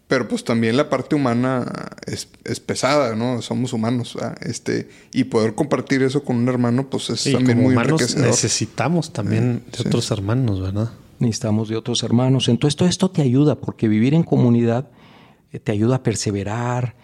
pero 0.09 0.27
pues 0.27 0.43
también 0.43 0.77
la 0.77 0.89
parte 0.89 1.15
humana 1.15 1.91
es, 2.07 2.27
pesada, 2.61 3.15
¿no? 3.15 3.43
Somos 3.43 3.73
humanos, 3.73 4.16
este, 4.41 4.89
y 5.12 5.24
poder 5.24 5.55
compartir 5.55 6.03
eso 6.03 6.24
con 6.24 6.37
un 6.37 6.49
hermano, 6.49 6.89
pues 6.89 7.11
es 7.11 7.32
también 7.32 7.61
muy 7.61 7.74
enriquecedor. 7.74 8.27
Necesitamos 8.27 9.12
también 9.12 9.65
de 9.70 9.89
otros 9.89 10.11
hermanos, 10.11 10.61
¿verdad? 10.61 10.91
necesitamos 11.20 11.69
de 11.69 11.77
otros 11.77 12.03
hermanos. 12.03 12.49
Entonces 12.49 12.77
todo 12.77 12.89
esto 12.89 13.11
te 13.11 13.23
ayuda, 13.23 13.57
porque 13.57 13.87
vivir 13.87 14.15
en 14.15 14.23
comunidad 14.23 14.89
eh, 15.53 15.61
te 15.61 15.73
ayuda 15.73 15.97
a 15.97 16.03
perseverar. 16.03 16.97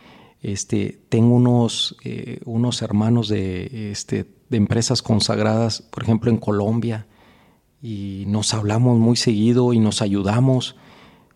Este, 0.46 1.00
tengo 1.08 1.34
unos, 1.34 1.96
eh, 2.04 2.38
unos 2.44 2.80
hermanos 2.80 3.26
de, 3.26 3.90
este, 3.90 4.26
de 4.48 4.56
empresas 4.56 5.02
consagradas, 5.02 5.82
por 5.82 6.04
ejemplo 6.04 6.30
en 6.30 6.36
Colombia, 6.36 7.08
y 7.82 8.22
nos 8.28 8.54
hablamos 8.54 8.96
muy 8.96 9.16
seguido 9.16 9.72
y 9.72 9.80
nos 9.80 10.02
ayudamos. 10.02 10.76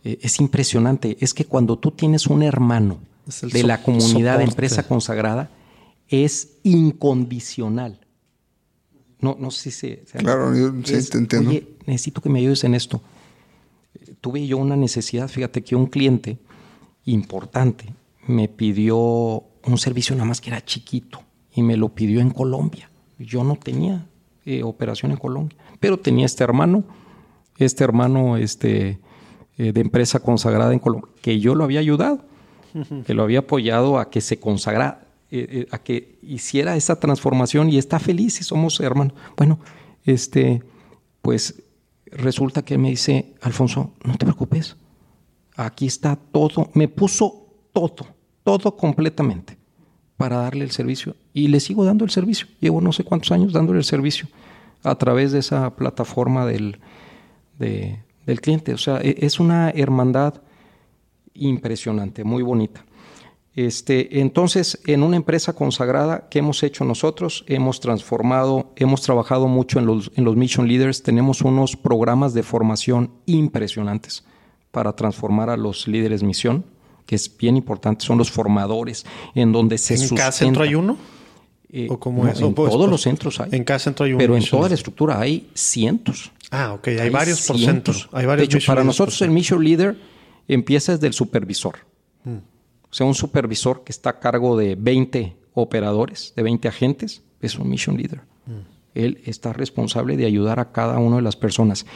Eh, 0.05 0.21
es 0.23 0.39
impresionante. 0.39 1.17
Es 1.19 1.35
que 1.35 1.45
cuando 1.45 1.77
tú 1.77 1.91
tienes 1.91 2.29
un 2.29 2.45
hermano 2.45 3.01
de 3.43 3.65
la 3.65 3.83
comunidad 3.83 4.39
de 4.39 4.45
empresa 4.45 4.87
consagrada, 4.87 5.51
es 6.07 6.59
incondicional. 6.63 8.07
No, 9.19 9.37
no 9.41 9.51
sé 9.51 9.73
si 9.73 9.99
se... 10.07 10.19
claro, 10.19 10.55
yo 10.55 10.73
sí 10.85 11.11
te 11.11 11.19
entiendo. 11.19 11.51
Oye, 11.51 11.67
necesito 11.85 12.21
que 12.21 12.29
me 12.29 12.39
ayudes 12.39 12.63
en 12.63 12.77
esto. 12.77 13.03
Tuve 14.21 14.47
yo 14.47 14.57
una 14.59 14.77
necesidad, 14.77 15.27
fíjate 15.27 15.65
que 15.65 15.75
un 15.75 15.87
cliente 15.87 16.39
importante 17.07 17.93
me 18.31 18.49
pidió 18.49 18.97
un 18.97 19.79
servicio 19.79 20.15
nada 20.17 20.27
más 20.27 20.41
que 20.41 20.51
era 20.51 20.65
chiquito 20.65 21.23
y 21.53 21.63
me 21.63 21.77
lo 21.77 21.91
pidió 21.91 22.21
en 22.21 22.31
Colombia. 22.31 22.91
Yo 23.19 23.45
no 23.45 23.57
tenía 23.57 24.07
eh, 24.47 24.63
operación 24.63 25.11
en 25.11 25.19
Colombia, 25.19 25.59
pero 25.79 25.99
tenía 25.99 26.27
este 26.27 26.45
hermano, 26.45 26.85
este 27.59 27.85
hermano 27.85 28.37
este, 28.37 28.99
eh, 29.59 29.73
de 29.73 29.81
empresa 29.81 30.21
consagrada 30.21 30.73
en 30.73 30.79
Colombia, 30.79 31.11
que 31.21 31.39
yo 31.41 31.55
lo 31.55 31.65
había 31.65 31.81
ayudado, 31.81 32.25
que 33.07 33.15
lo 33.15 33.23
había 33.23 33.41
apoyado 33.41 33.99
a 33.99 34.11
que 34.11 34.21
se 34.21 34.41
consagrara, 34.41 35.07
eh, 35.31 35.67
a 35.71 35.79
que 35.79 36.19
hiciera 36.23 36.77
esa 36.77 36.99
transformación 36.99 37.69
y 37.69 37.79
está 37.79 37.99
feliz 37.99 38.41
y 38.41 38.45
somos 38.45 38.81
hermanos. 38.81 39.15
Bueno, 39.37 39.61
este, 40.05 40.63
pues 41.23 41.63
resulta 42.07 42.63
que 42.63 42.79
me 42.79 42.91
dice, 42.91 43.35
Alfonso, 43.43 43.93
no 44.05 44.17
te 44.17 44.25
preocupes, 44.25 44.77
aquí 45.57 45.87
está 45.87 46.17
todo, 46.17 46.71
me 46.75 46.89
puso 46.89 47.47
todo, 47.73 48.07
todo 48.45 48.77
completamente 48.77 49.59
para 50.17 50.37
darle 50.37 50.65
el 50.65 50.71
servicio 50.71 51.17
y 51.33 51.49
le 51.49 51.61
sigo 51.61 51.85
dando 51.85 52.05
el 52.05 52.11
servicio. 52.11 52.47
Llevo 52.61 52.81
no 52.81 52.93
sé 52.93 53.05
cuántos 53.05 53.33
años 53.33 53.53
dándole 53.53 53.79
el 53.79 53.85
servicio 53.85 54.29
a 54.83 54.95
través 54.97 55.33
de 55.33 55.39
esa 55.39 55.75
plataforma 55.77 56.47
del, 56.47 56.79
del 57.59 58.41
cliente. 58.41 58.75
O 58.75 58.79
sea, 58.79 59.01
e, 59.01 59.17
es 59.19 59.41
una 59.41 59.71
hermandad 59.71 60.43
impresionante, 61.35 62.25
muy 62.25 62.43
bonita. 62.43 62.85
Este, 63.55 64.21
entonces, 64.21 64.81
en 64.87 65.03
una 65.03 65.17
empresa 65.17 65.55
consagrada, 65.55 66.29
¿qué 66.31 66.39
hemos 66.39 66.63
hecho 66.63 66.85
nosotros? 66.85 67.45
Hemos 67.49 67.81
transformado, 67.81 68.73
hemos 68.77 69.03
trabajado 69.03 69.49
mucho 69.49 69.79
en 69.81 69.87
los, 69.87 70.13
en 70.15 70.25
los 70.25 70.37
Mission 70.37 70.69
Leaders, 70.69 71.03
tenemos 71.03 71.43
unos 71.43 71.77
programas 71.77 72.33
de 72.33 72.45
formación 72.45 73.11
impresionantes 73.27 74.25
para 74.71 74.95
transformar 74.95 75.51
a 75.51 75.57
los 75.57 75.89
líderes 75.89 76.23
misión, 76.23 76.65
que 77.11 77.17
es 77.17 77.37
bien 77.37 77.57
importante, 77.57 78.05
son 78.05 78.19
los 78.19 78.31
formadores, 78.31 79.05
en 79.35 79.51
donde 79.51 79.79
se 79.79 79.97
¿En 79.97 80.11
cada 80.11 80.31
centro 80.31 80.63
hay 80.63 80.77
uno? 80.77 80.97
Eh, 81.69 81.89
¿O 81.91 81.99
cómo 81.99 82.25
es? 82.29 82.41
En 82.41 82.55
todos 82.55 82.89
los 82.89 83.03
centros 83.03 83.41
hay. 83.41 83.49
En 83.51 83.65
cada 83.65 83.81
centro 83.81 84.07
hay 84.07 84.13
uno. 84.13 84.19
Pero 84.19 84.37
en 84.37 84.45
toda 84.45 84.69
la 84.69 84.77
estructura 84.77 85.19
hay 85.19 85.51
cientos. 85.53 86.31
Ah, 86.53 86.73
ok. 86.73 86.87
Hay, 86.87 87.11
varios 87.11 87.45
por 87.49 87.59
centro. 87.59 87.95
Hay 88.13 88.27
varios 88.27 88.49
de 88.49 88.59
hecho, 88.59 88.65
para 88.65 88.85
nosotros 88.85 89.21
el 89.23 89.33
Mission 89.33 89.65
Leader 89.65 89.99
empieza 90.47 90.93
desde 90.93 91.09
el 91.09 91.13
supervisor. 91.13 91.79
Mm. 92.23 92.37
O 92.89 92.95
sea, 92.95 93.07
un 93.07 93.17
supervisor 93.17 93.83
que 93.83 93.91
está 93.91 94.11
a 94.11 94.21
cargo 94.21 94.57
de 94.57 94.77
20 94.77 95.37
operadores, 95.55 96.33
de 96.37 96.45
20 96.45 96.69
agentes, 96.69 97.25
es 97.41 97.59
un 97.59 97.69
Mission 97.69 97.97
Leader. 97.97 98.21
Mm. 98.47 98.53
Él 98.95 99.21
está 99.25 99.53
responsable 99.53 100.17
de 100.17 100.27
ayudar 100.27 100.61
a 100.61 100.71
cada 100.71 101.01
una 101.01 101.17
de 101.17 101.23
las 101.23 101.35
personas. 101.35 101.87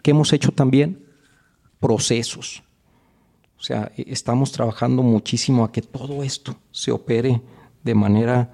¿Qué 0.00 0.12
hemos 0.12 0.32
hecho 0.32 0.50
también? 0.50 1.04
Procesos. 1.78 2.62
O 3.62 3.64
sea, 3.64 3.92
e, 3.96 4.04
estamos 4.08 4.50
trabajando 4.50 5.04
muchísimo 5.04 5.62
a 5.62 5.70
que 5.70 5.82
todo 5.82 6.24
esto 6.24 6.56
se 6.72 6.90
opere 6.90 7.40
de 7.84 7.94
manera 7.94 8.52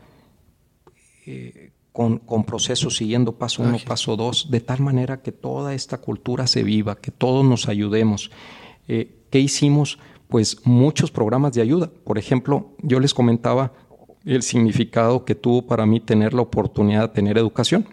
eh, 1.24 1.72
con, 1.92 2.20
procesos, 2.44 2.98
siguiendo 2.98 3.32
paso 3.32 3.62
uno, 3.62 3.78
paso 3.84 4.16
dos, 4.16 4.50
de 4.50 4.60
tal 4.60 4.80
manera 4.80 5.22
que 5.22 5.32
toda 5.32 5.72
esta 5.72 5.96
cultura 5.98 6.46
se 6.46 6.62
viva, 6.62 7.00
que 7.00 7.10
todos 7.10 7.42
nos 7.44 7.68
ayudemos. 7.68 8.30
Eh, 8.86 9.24
¿Qué 9.30 9.40
hicimos? 9.40 9.98
Pues 10.28 10.58
muchos 10.64 11.10
programas 11.10 11.54
de 11.54 11.62
ayuda. 11.62 11.90
Por 12.04 12.18
ejemplo, 12.18 12.76
yo 12.82 13.00
les 13.00 13.14
comentaba 13.14 13.72
el 14.26 14.42
significado 14.42 15.24
que 15.24 15.34
tuvo 15.34 15.66
para 15.66 15.86
mí 15.86 16.00
tener 16.00 16.34
la 16.34 16.42
oportunidad 16.42 17.08
de 17.08 17.14
tener 17.14 17.38
educación. 17.38 17.88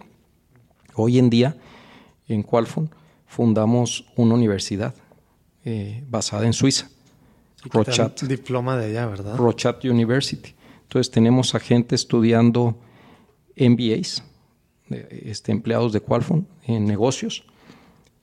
Hoy 0.94 1.18
en 1.18 1.30
día, 1.30 1.56
en 2.28 2.42
Qualfon, 2.42 2.90
fundamos 3.26 4.04
una 4.16 4.34
universidad 4.34 4.94
eh, 5.64 6.04
basada 6.08 6.44
en 6.44 6.52
Suiza. 6.52 6.90
Rochat. 7.70 8.22
Diploma 8.22 8.76
de 8.76 8.86
allá, 8.86 9.06
¿verdad? 9.06 9.36
Rochat 9.36 9.84
University. 9.84 10.54
Entonces 10.82 11.10
tenemos 11.10 11.54
a 11.54 11.60
gente 11.60 11.94
estudiando 11.94 12.78
MBAs, 13.56 14.22
este, 14.88 15.52
empleados 15.52 15.92
de 15.92 16.00
Qualfon 16.00 16.46
en 16.64 16.84
negocios. 16.84 17.44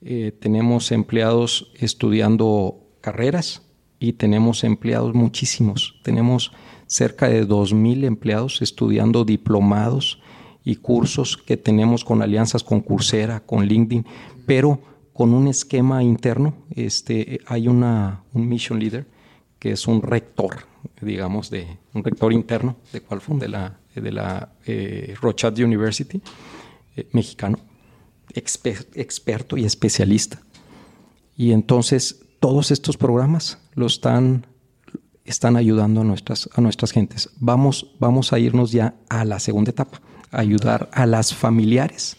Eh, 0.02 0.32
tenemos 0.40 0.92
empleados 0.92 1.72
estudiando 1.76 2.84
carreras 3.02 3.64
y 4.00 4.14
tenemos 4.14 4.64
empleados 4.64 5.14
muchísimos. 5.14 6.00
Tenemos 6.04 6.52
cerca 6.88 7.28
de 7.28 7.48
2.000 7.48 8.06
empleados 8.06 8.62
estudiando 8.62 9.26
diplomados 9.26 10.22
y 10.64 10.78
cursos 10.78 11.38
que 11.38 11.58
tenemos 11.58 12.06
con 12.06 12.22
alianzas 12.22 12.64
con 12.64 12.82
Coursera, 12.82 13.42
con 13.42 13.66
LinkedIn, 13.66 14.06
pero 14.46 14.82
con 15.12 15.34
un 15.34 15.48
esquema 15.48 16.04
interno. 16.04 16.54
Este, 16.72 17.42
hay 17.46 17.68
una, 17.68 18.24
un 18.34 18.48
mission 18.48 18.80
leader 18.80 19.06
que 19.64 19.72
es 19.72 19.88
un 19.88 20.02
rector, 20.02 20.68
digamos, 21.00 21.50
de 21.50 21.78
un 21.94 22.04
rector 22.04 22.34
interno 22.34 22.76
de 22.92 23.00
Qualfon, 23.00 23.40
de 23.40 23.48
la 23.48 23.80
de 23.96 24.12
la 24.12 24.50
eh, 24.66 25.16
Rochat 25.22 25.58
University, 25.58 26.22
eh, 26.98 27.08
mexicano, 27.14 27.58
experto 28.34 29.56
y 29.56 29.64
especialista. 29.64 30.42
Y 31.38 31.54
entonces 31.54 32.26
todos 32.42 32.72
estos 32.72 32.98
programas 32.98 33.58
lo 33.74 33.86
están, 33.86 34.48
están 35.24 35.56
ayudando 35.56 36.02
a 36.02 36.04
nuestras, 36.04 36.50
a 36.54 36.60
nuestras 36.60 36.92
gentes. 36.92 37.30
Vamos, 37.40 37.96
vamos 38.00 38.34
a 38.34 38.40
irnos 38.40 38.74
ya 38.74 38.96
a 39.08 39.24
la 39.24 39.40
segunda 39.40 39.72
etapa, 39.72 40.02
ayudar 40.30 40.90
a 40.92 41.06
las 41.06 41.34
familiares 41.34 42.18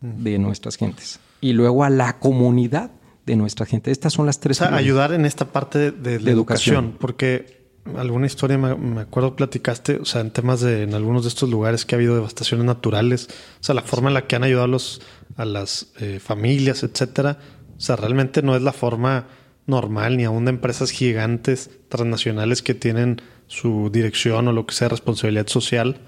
de 0.00 0.38
nuestras 0.38 0.76
gentes 0.76 1.18
y 1.40 1.52
luego 1.52 1.82
a 1.82 1.90
la 1.90 2.20
comunidad 2.20 2.92
de 3.26 3.36
nuestra 3.36 3.66
gente. 3.66 3.90
Estas 3.90 4.12
son 4.12 4.24
las 4.26 4.40
tres. 4.40 4.60
O 4.62 4.64
ayudar 4.66 5.12
en 5.12 5.26
esta 5.26 5.46
parte 5.46 5.90
de, 5.90 6.20
la 6.20 6.30
educación, 6.30 6.96
porque 6.98 7.66
alguna 7.96 8.26
historia 8.26 8.56
me, 8.56 9.00
acuerdo 9.00 9.36
platicaste, 9.36 9.96
o 9.96 10.04
sea, 10.04 10.20
en 10.20 10.30
temas 10.30 10.60
de 10.60 10.84
en 10.84 10.94
algunos 10.94 11.24
de 11.24 11.28
estos 11.28 11.50
lugares 11.50 11.84
que 11.84 11.94
ha 11.94 11.98
habido 11.98 12.14
devastaciones 12.14 12.64
naturales, 12.64 13.28
o 13.60 13.64
sea, 13.64 13.74
la 13.74 13.82
forma 13.82 14.08
en 14.08 14.14
la 14.14 14.26
que 14.26 14.36
han 14.36 14.44
ayudado 14.44 14.64
a, 14.64 14.68
los, 14.68 15.02
a 15.36 15.44
las 15.44 15.92
eh, 16.00 16.20
familias, 16.20 16.82
etcétera, 16.84 17.38
o 17.76 17.80
sea, 17.80 17.96
realmente 17.96 18.42
no 18.42 18.56
es 18.56 18.62
la 18.62 18.72
forma 18.72 19.26
normal 19.66 20.16
ni 20.16 20.24
aún 20.24 20.44
de 20.44 20.50
empresas 20.50 20.90
gigantes 20.90 21.70
transnacionales 21.88 22.62
que 22.62 22.74
tienen 22.74 23.20
su 23.48 23.90
dirección 23.92 24.48
o 24.48 24.52
lo 24.52 24.66
que 24.66 24.74
sea 24.74 24.88
responsabilidad 24.88 25.48
social. 25.48 25.98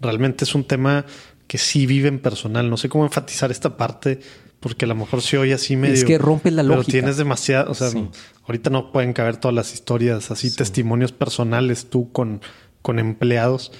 Realmente 0.00 0.44
es 0.44 0.54
un 0.54 0.64
tema 0.64 1.06
que 1.46 1.58
sí 1.58 1.86
vive 1.86 2.08
en 2.08 2.18
personal. 2.18 2.68
No 2.68 2.76
sé 2.76 2.88
cómo 2.88 3.04
enfatizar 3.04 3.50
esta 3.50 3.76
parte 3.76 4.20
porque 4.66 4.84
a 4.84 4.88
lo 4.88 4.96
mejor 4.96 5.22
se 5.22 5.38
oye 5.38 5.54
así 5.54 5.76
medio. 5.76 5.94
Es 5.94 6.04
que 6.04 6.18
rompe 6.18 6.50
la 6.50 6.64
lógica. 6.64 6.86
Pero 6.86 6.92
tienes 6.92 7.16
demasiado, 7.16 7.70
o 7.70 7.74
sea, 7.74 7.88
ahorita 8.48 8.68
no 8.68 8.90
pueden 8.90 9.12
caber 9.12 9.36
todas 9.36 9.54
las 9.54 9.72
historias, 9.72 10.32
así 10.32 10.52
testimonios 10.52 11.12
personales 11.12 11.88
tú 11.88 12.10
con, 12.10 12.40
con 12.82 12.98
empleados. 12.98 13.70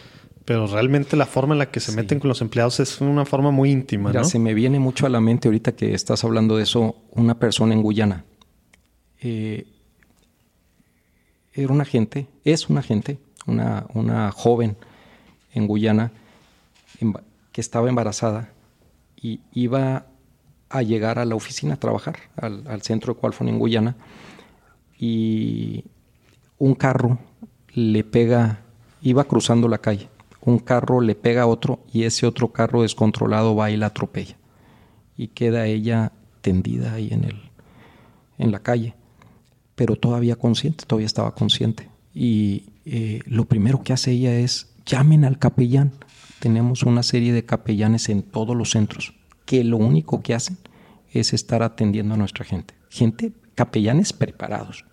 Pero 0.44 0.68
realmente 0.68 1.16
la 1.16 1.26
forma 1.26 1.56
en 1.56 1.58
la 1.58 1.72
que 1.72 1.80
se 1.80 1.90
meten 1.90 2.20
con 2.20 2.28
los 2.28 2.40
empleados 2.40 2.78
es 2.78 3.00
una 3.00 3.24
forma 3.24 3.50
muy 3.50 3.72
íntima. 3.72 4.12
Ya 4.12 4.22
se 4.22 4.38
me 4.38 4.54
viene 4.54 4.78
mucho 4.78 5.06
a 5.06 5.08
la 5.08 5.20
mente 5.20 5.48
ahorita 5.48 5.72
que 5.72 5.92
estás 5.92 6.22
hablando 6.22 6.56
de 6.56 6.62
eso, 6.62 6.94
una 7.10 7.36
persona 7.40 7.74
en 7.74 7.82
Guyana. 7.82 8.24
Eh, 9.20 9.66
era 11.52 11.72
una 11.72 11.84
gente, 11.84 12.28
es 12.44 12.68
una 12.68 12.80
gente, 12.80 13.18
una, 13.48 13.86
una 13.92 14.30
joven 14.30 14.76
en 15.52 15.66
Guyana 15.66 16.12
que 17.50 17.60
estaba 17.60 17.88
embarazada 17.88 18.52
y 19.20 19.40
iba 19.52 20.06
a 20.68 20.82
llegar 20.82 21.18
a 21.18 21.24
la 21.24 21.34
oficina 21.34 21.74
a 21.74 21.80
trabajar, 21.80 22.16
al, 22.36 22.82
centro 22.82 23.14
de 23.14 23.20
Qualfon 23.20 23.48
en 23.48 23.58
Guyana, 23.58 23.96
y 24.98 25.84
un 26.58 26.74
carro 26.74 27.18
le 27.72 28.04
pega, 28.04 28.60
iba 29.02 29.24
cruzando 29.24 29.68
la 29.68 29.78
calle, 29.78 30.08
un 30.40 30.58
carro 30.58 31.00
le 31.00 31.14
pega 31.14 31.42
a 31.42 31.46
otro 31.46 31.80
y 31.92 32.04
ese 32.04 32.26
otro 32.26 32.52
carro 32.52 32.82
descontrolado 32.82 33.54
va 33.54 33.70
y 33.70 33.76
la 33.76 33.86
atropella. 33.86 34.36
Y 35.16 35.28
queda 35.28 35.66
ella 35.66 36.12
tendida 36.40 36.94
ahí 36.94 37.08
en, 37.10 37.24
el, 37.24 37.50
en 38.38 38.52
la 38.52 38.60
calle, 38.60 38.94
pero 39.74 39.96
todavía 39.96 40.36
consciente, 40.36 40.84
todavía 40.86 41.06
estaba 41.06 41.34
consciente. 41.34 41.88
Y 42.14 42.70
eh, 42.84 43.20
lo 43.26 43.44
primero 43.44 43.82
que 43.82 43.92
hace 43.92 44.12
ella 44.12 44.38
es, 44.38 44.72
llamen 44.86 45.24
al 45.24 45.38
capellán. 45.38 45.92
Tenemos 46.38 46.82
una 46.82 47.02
serie 47.02 47.32
de 47.32 47.44
capellanes 47.44 48.08
en 48.08 48.22
todos 48.22 48.56
los 48.56 48.70
centros 48.70 49.14
que 49.46 49.64
lo 49.64 49.78
único 49.78 50.22
que 50.22 50.34
hacen 50.34 50.58
es 51.12 51.32
estar 51.32 51.62
atendiendo 51.62 52.14
a 52.14 52.16
nuestra 52.18 52.44
gente. 52.44 52.74
Gente, 52.90 53.32
capellanes 53.54 54.12
preparados. 54.12 54.84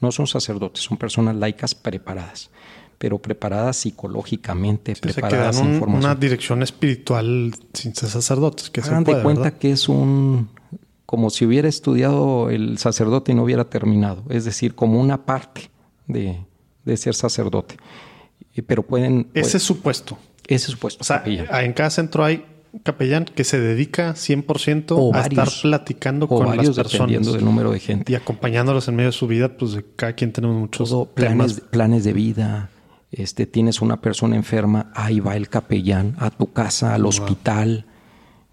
No 0.00 0.12
son 0.12 0.26
sacerdotes, 0.26 0.84
son 0.84 0.96
personas 0.96 1.34
laicas 1.36 1.74
preparadas, 1.74 2.50
pero 2.98 3.18
preparadas 3.18 3.78
psicológicamente, 3.78 4.94
preparadas 4.94 5.56
sea, 5.56 5.64
que 5.64 5.84
una 5.84 6.14
dirección 6.14 6.62
espiritual 6.62 7.52
sin 7.72 7.94
ser 7.94 8.08
sacerdotes. 8.08 8.70
Que 8.70 8.80
Hagan 8.80 9.04
de 9.04 9.22
cuenta 9.22 9.58
que 9.58 9.72
es 9.72 9.88
un 9.88 10.50
como 11.04 11.30
si 11.30 11.46
hubiera 11.46 11.68
estudiado 11.68 12.50
el 12.50 12.76
sacerdote 12.76 13.32
y 13.32 13.34
no 13.34 13.42
hubiera 13.42 13.64
terminado, 13.64 14.24
es 14.28 14.44
decir, 14.44 14.74
como 14.74 15.00
una 15.00 15.24
parte 15.24 15.70
de, 16.06 16.44
de 16.84 16.96
ser 16.98 17.14
sacerdote. 17.14 17.76
Pero 18.66 18.82
pueden... 18.82 19.30
Ese 19.32 19.56
es 19.56 19.62
su 19.62 19.80
puesto. 19.80 20.18
Ese 20.46 20.66
es 20.66 20.72
su 20.72 20.78
puesto. 20.78 21.00
O 21.00 21.04
sea, 21.04 21.24
en 21.24 21.72
cada 21.72 21.88
centro 21.88 22.24
hay 22.24 22.44
capellán 22.82 23.24
que 23.24 23.44
se 23.44 23.60
dedica 23.60 24.14
100% 24.14 25.14
a 25.14 25.20
estar 25.22 25.48
platicando 25.62 26.28
con 26.28 26.56
las 26.56 26.66
personas. 26.66 26.92
dependiendo 26.92 27.32
del 27.32 27.44
número 27.44 27.72
de 27.72 27.80
gente. 27.80 28.12
Y 28.12 28.14
acompañándolos 28.14 28.88
en 28.88 28.96
medio 28.96 29.10
de 29.10 29.16
su 29.16 29.26
vida, 29.26 29.56
pues 29.56 29.72
de 29.72 29.84
cada 29.96 30.12
quien 30.14 30.32
tenemos 30.32 30.56
muchos 30.56 30.94
planes, 31.14 31.60
planes 31.70 32.04
de 32.04 32.12
vida. 32.12 32.70
Este, 33.10 33.46
tienes 33.46 33.80
una 33.80 34.00
persona 34.00 34.36
enferma, 34.36 34.92
ahí 34.94 35.20
va 35.20 35.36
el 35.36 35.48
capellán 35.48 36.14
a 36.18 36.30
tu 36.30 36.52
casa, 36.52 36.94
al 36.94 37.06
hospital 37.06 37.86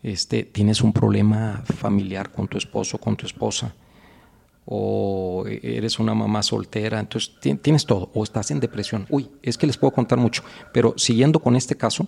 este, 0.05 0.43
tienes 0.43 0.81
un 0.81 0.93
problema 0.93 1.63
familiar 1.65 2.31
con 2.31 2.47
tu 2.47 2.59
esposo, 2.59 2.99
con 2.99 3.17
tu 3.17 3.25
esposa, 3.25 3.73
o 4.63 5.45
eres 5.47 5.97
una 5.97 6.13
mamá 6.13 6.43
soltera, 6.43 6.99
entonces 6.99 7.33
tienes 7.59 7.87
todo, 7.87 8.11
o 8.13 8.23
estás 8.23 8.51
en 8.51 8.59
depresión. 8.59 9.07
Uy, 9.09 9.31
es 9.41 9.57
que 9.57 9.65
les 9.65 9.77
puedo 9.77 9.91
contar 9.91 10.19
mucho, 10.19 10.43
pero 10.71 10.93
siguiendo 10.95 11.39
con 11.39 11.55
este 11.55 11.73
caso, 11.73 12.07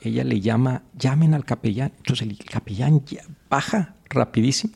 ella 0.00 0.24
le 0.24 0.40
llama, 0.40 0.82
llamen 0.96 1.34
al 1.34 1.44
capellán, 1.44 1.92
entonces 1.96 2.28
el 2.28 2.38
capellán 2.38 3.02
baja 3.50 3.94
rapidísimo. 4.08 4.74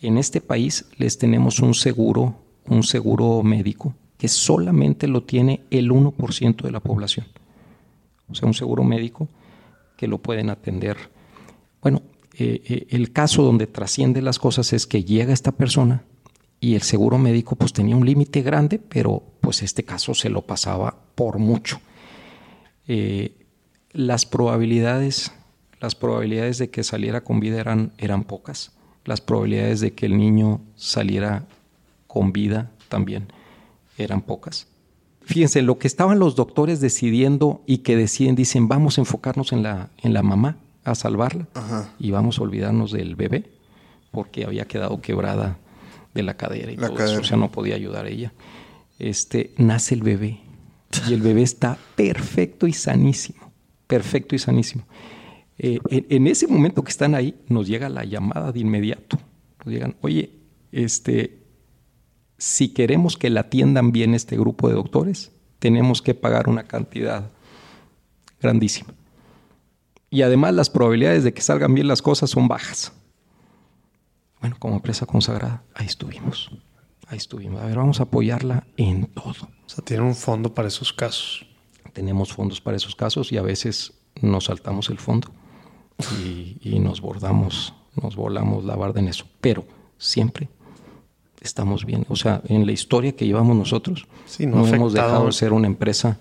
En 0.00 0.18
este 0.18 0.40
país 0.40 0.86
les 0.96 1.18
tenemos 1.18 1.60
un 1.60 1.74
seguro, 1.74 2.36
un 2.66 2.82
seguro 2.82 3.42
médico 3.42 3.94
que 4.16 4.28
solamente 4.28 5.06
lo 5.08 5.22
tiene 5.22 5.62
el 5.70 5.90
1% 5.90 6.62
de 6.62 6.70
la 6.70 6.80
población. 6.80 7.26
O 8.28 8.34
sea, 8.34 8.46
un 8.46 8.54
seguro 8.54 8.84
médico 8.84 9.28
que 9.96 10.06
lo 10.06 10.18
pueden 10.18 10.50
atender 10.50 10.96
bueno, 11.80 12.02
eh, 12.36 12.62
eh, 12.64 12.86
el 12.90 13.12
caso 13.12 13.42
donde 13.42 13.66
trasciende 13.66 14.22
las 14.22 14.38
cosas 14.38 14.72
es 14.72 14.86
que 14.86 15.04
llega 15.04 15.32
esta 15.32 15.52
persona 15.52 16.04
y 16.60 16.74
el 16.74 16.82
seguro 16.82 17.18
médico 17.18 17.56
pues 17.56 17.72
tenía 17.72 17.96
un 17.96 18.04
límite 18.04 18.42
grande, 18.42 18.78
pero 18.78 19.22
pues 19.40 19.62
este 19.62 19.84
caso 19.84 20.14
se 20.14 20.28
lo 20.28 20.42
pasaba 20.42 20.96
por 21.14 21.38
mucho. 21.38 21.80
Eh, 22.86 23.37
las 23.98 24.26
probabilidades, 24.26 25.32
las 25.80 25.96
probabilidades 25.96 26.58
de 26.58 26.70
que 26.70 26.84
saliera 26.84 27.22
con 27.22 27.40
vida 27.40 27.58
eran, 27.58 27.90
eran 27.98 28.22
pocas. 28.22 28.70
Las 29.04 29.20
probabilidades 29.20 29.80
de 29.80 29.92
que 29.92 30.06
el 30.06 30.16
niño 30.16 30.60
saliera 30.76 31.46
con 32.06 32.32
vida 32.32 32.70
también 32.88 33.26
eran 33.96 34.22
pocas. 34.22 34.68
Fíjense, 35.22 35.62
lo 35.62 35.80
que 35.80 35.88
estaban 35.88 36.20
los 36.20 36.36
doctores 36.36 36.80
decidiendo 36.80 37.60
y 37.66 37.78
que 37.78 37.96
deciden, 37.96 38.36
dicen, 38.36 38.68
vamos 38.68 38.98
a 38.98 39.00
enfocarnos 39.00 39.52
en 39.52 39.64
la, 39.64 39.90
en 39.98 40.14
la 40.14 40.22
mamá 40.22 40.58
a 40.84 40.94
salvarla 40.94 41.48
y 41.98 42.12
vamos 42.12 42.38
a 42.38 42.42
olvidarnos 42.42 42.92
del 42.92 43.16
bebé 43.16 43.50
porque 44.12 44.44
había 44.44 44.66
quedado 44.66 45.00
quebrada 45.00 45.58
de 46.14 46.22
la 46.22 46.36
cadera 46.36 46.70
y 46.70 46.76
todo 46.76 46.96
eso, 47.04 47.20
o 47.20 47.24
sea, 47.24 47.36
no 47.36 47.50
podía 47.50 47.74
ayudar 47.74 48.04
a 48.04 48.10
ella. 48.10 48.32
Este, 49.00 49.52
nace 49.56 49.96
el 49.96 50.02
bebé 50.02 50.40
y 51.08 51.14
el 51.14 51.20
bebé 51.20 51.42
está 51.42 51.78
perfecto 51.96 52.68
y 52.68 52.72
sanísimo, 52.72 53.47
perfecto 53.88 54.36
y 54.36 54.38
sanísimo. 54.38 54.84
Eh, 55.58 55.80
en, 55.90 56.28
ese 56.28 56.46
momento 56.46 56.84
que 56.84 56.90
están 56.90 57.16
ahí, 57.16 57.34
nos 57.48 57.66
llega 57.66 57.88
la 57.88 58.04
llamada 58.04 58.52
de 58.52 58.60
inmediato. 58.60 59.18
Nos 59.64 59.74
llegan, 59.74 59.96
oye, 60.02 60.30
este, 60.70 61.42
si 62.36 62.68
queremos 62.68 63.16
que 63.16 63.28
la 63.28 63.40
atiendan 63.40 63.90
bien 63.90 64.14
este 64.14 64.36
grupo 64.36 64.68
de 64.68 64.76
doctores, 64.76 65.32
tenemos 65.58 66.00
que 66.00 66.14
pagar 66.14 66.48
una 66.48 66.62
cantidad 66.62 67.32
grandísima 68.40 68.94
y 70.10 70.22
además 70.22 70.54
las 70.54 70.70
probabilidades 70.70 71.24
de 71.24 71.34
que 71.34 71.42
salgan 71.42 71.74
bien 71.74 71.88
las 71.88 72.02
cosas 72.02 72.30
son 72.30 72.48
bajas. 72.48 72.92
Bueno, 74.40 74.56
como 74.58 74.76
empresa 74.76 75.04
consagrada, 75.04 75.62
ahí 75.74 75.86
estuvimos. 75.86 76.50
Ahí 77.08 77.18
estuvimos. 77.18 77.60
A 77.60 77.66
ver, 77.66 77.76
vamos 77.76 78.00
a 78.00 78.04
apoyarla 78.04 78.66
en 78.76 79.06
todo. 79.06 79.48
O 79.66 79.68
sea, 79.68 79.84
tiene 79.84 80.02
un 80.02 80.14
fondo 80.14 80.54
para 80.54 80.68
esos 80.68 80.92
casos. 80.92 81.46
Tenemos 81.92 82.32
fondos 82.32 82.60
para 82.60 82.76
esos 82.76 82.94
casos 82.94 83.32
y 83.32 83.36
a 83.38 83.42
veces 83.42 83.92
nos 84.20 84.44
saltamos 84.44 84.90
el 84.90 84.98
fondo 84.98 85.28
y, 86.22 86.78
nos 86.78 87.00
bordamos, 87.00 87.74
nos 88.00 88.16
volamos 88.16 88.64
la 88.64 88.76
barda 88.76 89.00
en 89.00 89.08
eso. 89.08 89.26
Pero 89.40 89.64
siempre 89.98 90.48
estamos 91.40 91.84
bien. 91.84 92.06
O 92.08 92.16
sea, 92.16 92.42
en 92.48 92.66
la 92.66 92.72
historia 92.72 93.12
que 93.12 93.26
llevamos 93.26 93.56
nosotros, 93.56 94.06
no, 94.40 94.66
hemos 94.66 94.92
dejado 94.92 95.26
de 95.26 95.32
ser 95.32 95.52
una 95.52 95.66
empresa 95.66 96.18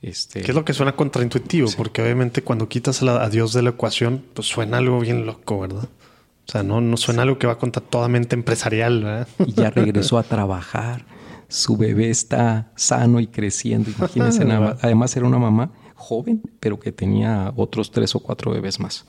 este... 0.00 0.42
¿Qué 0.42 0.50
es 0.50 0.54
lo 0.54 0.64
que 0.64 0.72
suena 0.72 0.96
contraintuitivo? 0.96 1.68
Porque 1.76 2.02
obviamente 2.02 2.42
cuando 2.42 2.68
quitas 2.68 3.02
a, 3.02 3.28
Dios 3.28 3.52
de 3.52 3.62
la 3.62 3.70
ecuación, 3.70 4.24
pues 4.34 4.48
suena 4.48 4.78
algo 4.78 4.98
bien 4.98 5.26
loco, 5.26 5.60
¿verdad? 5.60 5.84
O 5.84 6.50
sea, 6.50 6.64
no, 6.64 6.80
no 6.80 6.96
suena 6.96 7.22
algo 7.22 7.38
que 7.38 7.46
va 7.46 7.56
contra 7.56 7.80
toda 7.80 8.08
mente 8.08 8.34
empresarial, 8.34 9.04
¿verdad? 9.04 9.28
Y 9.46 9.52
ya 9.52 9.70
regresó 9.70 10.18
a 10.18 10.24
trabajar. 10.24 11.04
Su 11.52 11.76
bebé 11.76 12.10
está 12.10 12.72
sano 12.76 13.20
y 13.20 13.26
creciendo. 13.26 13.90
Imagínense, 13.98 14.44
nada. 14.44 14.78
además 14.80 15.16
era 15.16 15.26
una 15.26 15.38
mamá 15.38 15.72
joven, 15.94 16.42
pero 16.60 16.80
que 16.80 16.92
tenía 16.92 17.52
otros 17.56 17.90
tres 17.90 18.14
o 18.14 18.20
cuatro 18.20 18.52
bebés 18.52 18.80
más. 18.80 19.04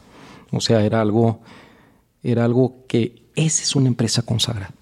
O 0.51 0.61
sea, 0.61 0.83
era 0.85 1.01
algo, 1.01 1.41
era 2.21 2.45
algo 2.45 2.85
que 2.87 3.23
esa 3.35 3.63
es 3.63 3.75
una 3.75 3.87
empresa 3.87 4.21
consagrada. 4.21 4.73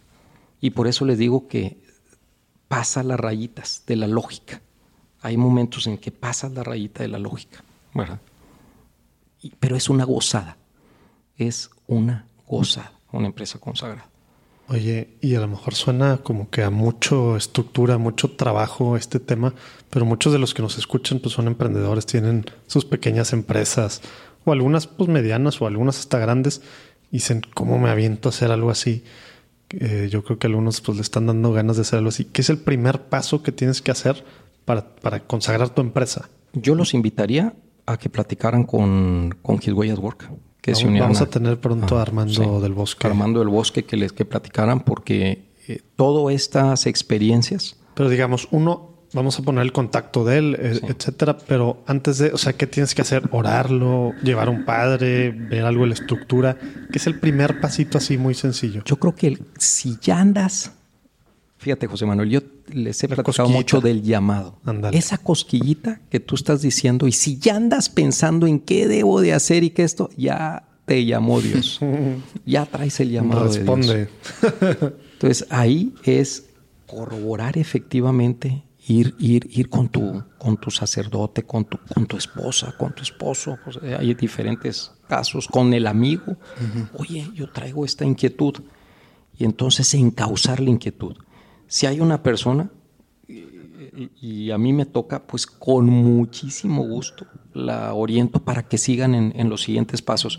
Y 0.59 0.71
por 0.71 0.87
eso 0.87 1.05
les 1.05 1.17
digo 1.17 1.47
que 1.47 1.81
pasa 2.67 3.03
las 3.03 3.19
rayitas 3.19 3.83
de 3.87 3.95
la 3.95 4.07
lógica 4.07 4.61
hay 5.21 5.37
momentos 5.37 5.87
en 5.87 5.97
que 5.97 6.11
pasas 6.11 6.51
la 6.51 6.63
rayita 6.63 7.03
de 7.03 7.09
la 7.09 7.19
lógica, 7.19 7.63
¿verdad? 7.93 8.19
pero 9.59 9.75
es 9.75 9.89
una 9.89 10.03
gozada, 10.03 10.57
es 11.35 11.69
una 11.87 12.27
gozada, 12.47 12.91
una 13.11 13.27
empresa 13.27 13.59
consagrada. 13.59 14.07
Oye, 14.71 15.09
y 15.19 15.35
a 15.35 15.41
lo 15.41 15.49
mejor 15.49 15.75
suena 15.75 16.19
como 16.23 16.49
que 16.49 16.63
a 16.63 16.69
mucho 16.69 17.35
estructura, 17.35 17.97
mucho 17.97 18.31
trabajo 18.31 18.95
este 18.95 19.19
tema, 19.19 19.53
pero 19.89 20.05
muchos 20.05 20.31
de 20.31 20.39
los 20.39 20.53
que 20.53 20.61
nos 20.61 20.77
escuchan 20.77 21.19
pues 21.19 21.33
son 21.33 21.47
emprendedores, 21.47 22.05
tienen 22.05 22.45
sus 22.67 22.85
pequeñas 22.85 23.33
empresas, 23.33 24.01
o 24.45 24.53
algunas 24.53 24.87
pues 24.87 25.09
medianas, 25.09 25.61
o 25.61 25.67
algunas 25.67 25.99
hasta 25.99 26.19
grandes, 26.19 26.61
y 27.11 27.17
dicen, 27.17 27.41
¿cómo 27.53 27.79
me 27.79 27.89
aviento 27.89 28.29
a 28.29 28.31
hacer 28.31 28.49
algo 28.49 28.69
así? 28.69 29.03
Eh, 29.71 30.07
yo 30.09 30.23
creo 30.23 30.39
que 30.39 30.47
algunos 30.47 30.79
pues 30.79 30.95
le 30.95 31.01
están 31.01 31.27
dando 31.27 31.51
ganas 31.51 31.75
de 31.75 31.81
hacer 31.81 31.97
algo 31.97 32.07
así. 32.07 32.23
¿Qué 32.23 32.39
es 32.39 32.49
el 32.49 32.57
primer 32.57 33.01
paso 33.09 33.43
que 33.43 33.51
tienes 33.51 33.81
que 33.81 33.91
hacer 33.91 34.23
para, 34.63 34.85
consagrar 35.27 35.71
tu 35.71 35.81
empresa? 35.81 36.29
Yo 36.53 36.75
los 36.75 36.93
invitaría 36.93 37.55
a 37.85 37.97
que 37.97 38.09
platicaran 38.09 38.63
con, 38.63 39.35
con 39.41 39.57
His 39.57 39.73
Way 39.73 39.91
Work. 39.95 40.29
Que 40.61 40.73
vamos, 40.73 40.93
se 40.93 40.99
vamos 40.99 41.21
a, 41.21 41.25
tener 41.25 41.59
pronto 41.59 41.97
a 41.97 42.01
Armando 42.03 42.61
del 42.61 42.73
Bosque. 42.73 43.07
Armando 43.07 43.39
del 43.39 43.49
Bosque 43.49 43.83
que 43.83 43.97
les 43.97 44.13
que 44.13 44.25
platicaran 44.25 44.81
porque 44.81 45.49
eh, 45.67 45.81
todas 45.95 46.35
estas 46.35 46.85
experiencias. 46.85 47.77
Pero 47.95 48.09
digamos, 48.09 48.47
uno, 48.51 48.91
vamos 49.13 49.39
a 49.39 49.43
poner 49.43 49.63
el 49.63 49.71
contacto 49.71 50.23
de 50.23 50.37
él, 50.37 50.57
eh, 50.59 50.79
etcétera. 50.87 51.37
Pero 51.47 51.83
antes 51.87 52.19
de, 52.19 52.31
o 52.31 52.37
sea, 52.37 52.53
¿qué 52.53 52.67
tienes 52.67 52.95
que 52.95 53.01
hacer? 53.01 53.27
Orarlo, 53.31 54.13
llevar 54.23 54.47
a 54.47 54.51
un 54.51 54.65
padre, 54.65 55.31
ver 55.31 55.65
algo 55.65 55.81
de 55.83 55.89
la 55.89 55.95
estructura. 55.95 56.57
¿Qué 56.91 56.97
es 56.97 57.07
el 57.07 57.19
primer 57.19 57.59
pasito 57.59 57.97
así 57.97 58.17
muy 58.17 58.33
sencillo? 58.33 58.83
Yo 58.85 58.97
creo 58.97 59.15
que 59.15 59.39
si 59.57 59.97
ya 60.01 60.19
andas 60.19 60.73
Fíjate, 61.61 61.85
José 61.85 62.07
Manuel, 62.07 62.27
yo 62.27 62.39
les 62.73 63.03
he 63.03 63.07
platicado 63.07 63.47
mucho 63.47 63.81
del 63.81 64.01
llamado. 64.01 64.57
Esa 64.93 65.19
cosquillita 65.19 66.01
que 66.09 66.19
tú 66.19 66.33
estás 66.33 66.63
diciendo, 66.63 67.07
y 67.07 67.11
si 67.11 67.37
ya 67.37 67.55
andas 67.55 67.87
pensando 67.87 68.47
en 68.47 68.59
qué 68.59 68.87
debo 68.87 69.21
de 69.21 69.33
hacer 69.33 69.63
y 69.63 69.69
qué 69.69 69.83
esto, 69.83 70.09
ya 70.17 70.63
te 70.85 71.05
llamó 71.05 71.39
Dios. 71.39 71.79
ya 72.47 72.65
traes 72.65 72.99
el 73.01 73.11
llamado 73.11 73.43
Responde. 73.43 73.93
de 73.93 74.07
Dios. 74.07 74.93
Entonces 75.13 75.45
ahí 75.51 75.93
es 76.03 76.49
corroborar 76.87 77.59
efectivamente, 77.59 78.63
ir, 78.87 79.13
ir, 79.19 79.47
ir 79.51 79.69
con 79.69 79.87
tu, 79.87 80.23
con 80.39 80.57
tu 80.57 80.71
sacerdote, 80.71 81.43
con 81.43 81.65
tu, 81.65 81.77
con 81.93 82.07
tu 82.07 82.17
esposa, 82.17 82.73
con 82.75 82.95
tu 82.95 83.03
esposo. 83.03 83.59
hay 83.99 84.15
diferentes 84.15 84.93
casos, 85.07 85.47
con 85.47 85.71
el 85.75 85.85
amigo. 85.85 86.37
Oye, 86.97 87.29
yo 87.35 87.51
traigo 87.51 87.85
esta 87.85 88.03
inquietud. 88.03 88.55
Y 89.37 89.45
entonces 89.45 89.93
encauzar 89.93 90.59
la 90.59 90.71
inquietud 90.71 91.15
si 91.71 91.85
hay 91.85 92.01
una 92.01 92.21
persona, 92.21 92.69
y, 94.21 94.51
a 94.51 94.57
mí 94.57 94.73
me 94.73 94.85
toca, 94.85 95.25
pues 95.25 95.47
con 95.47 95.85
muchísimo 95.85 96.85
gusto 96.85 97.25
la 97.53 97.93
oriento 97.93 98.43
para 98.43 98.67
que 98.67 98.77
sigan 98.77 99.15
en, 99.15 99.49
los 99.49 99.61
siguientes 99.61 100.01
pasos. 100.01 100.37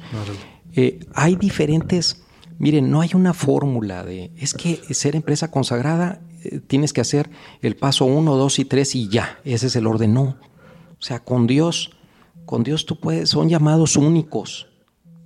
Eh, 0.74 1.00
hay 1.14 1.36
diferentes, 1.36 2.22
miren, 2.58 2.90
no 2.90 3.00
hay 3.00 3.12
una 3.14 3.32
fórmula 3.32 4.04
de, 4.04 4.30
es 4.36 4.52
que 4.52 4.76
ser 4.92 5.16
empresa 5.16 5.50
consagrada 5.50 6.20
eh, 6.44 6.60
tienes 6.60 6.92
que 6.92 7.00
hacer 7.00 7.30
el 7.62 7.76
paso 7.76 8.04
uno, 8.04 8.36
dos 8.36 8.58
y 8.58 8.66
tres 8.66 8.94
y 8.94 9.08
ya, 9.08 9.38
ese 9.42 9.68
es 9.68 9.76
el 9.76 9.86
orden. 9.86 10.12
No, 10.12 10.22
o 10.22 11.02
sea, 11.02 11.20
con 11.24 11.46
Dios, 11.46 11.92
con 12.44 12.62
Dios 12.62 12.84
tú 12.84 13.00
puedes, 13.00 13.30
son 13.30 13.48
llamados 13.48 13.96
únicos, 13.96 14.68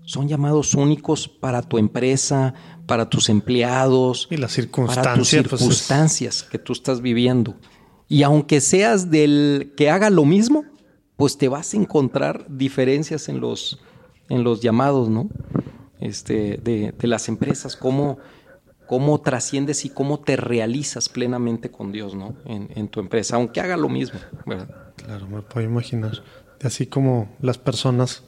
Son 0.07 0.29
llamados 0.29 0.75
únicos 0.75 1.29
para 1.29 1.61
tu 1.63 1.77
empresa, 1.79 2.55
para 2.87 3.11
tus 3.11 3.29
empleados, 3.29 4.29
y 4.31 4.37
las 4.39 4.53
para 4.57 5.15
tus 5.17 5.29
circunstancias, 5.29 5.49
pues, 5.51 5.61
es- 5.61 5.69
circunstancias 5.69 6.43
que 6.45 6.59
tú 6.59 6.73
estás 6.73 7.01
viviendo. 7.03 7.55
Y 8.09 8.23
aunque 8.23 8.61
seas 8.61 9.11
del 9.11 9.75
que 9.77 9.91
haga 9.91 10.09
lo 10.11 10.25
mismo, 10.25 10.65
pues 11.17 11.37
te 11.39 11.49
vas 11.49 11.75
a 11.75 11.77
encontrar 11.77 12.47
diferencias 12.49 13.29
en 13.29 13.41
los, 13.41 13.81
en 14.29 14.45
los 14.45 14.61
llamados, 14.61 15.09
¿no? 15.09 15.29
Este, 16.01 16.59
de, 16.63 16.93
de 16.97 17.07
las 17.09 17.29
empresas, 17.29 17.75
cómo, 17.75 18.19
cómo 18.87 19.21
trasciendes 19.23 19.85
y 19.85 19.89
cómo 19.91 20.21
te 20.21 20.37
realizas 20.37 21.09
plenamente 21.09 21.71
con 21.71 21.91
Dios, 21.91 22.15
¿no? 22.15 22.37
En, 22.45 22.69
en 22.77 22.89
tu 22.89 23.01
empresa, 23.01 23.37
aunque 23.37 23.61
haga 23.61 23.77
lo 23.77 23.89
mismo, 23.89 24.21
¿verdad? 24.45 24.93
Claro, 24.97 25.27
me 25.27 25.43
puedo 25.43 25.67
imaginar. 25.67 26.23
Así 26.63 26.87
como 26.87 27.29
las 27.41 27.59
personas, 27.59 28.23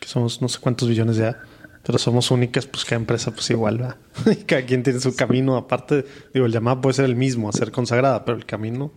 que 0.00 0.08
somos 0.08 0.40
no 0.42 0.48
sé 0.48 0.58
cuántos 0.60 0.88
billones 0.88 1.16
ya, 1.16 1.40
pero 1.84 1.98
somos 1.98 2.30
únicas, 2.30 2.66
pues 2.66 2.84
cada 2.84 2.96
empresa 3.00 3.30
pues 3.32 3.48
igual 3.50 3.82
va. 3.82 3.96
Y 4.30 4.44
cada 4.44 4.64
quien 4.64 4.82
tiene 4.82 5.00
su 5.00 5.14
camino. 5.14 5.56
Aparte, 5.56 6.04
digo, 6.34 6.46
el 6.46 6.52
llamado 6.52 6.80
puede 6.80 6.94
ser 6.94 7.04
el 7.04 7.16
mismo, 7.16 7.48
a 7.48 7.52
ser 7.52 7.72
consagrada, 7.72 8.24
pero 8.24 8.36
el 8.38 8.46
camino... 8.46 8.92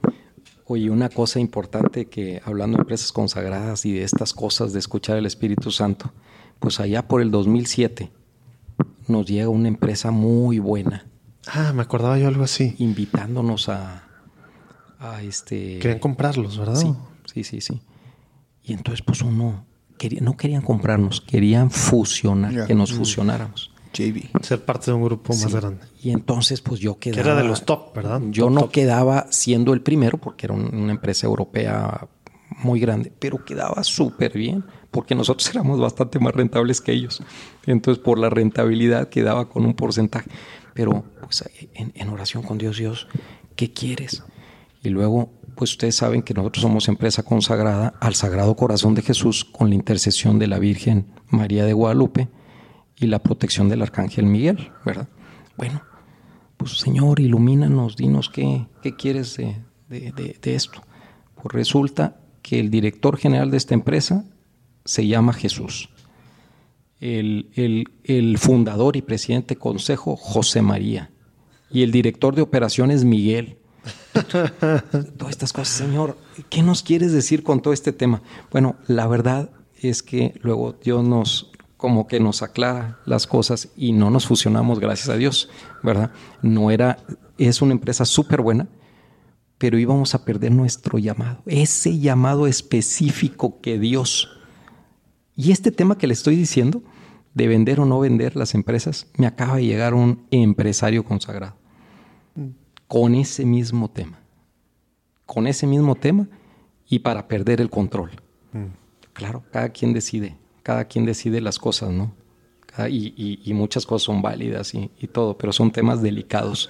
Oye, 0.65 0.89
una 0.89 1.09
cosa 1.09 1.41
importante 1.41 2.05
que 2.05 2.41
hablando 2.45 2.77
de 2.77 2.83
empresas 2.83 3.11
consagradas 3.11 3.85
y 3.85 3.91
de 3.91 4.03
estas 4.03 4.31
cosas 4.33 4.71
de 4.71 4.79
escuchar 4.79 5.17
el 5.17 5.25
Espíritu 5.25 5.69
Santo, 5.69 6.13
pues 6.59 6.79
allá 6.79 7.09
por 7.09 7.21
el 7.21 7.29
2007 7.29 8.09
nos 9.07 9.25
llega 9.25 9.49
una 9.49 9.67
empresa 9.67 10.11
muy 10.11 10.59
buena 10.59 11.11
Ah, 11.47 11.73
me 11.73 11.81
acordaba 11.81 12.17
yo 12.17 12.27
algo 12.27 12.43
así. 12.43 12.75
invitándonos 12.77 13.69
a, 13.69 14.03
a 14.99 15.21
este... 15.23 15.79
Querían 15.79 15.99
comprarlos, 15.99 16.57
¿verdad? 16.57 16.75
Sí, 16.75 16.93
sí, 17.25 17.43
sí, 17.43 17.61
sí. 17.61 17.81
Y 18.63 18.73
entonces 18.73 19.03
pues 19.03 19.21
uno, 19.21 19.65
no 20.21 20.35
querían 20.37 20.61
comprarnos, 20.61 21.21
querían 21.21 21.69
fusionar, 21.71 22.65
que 22.67 22.75
nos 22.75 22.91
fusionáramos. 22.93 23.71
JV. 23.93 24.29
Ser 24.41 24.63
parte 24.63 24.85
de 24.89 24.93
un 24.93 25.03
grupo 25.03 25.33
más 25.33 25.41
Sí. 25.41 25.51
grande. 25.51 25.81
Y 26.01 26.11
entonces 26.11 26.61
pues 26.61 26.79
yo 26.79 26.97
Que 26.97 27.11
quedaba... 27.11 27.31
era 27.33 27.41
de 27.41 27.47
los 27.47 27.65
top, 27.65 27.93
¿verdad? 27.93 28.21
Yo 28.29 28.45
Top, 28.45 28.53
no 28.53 28.61
top. 28.61 28.71
quedaba 28.71 29.27
siendo 29.31 29.73
el 29.73 29.81
primero 29.81 30.17
porque 30.17 30.45
era 30.45 30.53
un- 30.53 30.73
una 30.73 30.91
empresa 30.93 31.27
europea 31.27 32.07
muy 32.63 32.79
grande, 32.79 33.11
pero 33.19 33.43
quedaba 33.43 33.83
súper 33.83 34.33
bien 34.37 34.63
porque 34.91 35.13
nosotros 35.13 35.49
éramos 35.53 35.79
bastante 35.79 36.19
más 36.19 36.33
rentables 36.33 36.79
que 36.79 36.93
ellos. 36.93 37.21
Entonces, 37.65 38.01
por 38.01 38.17
la 38.17 38.29
rentabilidad 38.29 39.09
quedaba 39.09 39.49
con 39.49 39.65
un 39.65 39.73
porcentaje. 39.73 40.29
Pero 40.73 41.03
pues, 41.21 41.43
en, 41.73 41.91
en 41.95 42.09
oración 42.09 42.43
con 42.43 42.57
Dios, 42.57 42.77
Dios, 42.77 43.07
¿qué 43.57 43.73
quieres? 43.73 44.23
Y 44.83 44.89
luego, 44.89 45.33
pues 45.55 45.71
ustedes 45.71 45.95
saben 45.95 46.21
que 46.23 46.33
nosotros 46.33 46.61
somos 46.61 46.87
empresa 46.87 47.23
consagrada 47.23 47.93
al 47.99 48.15
Sagrado 48.15 48.55
Corazón 48.55 48.95
de 48.95 49.01
Jesús 49.01 49.45
con 49.45 49.69
la 49.69 49.75
intercesión 49.75 50.39
de 50.39 50.47
la 50.47 50.59
Virgen 50.59 51.07
María 51.29 51.65
de 51.65 51.73
Guadalupe 51.73 52.29
y 52.97 53.07
la 53.07 53.19
protección 53.19 53.69
del 53.69 53.81
Arcángel 53.81 54.25
Miguel, 54.25 54.69
¿verdad? 54.85 55.07
Bueno, 55.57 55.81
pues 56.57 56.77
Señor, 56.77 57.19
ilumínanos, 57.19 57.95
dinos 57.95 58.29
qué, 58.29 58.67
qué 58.83 58.95
quieres 58.95 59.37
de, 59.37 59.55
de- 59.89 60.11
de- 60.41 60.55
esto. 60.55 60.81
Pues 61.35 61.53
resulta 61.53 62.19
que 62.41 62.59
el 62.59 62.69
director 62.69 63.17
general 63.17 63.49
de 63.51 63.57
esta 63.57 63.73
empresa 63.73 64.25
se 64.85 65.07
llama 65.07 65.33
Jesús. 65.33 65.89
El, 66.99 67.49
el- 67.55 67.85
el 68.03 68.37
fundador 68.37 68.95
y 68.95 69.01
presidente 69.01 69.55
consejo, 69.55 70.15
José 70.15 70.61
María. 70.61 71.11
Y 71.71 71.83
el 71.83 71.91
director 71.91 72.35
de 72.35 72.41
operaciones, 72.41 73.05
Miguel. 73.05 73.57
Todas 75.17 75.31
estas 75.31 75.53
cosas, 75.53 75.75
Señor, 75.75 76.17
¿qué 76.49 76.61
nos 76.63 76.83
quieres 76.83 77.11
decir 77.11 77.43
con 77.43 77.61
todo 77.61 77.73
este 77.73 77.91
tema? 77.91 78.21
Bueno, 78.51 78.75
la 78.87 79.07
verdad 79.07 79.49
es 79.75 80.03
que 80.03 80.39
luego 80.41 80.73
Dios 80.73 81.03
nos 81.03 81.51
como 81.77 82.05
que 82.05 82.19
nos 82.19 82.43
aclara 82.43 82.99
las 83.05 83.25
cosas 83.25 83.69
y 83.75 83.91
no 83.91 84.11
nos 84.11 84.27
fusionamos, 84.27 84.79
gracias 84.79 85.09
a 85.09 85.15
Dios, 85.15 85.49
¿verdad? 85.81 86.11
No 86.43 86.69
era, 86.69 86.99
es 87.39 87.63
una 87.63 87.71
empresa 87.71 88.05
súper 88.05 88.41
buena, 88.41 88.67
pero 89.57 89.79
íbamos 89.79 90.13
a 90.13 90.23
perder 90.23 90.51
nuestro 90.51 90.99
llamado, 90.99 91.41
ese 91.47 91.97
llamado 91.97 92.45
específico 92.45 93.61
que 93.61 93.79
Dios. 93.79 94.29
Y 95.35 95.51
este 95.51 95.71
tema 95.71 95.97
que 95.97 96.05
le 96.05 96.13
estoy 96.13 96.35
diciendo, 96.35 96.83
de 97.33 97.47
vender 97.47 97.79
o 97.79 97.85
no 97.85 97.99
vender 97.99 98.35
las 98.35 98.53
empresas, 98.53 99.07
me 99.17 99.25
acaba 99.25 99.55
de 99.55 99.65
llegar 99.65 99.95
un 99.95 100.27
empresario 100.29 101.03
consagrado 101.03 101.60
con 102.91 103.15
ese 103.15 103.45
mismo 103.45 103.87
tema, 103.89 104.19
con 105.25 105.47
ese 105.47 105.65
mismo 105.65 105.95
tema 105.95 106.27
y 106.89 106.99
para 106.99 107.25
perder 107.29 107.61
el 107.61 107.69
control. 107.69 108.11
Claro, 109.13 109.43
cada 109.49 109.69
quien 109.69 109.93
decide, 109.93 110.35
cada 110.61 110.83
quien 110.83 111.05
decide 111.05 111.39
las 111.39 111.57
cosas, 111.57 111.91
¿no? 111.91 112.11
Cada- 112.65 112.89
y, 112.89 113.13
y- 113.15 113.39
y 113.45 113.53
muchas 113.53 113.85
cosas 113.85 114.03
son 114.07 114.21
válidas 114.21 114.73
y, 114.73 114.91
y 114.99 115.07
todo, 115.07 115.37
pero 115.37 115.53
son 115.53 115.71
temas 115.71 116.01
delicados. 116.01 116.69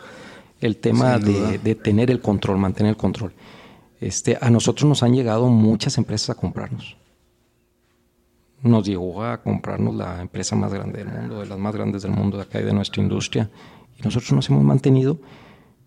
El 0.60 0.78
tema 0.78 1.18
de, 1.18 1.58
de 1.58 1.74
tener 1.74 2.12
el 2.12 2.22
control, 2.22 2.60
mantener 2.60 2.92
el 2.92 2.98
control. 2.98 3.34
Este, 4.00 4.38
a 4.40 4.52
nosotros 4.52 4.88
nos 4.88 5.02
han 5.02 5.16
llegado 5.16 5.48
muchas 5.48 5.98
empresas 5.98 6.30
a 6.30 6.36
comprarnos. 6.36 6.98
Nos 8.62 8.86
llegó 8.86 9.24
a 9.24 9.42
comprarnos 9.42 9.96
la 9.96 10.22
empresa 10.22 10.56
más 10.56 10.72
grande 10.72 11.00
del 11.04 11.08
mundo, 11.08 11.40
de 11.40 11.48
las 11.48 11.58
más 11.58 11.74
grandes 11.76 12.04
del 12.04 12.12
mundo 12.12 12.38
de 12.38 12.44
acá 12.44 12.62
y 12.62 12.64
de 12.64 12.74
nuestra 12.74 13.02
industria. 13.02 13.50
Y 13.98 14.04
nosotros 14.04 14.34
nos 14.34 14.48
hemos 14.52 14.64
mantenido, 14.64 15.18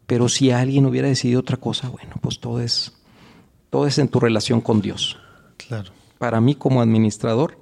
pero 0.07 0.29
si 0.29 0.51
alguien 0.51 0.87
hubiera 0.87 1.09
decidido 1.09 1.41
otra 1.41 1.57
cosa, 1.57 1.89
bueno, 1.89 2.15
pues 2.21 2.39
todo 2.41 2.61
es, 2.61 2.93
todo 3.71 3.87
es 3.87 3.99
en 3.99 4.09
tu 4.09 4.21
relación 4.21 4.61
con 4.61 4.81
Dios. 4.81 5.19
Claro. 5.57 5.91
Para 6.19 6.41
mí 6.41 6.55
como 6.55 6.81
administrador, 6.83 7.59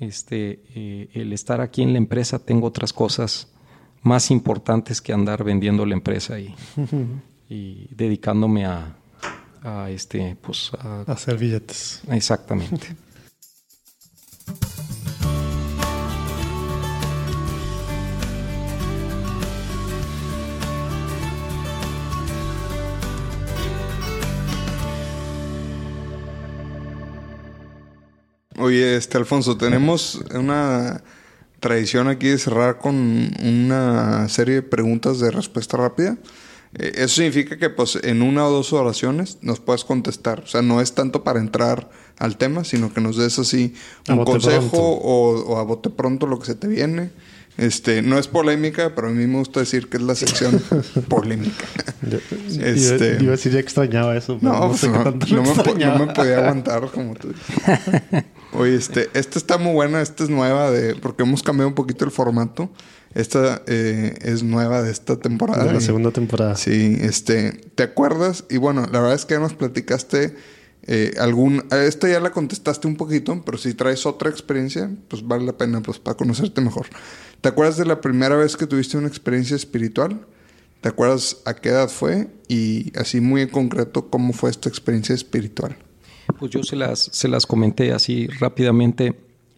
este, 0.00 0.62
eh, 0.74 1.08
el 1.14 1.32
estar 1.32 1.60
aquí 1.60 1.82
en 1.82 1.92
la 1.92 1.98
empresa, 1.98 2.38
tengo 2.38 2.66
otras 2.66 2.92
cosas 2.92 3.48
más 4.02 4.30
importantes 4.30 5.00
que 5.00 5.12
andar 5.12 5.44
vendiendo 5.44 5.86
la 5.86 5.94
empresa 5.94 6.38
y, 6.40 6.54
y 7.48 7.86
dedicándome 7.94 8.66
a, 8.66 8.96
a 9.62 9.90
este, 9.90 10.36
pues, 10.40 10.72
a- 10.78 11.02
Hacer 11.06 11.38
billetes. 11.38 12.00
exactamente. 12.10 12.96
Oye, 28.62 28.94
este 28.94 29.18
Alfonso, 29.18 29.56
tenemos 29.56 30.22
una 30.32 31.02
tradición 31.58 32.06
aquí 32.06 32.28
de 32.28 32.38
cerrar 32.38 32.78
con 32.78 32.94
una 33.42 34.28
serie 34.28 34.54
de 34.54 34.62
preguntas 34.62 35.18
de 35.18 35.32
respuesta 35.32 35.76
rápida. 35.76 36.16
Eh, 36.78 36.92
eso 36.94 37.16
significa 37.16 37.58
que 37.58 37.70
pues 37.70 37.98
en 38.04 38.22
una 38.22 38.46
o 38.46 38.52
dos 38.52 38.72
oraciones 38.72 39.38
nos 39.42 39.58
puedes 39.58 39.82
contestar. 39.82 40.44
O 40.44 40.46
sea, 40.46 40.62
no 40.62 40.80
es 40.80 40.92
tanto 40.92 41.24
para 41.24 41.40
entrar 41.40 41.90
al 42.18 42.36
tema, 42.36 42.62
sino 42.62 42.94
que 42.94 43.00
nos 43.00 43.16
des 43.16 43.36
así 43.40 43.74
un 44.08 44.24
consejo 44.24 44.78
o, 44.78 45.40
o 45.40 45.58
a 45.58 45.64
bote 45.64 45.90
pronto 45.90 46.28
lo 46.28 46.38
que 46.38 46.46
se 46.46 46.54
te 46.54 46.68
viene. 46.68 47.10
Este, 47.58 48.00
no 48.02 48.18
es 48.18 48.28
polémica, 48.28 48.94
pero 48.94 49.08
a 49.08 49.10
mí 49.10 49.26
me 49.26 49.36
gusta 49.38 49.60
decir 49.60 49.88
que 49.88 49.98
es 49.98 50.02
la 50.02 50.14
sección 50.14 50.60
polémica. 51.08 51.64
Yo- 52.08 52.18
Este- 52.64 53.08
Iba, 53.14 53.22
iba 53.22 53.28
a 53.28 53.36
decir, 53.36 53.52
ya 53.52 53.60
extrañaba 53.60 54.16
eso. 54.16 54.38
pero 54.40 54.52
No, 54.52 54.68
pues 54.68 54.80
sé 54.80 54.88
no, 54.88 55.04
tanto 55.04 55.26
no 55.34 55.42
me, 55.42 55.48
no 55.54 56.12
podía 56.14 56.38
aguantar 56.38 56.86
como 56.90 57.14
tú. 57.14 57.32
Oye, 58.54 58.74
este, 58.74 59.08
esta 59.14 59.38
está 59.38 59.58
muy 59.58 59.72
buena, 59.74 60.00
esta 60.02 60.24
es 60.24 60.30
nueva 60.30 60.70
de, 60.70 60.94
porque 60.94 61.22
hemos 61.22 61.42
cambiado 61.42 61.68
un 61.68 61.74
poquito 61.74 62.04
el 62.04 62.10
formato. 62.10 62.70
Esta 63.14 63.62
eh, 63.66 64.14
es 64.22 64.42
nueva 64.42 64.82
de 64.82 64.90
esta 64.90 65.16
temporada. 65.18 65.64
De 65.64 65.72
la 65.72 65.78
y- 65.78 65.82
segunda 65.82 66.10
temporada. 66.10 66.56
Sí, 66.56 66.96
este, 67.00 67.52
¿te 67.74 67.82
acuerdas? 67.82 68.44
Y 68.48 68.56
bueno, 68.56 68.86
la 68.90 69.00
verdad 69.00 69.14
es 69.14 69.26
que 69.26 69.34
ya 69.34 69.40
nos 69.40 69.52
platicaste 69.54 70.34
eh, 70.84 71.14
algún, 71.18 71.64
a 71.70 71.78
esta 71.78 72.08
ya 72.08 72.18
la 72.18 72.32
contestaste 72.32 72.88
un 72.88 72.96
poquito, 72.96 73.40
pero 73.44 73.56
si 73.56 73.74
traes 73.74 74.04
otra 74.04 74.30
experiencia, 74.30 74.90
pues 75.08 75.26
vale 75.26 75.44
la 75.44 75.56
pena, 75.56 75.80
pues 75.80 75.98
para 75.98 76.16
conocerte 76.16 76.60
mejor. 76.60 76.86
¿Te 77.40 77.48
acuerdas 77.48 77.76
de 77.76 77.86
la 77.86 78.00
primera 78.00 78.36
vez 78.36 78.56
que 78.56 78.66
tuviste 78.66 78.96
una 78.96 79.08
experiencia 79.08 79.54
espiritual? 79.54 80.26
¿Te 80.80 80.88
acuerdas 80.88 81.38
a 81.44 81.54
qué 81.54 81.68
edad 81.68 81.88
fue? 81.88 82.28
Y 82.48 82.96
así 82.98 83.20
muy 83.20 83.42
en 83.42 83.48
concreto, 83.48 84.10
¿cómo 84.10 84.32
fue 84.32 84.50
esta 84.50 84.68
experiencia 84.68 85.14
espiritual? 85.14 85.76
Pues 86.38 86.50
yo 86.50 86.62
se 86.64 86.74
las, 86.74 87.08
se 87.12 87.28
las 87.28 87.46
comenté 87.46 87.92
así 87.92 88.26
rápidamente 88.26 89.14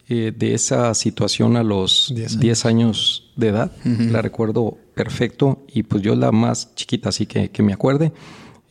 eh, 0.07 0.31
de 0.35 0.53
esa 0.53 0.93
situación 0.93 1.57
a 1.57 1.63
los 1.63 2.11
Diez 2.15 2.39
10 2.39 2.65
años. 2.65 3.31
de 3.35 3.47
edad. 3.47 3.71
La 3.83 4.21
recuerdo 4.21 4.77
perfecto 4.93 5.65
y 5.67 5.81
pues 5.83 6.03
yo 6.03 6.15
la 6.15 6.31
más 6.31 6.75
chiquita, 6.75 7.09
así 7.09 7.25
que, 7.25 7.49
que 7.49 7.63
me 7.63 7.73
acuerde, 7.73 8.13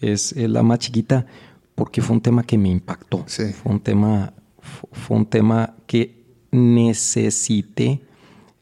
es, 0.00 0.32
es 0.32 0.48
la 0.48 0.62
más 0.62 0.78
chiquita 0.78 1.26
porque 1.74 2.00
fue 2.02 2.16
un 2.16 2.22
tema 2.22 2.42
que 2.44 2.58
me 2.58 2.68
impactó. 2.68 3.24
Sí. 3.26 3.52
Fue 3.52 3.72
un 3.72 3.80
tema, 3.80 4.32
fu- 4.60 4.88
fue 4.92 5.16
un 5.16 5.26
tema 5.26 5.74
que 5.86 6.24
necesité 6.50 8.00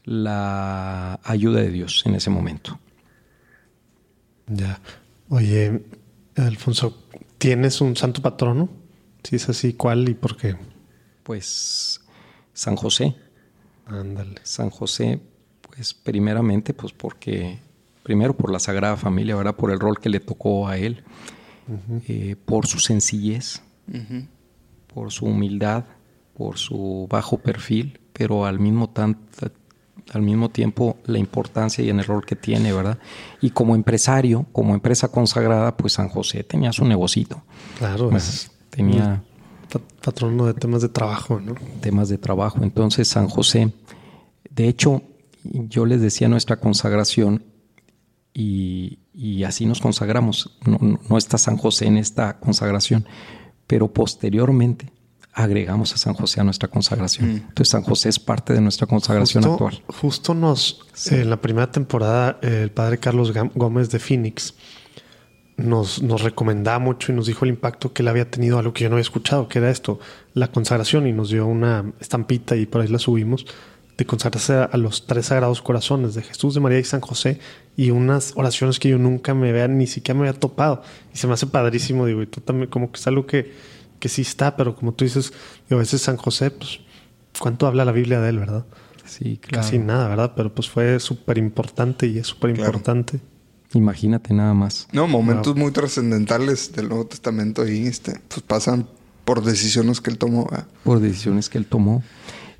la 0.03 1.19
ayuda 1.23 1.61
de 1.61 1.69
Dios 1.69 2.03
en 2.05 2.15
ese 2.15 2.29
momento. 2.29 2.79
Ya. 4.47 4.79
Oye, 5.29 5.83
Alfonso, 6.35 7.07
¿tienes 7.37 7.81
un 7.81 7.95
santo 7.95 8.21
patrono? 8.21 8.69
Si 9.23 9.35
es 9.37 9.47
así, 9.49 9.73
¿cuál 9.73 10.09
y 10.09 10.13
por 10.13 10.35
qué? 10.35 10.55
Pues 11.23 12.01
San 12.53 12.75
José. 12.75 13.15
Ándale. 13.85 14.35
San 14.43 14.69
José, 14.69 15.21
pues 15.61 15.93
primeramente, 15.93 16.73
pues 16.73 16.91
porque, 16.93 17.59
primero 18.03 18.35
por 18.35 18.51
la 18.51 18.59
Sagrada 18.59 18.97
Familia, 18.97 19.35
¿verdad? 19.35 19.55
Por 19.55 19.71
el 19.71 19.79
rol 19.79 19.99
que 19.99 20.09
le 20.09 20.19
tocó 20.19 20.67
a 20.67 20.77
él, 20.77 21.03
eh, 22.07 22.35
por 22.45 22.67
su 22.67 22.79
sencillez, 22.79 23.61
por 24.93 25.11
su 25.11 25.25
humildad, 25.25 25.85
por 26.35 26.57
su 26.57 27.07
bajo 27.09 27.37
perfil, 27.37 27.99
pero 28.13 28.45
al 28.45 28.59
mismo, 28.59 28.91
al 30.13 30.21
mismo 30.21 30.49
tiempo 30.49 30.97
la 31.05 31.17
importancia 31.17 31.83
y 31.83 31.89
el 31.89 32.03
rol 32.03 32.25
que 32.25 32.35
tiene, 32.35 32.73
¿verdad? 32.73 32.99
Y 33.41 33.51
como 33.51 33.75
empresario, 33.75 34.45
como 34.51 34.73
empresa 34.73 35.09
consagrada, 35.09 35.75
pues 35.77 35.93
San 35.93 36.09
José 36.09 36.43
tenía 36.43 36.71
su 36.71 36.85
negocito. 36.85 37.43
Claro, 37.77 38.11
tenía 38.69 39.23
patrono 40.03 40.45
de 40.45 40.53
temas 40.53 40.81
de 40.81 40.89
trabajo, 40.89 41.39
¿no? 41.39 41.55
Temas 41.81 42.09
de 42.09 42.17
trabajo. 42.17 42.59
Entonces, 42.61 43.07
San 43.07 43.27
José, 43.27 43.73
de 44.49 44.67
hecho, 44.67 45.01
yo 45.43 45.85
les 45.85 46.01
decía 46.01 46.27
nuestra 46.27 46.57
consagración 46.57 47.43
y, 48.33 48.99
así 49.43 49.65
nos 49.65 49.79
consagramos. 49.79 50.57
No, 50.65 51.17
está 51.17 51.37
San 51.37 51.57
José 51.57 51.87
en 51.87 51.97
esta 51.97 52.39
consagración, 52.39 53.05
pero 53.67 53.91
posteriormente 53.93 54.91
agregamos 55.33 55.93
a 55.93 55.97
San 55.97 56.13
José 56.13 56.41
a 56.41 56.43
nuestra 56.43 56.69
consagración. 56.69 57.33
Mm. 57.33 57.35
Entonces 57.37 57.69
San 57.69 57.83
José 57.83 58.09
es 58.09 58.19
parte 58.19 58.53
de 58.53 58.61
nuestra 58.61 58.87
consagración 58.87 59.45
actual. 59.45 59.83
Justo 59.87 60.33
nos, 60.33 60.85
en 61.09 61.29
la 61.29 61.41
primera 61.41 61.71
temporada, 61.71 62.39
el 62.41 62.71
padre 62.71 62.99
Carlos 62.99 63.33
Gómez 63.55 63.89
de 63.89 63.99
Phoenix 63.99 64.53
nos, 65.57 66.01
nos 66.01 66.21
recomendaba 66.21 66.79
mucho 66.79 67.11
y 67.11 67.15
nos 67.15 67.27
dijo 67.27 67.45
el 67.45 67.49
impacto 67.49 67.93
que 67.93 68.01
él 68.01 68.07
había 68.07 68.29
tenido 68.29 68.59
a 68.59 68.63
lo 68.63 68.73
que 68.73 68.83
yo 68.83 68.89
no 68.89 68.95
había 68.95 69.03
escuchado, 69.03 69.47
que 69.47 69.59
era 69.59 69.69
esto, 69.69 69.99
la 70.33 70.51
consagración, 70.51 71.07
y 71.07 71.13
nos 71.13 71.29
dio 71.29 71.45
una 71.45 71.93
estampita 71.99 72.55
y 72.55 72.65
por 72.65 72.81
ahí 72.81 72.87
la 72.87 72.99
subimos, 72.99 73.45
de 73.97 74.05
consagrarse 74.05 74.53
a, 74.53 74.77
los 74.77 75.05
tres 75.05 75.27
sagrados 75.27 75.61
corazones 75.61 76.15
de 76.15 76.23
Jesús, 76.23 76.53
de 76.53 76.59
María 76.59 76.79
y 76.79 76.83
San 76.83 77.01
José, 77.01 77.39
y 77.75 77.91
unas 77.91 78.33
oraciones 78.35 78.79
que 78.79 78.89
yo 78.89 78.97
nunca 78.97 79.33
me 79.33 79.51
vea, 79.51 79.67
ni 79.67 79.87
siquiera 79.87 80.19
me 80.19 80.27
había 80.27 80.39
topado. 80.39 80.81
Y 81.13 81.17
se 81.17 81.27
me 81.27 81.33
hace 81.33 81.47
padrísimo, 81.47 82.05
digo, 82.05 82.21
y 82.21 82.27
tú 82.27 82.41
también, 82.41 82.69
como 82.69 82.91
que 82.91 82.99
es 82.99 83.07
algo 83.07 83.25
que, 83.25 83.53
que 83.99 84.09
sí 84.09 84.21
está, 84.21 84.55
pero 84.55 84.75
como 84.75 84.93
tú 84.93 85.05
dices, 85.05 85.33
a 85.69 85.75
veces 85.75 86.01
San 86.01 86.17
José, 86.17 86.51
pues, 86.51 86.79
¿cuánto 87.39 87.67
habla 87.67 87.85
la 87.85 87.91
Biblia 87.91 88.19
de 88.19 88.29
él, 88.29 88.39
verdad? 88.39 88.65
Sí, 89.05 89.37
claro. 89.37 89.63
Casi 89.63 89.79
nada, 89.79 90.07
¿verdad? 90.07 90.33
Pero 90.35 90.53
pues 90.53 90.69
fue 90.69 90.99
súper 90.99 91.37
importante 91.37 92.07
y 92.07 92.17
es 92.17 92.27
súper 92.27 92.51
importante. 92.51 93.19
Imagínate 93.73 94.33
nada 94.33 94.53
más. 94.53 94.87
No, 94.91 95.07
momentos 95.07 95.55
muy 95.55 95.71
trascendentales 95.71 96.71
del 96.73 96.89
Nuevo 96.89 97.07
Testamento 97.07 97.63
ahí 97.63 97.87
este, 97.87 98.19
pues 98.27 98.41
pasan 98.41 98.87
por 99.25 99.43
decisiones 99.43 99.99
que 100.01 100.11
él 100.11 100.17
tomó. 100.17 100.47
Por 100.83 100.99
decisiones 100.99 101.49
que 101.49 101.57
él 101.57 101.65
tomó. 101.65 102.03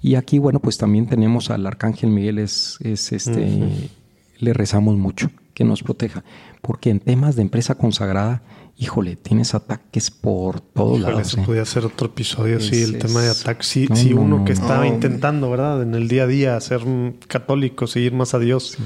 Y 0.04 0.16
aquí, 0.16 0.38
bueno, 0.38 0.60
pues 0.60 0.78
también 0.78 1.08
tenemos 1.08 1.50
al 1.50 1.66
Arcángel 1.66 2.10
Miguel, 2.10 2.38
es, 2.38 2.78
es 2.82 3.14
este, 3.14 3.90
le 4.38 4.54
rezamos 4.54 4.98
mucho, 4.98 5.32
que 5.54 5.64
nos 5.64 5.82
proteja. 5.82 6.26
Porque 6.62 6.90
en 6.90 7.00
temas 7.00 7.38
de 7.38 7.42
empresa 7.42 7.76
consagrada, 7.76 8.44
híjole, 8.78 9.16
tienes 9.16 9.56
ataques 9.56 10.12
por 10.12 10.60
todos 10.60 11.00
lados. 11.00 11.22
Eso 11.22 11.40
¿eh? 11.40 11.44
podría 11.46 11.64
ser 11.64 11.86
otro 11.86 12.08
episodio, 12.08 12.60
sí, 12.60 12.84
el 12.84 12.98
tema 12.98 13.22
de 13.22 13.30
ataques. 13.30 13.66
Si, 13.66 14.14
uno 14.14 14.44
que 14.44 14.52
estaba 14.52 14.86
intentando, 14.86 15.50
¿verdad? 15.50 15.82
En 15.82 15.96
el 15.96 16.10
día 16.10 16.24
a 16.24 16.28
día 16.28 16.60
ser 16.60 16.82
católico, 17.30 17.88
seguir 17.88 18.12
más 18.12 18.34
a 18.34 18.40
Dios 18.40 18.78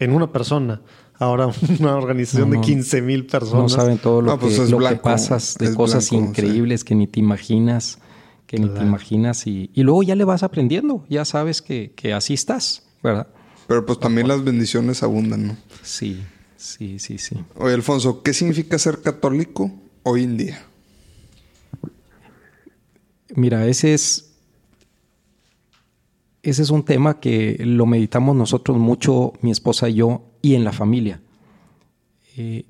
en 0.00 0.12
una 0.12 0.32
persona 0.32 0.82
ahora 1.20 1.48
una 1.78 1.96
organización 1.96 2.50
de 2.50 2.60
15 2.60 3.00
mil 3.00 3.26
personas. 3.26 3.62
No 3.62 3.68
saben 3.68 3.98
todo 3.98 4.22
lo, 4.22 4.38
que, 4.38 4.46
pues 4.46 4.70
lo 4.70 4.80
que, 4.80 4.96
pasas, 4.96 5.56
de 5.56 5.72
cosas 5.72 6.10
increíbles 6.10 6.82
que 6.82 6.96
ni 6.96 7.06
te 7.06 7.20
imaginas, 7.20 7.98
que 8.46 8.58
ni 8.58 8.68
te 8.68 8.82
imaginas. 8.82 9.46
Y, 9.46 9.70
luego 9.74 10.02
ya 10.02 10.14
le 10.14 10.24
vas 10.24 10.42
aprendiendo, 10.42 11.04
ya 11.08 11.24
sabes 11.24 11.62
que, 11.62 11.92
así 12.14 12.34
estás, 12.34 12.86
¿verdad? 13.02 13.28
Pero 13.66 13.86
pues 13.86 13.98
también 13.98 14.28
las 14.28 14.44
bendiciones 14.44 15.02
abundan, 15.02 15.46
¿no? 15.46 15.56
Sí, 15.82 16.22
sí, 16.56 16.98
sí, 16.98 17.18
sí. 17.18 17.36
Oye, 17.56 17.74
Alfonso, 17.74 18.22
¿qué 18.22 18.34
significa 18.34 18.78
ser 18.78 19.00
católico 19.00 19.72
hoy 20.02 20.24
en 20.24 20.36
día? 20.36 20.62
Mira, 23.34 23.66
ese 23.66 23.94
es 23.94 24.34
ese 26.44 26.62
es 26.62 26.70
un 26.70 26.84
tema 26.84 27.20
que 27.20 27.56
lo 27.64 27.86
meditamos 27.86 28.36
nosotros 28.36 28.76
mucho, 28.76 29.32
mi 29.40 29.50
esposa 29.50 29.88
y 29.88 29.94
yo, 29.94 30.26
y 30.42 30.54
en 30.54 30.62
la 30.62 30.72
familia. 30.72 31.22
Eh, 32.36 32.66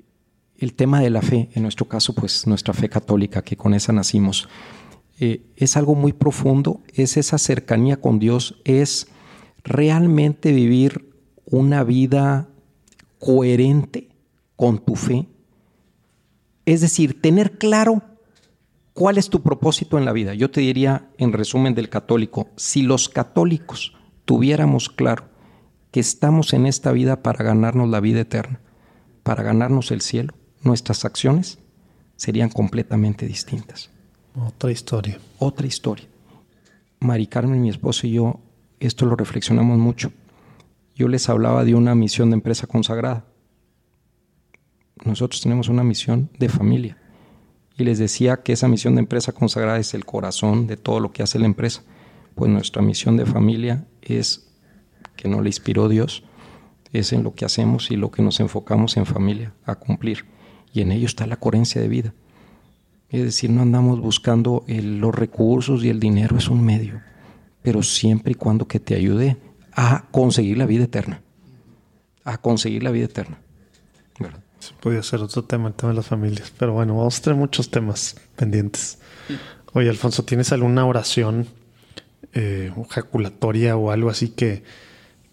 el 0.57 0.73
tema 0.73 1.01
de 1.01 1.09
la 1.09 1.21
fe, 1.21 1.49
en 1.53 1.63
nuestro 1.63 1.85
caso, 1.85 2.13
pues 2.13 2.47
nuestra 2.47 2.73
fe 2.73 2.87
católica, 2.87 3.41
que 3.41 3.57
con 3.57 3.73
esa 3.73 3.91
nacimos, 3.91 4.47
eh, 5.19 5.45
es 5.55 5.77
algo 5.77 5.95
muy 5.95 6.13
profundo, 6.13 6.81
es 6.93 7.17
esa 7.17 7.37
cercanía 7.37 8.01
con 8.01 8.19
Dios, 8.19 8.61
es 8.65 9.07
realmente 9.63 10.51
vivir 10.51 11.09
una 11.45 11.83
vida 11.83 12.49
coherente 13.19 14.09
con 14.55 14.83
tu 14.83 14.95
fe. 14.95 15.27
Es 16.65 16.81
decir, 16.81 17.21
tener 17.21 17.57
claro 17.57 18.01
cuál 18.93 19.17
es 19.17 19.29
tu 19.29 19.41
propósito 19.41 19.97
en 19.97 20.05
la 20.05 20.13
vida. 20.13 20.33
Yo 20.33 20.51
te 20.51 20.61
diría, 20.61 21.09
en 21.17 21.33
resumen 21.33 21.75
del 21.75 21.89
católico, 21.89 22.49
si 22.55 22.81
los 22.81 23.09
católicos 23.09 23.93
tuviéramos 24.25 24.89
claro 24.89 25.29
que 25.91 25.99
estamos 25.99 26.53
en 26.53 26.65
esta 26.65 26.91
vida 26.91 27.23
para 27.23 27.43
ganarnos 27.43 27.89
la 27.89 27.99
vida 27.99 28.21
eterna, 28.21 28.59
para 29.23 29.43
ganarnos 29.43 29.91
el 29.91 30.01
cielo, 30.01 30.33
nuestras 30.61 31.05
acciones 31.05 31.59
serían 32.15 32.49
completamente 32.49 33.27
distintas. 33.27 33.91
Otra 34.37 34.69
historia. 34.69 35.17
Otra 35.39 35.65
historia. 35.65 36.07
Mari 36.99 37.27
Carmen, 37.27 37.61
mi 37.61 37.69
esposo 37.69 38.05
y 38.05 38.11
yo, 38.11 38.41
esto 38.81 39.05
lo 39.05 39.15
reflexionamos 39.15 39.77
mucho. 39.77 40.11
Yo 40.93 41.07
les 41.07 41.29
hablaba 41.29 41.63
de 41.63 41.73
una 41.73 41.95
misión 41.95 42.29
de 42.29 42.35
empresa 42.35 42.67
consagrada. 42.67 43.25
Nosotros 45.05 45.41
tenemos 45.41 45.69
una 45.69 45.83
misión 45.83 46.29
de 46.37 46.49
familia. 46.49 46.97
Y 47.77 47.83
les 47.85 47.97
decía 47.97 48.43
que 48.43 48.53
esa 48.53 48.67
misión 48.67 48.95
de 48.95 49.01
empresa 49.01 49.31
consagrada 49.31 49.79
es 49.79 49.93
el 49.93 50.05
corazón 50.05 50.67
de 50.67 50.77
todo 50.77 50.99
lo 50.99 51.11
que 51.11 51.23
hace 51.23 51.39
la 51.39 51.45
empresa. 51.45 51.83
Pues 52.35 52.51
nuestra 52.51 52.81
misión 52.81 53.15
de 53.15 53.25
familia 53.25 53.87
es 54.01 54.49
que 55.15 55.29
no 55.29 55.41
le 55.41 55.49
inspiró 55.49 55.87
Dios, 55.87 56.23
es 56.91 57.13
en 57.13 57.23
lo 57.23 57.35
que 57.35 57.45
hacemos 57.45 57.89
y 57.91 57.95
lo 57.95 58.11
que 58.11 58.21
nos 58.21 58.39
enfocamos 58.41 58.97
en 58.97 59.05
familia 59.05 59.53
a 59.65 59.75
cumplir. 59.75 60.25
Y 60.73 60.81
en 60.81 60.91
ello 60.91 61.05
está 61.05 61.25
la 61.25 61.37
coherencia 61.37 61.81
de 61.81 61.87
vida. 61.87 62.13
Es 63.15 63.23
decir, 63.23 63.49
no 63.49 63.61
andamos 63.61 64.01
buscando 64.01 64.65
los 64.67 65.15
recursos 65.15 65.85
y 65.85 65.89
el 65.89 66.01
dinero 66.01 66.37
es 66.37 66.49
un 66.49 66.65
medio, 66.65 67.01
pero 67.61 67.81
siempre 67.81 68.33
y 68.33 68.35
cuando 68.35 68.67
que 68.67 68.81
te 68.81 68.93
ayude 68.93 69.37
a 69.71 70.03
conseguir 70.11 70.57
la 70.57 70.65
vida 70.65 70.83
eterna. 70.83 71.21
A 72.25 72.37
conseguir 72.39 72.83
la 72.83 72.91
vida 72.91 73.05
eterna. 73.05 73.37
¿verdad? 74.19 74.41
ser 75.01 75.21
otro 75.21 75.45
tema, 75.45 75.69
el 75.69 75.75
tema 75.75 75.91
de 75.91 75.95
las 75.95 76.07
familias. 76.07 76.51
Pero 76.59 76.73
bueno, 76.73 76.97
vamos 76.97 77.17
a 77.17 77.21
tener 77.21 77.39
muchos 77.39 77.71
temas 77.71 78.17
pendientes. 78.35 78.99
Oye, 79.71 79.89
Alfonso, 79.89 80.25
¿tienes 80.25 80.51
alguna 80.51 80.85
oración 80.85 81.47
eh, 82.33 82.73
ejaculatoria 82.89 83.77
o 83.77 83.91
algo 83.91 84.09
así 84.09 84.27
que, 84.27 84.63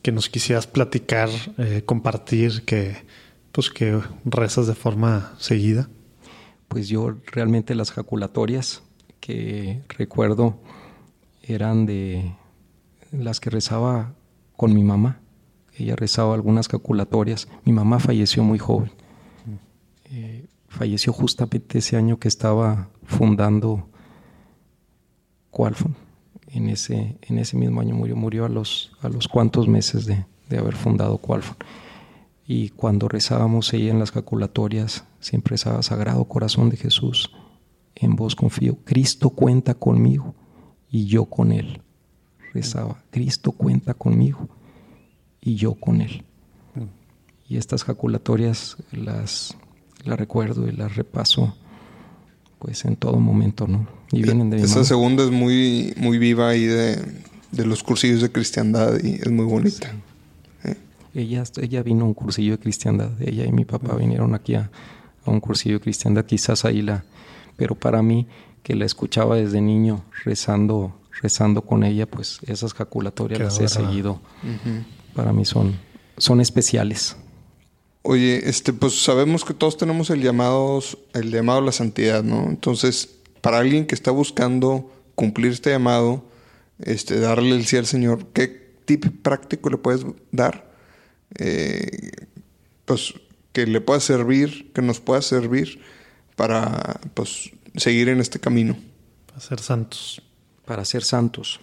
que 0.02 0.12
nos 0.12 0.28
quisieras 0.28 0.68
platicar, 0.68 1.30
eh, 1.59 1.82
compartir, 1.84 2.62
que 2.64 3.04
pues 3.50 3.70
que 3.70 4.00
rezas 4.24 4.68
de 4.68 4.74
forma 4.76 5.34
seguida? 5.38 5.88
Pues 6.73 6.89
yo 6.89 7.15
realmente 7.27 7.74
las 7.74 7.90
jaculatorias 7.90 8.82
que 9.20 9.82
recuerdo 9.90 10.59
eran 11.43 11.85
de 11.85 12.35
las 13.11 13.40
que 13.40 13.51
rezaba 13.51 14.15
con 14.57 14.73
mi 14.73 14.82
mamá. 14.82 15.20
Ella 15.77 15.97
rezaba 15.97 16.32
algunas 16.32 16.69
jaculatorias. 16.69 17.47
Mi 17.66 17.74
mamá 17.74 17.99
falleció 17.99 18.43
muy 18.43 18.59
joven. 18.59 18.90
Eh, 20.07 20.47
falleció 20.66 21.12
justamente 21.12 21.77
ese 21.77 21.99
año 21.99 22.19
que 22.19 22.28
estaba 22.28 22.89
fundando 23.05 23.86
Qualfon 25.51 25.94
en 26.55 26.70
ese, 26.70 27.19
en 27.20 27.39
ese 27.39 27.59
mismo 27.59 27.82
año 27.82 27.94
murió, 27.94 28.16
murió 28.16 28.47
a 28.47 28.49
los, 28.49 28.93
a 29.03 29.11
los 29.11 29.28
cuantos 29.28 29.69
meses 29.69 30.07
de, 30.07 30.24
haber 30.57 30.74
fundado 30.74 31.19
Qualfon. 31.19 31.57
Y 32.54 32.68
cuando 32.68 33.08
rezábamos 33.08 33.72
ella 33.72 33.90
en 33.90 33.98
las 33.98 34.12
calculatorias, 34.12 35.04
siempre 35.20 35.52
rezaba 35.52 35.82
Sagrado 35.82 36.26
Corazón 36.26 36.68
de 36.68 36.76
Jesús, 36.76 37.30
en 37.94 38.14
vos 38.14 38.36
confío, 38.36 38.76
Cristo 38.84 39.30
cuenta 39.30 39.72
conmigo 39.72 40.34
y 40.90 41.06
yo 41.06 41.24
con 41.24 41.50
Él. 41.50 41.80
Rezaba, 42.52 43.02
Cristo 43.10 43.52
cuenta 43.52 43.94
conmigo 43.94 44.50
y 45.40 45.54
yo 45.54 45.76
con 45.76 46.02
Él. 46.02 46.24
Y 47.48 47.56
estas 47.56 47.84
jaculatorias 47.84 48.76
las, 48.90 49.56
las 50.04 50.18
recuerdo 50.18 50.68
y 50.68 50.72
las 50.72 50.94
repaso 50.94 51.56
pues 52.58 52.84
en 52.84 52.96
todo 52.96 53.16
momento, 53.16 53.66
¿no? 53.66 53.88
Y 54.12 54.24
vienen 54.24 54.50
de 54.50 54.60
Esa 54.60 54.84
segunda 54.84 55.24
es 55.24 55.30
muy, 55.30 55.94
muy 55.96 56.18
viva 56.18 56.50
ahí 56.50 56.66
de, 56.66 57.02
los 57.64 57.82
cursillos 57.82 58.20
de 58.20 58.30
cristiandad 58.30 59.02
y 59.02 59.14
es 59.14 59.30
muy 59.30 59.46
bonita. 59.46 59.90
Ella, 61.14 61.44
ella 61.60 61.82
vino 61.82 62.05
a 62.05 62.09
un 62.09 62.14
cursillo 62.14 62.52
de 62.52 62.59
cristiandad, 62.59 63.10
ella 63.20 63.44
y 63.44 63.52
mi 63.52 63.64
papá 63.64 63.94
vinieron 63.97 64.34
aquí 64.34 64.55
a, 64.55 64.70
un 65.24 65.40
cursillo 65.40 65.76
de 65.76 65.80
cristiandad, 65.80 66.24
quizás 66.24 66.64
ahí 66.64 66.82
la... 66.82 67.05
Pero 67.56 67.74
para 67.74 68.02
mí, 68.02 68.26
que 68.62 68.74
la 68.74 68.86
escuchaba 68.86 69.36
desde 69.36 69.60
niño 69.60 70.05
rezando 70.24 70.94
rezando 71.20 71.62
con 71.62 71.84
ella, 71.84 72.06
pues 72.06 72.39
esas 72.47 72.74
jaculatorias 72.74 73.40
las 73.40 73.60
he 73.60 73.68
seguido. 73.68 74.20
Para 75.14 75.32
mí 75.32 75.44
son, 75.44 75.78
son 76.16 76.40
especiales. 76.40 77.16
Oye, 78.02 78.48
este, 78.48 78.72
pues 78.72 79.01
sabemos 79.02 79.44
que 79.44 79.55
todos 79.55 79.76
tenemos 79.76 80.10
el 80.10 80.22
llamado, 80.22 80.82
el 81.14 81.30
llamado 81.30 81.60
a 81.60 81.62
la 81.62 81.72
santidad, 81.72 82.24
¿no? 82.24 82.48
Entonces, 82.48 83.09
para 83.40 83.59
alguien 83.59 83.86
que 83.86 83.94
está 83.94 84.10
buscando 84.10 84.90
cumplir 85.14 85.52
este 85.52 85.70
llamado, 85.70 86.24
este, 86.80 87.20
darle 87.20 87.55
el 87.55 87.64
sí 87.66 87.76
al 87.76 87.86
Señor, 87.86 88.26
¿qué 88.32 88.48
tip 88.84 89.06
práctico 89.22 89.70
le 89.70 89.76
puedes 89.76 90.05
dar? 90.32 90.72
Eh, 91.38 92.10
pues 92.84 93.14
que 93.52 93.66
le 93.66 93.80
pueda 93.80 94.00
servir, 94.00 94.72
que 94.72 94.82
nos 94.82 95.00
pueda 95.00 95.22
servir 95.22 95.80
para 96.36 97.00
pues, 97.14 97.50
seguir 97.76 98.09
en 98.09 98.20
este 98.20 98.40
camino. 98.40 98.76
Para 99.26 99.40
ser 99.40 99.60
santos. 99.60 100.22
Para 100.64 100.84
ser 100.84 101.02
santos. 101.02 101.60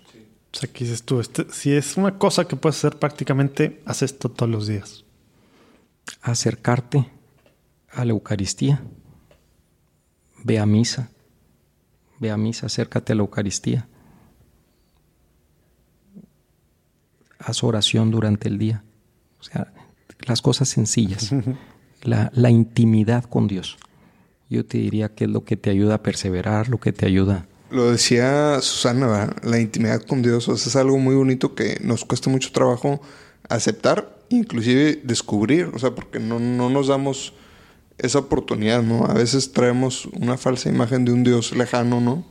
O 0.53 0.57
sea, 0.57 0.69
aquí 0.69 0.83
dices 0.83 1.03
tú, 1.03 1.19
este, 1.19 1.45
si 1.51 1.73
es 1.73 1.97
una 1.97 2.17
cosa 2.17 2.47
que 2.47 2.55
puedes 2.55 2.77
hacer 2.77 2.97
prácticamente, 2.97 3.81
haz 3.85 4.01
esto 4.01 4.29
todos 4.29 4.51
los 4.51 4.67
días 4.67 5.05
acercarte 6.21 7.09
a 7.91 8.05
la 8.05 8.11
Eucaristía. 8.11 8.83
Ve 10.43 10.59
a 10.59 10.65
misa. 10.65 11.09
Ve 12.19 12.31
a 12.31 12.37
misa, 12.37 12.67
acércate 12.67 13.13
a 13.13 13.15
la 13.15 13.21
Eucaristía. 13.21 13.87
Haz 17.39 17.63
oración 17.63 18.11
durante 18.11 18.47
el 18.49 18.57
día. 18.57 18.83
O 19.39 19.43
sea, 19.43 19.71
las 20.25 20.41
cosas 20.41 20.69
sencillas. 20.69 21.31
La, 22.01 22.31
la, 22.33 22.49
intimidad 22.49 23.25
con 23.25 23.49
Dios. 23.49 23.77
Yo 24.49 24.65
te 24.65 24.77
diría 24.77 25.09
que 25.09 25.25
es 25.25 25.29
lo 25.29 25.43
que 25.43 25.57
te 25.57 25.69
ayuda 25.69 25.95
a 25.95 26.01
perseverar, 26.01 26.69
lo 26.69 26.79
que 26.79 26.93
te 26.93 27.05
ayuda. 27.05 27.45
Lo 27.71 27.91
decía 27.91 28.61
Susana, 28.61 29.35
la 29.43 29.59
intimidad 29.59 30.01
con 30.03 30.21
Dios 30.21 30.47
es 30.47 30.75
algo 30.77 30.97
muy 30.97 31.15
bonito 31.15 31.55
que 31.55 31.77
nos 31.83 32.05
cuesta 32.05 32.29
mucho 32.29 32.53
trabajo 32.53 33.01
aceptar 33.49 34.19
inclusive 34.29 35.01
descubrir, 35.03 35.71
o 35.73 35.79
sea, 35.79 35.91
porque 35.91 36.19
no, 36.19 36.39
nos 36.39 36.87
damos 36.87 37.33
esa 37.97 38.19
oportunidad, 38.19 38.81
¿no? 38.81 39.05
A 39.05 39.13
veces 39.13 39.51
traemos 39.51 40.05
una 40.13 40.37
falsa 40.37 40.69
imagen 40.69 41.03
de 41.05 41.11
un 41.11 41.23
Dios 41.23 41.55
lejano, 41.55 41.99
¿no? 41.99 42.23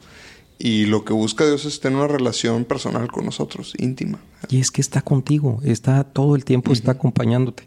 Y 0.58 0.86
lo 0.86 1.04
que 1.04 1.12
busca 1.12 1.46
Dios 1.46 1.64
es 1.64 1.80
tener 1.80 1.98
una 1.98 2.08
relación 2.08 2.64
personal 2.64 3.10
con 3.12 3.24
nosotros, 3.24 3.74
íntima. 3.78 4.18
Y 4.48 4.60
es 4.60 4.70
que 4.70 4.80
está 4.80 5.02
contigo, 5.02 5.60
está 5.64 6.02
todo 6.04 6.34
el 6.34 6.44
tiempo, 6.44 6.72
está 6.72 6.92
acompañándote. 6.92 7.64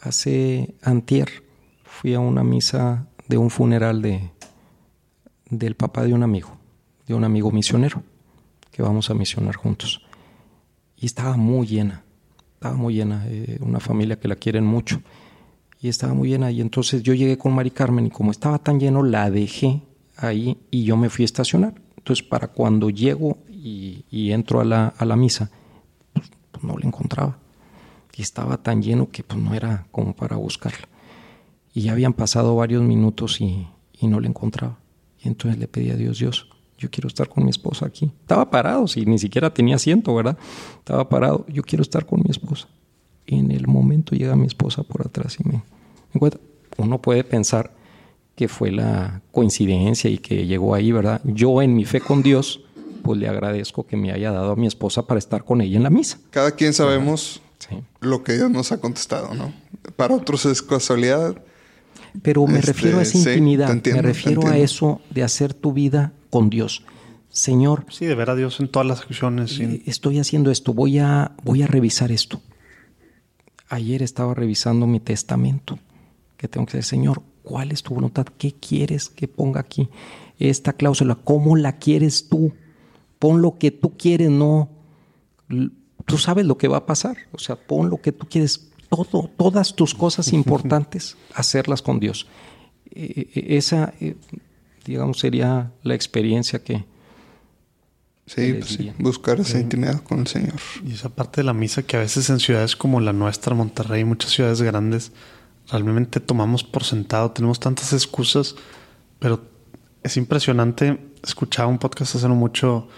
Hace 0.00 0.74
antier 0.82 1.42
fui 1.84 2.14
a 2.14 2.20
una 2.20 2.44
misa 2.44 3.08
de 3.28 3.38
un 3.38 3.50
funeral 3.50 4.02
de 4.02 4.30
del 5.48 5.76
papá 5.76 6.04
de 6.04 6.12
un 6.12 6.22
amigo, 6.22 6.56
de 7.06 7.14
un 7.14 7.22
amigo 7.22 7.52
misionero, 7.52 8.02
que 8.72 8.82
vamos 8.82 9.10
a 9.10 9.14
misionar 9.14 9.54
juntos. 9.54 10.02
Y 10.96 11.06
estaba 11.06 11.36
muy 11.36 11.66
llena 11.66 12.04
estaba 12.56 12.76
muy 12.76 12.94
llena, 12.94 13.24
eh, 13.28 13.58
una 13.60 13.80
familia 13.80 14.18
que 14.18 14.28
la 14.28 14.36
quieren 14.36 14.64
mucho, 14.64 15.00
y 15.80 15.88
estaba 15.88 16.14
muy 16.14 16.30
llena. 16.30 16.50
Y 16.50 16.60
entonces 16.60 17.02
yo 17.02 17.14
llegué 17.14 17.36
con 17.36 17.54
Mari 17.54 17.70
Carmen 17.70 18.06
y 18.06 18.10
como 18.10 18.30
estaba 18.30 18.58
tan 18.58 18.80
lleno, 18.80 19.02
la 19.02 19.30
dejé 19.30 19.82
ahí 20.16 20.58
y 20.70 20.84
yo 20.84 20.96
me 20.96 21.10
fui 21.10 21.24
a 21.24 21.26
estacionar. 21.26 21.74
Entonces 22.06 22.24
para 22.24 22.46
cuando 22.46 22.88
llego 22.88 23.38
y, 23.48 24.30
entro 24.30 24.60
a 24.60 24.64
la, 24.64 24.94
a 24.96 25.04
la 25.04 25.16
misa, 25.16 25.50
pues, 26.12 26.30
pues, 26.52 26.62
no 26.62 26.78
la 26.78 26.86
encontraba. 26.86 27.36
Y 28.16 28.22
estaba 28.22 28.58
tan 28.58 28.80
lleno 28.80 29.10
que 29.10 29.24
pues 29.24 29.42
no 29.42 29.52
era 29.54 29.88
como 29.90 30.14
para 30.14 30.36
buscarla. 30.36 30.86
Y 31.74 31.80
ya 31.80 31.90
habían 31.90 32.12
pasado 32.12 32.54
varios 32.54 32.84
minutos 32.84 33.40
y, 33.40 33.66
y 33.92 34.06
no 34.06 34.20
la 34.20 34.28
encontraba. 34.28 34.78
Y 35.20 35.26
entonces 35.26 35.58
le 35.58 35.66
pedí 35.66 35.90
a 35.90 35.96
Dios, 35.96 36.20
Dios, 36.20 36.48
yo 36.78 36.92
quiero 36.92 37.08
estar 37.08 37.28
con 37.28 37.42
mi 37.42 37.50
esposa 37.50 37.86
aquí. 37.86 38.12
Estaba 38.20 38.48
parado, 38.52 38.86
si 38.86 39.04
ni 39.04 39.18
siquiera 39.18 39.52
tenía 39.52 39.74
asiento, 39.74 40.14
¿verdad? 40.14 40.38
Estaba 40.78 41.08
parado, 41.08 41.44
yo 41.48 41.64
quiero 41.64 41.82
estar 41.82 42.06
con 42.06 42.20
mi 42.20 42.30
esposa. 42.30 42.68
Y 43.26 43.40
en 43.40 43.50
el 43.50 43.66
momento 43.66 44.14
llega 44.14 44.36
mi 44.36 44.46
esposa 44.46 44.84
por 44.84 45.04
atrás 45.04 45.38
y 45.40 45.48
me 45.48 45.64
encuentra. 46.14 46.40
Uno 46.78 47.02
puede 47.02 47.24
pensar 47.24 47.72
que 48.36 48.48
fue 48.48 48.70
la 48.70 49.22
coincidencia 49.32 50.10
y 50.10 50.18
que 50.18 50.46
llegó 50.46 50.74
ahí, 50.74 50.92
¿verdad? 50.92 51.20
Yo 51.24 51.62
en 51.62 51.74
mi 51.74 51.86
fe 51.86 52.00
con 52.00 52.22
Dios, 52.22 52.60
pues 53.02 53.18
le 53.18 53.28
agradezco 53.28 53.86
que 53.86 53.96
me 53.96 54.12
haya 54.12 54.30
dado 54.30 54.52
a 54.52 54.56
mi 54.56 54.66
esposa 54.66 55.06
para 55.06 55.18
estar 55.18 55.42
con 55.42 55.62
ella 55.62 55.78
en 55.78 55.82
la 55.82 55.90
misa. 55.90 56.18
Cada 56.30 56.52
quien 56.52 56.74
sabemos 56.74 57.40
lo 58.00 58.22
que 58.22 58.34
Dios 58.34 58.50
nos 58.50 58.72
ha 58.72 58.80
contestado, 58.80 59.34
¿no? 59.34 59.52
Para 59.96 60.14
otros 60.14 60.44
es 60.44 60.62
casualidad. 60.62 61.42
Pero 62.22 62.46
me 62.46 62.60
refiero 62.60 62.98
a 62.98 63.02
esa 63.02 63.18
este, 63.18 63.32
intimidad, 63.32 63.68
me 63.68 64.02
refiero 64.02 64.46
a 64.46 64.56
eso 64.56 65.00
de 65.10 65.22
hacer 65.22 65.54
tu 65.54 65.72
vida 65.72 66.12
con 66.30 66.50
Dios. 66.50 66.84
Señor. 67.30 67.84
Sí, 67.90 68.06
de 68.06 68.14
ver 68.14 68.30
a 68.30 68.34
Dios 68.34 68.60
en 68.60 68.68
todas 68.68 68.86
las 68.86 69.00
acciones. 69.02 69.60
Eh, 69.60 69.82
estoy 69.86 70.18
haciendo 70.18 70.50
esto, 70.50 70.72
voy 70.72 70.98
a, 70.98 71.32
voy 71.42 71.62
a 71.62 71.66
revisar 71.66 72.10
esto. 72.10 72.40
Ayer 73.68 74.02
estaba 74.02 74.34
revisando 74.34 74.86
mi 74.86 75.00
testamento. 75.00 75.78
Que 76.38 76.48
tengo 76.48 76.66
que 76.66 76.78
decir, 76.78 76.90
Señor, 76.90 77.22
¿cuál 77.46 77.70
es 77.70 77.84
tu 77.84 77.94
voluntad? 77.94 78.26
¿Qué 78.38 78.52
quieres 78.52 79.08
que 79.08 79.28
ponga 79.28 79.60
aquí? 79.60 79.88
Esta 80.36 80.72
cláusula, 80.72 81.14
¿cómo 81.14 81.54
la 81.54 81.78
quieres 81.78 82.28
tú? 82.28 82.52
Pon 83.20 83.40
lo 83.40 83.56
que 83.56 83.70
tú 83.70 83.96
quieres, 83.96 84.30
no. 84.30 84.68
Tú 86.06 86.18
sabes 86.18 86.44
lo 86.44 86.58
que 86.58 86.66
va 86.66 86.78
a 86.78 86.86
pasar. 86.86 87.16
O 87.30 87.38
sea, 87.38 87.54
pon 87.54 87.88
lo 87.88 87.98
que 87.98 88.10
tú 88.10 88.26
quieres. 88.28 88.68
Todo, 88.88 89.30
todas 89.36 89.76
tus 89.76 89.94
cosas 89.94 90.32
importantes, 90.32 91.16
hacerlas 91.34 91.82
con 91.82 92.00
Dios. 92.00 92.26
Eh, 92.90 93.30
eh, 93.34 93.56
esa, 93.56 93.94
digamos, 94.84 95.20
sería 95.20 95.72
la 95.84 95.94
experiencia 95.94 96.62
que... 96.64 96.84
Sí, 98.26 98.54
pues 98.54 98.78
buscar 98.98 99.38
esa 99.38 99.60
intimidad 99.60 100.02
con 100.02 100.18
el 100.18 100.26
Señor. 100.26 100.56
Y 100.84 100.94
esa 100.94 101.10
parte 101.10 101.42
de 101.42 101.44
la 101.44 101.54
misa 101.54 101.84
que 101.84 101.96
a 101.96 102.00
veces 102.00 102.28
en 102.28 102.40
ciudades 102.40 102.74
como 102.74 103.00
la 103.00 103.12
nuestra, 103.12 103.54
Monterrey, 103.54 104.04
muchas 104.04 104.32
ciudades 104.32 104.62
grandes, 104.62 105.12
realmente 105.68 106.20
tomamos 106.20 106.64
por 106.64 106.84
sentado, 106.84 107.30
tenemos 107.30 107.60
tantas 107.60 107.92
excusas, 107.92 108.56
pero 109.18 109.42
es 110.02 110.16
impresionante. 110.16 110.98
Escuchaba 111.22 111.68
un 111.68 111.78
podcast 111.78 112.14
hace 112.14 112.28
mucho 112.28 112.88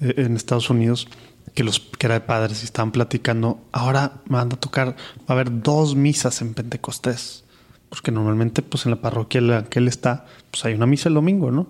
eh, 0.00 0.14
en 0.18 0.36
Estados 0.36 0.70
Unidos 0.70 1.08
que 1.54 1.64
los 1.64 1.80
que 1.80 2.06
era 2.06 2.14
de 2.14 2.20
padres 2.20 2.62
y 2.62 2.64
estaban 2.66 2.92
platicando. 2.92 3.60
Ahora 3.72 4.20
me 4.26 4.36
van 4.36 4.52
a 4.52 4.56
tocar, 4.56 4.88
va 4.90 4.94
a 5.28 5.32
haber 5.32 5.62
dos 5.62 5.96
misas 5.96 6.40
en 6.42 6.54
Pentecostés 6.54 7.44
porque 7.88 8.12
normalmente 8.12 8.62
pues 8.62 8.84
en 8.86 8.90
la 8.90 9.00
parroquia 9.00 9.38
en 9.38 9.48
la 9.48 9.64
que 9.64 9.78
él 9.78 9.88
está, 9.88 10.26
pues 10.50 10.64
hay 10.64 10.74
una 10.74 10.86
misa 10.86 11.08
el 11.08 11.14
domingo, 11.14 11.50
¿no? 11.50 11.68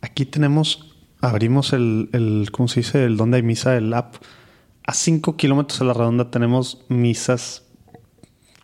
Aquí 0.00 0.26
tenemos, 0.26 0.94
abrimos 1.20 1.72
el, 1.72 2.08
el 2.12 2.50
¿cómo 2.52 2.68
se 2.68 2.80
dice? 2.80 3.04
El 3.04 3.16
donde 3.16 3.36
hay 3.36 3.42
misa, 3.42 3.76
el 3.76 3.92
app. 3.94 4.16
A 4.86 4.94
cinco 4.94 5.36
kilómetros 5.36 5.80
a 5.80 5.84
la 5.84 5.92
redonda 5.92 6.30
tenemos 6.30 6.84
misas, 6.88 7.64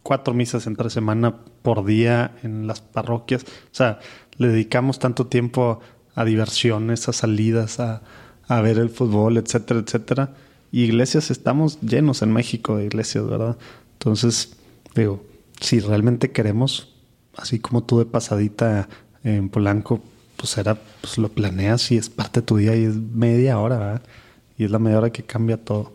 cuatro 0.04 0.34
misas 0.34 0.68
entre 0.68 0.90
semana 0.90 1.34
por 1.62 1.84
día 1.84 2.36
en 2.44 2.68
las 2.68 2.80
parroquias. 2.80 3.42
O 3.42 3.72
sea, 3.72 3.98
le 4.36 4.48
dedicamos 4.48 5.00
tanto 5.00 5.26
tiempo 5.26 5.80
a 6.14 6.24
diversiones, 6.24 7.08
a 7.08 7.12
salidas, 7.12 7.80
a, 7.80 8.02
a 8.46 8.60
ver 8.60 8.78
el 8.78 8.90
fútbol, 8.90 9.38
etcétera, 9.38 9.80
etcétera. 9.80 10.34
Y 10.70 10.84
iglesias, 10.84 11.30
estamos 11.30 11.80
llenos 11.80 12.22
en 12.22 12.32
México 12.32 12.76
de 12.76 12.84
iglesias, 12.84 13.26
¿verdad? 13.26 13.56
Entonces, 13.94 14.56
digo, 14.94 15.24
si 15.60 15.80
realmente 15.80 16.30
queremos, 16.32 16.94
así 17.36 17.58
como 17.58 17.82
tú 17.82 17.98
de 17.98 18.04
pasadita 18.04 18.88
en 19.24 19.48
Polanco, 19.48 20.02
pues 20.36 20.58
era, 20.58 20.76
pues 21.00 21.16
lo 21.16 21.30
planeas 21.30 21.90
y 21.90 21.96
es 21.96 22.10
parte 22.10 22.40
de 22.40 22.46
tu 22.46 22.56
día 22.58 22.76
y 22.76 22.84
es 22.84 22.96
media 22.96 23.58
hora, 23.58 23.78
¿verdad? 23.78 24.02
Y 24.58 24.64
es 24.64 24.70
la 24.70 24.78
media 24.78 24.98
hora 24.98 25.10
que 25.10 25.22
cambia 25.22 25.56
todo. 25.56 25.92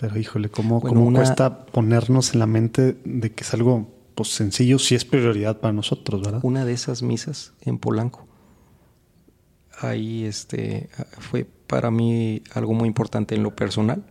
Pero 0.00 0.18
híjole, 0.18 0.48
¿cómo, 0.48 0.80
cuesta 0.80 1.66
ponernos 1.66 2.32
en 2.32 2.38
la 2.38 2.46
mente 2.46 2.96
de 3.04 3.32
que 3.32 3.42
es 3.42 3.52
algo 3.52 3.88
pues 4.14 4.30
sencillo 4.30 4.78
si 4.78 4.94
es 4.94 5.04
prioridad 5.04 5.58
para 5.58 5.72
nosotros, 5.72 6.22
¿verdad? 6.22 6.40
Una 6.42 6.64
de 6.64 6.72
esas 6.72 7.02
misas 7.02 7.52
en 7.60 7.78
Polanco. 7.78 8.26
Ahí 9.80 10.24
este 10.24 10.88
fue 11.18 11.46
para 11.66 11.90
mí 11.90 12.42
algo 12.54 12.74
muy 12.74 12.88
importante 12.88 13.34
en 13.34 13.42
lo 13.42 13.54
personal 13.54 14.04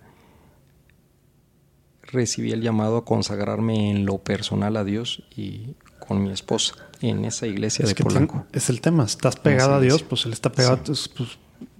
recibí 2.07 2.51
el 2.51 2.61
llamado 2.61 2.97
a 2.97 3.05
consagrarme 3.05 3.91
en 3.91 4.05
lo 4.05 4.17
personal 4.19 4.77
a 4.77 4.83
Dios 4.83 5.23
y 5.35 5.75
con 5.99 6.23
mi 6.23 6.31
esposa 6.31 6.75
en 7.01 7.25
esa 7.25 7.47
iglesia 7.47 7.85
de 7.85 7.95
Polanco. 7.95 8.45
Es 8.53 8.69
el 8.69 8.81
tema, 8.81 9.03
estás 9.03 9.35
pegado 9.35 9.75
a 9.75 9.79
Dios, 9.79 10.03
pues 10.03 10.25
él 10.25 10.33
está 10.33 10.51
pegado, 10.51 10.79
pues, 10.83 11.09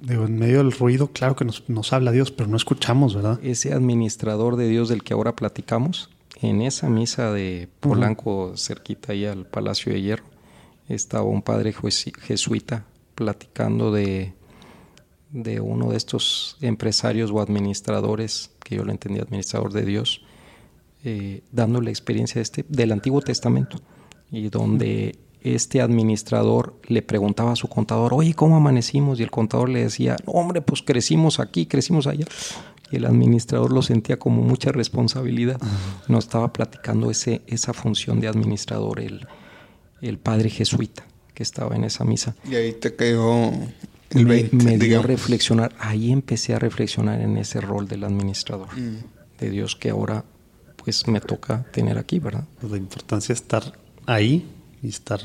en 0.07 0.37
medio 0.37 0.57
del 0.57 0.71
ruido, 0.71 1.07
claro 1.11 1.35
que 1.35 1.45
nos, 1.45 1.67
nos 1.69 1.93
habla 1.93 2.11
Dios, 2.11 2.31
pero 2.31 2.49
no 2.49 2.57
escuchamos, 2.57 3.15
¿verdad? 3.15 3.39
Ese 3.43 3.73
administrador 3.73 4.55
de 4.55 4.67
Dios 4.67 4.89
del 4.89 5.03
que 5.03 5.13
ahora 5.13 5.35
platicamos, 5.35 6.09
en 6.41 6.61
esa 6.61 6.89
misa 6.89 7.31
de 7.31 7.67
Polanco, 7.79 8.53
cerquita 8.55 9.13
ahí 9.13 9.25
al 9.25 9.45
Palacio 9.45 9.93
de 9.93 10.01
Hierro, 10.01 10.25
estaba 10.87 11.23
un 11.23 11.41
padre 11.41 11.73
jesuita 11.73 12.85
platicando 13.15 13.91
de 13.91 14.33
de 15.31 15.59
uno 15.59 15.91
de 15.91 15.97
estos 15.97 16.57
empresarios 16.61 17.31
o 17.31 17.41
administradores, 17.41 18.51
que 18.63 18.75
yo 18.75 18.85
lo 18.85 18.91
entendía 18.91 19.23
administrador 19.23 19.73
de 19.73 19.85
Dios, 19.85 20.21
eh, 21.03 21.41
dando 21.51 21.81
la 21.81 21.89
experiencia 21.89 22.41
este, 22.41 22.65
del 22.69 22.91
Antiguo 22.91 23.21
Testamento, 23.21 23.77
y 24.31 24.49
donde 24.49 25.17
este 25.55 25.81
administrador 25.81 26.75
le 26.87 27.01
preguntaba 27.01 27.51
a 27.51 27.55
su 27.55 27.67
contador, 27.67 28.13
oye, 28.13 28.33
¿cómo 28.33 28.55
amanecimos? 28.55 29.19
Y 29.19 29.23
el 29.23 29.31
contador 29.31 29.69
le 29.69 29.83
decía, 29.83 30.15
no, 30.25 30.33
hombre, 30.33 30.61
pues 30.61 30.81
crecimos 30.81 31.39
aquí, 31.39 31.65
crecimos 31.65 32.07
allá. 32.07 32.25
Y 32.91 32.95
el 32.95 33.05
administrador 33.05 33.71
lo 33.73 33.81
sentía 33.81 34.17
como 34.17 34.41
mucha 34.41 34.71
responsabilidad. 34.71 35.59
No 36.07 36.17
estaba 36.19 36.53
platicando 36.53 37.11
ese, 37.11 37.41
esa 37.47 37.73
función 37.73 38.19
de 38.21 38.27
administrador, 38.27 38.99
el, 39.01 39.27
el 40.01 40.17
padre 40.17 40.49
jesuita 40.49 41.03
que 41.33 41.43
estaba 41.43 41.75
en 41.75 41.83
esa 41.83 42.03
misa. 42.05 42.35
Y 42.49 42.55
ahí 42.55 42.73
te 42.73 42.95
cayó 42.95 43.51
el 44.09 44.25
me, 44.25 44.43
20, 44.43 44.55
me 44.65 44.77
dio 44.77 44.99
a 44.99 45.03
reflexionar, 45.03 45.75
ahí 45.79 46.11
empecé 46.11 46.53
a 46.53 46.59
reflexionar 46.59 47.19
en 47.21 47.37
ese 47.37 47.59
rol 47.61 47.87
del 47.87 48.05
administrador, 48.05 48.69
Mm. 48.75 48.97
de 49.39 49.49
Dios 49.49 49.75
que 49.75 49.89
ahora 49.89 50.23
pues 50.77 51.05
me 51.09 51.19
toca 51.19 51.65
tener 51.73 51.97
aquí, 51.97 52.19
¿verdad? 52.19 52.45
Pues 52.61 52.71
la 52.71 52.77
importancia 52.77 53.35
de 53.35 53.39
estar 53.41 53.73
ahí 54.05 54.45
y 54.81 54.89
estar, 54.89 55.19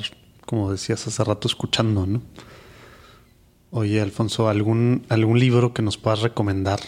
como 0.46 0.70
decías 0.70 1.06
hace 1.06 1.24
rato, 1.24 1.48
escuchando, 1.48 2.06
¿no? 2.06 2.22
Oye, 3.70 4.00
Alfonso, 4.00 4.48
¿algún, 4.48 5.04
algún 5.08 5.38
libro 5.38 5.72
que 5.72 5.82
nos 5.82 5.96
puedas 5.96 6.20
recomendar 6.20 6.80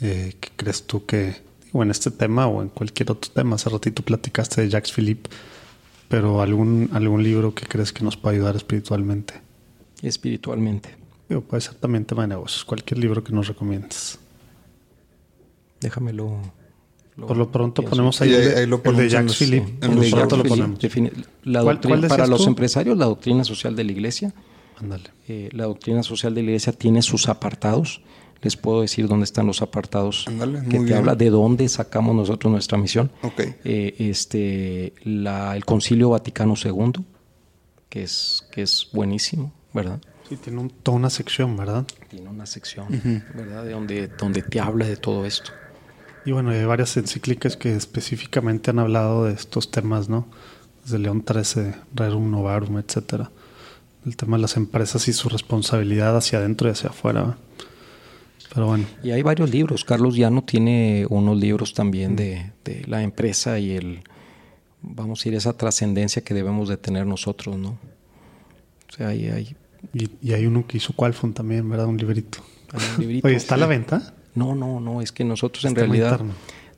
eh, 0.00 0.34
que 0.40 0.48
crees 0.56 0.84
tú 0.84 1.06
que, 1.06 1.36
o 1.72 1.82
en 1.82 1.92
este 1.92 2.10
tema 2.10 2.48
o 2.48 2.60
en 2.60 2.68
cualquier 2.70 3.12
otro 3.12 3.30
tema, 3.32 3.54
hace 3.54 3.70
ratito 3.70 4.02
platicaste 4.02 4.62
de 4.62 4.68
Jacques 4.68 4.92
Philippe, 4.92 5.30
pero 6.08 6.40
algún, 6.40 6.90
algún 6.92 7.22
libro 7.22 7.54
que 7.54 7.66
crees 7.66 7.92
que 7.92 8.02
nos 8.02 8.16
pueda 8.16 8.34
ayudar 8.34 8.56
espiritualmente? 8.56 9.34
Espiritualmente. 10.02 10.96
Digo, 11.28 11.42
puede 11.42 11.60
ser 11.60 11.74
también 11.74 12.04
tema 12.04 12.22
de 12.22 12.28
negocios, 12.28 12.64
cualquier 12.64 12.98
libro 12.98 13.22
que 13.22 13.32
nos 13.32 13.46
recomiendes. 13.46 14.18
Déjamelo. 15.80 16.40
Lo 17.16 17.26
Por 17.26 17.36
lo 17.36 17.50
pronto 17.52 17.82
pienso. 17.82 17.90
ponemos 17.90 18.20
ahí, 18.22 18.34
ahí- 18.34 18.46
ahí 18.46 18.66
lo 18.66 18.76
el 18.76 18.82
de 18.82 18.84
ponemos 18.84 19.12
Jacques 19.12 19.26
los- 19.28 19.36
Philippe. 19.38 19.70
en 19.70 19.78
Por 19.94 20.04
lo 20.04 20.10
pronto 20.16 20.36
lo 20.38 20.44
ponemos. 20.44 20.78
Define- 20.80 21.12
la 21.44 21.62
¿Cuál- 21.62 21.76
doctrina- 21.76 21.96
cuál 21.98 22.08
para 22.08 22.22
decías 22.22 22.28
los 22.28 22.42
tú? 22.42 22.48
empresarios, 22.48 22.96
la 22.98 23.04
doctrina 23.06 23.44
social 23.44 23.76
de 23.76 23.84
la 23.84 23.92
iglesia. 23.92 24.34
Ándale. 24.80 25.04
Eh, 25.28 25.48
la 25.52 25.64
doctrina 25.64 26.02
social 26.02 26.34
de 26.34 26.42
la 26.42 26.48
iglesia 26.48 26.72
tiene 26.72 27.02
sus 27.02 27.28
apartados. 27.28 28.02
Les 28.40 28.56
puedo 28.56 28.80
decir 28.80 29.06
dónde 29.06 29.22
están 29.24 29.46
los 29.46 29.62
apartados 29.62 30.24
Ándale, 30.26 30.62
que 30.64 30.78
te 30.78 30.84
bien. 30.84 30.94
habla 30.94 31.14
de 31.14 31.30
dónde 31.30 31.68
sacamos 31.68 32.16
nosotros 32.16 32.50
nuestra 32.50 32.76
misión. 32.76 33.12
Ok. 33.22 33.40
Eh, 33.64 33.94
este, 33.98 34.94
la- 35.04 35.54
el 35.54 35.64
Concilio 35.64 36.08
Vaticano 36.10 36.54
II, 36.56 37.04
que 37.88 38.02
es, 38.02 38.42
que 38.50 38.62
es 38.62 38.88
buenísimo, 38.92 39.52
¿verdad? 39.72 40.00
Sí, 40.28 40.36
tiene 40.38 40.58
un- 40.60 40.70
toda 40.70 40.96
una 40.96 41.10
sección, 41.10 41.56
¿verdad? 41.56 41.86
Tiene 42.08 42.28
una 42.30 42.46
sección, 42.46 42.86
¿verdad? 43.34 43.64
De 43.64 43.72
donde, 43.72 44.08
donde 44.08 44.42
te 44.42 44.58
habla 44.58 44.86
de 44.86 44.96
todo 44.96 45.24
esto. 45.24 45.52
Y 46.24 46.32
bueno, 46.32 46.50
hay 46.50 46.64
varias 46.64 46.96
encíclicas 46.96 47.56
que 47.56 47.74
específicamente 47.74 48.70
han 48.70 48.78
hablado 48.78 49.24
de 49.24 49.32
estos 49.32 49.70
temas, 49.70 50.08
¿no? 50.08 50.26
Desde 50.84 50.98
León 50.98 51.24
XIII, 51.26 51.74
Rerum 51.94 52.30
Novarum, 52.30 52.78
etcétera. 52.78 53.30
El 54.06 54.16
tema 54.16 54.36
de 54.36 54.42
las 54.42 54.56
empresas 54.56 55.08
y 55.08 55.12
su 55.12 55.28
responsabilidad 55.28 56.16
hacia 56.16 56.38
adentro 56.38 56.68
y 56.68 56.72
hacia 56.72 56.90
afuera. 56.90 57.36
Pero 58.54 58.66
bueno, 58.66 58.84
Y 59.02 59.10
hay 59.10 59.22
varios 59.22 59.50
libros. 59.50 59.84
Carlos 59.84 60.14
Llano 60.16 60.44
tiene 60.44 61.06
unos 61.08 61.38
libros 61.38 61.74
también 61.74 62.16
de, 62.16 62.52
de 62.64 62.84
la 62.86 63.02
empresa 63.02 63.58
y 63.58 63.72
el, 63.72 64.02
vamos 64.82 65.18
a 65.18 65.20
decir, 65.20 65.34
esa 65.34 65.56
trascendencia 65.56 66.22
que 66.22 66.34
debemos 66.34 66.68
de 66.68 66.76
tener 66.76 67.06
nosotros, 67.06 67.56
¿no? 67.56 67.78
O 68.88 68.92
sea, 68.96 69.08
hay, 69.08 69.26
hay, 69.28 69.56
y, 69.94 70.10
y 70.20 70.32
hay 70.34 70.46
uno 70.46 70.66
que 70.66 70.76
hizo 70.76 70.92
Qualfon 70.92 71.32
también, 71.32 71.68
¿verdad? 71.68 71.86
Un 71.86 71.96
librito. 71.96 72.38
hay 72.72 72.80
un 72.96 73.00
librito. 73.00 73.26
Oye, 73.28 73.36
¿está 73.36 73.54
a 73.54 73.58
la 73.58 73.66
venta? 73.66 74.14
No, 74.34 74.54
no, 74.54 74.80
no, 74.80 75.02
es 75.02 75.12
que 75.12 75.24
nosotros 75.24 75.64
en 75.64 75.74
realidad 75.74 76.12
interno. 76.12 76.32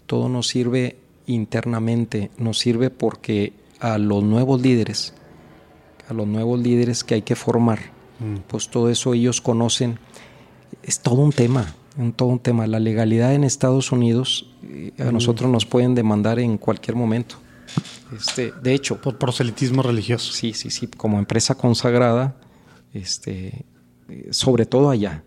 todo 0.07 0.29
nos 0.29 0.49
sirve 0.49 0.97
internamente, 1.27 2.31
nos 2.39 2.59
sirve 2.59 2.91
porque 2.91 3.53
a 3.81 3.99
los 3.99 4.23
nuevos 4.25 4.61
líderes, 4.61 5.15
a 6.09 6.15
los 6.15 6.27
nuevos 6.27 6.61
líderes 6.61 7.05
que 7.05 7.15
hay 7.15 7.23
que 7.23 7.37
formar, 7.37 7.95
Mm. 8.21 8.37
pues 8.47 8.69
todo 8.69 8.91
eso 8.91 9.13
ellos 9.13 9.41
conocen. 9.41 9.99
Es 10.83 11.01
todo 11.01 11.17
un 11.17 11.33
tema, 11.33 11.75
un, 11.97 12.13
todo 12.13 12.29
un 12.29 12.39
tema. 12.39 12.67
La 12.67 12.79
legalidad 12.79 13.35
en 13.35 13.43
Estados 13.45 13.91
Unidos 13.93 14.51
eh, 14.63 14.93
a 15.01 15.11
nosotros 15.11 15.51
nos 15.51 15.67
pueden 15.67 15.95
demandar 15.97 16.39
en 16.39 16.57
cualquier 16.57 16.97
momento. 16.97 17.37
Este, 18.17 18.53
de 18.63 18.73
hecho, 18.75 19.01
Por 19.01 19.19
proselitismo 19.19 19.83
religioso. 19.83 20.33
Sí, 20.33 20.53
sí, 20.55 20.71
sí, 20.71 20.87
como 20.87 21.19
empresa 21.19 21.57
consagrada, 21.57 22.37
este, 22.93 23.65
eh, 24.09 24.29
sobre 24.31 24.67
todo 24.67 24.91
allá, 24.91 25.25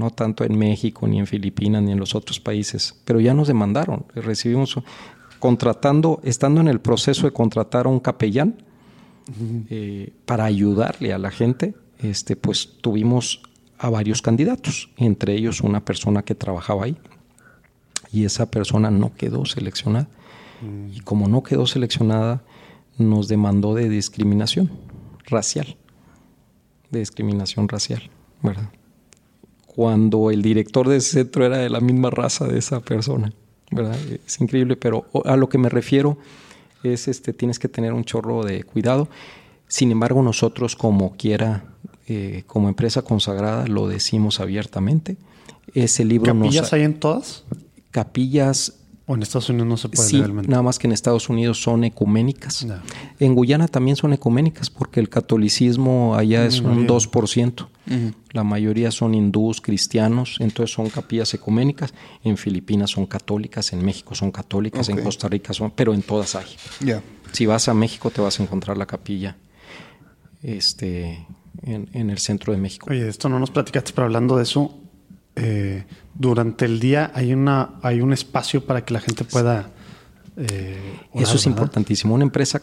no 0.00 0.10
tanto 0.10 0.44
en 0.44 0.58
México, 0.58 1.06
ni 1.06 1.18
en 1.18 1.26
Filipinas, 1.26 1.82
ni 1.82 1.92
en 1.92 2.00
los 2.00 2.14
otros 2.14 2.40
países, 2.40 2.96
pero 3.04 3.20
ya 3.20 3.34
nos 3.34 3.48
demandaron, 3.48 4.06
recibimos 4.14 4.76
contratando, 5.38 6.20
estando 6.24 6.60
en 6.60 6.68
el 6.68 6.80
proceso 6.80 7.26
de 7.26 7.32
contratar 7.32 7.86
a 7.86 7.90
un 7.90 8.00
capellán 8.00 8.62
eh, 9.68 10.12
para 10.24 10.44
ayudarle 10.44 11.12
a 11.12 11.18
la 11.18 11.30
gente, 11.30 11.74
este, 11.98 12.34
pues 12.34 12.78
tuvimos 12.80 13.42
a 13.78 13.90
varios 13.90 14.22
candidatos, 14.22 14.90
entre 14.96 15.34
ellos 15.34 15.60
una 15.60 15.84
persona 15.84 16.22
que 16.22 16.34
trabajaba 16.34 16.84
ahí, 16.86 16.96
y 18.10 18.24
esa 18.24 18.50
persona 18.50 18.90
no 18.90 19.14
quedó 19.14 19.44
seleccionada. 19.44 20.08
Y 20.94 21.00
como 21.00 21.26
no 21.28 21.42
quedó 21.42 21.66
seleccionada, 21.66 22.42
nos 22.98 23.28
demandó 23.28 23.74
de 23.74 23.88
discriminación 23.88 24.70
racial. 25.26 25.76
De 26.90 26.98
discriminación 26.98 27.66
racial, 27.68 28.10
¿verdad? 28.42 28.68
Cuando 29.74 30.30
el 30.30 30.42
director 30.42 30.88
de 30.88 30.96
ese 30.96 31.10
centro 31.12 31.46
era 31.46 31.58
de 31.58 31.70
la 31.70 31.80
misma 31.80 32.10
raza 32.10 32.46
de 32.46 32.58
esa 32.58 32.80
persona, 32.80 33.32
¿verdad? 33.70 33.96
Es 34.26 34.40
increíble, 34.40 34.76
pero 34.76 35.06
a 35.24 35.36
lo 35.36 35.48
que 35.48 35.58
me 35.58 35.68
refiero 35.68 36.18
es 36.82 37.08
este 37.08 37.32
tienes 37.32 37.58
que 37.58 37.68
tener 37.68 37.92
un 37.92 38.04
chorro 38.04 38.42
de 38.42 38.64
cuidado. 38.64 39.08
Sin 39.68 39.92
embargo, 39.92 40.22
nosotros 40.22 40.74
como 40.74 41.12
quiera, 41.16 41.64
eh, 42.08 42.42
como 42.48 42.68
empresa 42.68 43.02
consagrada, 43.02 43.68
lo 43.68 43.86
decimos 43.86 44.40
abiertamente. 44.40 45.16
Ese 45.72 46.04
libro 46.04 46.34
nos 46.34 46.48
¿Capillas 46.48 46.72
hay 46.72 46.82
en 46.82 46.98
todas? 46.98 47.44
capillas 47.92 48.74
¿O 49.10 49.16
en 49.16 49.22
Estados 49.22 49.48
Unidos 49.48 49.66
no 49.66 49.76
se 49.76 49.88
puede 49.88 50.08
Sí, 50.08 50.16
legalmente? 50.18 50.48
nada 50.48 50.62
más 50.62 50.78
que 50.78 50.86
en 50.86 50.92
Estados 50.92 51.28
Unidos 51.28 51.60
son 51.60 51.82
ecuménicas. 51.82 52.64
En 53.18 53.34
Guyana 53.34 53.66
también 53.66 53.96
son 53.96 54.12
ecuménicas 54.12 54.70
porque 54.70 55.00
el 55.00 55.08
catolicismo 55.08 56.14
allá 56.14 56.46
es 56.46 56.60
un 56.60 56.86
2%. 56.86 57.66
La 58.30 58.44
mayoría 58.44 58.92
son 58.92 59.14
hindús, 59.14 59.60
cristianos, 59.60 60.36
entonces 60.38 60.72
son 60.72 60.90
capillas 60.90 61.34
ecuménicas. 61.34 61.92
En 62.22 62.36
Filipinas 62.36 62.90
son 62.90 63.06
católicas, 63.06 63.72
en 63.72 63.84
México 63.84 64.14
son 64.14 64.30
católicas, 64.30 64.88
en. 64.88 65.02
Costa 65.02 65.26
Rica 65.26 65.52
son, 65.52 65.72
pero 65.72 65.92
en 65.92 66.02
todas 66.02 66.36
hay. 66.36 66.46
Ya. 66.78 67.02
Si 67.32 67.46
vas 67.46 67.68
a 67.68 67.74
México 67.74 68.10
te 68.10 68.20
vas 68.20 68.38
a 68.38 68.44
encontrar 68.44 68.78
la 68.78 68.86
capilla 68.86 69.36
este, 70.44 71.26
en, 71.62 71.88
en 71.94 72.10
el 72.10 72.18
centro 72.18 72.52
de 72.52 72.60
México. 72.60 72.86
Oye, 72.88 73.08
esto 73.08 73.28
no 73.28 73.40
nos 73.40 73.50
platicaste, 73.50 73.90
pero 73.92 74.04
hablando 74.04 74.36
de 74.36 74.44
eso, 74.44 74.78
eh, 75.36 75.84
durante 76.14 76.64
el 76.64 76.80
día 76.80 77.10
hay 77.14 77.32
una 77.32 77.78
hay 77.82 78.00
un 78.00 78.12
espacio 78.12 78.64
para 78.64 78.84
que 78.84 78.94
la 78.94 79.00
gente 79.00 79.24
pueda. 79.24 79.70
eh, 80.36 80.78
orar, 81.12 81.22
Eso 81.22 81.36
es 81.36 81.44
¿verdad? 81.44 81.58
importantísimo. 81.58 82.14
Una 82.14 82.24
empresa 82.24 82.62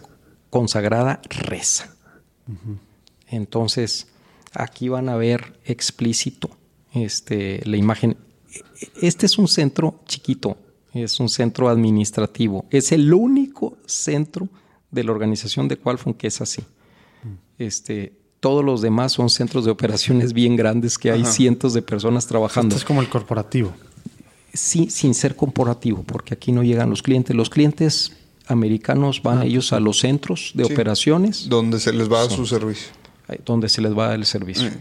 consagrada 0.49 1.21
reza. 1.29 1.93
Entonces, 3.27 4.07
aquí 4.53 4.89
van 4.89 5.09
a 5.09 5.15
ver 5.15 5.59
explícito 5.65 6.49
este, 6.93 7.61
la 7.65 7.77
imagen. 7.77 8.17
Este 9.01 9.25
es 9.25 9.37
un 9.37 9.47
centro 9.47 10.01
chiquito, 10.05 10.57
es 10.93 11.19
un 11.19 11.29
centro 11.29 11.69
administrativo. 11.69 12.65
Es 12.69 12.91
el 12.91 13.13
único 13.13 13.77
centro 13.85 14.47
de 14.91 15.03
la 15.03 15.11
organización 15.11 15.67
de 15.67 15.77
Qualfon 15.77 16.13
que 16.13 16.27
es 16.27 16.41
así. 16.41 16.63
Este, 17.57 18.16
todos 18.39 18.63
los 18.63 18.81
demás 18.81 19.13
son 19.13 19.29
centros 19.29 19.65
de 19.65 19.71
operaciones 19.71 20.33
bien 20.33 20.55
grandes 20.55 20.97
que 20.97 21.11
hay 21.11 21.21
Ajá. 21.23 21.31
cientos 21.31 21.73
de 21.73 21.81
personas 21.81 22.27
trabajando 22.27 22.75
Esto 22.75 22.83
es 22.83 22.85
como 22.87 23.01
el 23.01 23.09
corporativo. 23.09 23.73
sí, 24.53 24.89
sin 24.89 25.13
ser 25.13 25.35
corporativo, 25.35 26.03
porque 26.03 26.33
aquí 26.33 26.51
no 26.51 26.63
llegan 26.63 26.89
los 26.89 27.01
clientes. 27.01 27.35
Los 27.35 27.49
clientes 27.49 28.13
americanos 28.47 29.21
van 29.21 29.43
ellos 29.43 29.73
a 29.73 29.79
los 29.79 29.99
centros 29.99 30.51
de 30.55 30.65
Sí. 30.65 30.73
operaciones 30.73 31.49
Donde 31.49 31.79
se 31.79 31.91
les 31.93 32.09
va 32.11 32.21
a 32.23 32.29
su 32.29 32.45
servicio. 32.45 32.87
ahí 33.27 33.39
donde 33.45 33.67
se 33.69 33.81
les 33.81 33.97
va 33.97 34.13
el 34.15 34.25
servicio. 34.25 34.69
Mm. 34.69 34.73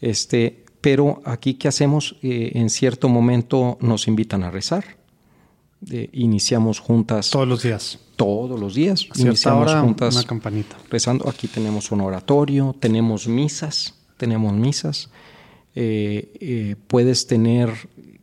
Este, 0.00 0.64
pero 0.80 1.20
aquí, 1.24 1.54
¿qué 1.54 1.68
hacemos? 1.68 2.16
Eh, 2.22 2.52
en 2.54 2.68
cierto 2.70 3.08
momento 3.08 3.78
nos 3.80 4.06
invitan 4.08 4.42
a 4.44 4.50
rezar. 4.50 4.84
Eh, 5.90 6.10
iniciamos 6.12 6.80
juntas 6.80 7.30
Todos 7.30 7.48
los 7.48 7.62
días. 7.62 7.98
Todos 8.18 8.58
los 8.60 8.74
días. 8.74 9.06
A 9.16 9.20
Iniciamos 9.20 9.70
hora, 9.70 9.80
juntas 9.80 10.14
una 10.16 10.24
campanita. 10.24 10.76
rezando. 10.90 11.28
Aquí 11.28 11.46
tenemos 11.48 11.90
un 11.92 12.00
oratorio, 12.02 12.74
tenemos 12.78 13.28
misas, 13.28 13.94
tenemos 14.18 14.52
misas. 14.52 15.08
Eh, 15.74 16.32
eh, 16.40 16.76
puedes 16.88 17.26
tener 17.28 17.70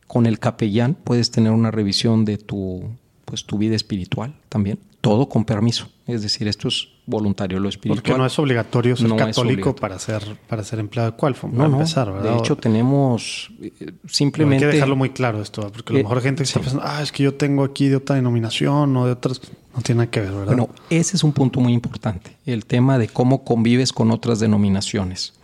con 0.06 0.26
el 0.26 0.38
capellán, 0.38 0.94
puedes 1.02 1.30
tener 1.30 1.50
una 1.50 1.70
revisión 1.70 2.24
de 2.26 2.36
tu, 2.36 2.84
pues, 3.24 3.44
tu 3.44 3.56
vida 3.58 3.74
espiritual 3.74 4.36
también. 4.50 4.78
Todo 5.00 5.28
con 5.28 5.44
permiso. 5.44 5.88
Es 6.06 6.22
decir, 6.22 6.46
esto 6.48 6.68
es 6.68 6.88
voluntario, 7.06 7.58
lo 7.60 7.68
espiritual. 7.68 8.02
Porque 8.02 8.18
no 8.18 8.26
es 8.26 8.38
obligatorio 8.38 8.96
ser 8.96 9.08
No 9.08 9.16
católico 9.16 9.70
obligatorio. 9.70 9.76
para 9.80 9.98
ser 9.98 10.22
para 10.48 10.62
ser 10.64 10.78
empleado 10.80 11.12
de 11.12 11.16
Qualfon. 11.16 11.52
No, 11.52 11.58
para 11.58 11.68
no. 11.68 11.76
empezar, 11.76 12.12
¿verdad? 12.12 12.32
de 12.32 12.38
hecho, 12.38 12.56
tenemos 12.56 13.50
eh, 13.62 13.92
simplemente. 14.08 14.64
hay 14.64 14.70
que 14.72 14.76
dejarlo 14.76 14.96
muy 14.96 15.10
claro 15.10 15.40
esto, 15.40 15.62
porque 15.72 15.92
a 15.92 15.94
lo 15.94 15.98
Eh, 16.00 16.02
mejor 16.02 16.18
hay 16.18 16.24
gente 16.24 16.38
que 16.42 16.44
está 16.48 16.58
sí. 16.60 16.64
pensando, 16.64 16.84
ah, 16.86 17.02
es 17.02 17.12
que 17.12 17.22
yo 17.22 17.34
tengo 17.34 17.62
aquí 17.64 17.88
de 17.88 17.96
otra 17.96 18.16
denominación 18.16 18.96
o 18.96 19.06
de 19.06 19.12
otras. 19.12 19.40
No 19.76 19.82
tiene 19.82 19.98
nada 19.98 20.10
que 20.10 20.20
ver, 20.20 20.32
¿verdad? 20.32 20.46
Bueno, 20.46 20.70
ese 20.88 21.16
es 21.16 21.22
un 21.22 21.32
punto 21.32 21.60
muy 21.60 21.74
importante, 21.74 22.36
el 22.46 22.64
tema 22.64 22.98
de 22.98 23.08
cómo 23.08 23.44
convives 23.44 23.92
con 23.92 24.10
otras 24.10 24.40
denominaciones. 24.40 25.34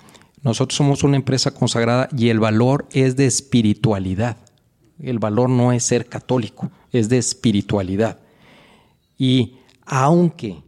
Nosotros 0.42 0.76
somos 0.76 1.04
una 1.04 1.16
empresa 1.16 1.52
consagrada 1.52 2.08
y 2.16 2.30
el 2.30 2.40
valor 2.40 2.88
es 2.92 3.14
de 3.14 3.26
espiritualidad. 3.26 4.38
El 4.98 5.18
valor 5.18 5.50
no 5.50 5.72
es 5.72 5.84
ser 5.84 6.06
católico, 6.06 6.70
es 6.90 7.08
de 7.08 7.18
espiritualidad. 7.18 8.18
Y 9.18 9.58
aunque 9.84 10.62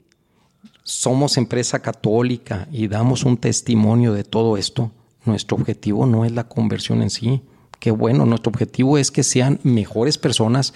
somos 0.82 1.38
empresa 1.38 1.80
católica 1.80 2.68
y 2.70 2.88
damos 2.88 3.24
un 3.24 3.38
testimonio 3.38 4.12
de 4.12 4.24
todo 4.24 4.56
esto, 4.56 4.92
nuestro 5.24 5.56
objetivo 5.56 6.04
no 6.04 6.24
es 6.24 6.32
la 6.32 6.46
conversión 6.48 7.02
en 7.02 7.10
sí. 7.10 7.42
Que 7.80 7.90
bueno, 7.90 8.26
nuestro 8.26 8.50
objetivo 8.50 8.98
es 8.98 9.10
que 9.10 9.22
sean 9.22 9.58
mejores 9.62 10.18
personas, 10.18 10.74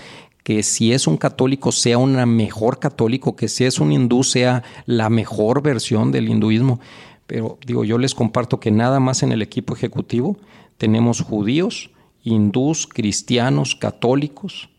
que 0.49 0.63
si 0.63 0.95
es 0.95 1.07
un 1.07 1.19
católico 1.19 1.73
sea 1.73 1.99
un 1.99 2.15
mejor 2.35 2.79
católico, 2.79 3.37
que 3.37 3.49
si 3.49 3.67
es 3.67 3.81
un 3.81 3.93
hindú 3.93 4.25
sea 4.25 4.63
la 4.87 5.11
mejor 5.11 5.61
versión 5.61 6.11
del 6.11 6.31
hinduismo. 6.31 6.81
Pero 7.27 7.59
digo, 7.67 7.85
yo 7.85 7.99
les 7.99 8.15
comparto 8.15 8.59
que 8.59 8.71
nada 8.71 8.99
más 8.99 9.23
en 9.23 9.33
el 9.33 9.43
equipo 9.43 9.75
ejecutivo 9.75 10.39
tenemos 10.79 11.21
judíos, 11.21 11.91
hindús, 12.25 12.87
cristianos, 12.87 13.77
católicos, 13.77 14.71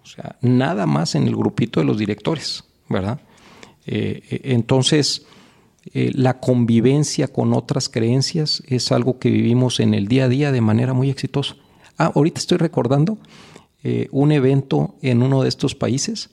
o 0.00 0.06
sea, 0.06 0.36
nada 0.42 0.86
más 0.86 1.16
en 1.16 1.26
el 1.26 1.34
grupito 1.34 1.80
de 1.80 1.86
los 1.86 1.98
directores, 1.98 2.62
¿verdad? 2.88 3.18
Eh, 3.84 4.22
eh, 4.30 4.40
entonces, 4.44 5.26
eh, 5.92 6.12
la 6.14 6.38
convivencia 6.38 7.26
con 7.26 7.52
otras 7.52 7.88
creencias 7.88 8.62
es 8.68 8.92
algo 8.92 9.18
que 9.18 9.30
vivimos 9.30 9.80
en 9.80 9.92
el 9.92 10.06
día 10.06 10.26
a 10.26 10.28
día 10.28 10.52
de 10.52 10.60
manera 10.60 10.92
muy 10.92 11.10
exitosa. 11.10 11.56
Ah, 11.98 12.12
ahorita 12.14 12.38
estoy 12.38 12.58
recordando 12.58 13.18
un 14.10 14.32
evento 14.32 14.96
en 15.00 15.22
uno 15.22 15.42
de 15.42 15.48
estos 15.48 15.76
países 15.76 16.30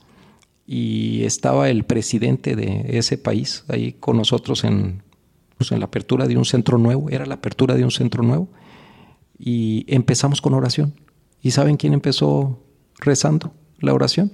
y 0.65 1.23
estaba 1.23 1.69
el 1.69 1.83
presidente 1.83 2.55
de 2.55 2.97
ese 2.97 3.17
país 3.17 3.63
ahí 3.67 3.93
con 3.93 4.17
nosotros 4.17 4.63
en, 4.63 5.03
pues, 5.57 5.71
en 5.71 5.79
la 5.79 5.85
apertura 5.85 6.27
de 6.27 6.35
un 6.35 6.45
centro 6.45 6.79
nuevo, 6.79 7.09
era 7.11 7.27
la 7.27 7.35
apertura 7.35 7.75
de 7.75 7.83
un 7.83 7.91
centro 7.91 8.23
nuevo 8.23 8.47
y 9.37 9.85
empezamos 9.87 10.41
con 10.41 10.55
oración. 10.55 10.95
¿Y 11.43 11.51
saben 11.51 11.77
quién 11.77 11.93
empezó 11.93 12.59
rezando 12.99 13.53
la 13.79 13.93
oración? 13.93 14.31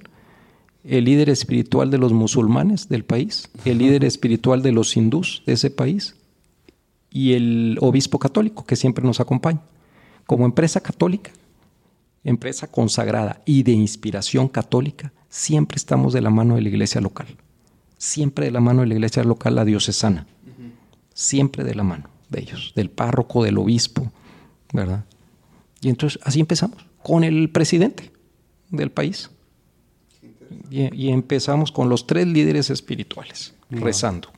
el 0.84 1.06
líder 1.06 1.30
espiritual 1.30 1.92
de 1.92 1.98
los 1.98 2.14
musulmanes 2.14 2.90
del 2.90 3.04
país, 3.04 3.50
el 3.66 3.80
líder 3.80 4.06
espiritual 4.06 4.62
de 4.62 4.72
los 4.72 4.96
hindús 4.96 5.44
de 5.46 5.54
ese 5.54 5.70
país 5.70 6.16
y 7.12 7.34
el 7.34 7.78
obispo 7.82 8.20
católico 8.20 8.66
que 8.66 8.76
siempre 8.76 9.04
nos 9.04 9.20
acompaña. 9.20 9.62
Como 10.26 10.46
empresa 10.46 10.80
católica, 10.80 11.32
empresa 12.24 12.68
consagrada 12.68 13.42
y 13.46 13.64
de 13.64 13.72
inspiración 13.72 14.48
católica, 14.48 15.14
siempre 15.30 15.78
estamos 15.78 16.14
de 16.14 16.22
la 16.22 16.30
mano 16.30 16.56
de 16.56 16.62
la 16.62 16.70
iglesia 16.70 17.02
local. 17.02 17.28
Siempre 17.98 18.46
de 18.46 18.52
la 18.52 18.62
mano 18.62 18.82
de 18.82 18.88
la 18.88 18.94
iglesia 18.96 19.24
local, 19.24 19.56
la 19.56 19.66
diocesana. 19.66 20.28
Siempre 21.14 21.64
de 21.64 21.76
la 21.76 21.84
mano 21.84 22.10
de 22.30 22.42
ellos, 22.42 22.74
del 22.76 22.90
párroco, 22.90 23.44
del 23.44 23.58
obispo, 23.58 24.12
¿verdad? 24.72 25.04
Y 25.82 25.90
entonces 25.90 26.20
así 26.24 26.40
empezamos, 26.40 26.86
con 27.04 27.24
el 27.24 27.50
presidente 27.50 28.12
del 28.70 28.92
país 28.92 29.30
y, 30.70 31.10
empezamos 31.10 31.72
con 31.72 31.90
los 31.90 32.08
tres 32.08 32.28
líderes 32.28 32.70
espirituales, 32.70 33.54
rezando. 33.70 34.30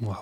Wow. 0.00 0.16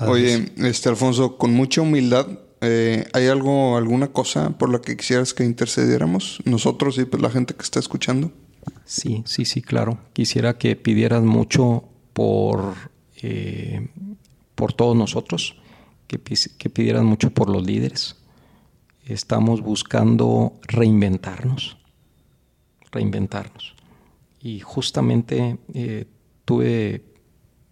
Oye, 0.00 0.52
este 0.56 0.88
Alfonso, 0.88 1.36
con 1.36 1.52
mucha 1.52 1.80
humildad, 1.80 2.26
eh, 2.64 3.06
¿hay 3.12 3.26
algo, 3.26 3.76
alguna 3.76 4.08
cosa 4.08 4.50
por 4.50 4.70
la 4.70 4.80
que 4.80 4.96
quisieras 4.96 5.34
que 5.34 5.44
intercediéramos 5.44 6.40
nosotros 6.44 6.98
y 6.98 7.04
pues 7.04 7.22
la 7.22 7.30
gente 7.30 7.54
que 7.54 7.62
está 7.62 7.78
escuchando? 7.80 8.32
Sí, 8.84 9.22
sí, 9.26 9.44
sí, 9.44 9.62
claro. 9.62 9.98
Quisiera 10.12 10.58
que 10.58 10.76
pidieras 10.76 11.22
mucho 11.22 11.84
por, 12.12 12.74
eh, 13.22 13.88
por 14.54 14.72
todos 14.72 14.96
nosotros, 14.96 15.56
que, 16.06 16.18
que 16.18 16.70
pidieras 16.70 17.02
mucho 17.02 17.30
por 17.30 17.50
los 17.50 17.64
líderes. 17.64 18.16
Estamos 19.06 19.60
buscando 19.60 20.54
reinventarnos 20.62 21.76
reinventarnos. 22.94 23.74
Y 24.40 24.60
justamente 24.60 25.58
eh, 25.74 26.06
tuve... 26.44 27.04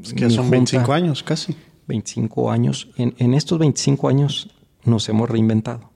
Es 0.03 0.13
que 0.13 0.29
son 0.31 0.51
25 0.51 0.93
años 0.93 1.23
casi. 1.23 1.55
25 1.87 2.51
años. 2.51 2.89
En, 2.97 3.15
en, 3.19 3.35
estos 3.35 3.59
25 3.59 4.09
años 4.09 4.51
nos 4.85 5.09
hemos 5.09 5.29
reinventado. 5.29 5.91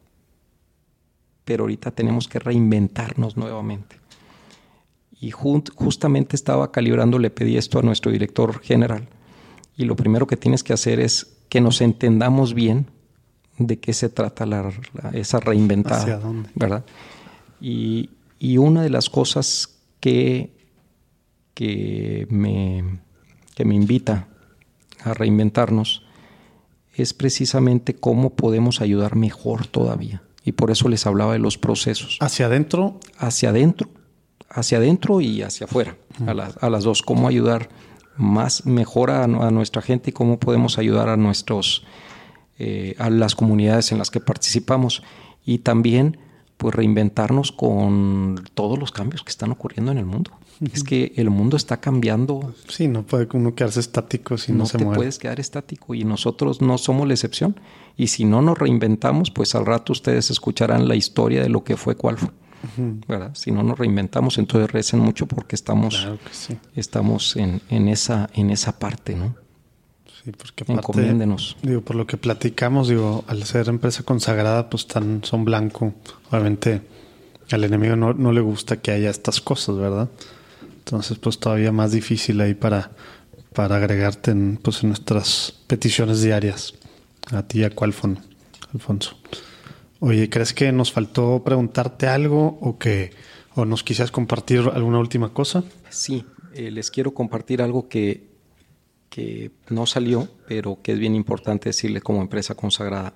Pero 1.45 1.65
ahorita 1.65 1.91
tenemos 1.91 2.29
que 2.29 2.39
reinventarnos 2.39 3.37
nuevamente. 3.37 3.97
Y 5.21 5.31
justamente 5.31 6.37
estaba 6.37 6.73
calibrando, 6.73 7.19
le 7.19 7.31
pedí 7.31 7.57
esto 7.57 7.79
a 7.79 7.83
nuestro 7.83 8.13
director 8.13 8.61
general. 8.61 9.09
Y 9.77 9.85
lo 9.85 9.97
primero 9.97 10.27
que 10.27 10.37
tienes 10.37 10.63
que 10.63 10.73
hacer 10.73 11.01
es 11.01 11.39
que 11.49 11.61
nos 11.61 11.81
entendamos 11.81 12.55
bien 12.55 12.91
de 13.59 13.79
qué 13.79 13.93
se 13.93 14.09
trata 14.09 14.45
la, 14.45 14.73
esa 15.13 15.41
reinventada. 15.41 16.03
¿Hacia 16.03 16.19
dónde? 16.19 16.51
¿Verdad? 16.55 16.85
Y, 17.61 18.11
y 18.39 18.59
una 18.59 18.83
de 18.83 18.91
las 18.91 19.09
cosas 19.09 19.79
que, 20.01 20.53
que, 21.55 22.27
me, 22.31 23.01
que 23.55 23.65
me 23.65 23.75
invita 23.75 24.29
a 25.03 25.15
reinventarnos 25.15 26.06
es 26.97 27.15
precisamente 27.15 27.95
cómo 27.95 28.35
podemos 28.35 28.81
ayudar 28.81 29.17
mejor 29.17 29.67
todavía. 29.67 30.23
Y 30.45 30.53
por 30.53 30.71
eso 30.71 30.89
les 30.89 31.07
hablaba 31.07 31.35
de 31.35 31.39
los 31.39 31.59
procesos. 31.59 32.19
¿Hacia 32.21 32.47
adentro? 32.47 32.99
Hacia 33.19 33.51
adentro. 33.51 33.89
Hacia 34.49 34.79
adentro 34.79 35.21
y 35.21 35.43
hacia 35.43 35.67
afuera. 35.67 35.97
A, 36.27 36.31
a, 36.31 36.71
las 36.71 36.85
dos. 36.85 37.03
Cómo 37.03 37.29
ayudar 37.29 37.69
más, 38.17 38.65
mejor 38.65 39.11
a, 39.11 39.27
nuestra 39.27 39.83
gente 39.83 40.11
y 40.11 40.13
cómo 40.13 40.39
podemos 40.39 40.79
ayudar 40.79 41.09
a 41.09 41.17
nuestros, 41.17 41.85
eh, 42.59 42.95
a 42.99 43.11
las 43.11 43.35
comunidades 43.35 43.93
en 43.93 43.99
las 43.99 44.11
que 44.11 44.21
participamos. 44.21 45.03
Y 45.45 45.59
también 45.59 46.19
pues 46.57 46.75
reinventarnos 46.75 47.53
con 47.53 48.43
todos 48.55 48.79
los 48.79 48.91
cambios 48.91 49.23
que 49.23 49.31
están 49.31 49.51
ocurriendo 49.51 49.93
en 49.93 49.99
el 49.99 50.07
mundo. 50.07 50.31
Es 50.73 50.85
que 50.85 51.13
el 51.17 51.31
mundo 51.31 51.57
está 51.57 51.79
cambiando. 51.79 52.55
Sí, 52.69 52.89
no 52.89 53.03
puede 53.03 53.29
uno 53.35 53.55
quedarse 53.55 53.81
estático 53.81 54.39
si 54.39 54.53
no, 54.53 54.67
se 54.67 54.79
te 54.79 54.85
puedes 54.85 55.19
quedar 55.19 55.39
estático 55.39 55.95
y 55.95 56.05
nosotros 56.05 56.63
no 56.63 56.79
somos 56.79 57.07
la 57.07 57.15
excepción. 57.15 57.61
Y 57.97 58.09
si 58.09 58.25
no 58.25 58.43
nos 58.43 58.59
reinventamos, 58.59 59.31
pues 59.31 59.55
al 59.55 59.67
rato 59.67 59.93
ustedes 59.93 60.31
escucharán 60.31 60.89
la 60.89 60.97
historia 60.97 61.43
de 61.43 61.49
lo 61.49 61.65
que 61.65 61.77
fue, 61.77 61.97
cuál 61.97 62.19
fue. 62.19 62.31
¿verdad? 63.07 63.33
Si 63.35 63.51
no 63.51 63.63
nos 63.63 63.79
reinventamos, 63.79 64.39
entonces 64.39 64.71
recen 64.71 65.01
mucho 65.01 65.27
porque 65.27 65.55
estamos, 65.55 66.09
estamos 66.75 67.37
en, 67.37 67.61
en, 67.69 67.89
esa, 67.89 68.29
en 68.35 68.51
esa 68.51 68.79
parte, 68.79 69.15
¿no? 69.15 69.37
Sí, 70.25 70.33
porque 70.33 70.65
Digo, 71.63 71.83
por 71.83 71.97
lo 71.97 72.07
que 72.07 72.17
platicamos, 72.17 72.89
digo, 72.89 73.25
al 73.29 73.45
ser 73.45 73.69
empresa 73.69 74.03
consagrada, 74.03 74.69
pues 74.69 74.87
tan, 74.87 75.23
son 75.23 75.45
blanco. 75.45 75.95
Obviamente 76.31 76.83
al 77.53 77.63
enemigo 77.63 77.95
no, 77.95 78.13
no 78.13 78.33
le 78.33 78.41
gusta 78.41 78.79
que 78.79 78.91
haya 78.91 79.11
estas 79.11 79.41
cosas, 79.41 79.77
¿verdad? 79.77 80.09
Entonces, 80.87 81.19
pues 81.19 81.39
todavía 81.39 81.73
más 81.73 81.91
difícil 81.91 82.41
ahí 82.41 82.55
para, 82.55 82.93
para 83.53 83.77
agregarte 83.77 84.31
en, 84.31 84.57
pues, 84.57 84.83
en 84.85 84.91
nuestras 84.91 85.53
peticiones 85.67 86.23
diarias. 86.23 86.75
A 87.33 87.43
ti 87.43 87.61
y 87.61 87.65
a 87.65 87.71
Cualfon, 87.71 88.21
Alfonso. 88.73 89.17
Oye, 89.99 90.31
¿crees 90.31 90.55
que 90.55 90.71
nos 90.71 90.93
faltó 90.93 91.43
preguntarte 91.45 92.07
algo 92.07 92.59
o 92.61 92.79
que 92.79 93.11
o 93.57 93.65
nos 93.65 93.83
quisieras 93.83 94.13
compartir 94.13 94.61
alguna 94.73 95.01
última 95.01 95.33
cosa? 95.33 95.65
Sí, 95.91 96.25
eh, 96.55 96.71
les 96.71 96.91
quiero 96.91 97.15
compartir 97.15 97.63
algo 97.63 97.89
que 97.89 98.37
que 99.17 99.51
no 99.71 99.87
salió, 99.87 100.29
pero 100.47 100.83
que 100.83 100.93
es 100.93 100.99
bien 100.99 101.15
importante 101.15 101.71
decirle 101.71 102.03
como 102.03 102.21
empresa 102.21 102.55
consagrada. 102.55 103.15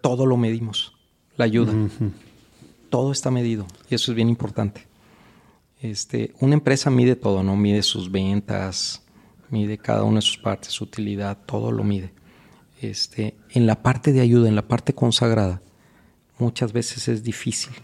Todo 0.00 0.24
lo 0.24 0.36
medimos, 0.36 0.94
la 1.36 1.46
ayuda. 1.46 1.72
Todo 2.88 3.10
está 3.10 3.32
medido 3.32 3.66
y 3.90 3.96
eso 3.96 4.12
es 4.12 4.14
bien 4.14 4.28
importante. 4.28 4.86
Este, 5.82 6.32
una 6.38 6.54
empresa 6.54 6.90
mide 6.90 7.16
todo, 7.16 7.42
¿no? 7.42 7.56
Mide 7.56 7.82
sus 7.82 8.12
ventas, 8.12 9.02
mide 9.50 9.78
cada 9.78 10.04
una 10.04 10.16
de 10.16 10.22
sus 10.22 10.38
partes, 10.38 10.72
su 10.72 10.84
utilidad, 10.84 11.36
todo 11.44 11.72
lo 11.72 11.82
mide. 11.82 12.12
Este, 12.80 13.36
en 13.50 13.66
la 13.66 13.82
parte 13.82 14.12
de 14.12 14.20
ayuda, 14.20 14.48
en 14.48 14.54
la 14.54 14.68
parte 14.68 14.94
consagrada, 14.94 15.60
muchas 16.38 16.72
veces 16.72 17.08
es 17.08 17.24
difícil 17.24 17.74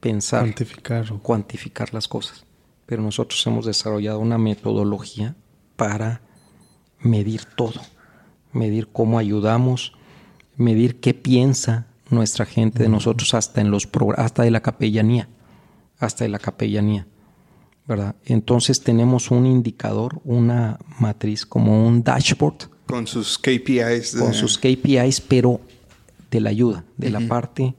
pensar, 0.00 0.40
cuantificar, 0.40 1.08
cuantificar 1.22 1.94
las 1.94 2.08
cosas. 2.08 2.44
Pero 2.84 3.00
nosotros 3.02 3.46
hemos 3.46 3.64
desarrollado 3.64 4.18
una 4.18 4.38
metodología 4.38 5.36
para 5.76 6.22
medir 6.98 7.44
todo, 7.44 7.80
medir 8.52 8.88
cómo 8.88 9.20
ayudamos, 9.20 9.92
medir 10.56 10.98
qué 10.98 11.14
piensa 11.14 11.86
nuestra 12.10 12.44
gente 12.44 12.82
de 12.82 12.88
nosotros 12.88 13.34
hasta 13.34 13.60
en 13.60 13.70
los 13.70 13.88
hasta 14.16 14.42
de 14.42 14.50
la 14.50 14.62
capellanía, 14.62 15.28
hasta 16.00 16.24
de 16.24 16.30
la 16.30 16.40
capellanía, 16.40 17.06
¿verdad? 17.86 18.14
Entonces 18.24 18.82
tenemos 18.82 19.30
un 19.30 19.46
indicador, 19.46 20.20
una 20.24 20.78
matriz 20.98 21.46
como 21.46 21.86
un 21.86 22.02
dashboard 22.02 22.70
con 22.86 23.06
sus 23.06 23.38
KPIs, 23.38 24.16
con 24.18 24.32
sus 24.34 24.58
KPIs, 24.58 25.20
pero 25.20 25.60
de 26.30 26.40
la 26.40 26.50
ayuda, 26.50 26.84
de 26.96 27.10
la 27.10 27.20
parte 27.20 27.74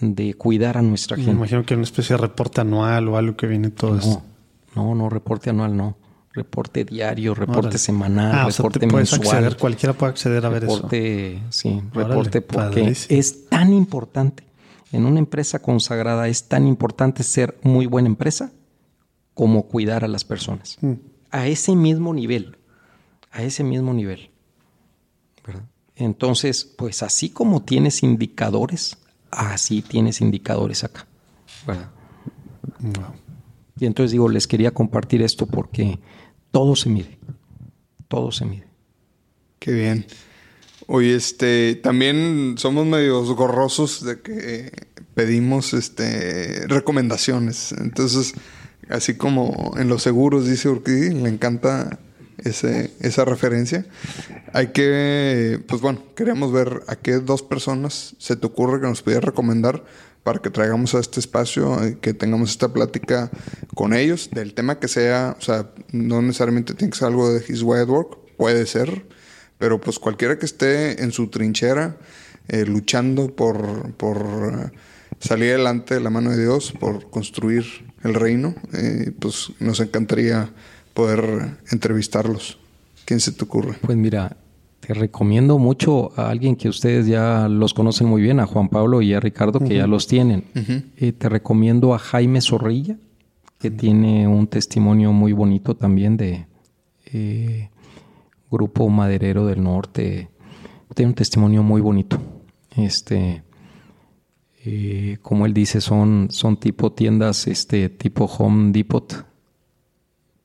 de 0.00 0.34
cuidar 0.34 0.76
a 0.78 0.82
nuestra 0.82 1.16
gente. 1.16 1.32
Me 1.32 1.38
imagino 1.38 1.64
que 1.64 1.74
una 1.74 1.82
especie 1.84 2.14
de 2.16 2.22
reporte 2.22 2.60
anual 2.60 3.08
o 3.08 3.16
algo 3.16 3.36
que 3.36 3.46
viene 3.46 3.70
todo 3.70 3.96
no, 3.96 4.22
No, 4.76 4.94
no, 4.94 5.08
reporte 5.08 5.50
anual 5.50 5.76
no. 5.76 5.96
Reporte 6.32 6.84
diario, 6.84 7.34
reporte 7.34 7.60
Órale. 7.60 7.78
semanal, 7.78 8.32
Ah, 8.32 8.46
o 8.46 8.50
sea, 8.52 8.58
reporte 8.62 8.78
te 8.80 8.86
puedes 8.88 9.10
mensual. 9.12 9.36
acceder, 9.38 9.56
cualquiera 9.58 9.92
puede 9.92 10.10
acceder 10.10 10.46
a 10.46 10.48
ver 10.50 10.64
eso. 10.64 10.74
reporte, 10.76 11.42
sí, 11.50 11.82
Órale, 11.94 12.08
reporte 12.08 12.40
porque 12.42 12.80
padrísimo. 12.80 13.18
es 13.20 13.48
tan 13.48 13.72
importante. 13.72 14.44
En 14.92 15.04
una 15.04 15.18
empresa 15.18 15.58
consagrada 15.58 16.28
es 16.28 16.44
tan 16.44 16.66
importante 16.68 17.22
ser 17.24 17.58
muy 17.62 17.86
buena 17.86 18.06
empresa 18.08 18.52
como 19.38 19.68
cuidar 19.68 20.02
a 20.02 20.08
las 20.08 20.24
personas. 20.24 20.78
Mm. 20.80 20.94
A 21.30 21.46
ese 21.46 21.76
mismo 21.76 22.12
nivel. 22.12 22.56
A 23.30 23.44
ese 23.44 23.62
mismo 23.62 23.94
nivel. 23.94 24.30
¿verdad? 25.46 25.62
Entonces, 25.94 26.64
pues 26.64 27.04
así 27.04 27.30
como 27.30 27.62
tienes 27.62 28.02
indicadores, 28.02 28.98
así 29.30 29.80
tienes 29.80 30.20
indicadores 30.20 30.82
acá. 30.82 31.06
Y 33.78 33.86
entonces 33.86 34.10
digo, 34.10 34.28
les 34.28 34.48
quería 34.48 34.72
compartir 34.72 35.22
esto 35.22 35.46
porque 35.46 36.00
todo 36.50 36.74
se 36.74 36.88
mide. 36.88 37.16
Todo 38.08 38.32
se 38.32 38.44
mide. 38.44 38.66
Qué 39.60 39.70
bien. 39.70 40.04
Oye, 40.88 41.14
este, 41.14 41.76
también 41.76 42.56
somos 42.58 42.86
medios 42.86 43.30
gorrosos 43.36 44.04
de 44.04 44.20
que 44.20 44.72
pedimos 45.14 45.74
este 45.74 46.66
recomendaciones. 46.66 47.70
Entonces, 47.70 48.34
así 48.88 49.14
como 49.14 49.74
en 49.76 49.88
los 49.88 50.02
seguros 50.02 50.46
dice 50.46 50.68
Urquidi, 50.68 51.10
le 51.14 51.28
encanta 51.28 51.98
ese, 52.38 52.92
esa 53.00 53.24
referencia. 53.24 53.86
Hay 54.52 54.68
que, 54.68 55.60
pues 55.66 55.80
bueno, 55.80 56.02
queríamos 56.14 56.52
ver 56.52 56.82
a 56.86 56.96
qué 56.96 57.18
dos 57.18 57.42
personas 57.42 58.14
se 58.18 58.36
te 58.36 58.46
ocurre 58.46 58.80
que 58.80 58.86
nos 58.86 59.02
pudieras 59.02 59.24
recomendar 59.24 59.84
para 60.22 60.40
que 60.40 60.50
traigamos 60.50 60.94
a 60.94 61.00
este 61.00 61.20
espacio, 61.20 61.82
eh, 61.82 61.98
que 62.00 62.12
tengamos 62.12 62.50
esta 62.50 62.72
plática 62.72 63.30
con 63.74 63.94
ellos, 63.94 64.30
del 64.30 64.54
tema 64.54 64.78
que 64.78 64.88
sea, 64.88 65.36
o 65.38 65.42
sea, 65.42 65.70
no 65.92 66.20
necesariamente 66.20 66.74
tiene 66.74 66.90
que 66.90 66.98
ser 66.98 67.08
algo 67.08 67.32
de 67.32 67.42
His 67.46 67.62
Way 67.62 67.82
at 67.82 67.88
Work, 67.88 68.18
puede 68.36 68.66
ser, 68.66 69.06
pero 69.58 69.80
pues 69.80 69.98
cualquiera 69.98 70.38
que 70.38 70.46
esté 70.46 71.02
en 71.02 71.12
su 71.12 71.28
trinchera, 71.28 71.96
eh, 72.48 72.64
luchando 72.66 73.34
por, 73.34 73.94
por 73.94 74.18
eh, 74.18 74.70
salir 75.18 75.50
adelante 75.50 75.94
de 75.94 76.00
la 76.00 76.10
mano 76.10 76.30
de 76.30 76.42
Dios, 76.42 76.72
por 76.78 77.08
construir 77.10 77.87
el 78.02 78.14
reino, 78.14 78.54
eh, 78.72 79.12
pues 79.18 79.52
nos 79.60 79.80
encantaría 79.80 80.50
poder 80.94 81.58
entrevistarlos. 81.70 82.58
¿Quién 83.04 83.20
se 83.20 83.32
te 83.32 83.44
ocurre? 83.44 83.76
Pues 83.80 83.96
mira, 83.96 84.36
te 84.80 84.94
recomiendo 84.94 85.58
mucho 85.58 86.12
a 86.18 86.30
alguien 86.30 86.56
que 86.56 86.68
ustedes 86.68 87.06
ya 87.06 87.48
los 87.48 87.74
conocen 87.74 88.06
muy 88.06 88.22
bien, 88.22 88.40
a 88.40 88.46
Juan 88.46 88.68
Pablo 88.68 89.02
y 89.02 89.12
a 89.14 89.20
Ricardo, 89.20 89.60
que 89.60 89.76
ya 89.76 89.86
los 89.86 90.06
tienen. 90.06 90.44
Eh, 90.96 91.12
te 91.12 91.28
recomiendo 91.28 91.94
a 91.94 91.98
Jaime 91.98 92.40
Zorrilla, 92.40 92.96
que 93.58 93.70
tiene 93.70 94.28
un 94.28 94.46
testimonio 94.46 95.12
muy 95.12 95.32
bonito 95.32 95.74
también 95.74 96.16
de 96.16 96.46
eh, 97.06 97.70
Grupo 98.50 98.88
Maderero 98.88 99.46
del 99.46 99.62
Norte. 99.62 100.30
Tiene 100.94 101.10
un 101.10 101.14
testimonio 101.14 101.62
muy 101.62 101.80
bonito. 101.80 102.18
Este, 102.76 103.42
eh, 104.64 105.18
como 105.22 105.46
él 105.46 105.54
dice, 105.54 105.80
son, 105.80 106.28
son 106.30 106.56
tipo 106.58 106.92
tiendas, 106.92 107.46
este, 107.46 107.88
tipo 107.88 108.24
Home 108.24 108.72
Depot, 108.72 109.24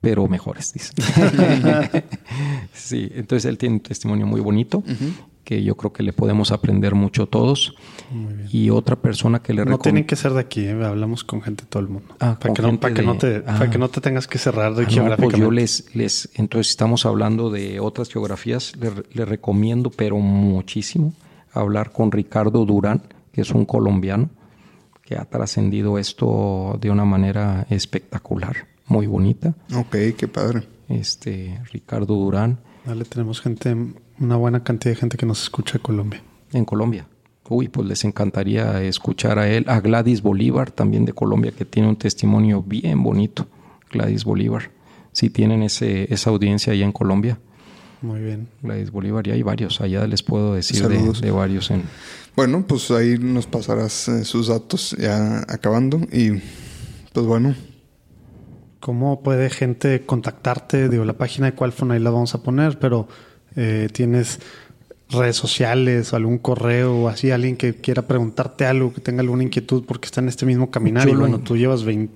pero 0.02 0.28
mejores, 0.28 0.74
dice. 0.74 0.94
sí, 2.74 3.10
entonces 3.14 3.46
él 3.50 3.58
tiene 3.58 3.76
un 3.76 3.82
testimonio 3.82 4.26
muy 4.28 4.42
bonito 4.42 4.84
que 5.44 5.64
yo 5.64 5.76
creo 5.76 5.92
que 5.92 6.04
le 6.04 6.14
podemos 6.14 6.52
aprender 6.52 6.96
mucho 6.96 7.28
todos. 7.28 7.76
Y 8.50 8.70
otra 8.70 8.96
persona 8.96 9.40
que 9.42 9.54
le 9.54 9.66
No 9.66 9.78
tienen 9.78 10.06
que 10.06 10.16
ser 10.16 10.34
de 10.34 10.40
aquí, 10.40 10.66
¿eh? 10.66 10.84
hablamos 10.84 11.24
con 11.24 11.42
gente 11.42 11.64
de 11.64 11.70
todo 11.70 11.82
el 11.84 11.90
mundo. 11.90 12.16
Ah, 12.20 12.38
para, 12.40 12.54
que 12.54 12.62
no, 12.62 12.80
para, 12.80 12.94
que 12.94 13.02
no 13.02 13.14
de- 13.14 13.20
te, 13.20 13.38
ah. 13.50 13.58
para 13.58 13.70
que 13.70 13.78
no 13.78 13.90
te 13.90 14.02
tengas 14.02 14.28
que 14.28 14.38
cerrar 14.38 14.74
Ah, 14.78 14.86
no, 14.96 15.18
pues 15.18 15.38
yo 15.38 15.52
les, 15.52 15.94
les, 15.96 16.30
entonces 16.36 16.70
estamos 16.70 17.06
hablando 17.06 17.50
de 17.50 17.80
otras 17.80 18.10
geografías, 18.10 18.74
le, 18.78 18.92
le 19.12 19.26
recomiendo, 19.26 19.90
pero 19.90 20.18
muchísimo, 20.18 21.14
hablar 21.52 21.92
con 21.92 22.12
Ricardo 22.12 22.66
Durán, 22.66 23.02
que 23.34 23.42
es 23.42 23.52
un 23.52 23.66
colombiano, 23.66 24.30
que 25.02 25.18
ha 25.18 25.26
trascendido 25.26 25.98
esto 25.98 26.78
de 26.80 26.90
una 26.90 27.04
manera 27.04 27.68
espectacular, 27.70 28.56
muy 28.88 29.08
bonita. 29.08 29.54
Ok, 29.76 29.96
qué 30.18 30.30
padre. 30.30 30.64
Este, 30.88 31.60
Ricardo 31.74 32.16
Durán, 32.16 32.60
Dale, 32.86 33.06
tenemos 33.06 33.40
gente, 33.40 33.76
una 34.20 34.36
buena 34.36 34.64
cantidad 34.64 34.94
de 34.94 35.00
gente 35.00 35.18
que 35.18 35.26
nos 35.26 35.44
escucha 35.44 35.74
de 35.74 35.80
Colombia. 35.80 36.22
en 36.52 36.66
Colombia. 36.66 37.08
Uy, 37.50 37.70
pues 37.70 37.88
les 37.88 38.04
encantaría 38.04 38.82
escuchar 38.84 39.40
a 39.40 39.50
él, 39.50 39.66
a 39.68 39.80
Gladys 39.80 40.22
Bolívar, 40.22 40.72
también 40.72 41.06
de 41.06 41.14
Colombia, 41.14 41.52
que 41.52 41.66
tiene 41.66 41.90
un 41.90 41.96
testimonio 41.96 42.62
bien 42.62 43.02
bonito. 43.02 43.48
Gladys 43.92 44.26
Bolívar. 44.26 44.72
Si 45.14 45.30
tienen 45.30 45.64
ese, 45.64 46.12
esa 46.14 46.30
audiencia 46.30 46.74
allá 46.74 46.86
en 46.86 46.92
Colombia, 46.92 47.40
Muy 48.04 48.20
bien. 48.20 48.50
Gladys 48.62 48.92
Bolívar, 48.92 49.26
y 49.28 49.32
hay 49.32 49.42
varios, 49.44 49.80
allá 49.82 50.06
les 50.06 50.22
puedo 50.24 50.54
decir 50.54 50.86
de, 50.88 51.32
varios 51.32 51.72
en... 51.72 51.84
Bueno, 52.36 52.66
pues 52.68 52.92
ahí 52.92 53.18
nos 53.18 53.48
pasarás 53.48 54.10
eh, 54.10 54.26
sus 54.26 54.48
datos 54.50 54.96
ya 55.00 55.40
acabando. 55.48 56.00
Y 56.12 56.32
pues 57.14 57.26
bueno, 57.26 57.56
¿Cómo 58.82 59.24
puede 59.24 59.50
gente 59.50 60.06
contactarte? 60.06 60.90
Digo, 60.90 61.06
la 61.06 61.14
página 61.14 61.46
de 61.50 61.54
Qualfon 61.56 61.92
ahí 61.92 62.00
la 62.02 62.10
vamos 62.10 62.36
a 62.36 62.44
poner, 62.44 62.78
pero 62.80 63.08
eh, 63.56 63.88
tienes 63.94 64.42
redes 65.10 65.38
sociales 65.38 66.12
o 66.12 66.18
algún 66.18 66.38
correo 66.38 66.94
o 67.04 67.08
así, 67.08 67.32
alguien 67.32 67.56
que 67.56 67.76
quiera 67.76 68.02
preguntarte 68.02 68.66
algo, 68.66 68.94
que 68.94 69.00
tenga 69.00 69.22
alguna 69.22 69.44
inquietud 69.44 69.86
porque 69.88 70.08
está 70.08 70.20
en 70.20 70.28
este 70.28 70.46
mismo 70.46 70.70
caminar. 70.70 71.06
Yo 71.06 71.12
y 71.12 71.14
lo- 71.14 71.20
bueno, 71.22 71.40
tú 71.40 71.56
llevas 71.56 71.86
20, 71.86 72.14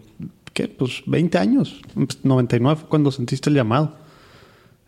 ¿qué? 0.51 0.67
Pues 0.67 1.03
20 1.05 1.37
años. 1.37 1.79
99 2.23 2.81
fue 2.81 2.89
cuando 2.89 3.11
sentiste 3.13 3.49
el 3.49 3.55
llamado. 3.55 3.95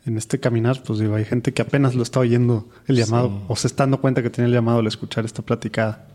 En 0.09 0.17
este 0.17 0.39
caminar, 0.39 0.81
pues 0.83 0.97
digo, 0.97 1.13
hay 1.13 1.23
gente 1.23 1.53
que 1.53 1.61
apenas 1.61 1.93
lo 1.93 2.01
está 2.01 2.19
oyendo 2.19 2.67
el 2.87 2.95
llamado 2.95 3.27
Sí. 3.27 3.43
o 3.47 3.55
se 3.55 3.67
está 3.67 3.83
dando 3.83 4.01
cuenta 4.01 4.23
que 4.23 4.31
tiene 4.31 4.47
el 4.47 4.53
llamado 4.55 4.79
al 4.79 4.87
escuchar 4.87 5.23
esta 5.23 5.43
platicada. 5.43 6.07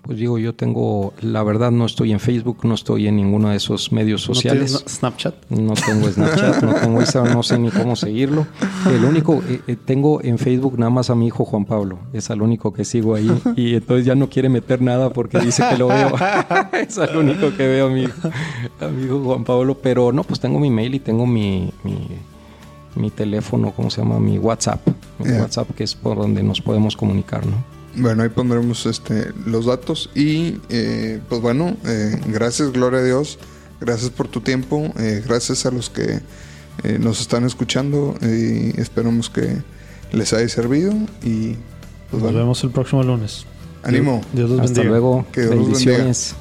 Pues 0.00 0.16
digo, 0.16 0.38
yo 0.38 0.54
tengo, 0.54 1.12
la 1.20 1.42
verdad 1.42 1.70
no 1.70 1.84
estoy 1.84 2.12
en 2.12 2.20
Facebook, 2.20 2.60
no 2.62 2.72
estoy 2.74 3.06
en 3.06 3.16
ninguno 3.16 3.50
de 3.50 3.56
esos 3.56 3.92
medios 3.92 4.26
¿No 4.26 4.34
sociales. 4.34 4.72
tienes 4.72 4.94
Snapchat? 4.96 5.34
No 5.50 5.74
tengo 5.74 6.08
Snapchat, 6.10 6.62
no 6.62 6.74
tengo 6.74 7.00
Instagram, 7.00 7.34
no 7.34 7.42
sé 7.42 7.58
ni 7.58 7.70
cómo 7.70 7.94
seguirlo. 7.96 8.46
El 8.90 9.04
único, 9.04 9.42
eh, 9.46 9.60
eh, 9.66 9.76
tengo 9.76 10.22
en 10.22 10.38
Facebook 10.38 10.78
nada 10.78 10.88
más 10.88 11.10
a 11.10 11.14
mi 11.14 11.26
hijo 11.26 11.44
Juan 11.44 11.66
Pablo, 11.66 11.98
es 12.14 12.30
al 12.30 12.40
único 12.40 12.72
que 12.72 12.86
sigo 12.86 13.14
ahí 13.14 13.30
y 13.56 13.74
entonces 13.74 14.06
ya 14.06 14.14
no 14.14 14.30
quiere 14.30 14.48
meter 14.48 14.80
nada 14.80 15.10
porque 15.10 15.38
dice 15.38 15.62
que 15.70 15.76
lo 15.76 15.88
veo. 15.88 16.14
es 16.72 16.96
al 16.96 17.14
único 17.14 17.54
que 17.54 17.68
veo 17.68 17.88
a 17.88 17.90
mi, 17.90 18.06
a 18.80 18.88
mi 18.88 19.04
hijo 19.04 19.22
Juan 19.22 19.44
Pablo, 19.44 19.76
pero 19.82 20.12
no, 20.12 20.24
pues 20.24 20.40
tengo 20.40 20.58
mi 20.58 20.70
mail 20.70 20.94
y 20.94 21.00
tengo 21.00 21.26
mi, 21.26 21.70
mi, 21.84 22.08
mi 22.96 23.10
teléfono, 23.10 23.72
¿cómo 23.74 23.90
se 23.90 24.00
llama? 24.02 24.18
Mi 24.18 24.38
WhatsApp, 24.38 24.80
mi. 25.18 25.30
WhatsApp 25.38 25.70
que 25.74 25.84
es 25.84 25.94
por 25.94 26.16
donde 26.18 26.42
nos 26.42 26.60
podemos 26.60 26.96
comunicar, 26.96 27.46
¿no? 27.46 27.56
bueno, 27.96 28.22
ahí 28.22 28.28
pondremos 28.28 28.86
este, 28.86 29.32
los 29.46 29.66
datos. 29.66 30.10
Y 30.14 30.58
eh, 30.68 31.20
pues 31.28 31.40
bueno, 31.40 31.76
eh, 31.86 32.20
gracias, 32.28 32.72
gloria 32.72 33.00
a 33.00 33.04
Dios. 33.04 33.38
Gracias 33.80 34.10
por 34.10 34.28
tu 34.28 34.40
tiempo. 34.40 34.92
eh, 34.98 35.22
gracias 35.26 35.66
a 35.66 35.70
los 35.70 35.90
que 35.90 36.20
eh, 36.84 36.98
nos 37.00 37.20
están 37.20 37.44
escuchando. 37.44 38.14
Y 38.22 38.78
esperamos 38.80 39.28
que 39.30 39.56
les 40.12 40.32
haya 40.32 40.48
servido. 40.48 40.92
Y 41.22 41.54
pues 42.10 42.12
Nos 42.12 42.22
bueno, 42.22 42.38
vemos 42.38 42.62
el 42.62 42.70
próximo 42.70 43.02
lunes. 43.02 43.44
ánimo. 43.82 44.20
Dios 44.32 44.50
los 44.50 44.60
Hasta 44.60 44.72
bendiga. 44.82 44.88
luego, 44.90 45.26
Que 45.32 45.40
Dios 45.42 45.54
los 45.56 45.66
bendiga. 45.66 45.90
bendiciones. 45.98 46.34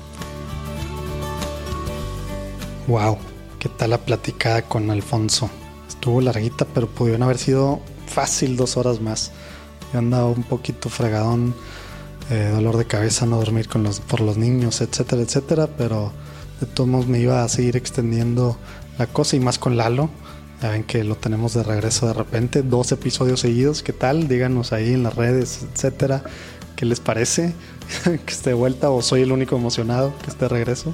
Wow, 2.87 3.17
¿qué 3.59 3.69
tal 3.69 3.91
la 3.91 3.97
platicada 3.99 4.61
con 4.63 4.89
Alfonso? 4.91 5.49
Estuvo 5.99 6.21
larguita, 6.21 6.63
pero 6.73 6.87
pudieron 6.87 7.23
haber 7.23 7.37
sido 7.37 7.81
fácil 8.07 8.55
dos 8.55 8.77
horas 8.77 9.01
más. 9.01 9.33
Yo 9.91 9.99
andaba 9.99 10.27
un 10.27 10.43
poquito 10.43 10.87
fregadón, 10.87 11.53
eh, 12.29 12.51
dolor 12.53 12.77
de 12.77 12.85
cabeza, 12.85 13.25
no 13.25 13.35
dormir 13.35 13.67
con 13.67 13.83
los, 13.83 13.99
por 13.99 14.21
los 14.21 14.37
niños, 14.37 14.79
etcétera, 14.79 15.21
etcétera, 15.23 15.67
pero 15.77 16.13
de 16.61 16.67
todos 16.67 16.89
modos 16.89 17.07
me 17.07 17.19
iba 17.19 17.43
a 17.43 17.49
seguir 17.49 17.75
extendiendo 17.75 18.57
la 18.97 19.07
cosa 19.07 19.35
y 19.35 19.41
más 19.41 19.59
con 19.59 19.75
Lalo. 19.75 20.09
Ya 20.61 20.69
ven 20.69 20.85
que 20.85 21.03
lo 21.03 21.17
tenemos 21.17 21.53
de 21.53 21.63
regreso 21.63 22.07
de 22.07 22.13
repente, 22.13 22.61
dos 22.61 22.93
episodios 22.93 23.41
seguidos. 23.41 23.83
¿Qué 23.83 23.91
tal? 23.91 24.29
Díganos 24.29 24.71
ahí 24.71 24.93
en 24.93 25.03
las 25.03 25.15
redes, 25.17 25.67
etcétera. 25.73 26.23
¿Qué 26.77 26.85
les 26.85 27.01
parece? 27.01 27.53
que 28.05 28.31
esté 28.33 28.51
de 28.51 28.53
vuelta 28.53 28.89
o 28.89 29.01
soy 29.01 29.23
el 29.23 29.33
único 29.33 29.57
emocionado 29.57 30.13
que 30.23 30.29
esté 30.29 30.45
de 30.45 30.49
regreso. 30.49 30.93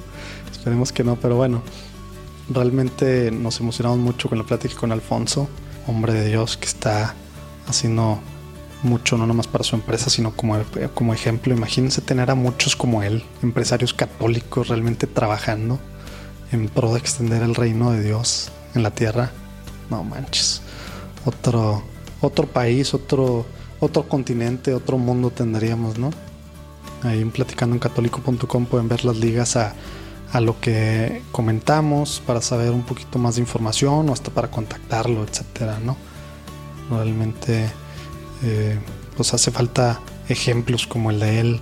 Esperemos 0.50 0.90
que 0.90 1.04
no, 1.04 1.14
pero 1.14 1.36
bueno. 1.36 1.62
Realmente 2.48 3.30
nos 3.30 3.60
emocionamos 3.60 3.98
mucho 3.98 4.28
con 4.28 4.38
la 4.38 4.44
plática 4.44 4.76
con 4.76 4.92
Alfonso, 4.92 5.48
hombre 5.86 6.12
de 6.12 6.28
Dios 6.28 6.56
que 6.56 6.66
está 6.66 7.14
haciendo 7.66 8.20
mucho, 8.82 9.18
no 9.18 9.26
nomás 9.26 9.46
para 9.46 9.64
su 9.64 9.74
empresa, 9.74 10.10
sino 10.10 10.32
como, 10.32 10.56
como 10.94 11.12
ejemplo. 11.12 11.54
Imagínense 11.54 12.00
tener 12.00 12.30
a 12.30 12.34
muchos 12.34 12.76
como 12.76 13.02
él, 13.02 13.24
empresarios 13.42 13.92
católicos, 13.92 14.68
realmente 14.68 15.06
trabajando 15.06 15.78
en 16.52 16.68
pro 16.68 16.92
de 16.92 17.00
extender 17.00 17.42
el 17.42 17.54
reino 17.54 17.90
de 17.90 18.02
Dios 18.02 18.50
en 18.74 18.82
la 18.82 18.90
tierra. 18.92 19.32
No 19.90 20.04
manches. 20.04 20.62
Otro, 21.24 21.82
otro 22.20 22.46
país, 22.46 22.94
otro, 22.94 23.46
otro 23.80 24.08
continente, 24.08 24.72
otro 24.72 24.98
mundo 24.98 25.30
tendríamos, 25.30 25.98
¿no? 25.98 26.10
Ahí 27.02 27.20
en 27.20 27.30
platicando 27.30 27.74
en 27.74 28.66
pueden 28.66 28.88
ver 28.88 29.04
las 29.04 29.16
ligas 29.16 29.56
a 29.56 29.74
a 30.32 30.40
lo 30.40 30.60
que 30.60 31.22
comentamos 31.32 32.22
para 32.26 32.40
saber 32.40 32.70
un 32.70 32.82
poquito 32.82 33.18
más 33.18 33.36
de 33.36 33.42
información 33.42 34.08
o 34.08 34.12
hasta 34.12 34.30
para 34.30 34.50
contactarlo, 34.50 35.24
etcétera, 35.24 35.78
¿no? 35.84 35.96
Realmente 36.90 37.70
eh, 38.42 38.78
pues 39.16 39.32
hace 39.34 39.50
falta 39.50 40.00
ejemplos 40.28 40.86
como 40.86 41.10
el 41.10 41.20
de 41.20 41.40
él 41.40 41.60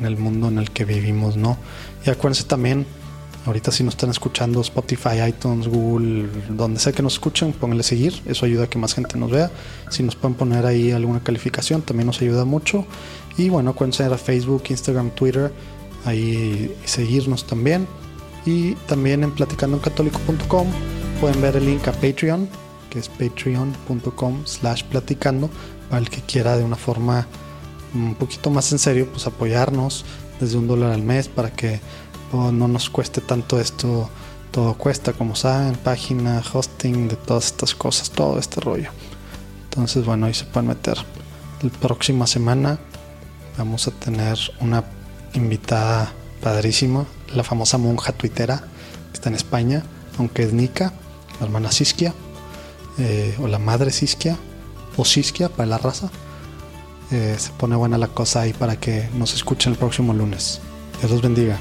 en 0.00 0.06
el 0.06 0.16
mundo 0.16 0.48
en 0.48 0.58
el 0.58 0.70
que 0.70 0.84
vivimos, 0.84 1.36
¿no? 1.36 1.58
Y 2.04 2.10
acuérdense 2.10 2.44
también, 2.44 2.86
ahorita 3.46 3.70
si 3.70 3.84
nos 3.84 3.94
están 3.94 4.10
escuchando 4.10 4.60
Spotify, 4.60 5.22
iTunes, 5.28 5.68
Google, 5.68 6.28
donde 6.50 6.80
sea 6.80 6.92
que 6.92 7.02
nos 7.02 7.14
escuchen, 7.14 7.52
pónganle 7.52 7.84
seguir, 7.84 8.20
eso 8.26 8.46
ayuda 8.46 8.64
a 8.64 8.66
que 8.66 8.78
más 8.78 8.94
gente 8.94 9.16
nos 9.16 9.30
vea. 9.30 9.50
Si 9.90 10.02
nos 10.02 10.16
pueden 10.16 10.34
poner 10.34 10.66
ahí 10.66 10.90
alguna 10.90 11.22
calificación, 11.22 11.82
también 11.82 12.06
nos 12.06 12.20
ayuda 12.20 12.44
mucho. 12.44 12.86
Y 13.36 13.48
bueno, 13.48 13.70
acuérdense 13.70 14.04
a 14.04 14.18
Facebook, 14.18 14.64
Instagram, 14.68 15.10
Twitter, 15.10 15.52
ahí 16.04 16.74
seguirnos 16.84 17.46
también. 17.46 17.86
Y 18.44 18.74
también 18.86 19.22
en 19.22 19.30
platicandoencatólico.com 19.30 20.66
pueden 21.20 21.40
ver 21.40 21.56
el 21.56 21.66
link 21.66 21.86
a 21.86 21.92
Patreon, 21.92 22.48
que 22.90 22.98
es 22.98 23.08
patreon.com 23.08 24.42
slash 24.44 24.82
platicando, 24.84 25.48
para 25.88 26.02
el 26.02 26.10
que 26.10 26.20
quiera 26.22 26.56
de 26.56 26.64
una 26.64 26.76
forma 26.76 27.26
un 27.94 28.14
poquito 28.14 28.50
más 28.50 28.72
en 28.72 28.78
serio, 28.78 29.08
pues 29.10 29.26
apoyarnos 29.26 30.04
desde 30.40 30.58
un 30.58 30.66
dólar 30.66 30.92
al 30.92 31.02
mes 31.02 31.28
para 31.28 31.52
que 31.52 31.80
oh, 32.32 32.50
no 32.50 32.68
nos 32.68 32.90
cueste 32.90 33.20
tanto 33.20 33.60
esto. 33.60 34.08
Todo 34.50 34.74
cuesta, 34.74 35.14
como 35.14 35.34
saben, 35.34 35.76
página, 35.76 36.42
hosting, 36.52 37.08
de 37.08 37.16
todas 37.16 37.46
estas 37.46 37.74
cosas, 37.74 38.10
todo 38.10 38.38
este 38.38 38.60
rollo. 38.60 38.90
Entonces, 39.64 40.04
bueno, 40.04 40.26
ahí 40.26 40.34
se 40.34 40.44
pueden 40.44 40.68
meter. 40.68 40.98
La 41.62 41.70
próxima 41.70 42.26
semana 42.26 42.78
vamos 43.56 43.88
a 43.88 43.92
tener 43.92 44.38
una 44.60 44.84
invitada 45.34 46.12
padrísima, 46.40 47.06
la 47.34 47.44
famosa 47.44 47.78
monja 47.78 48.12
tuitera 48.12 48.58
que 48.58 49.14
está 49.14 49.28
en 49.28 49.34
España, 49.34 49.82
aunque 50.18 50.42
es 50.42 50.52
Nika, 50.52 50.92
la 51.40 51.46
hermana 51.46 51.72
Siskia, 51.72 52.14
eh, 52.98 53.34
o 53.40 53.46
la 53.48 53.58
madre 53.58 53.90
Siskia, 53.90 54.36
o 54.96 55.04
Siskia 55.04 55.48
para 55.48 55.66
la 55.66 55.78
raza. 55.78 56.10
Eh, 57.10 57.36
se 57.38 57.50
pone 57.52 57.76
buena 57.76 57.98
la 57.98 58.08
cosa 58.08 58.42
ahí 58.42 58.52
para 58.52 58.76
que 58.76 59.08
nos 59.14 59.34
escuchen 59.34 59.72
el 59.72 59.78
próximo 59.78 60.14
lunes. 60.14 60.60
Dios 61.00 61.10
los 61.10 61.22
bendiga. 61.22 61.58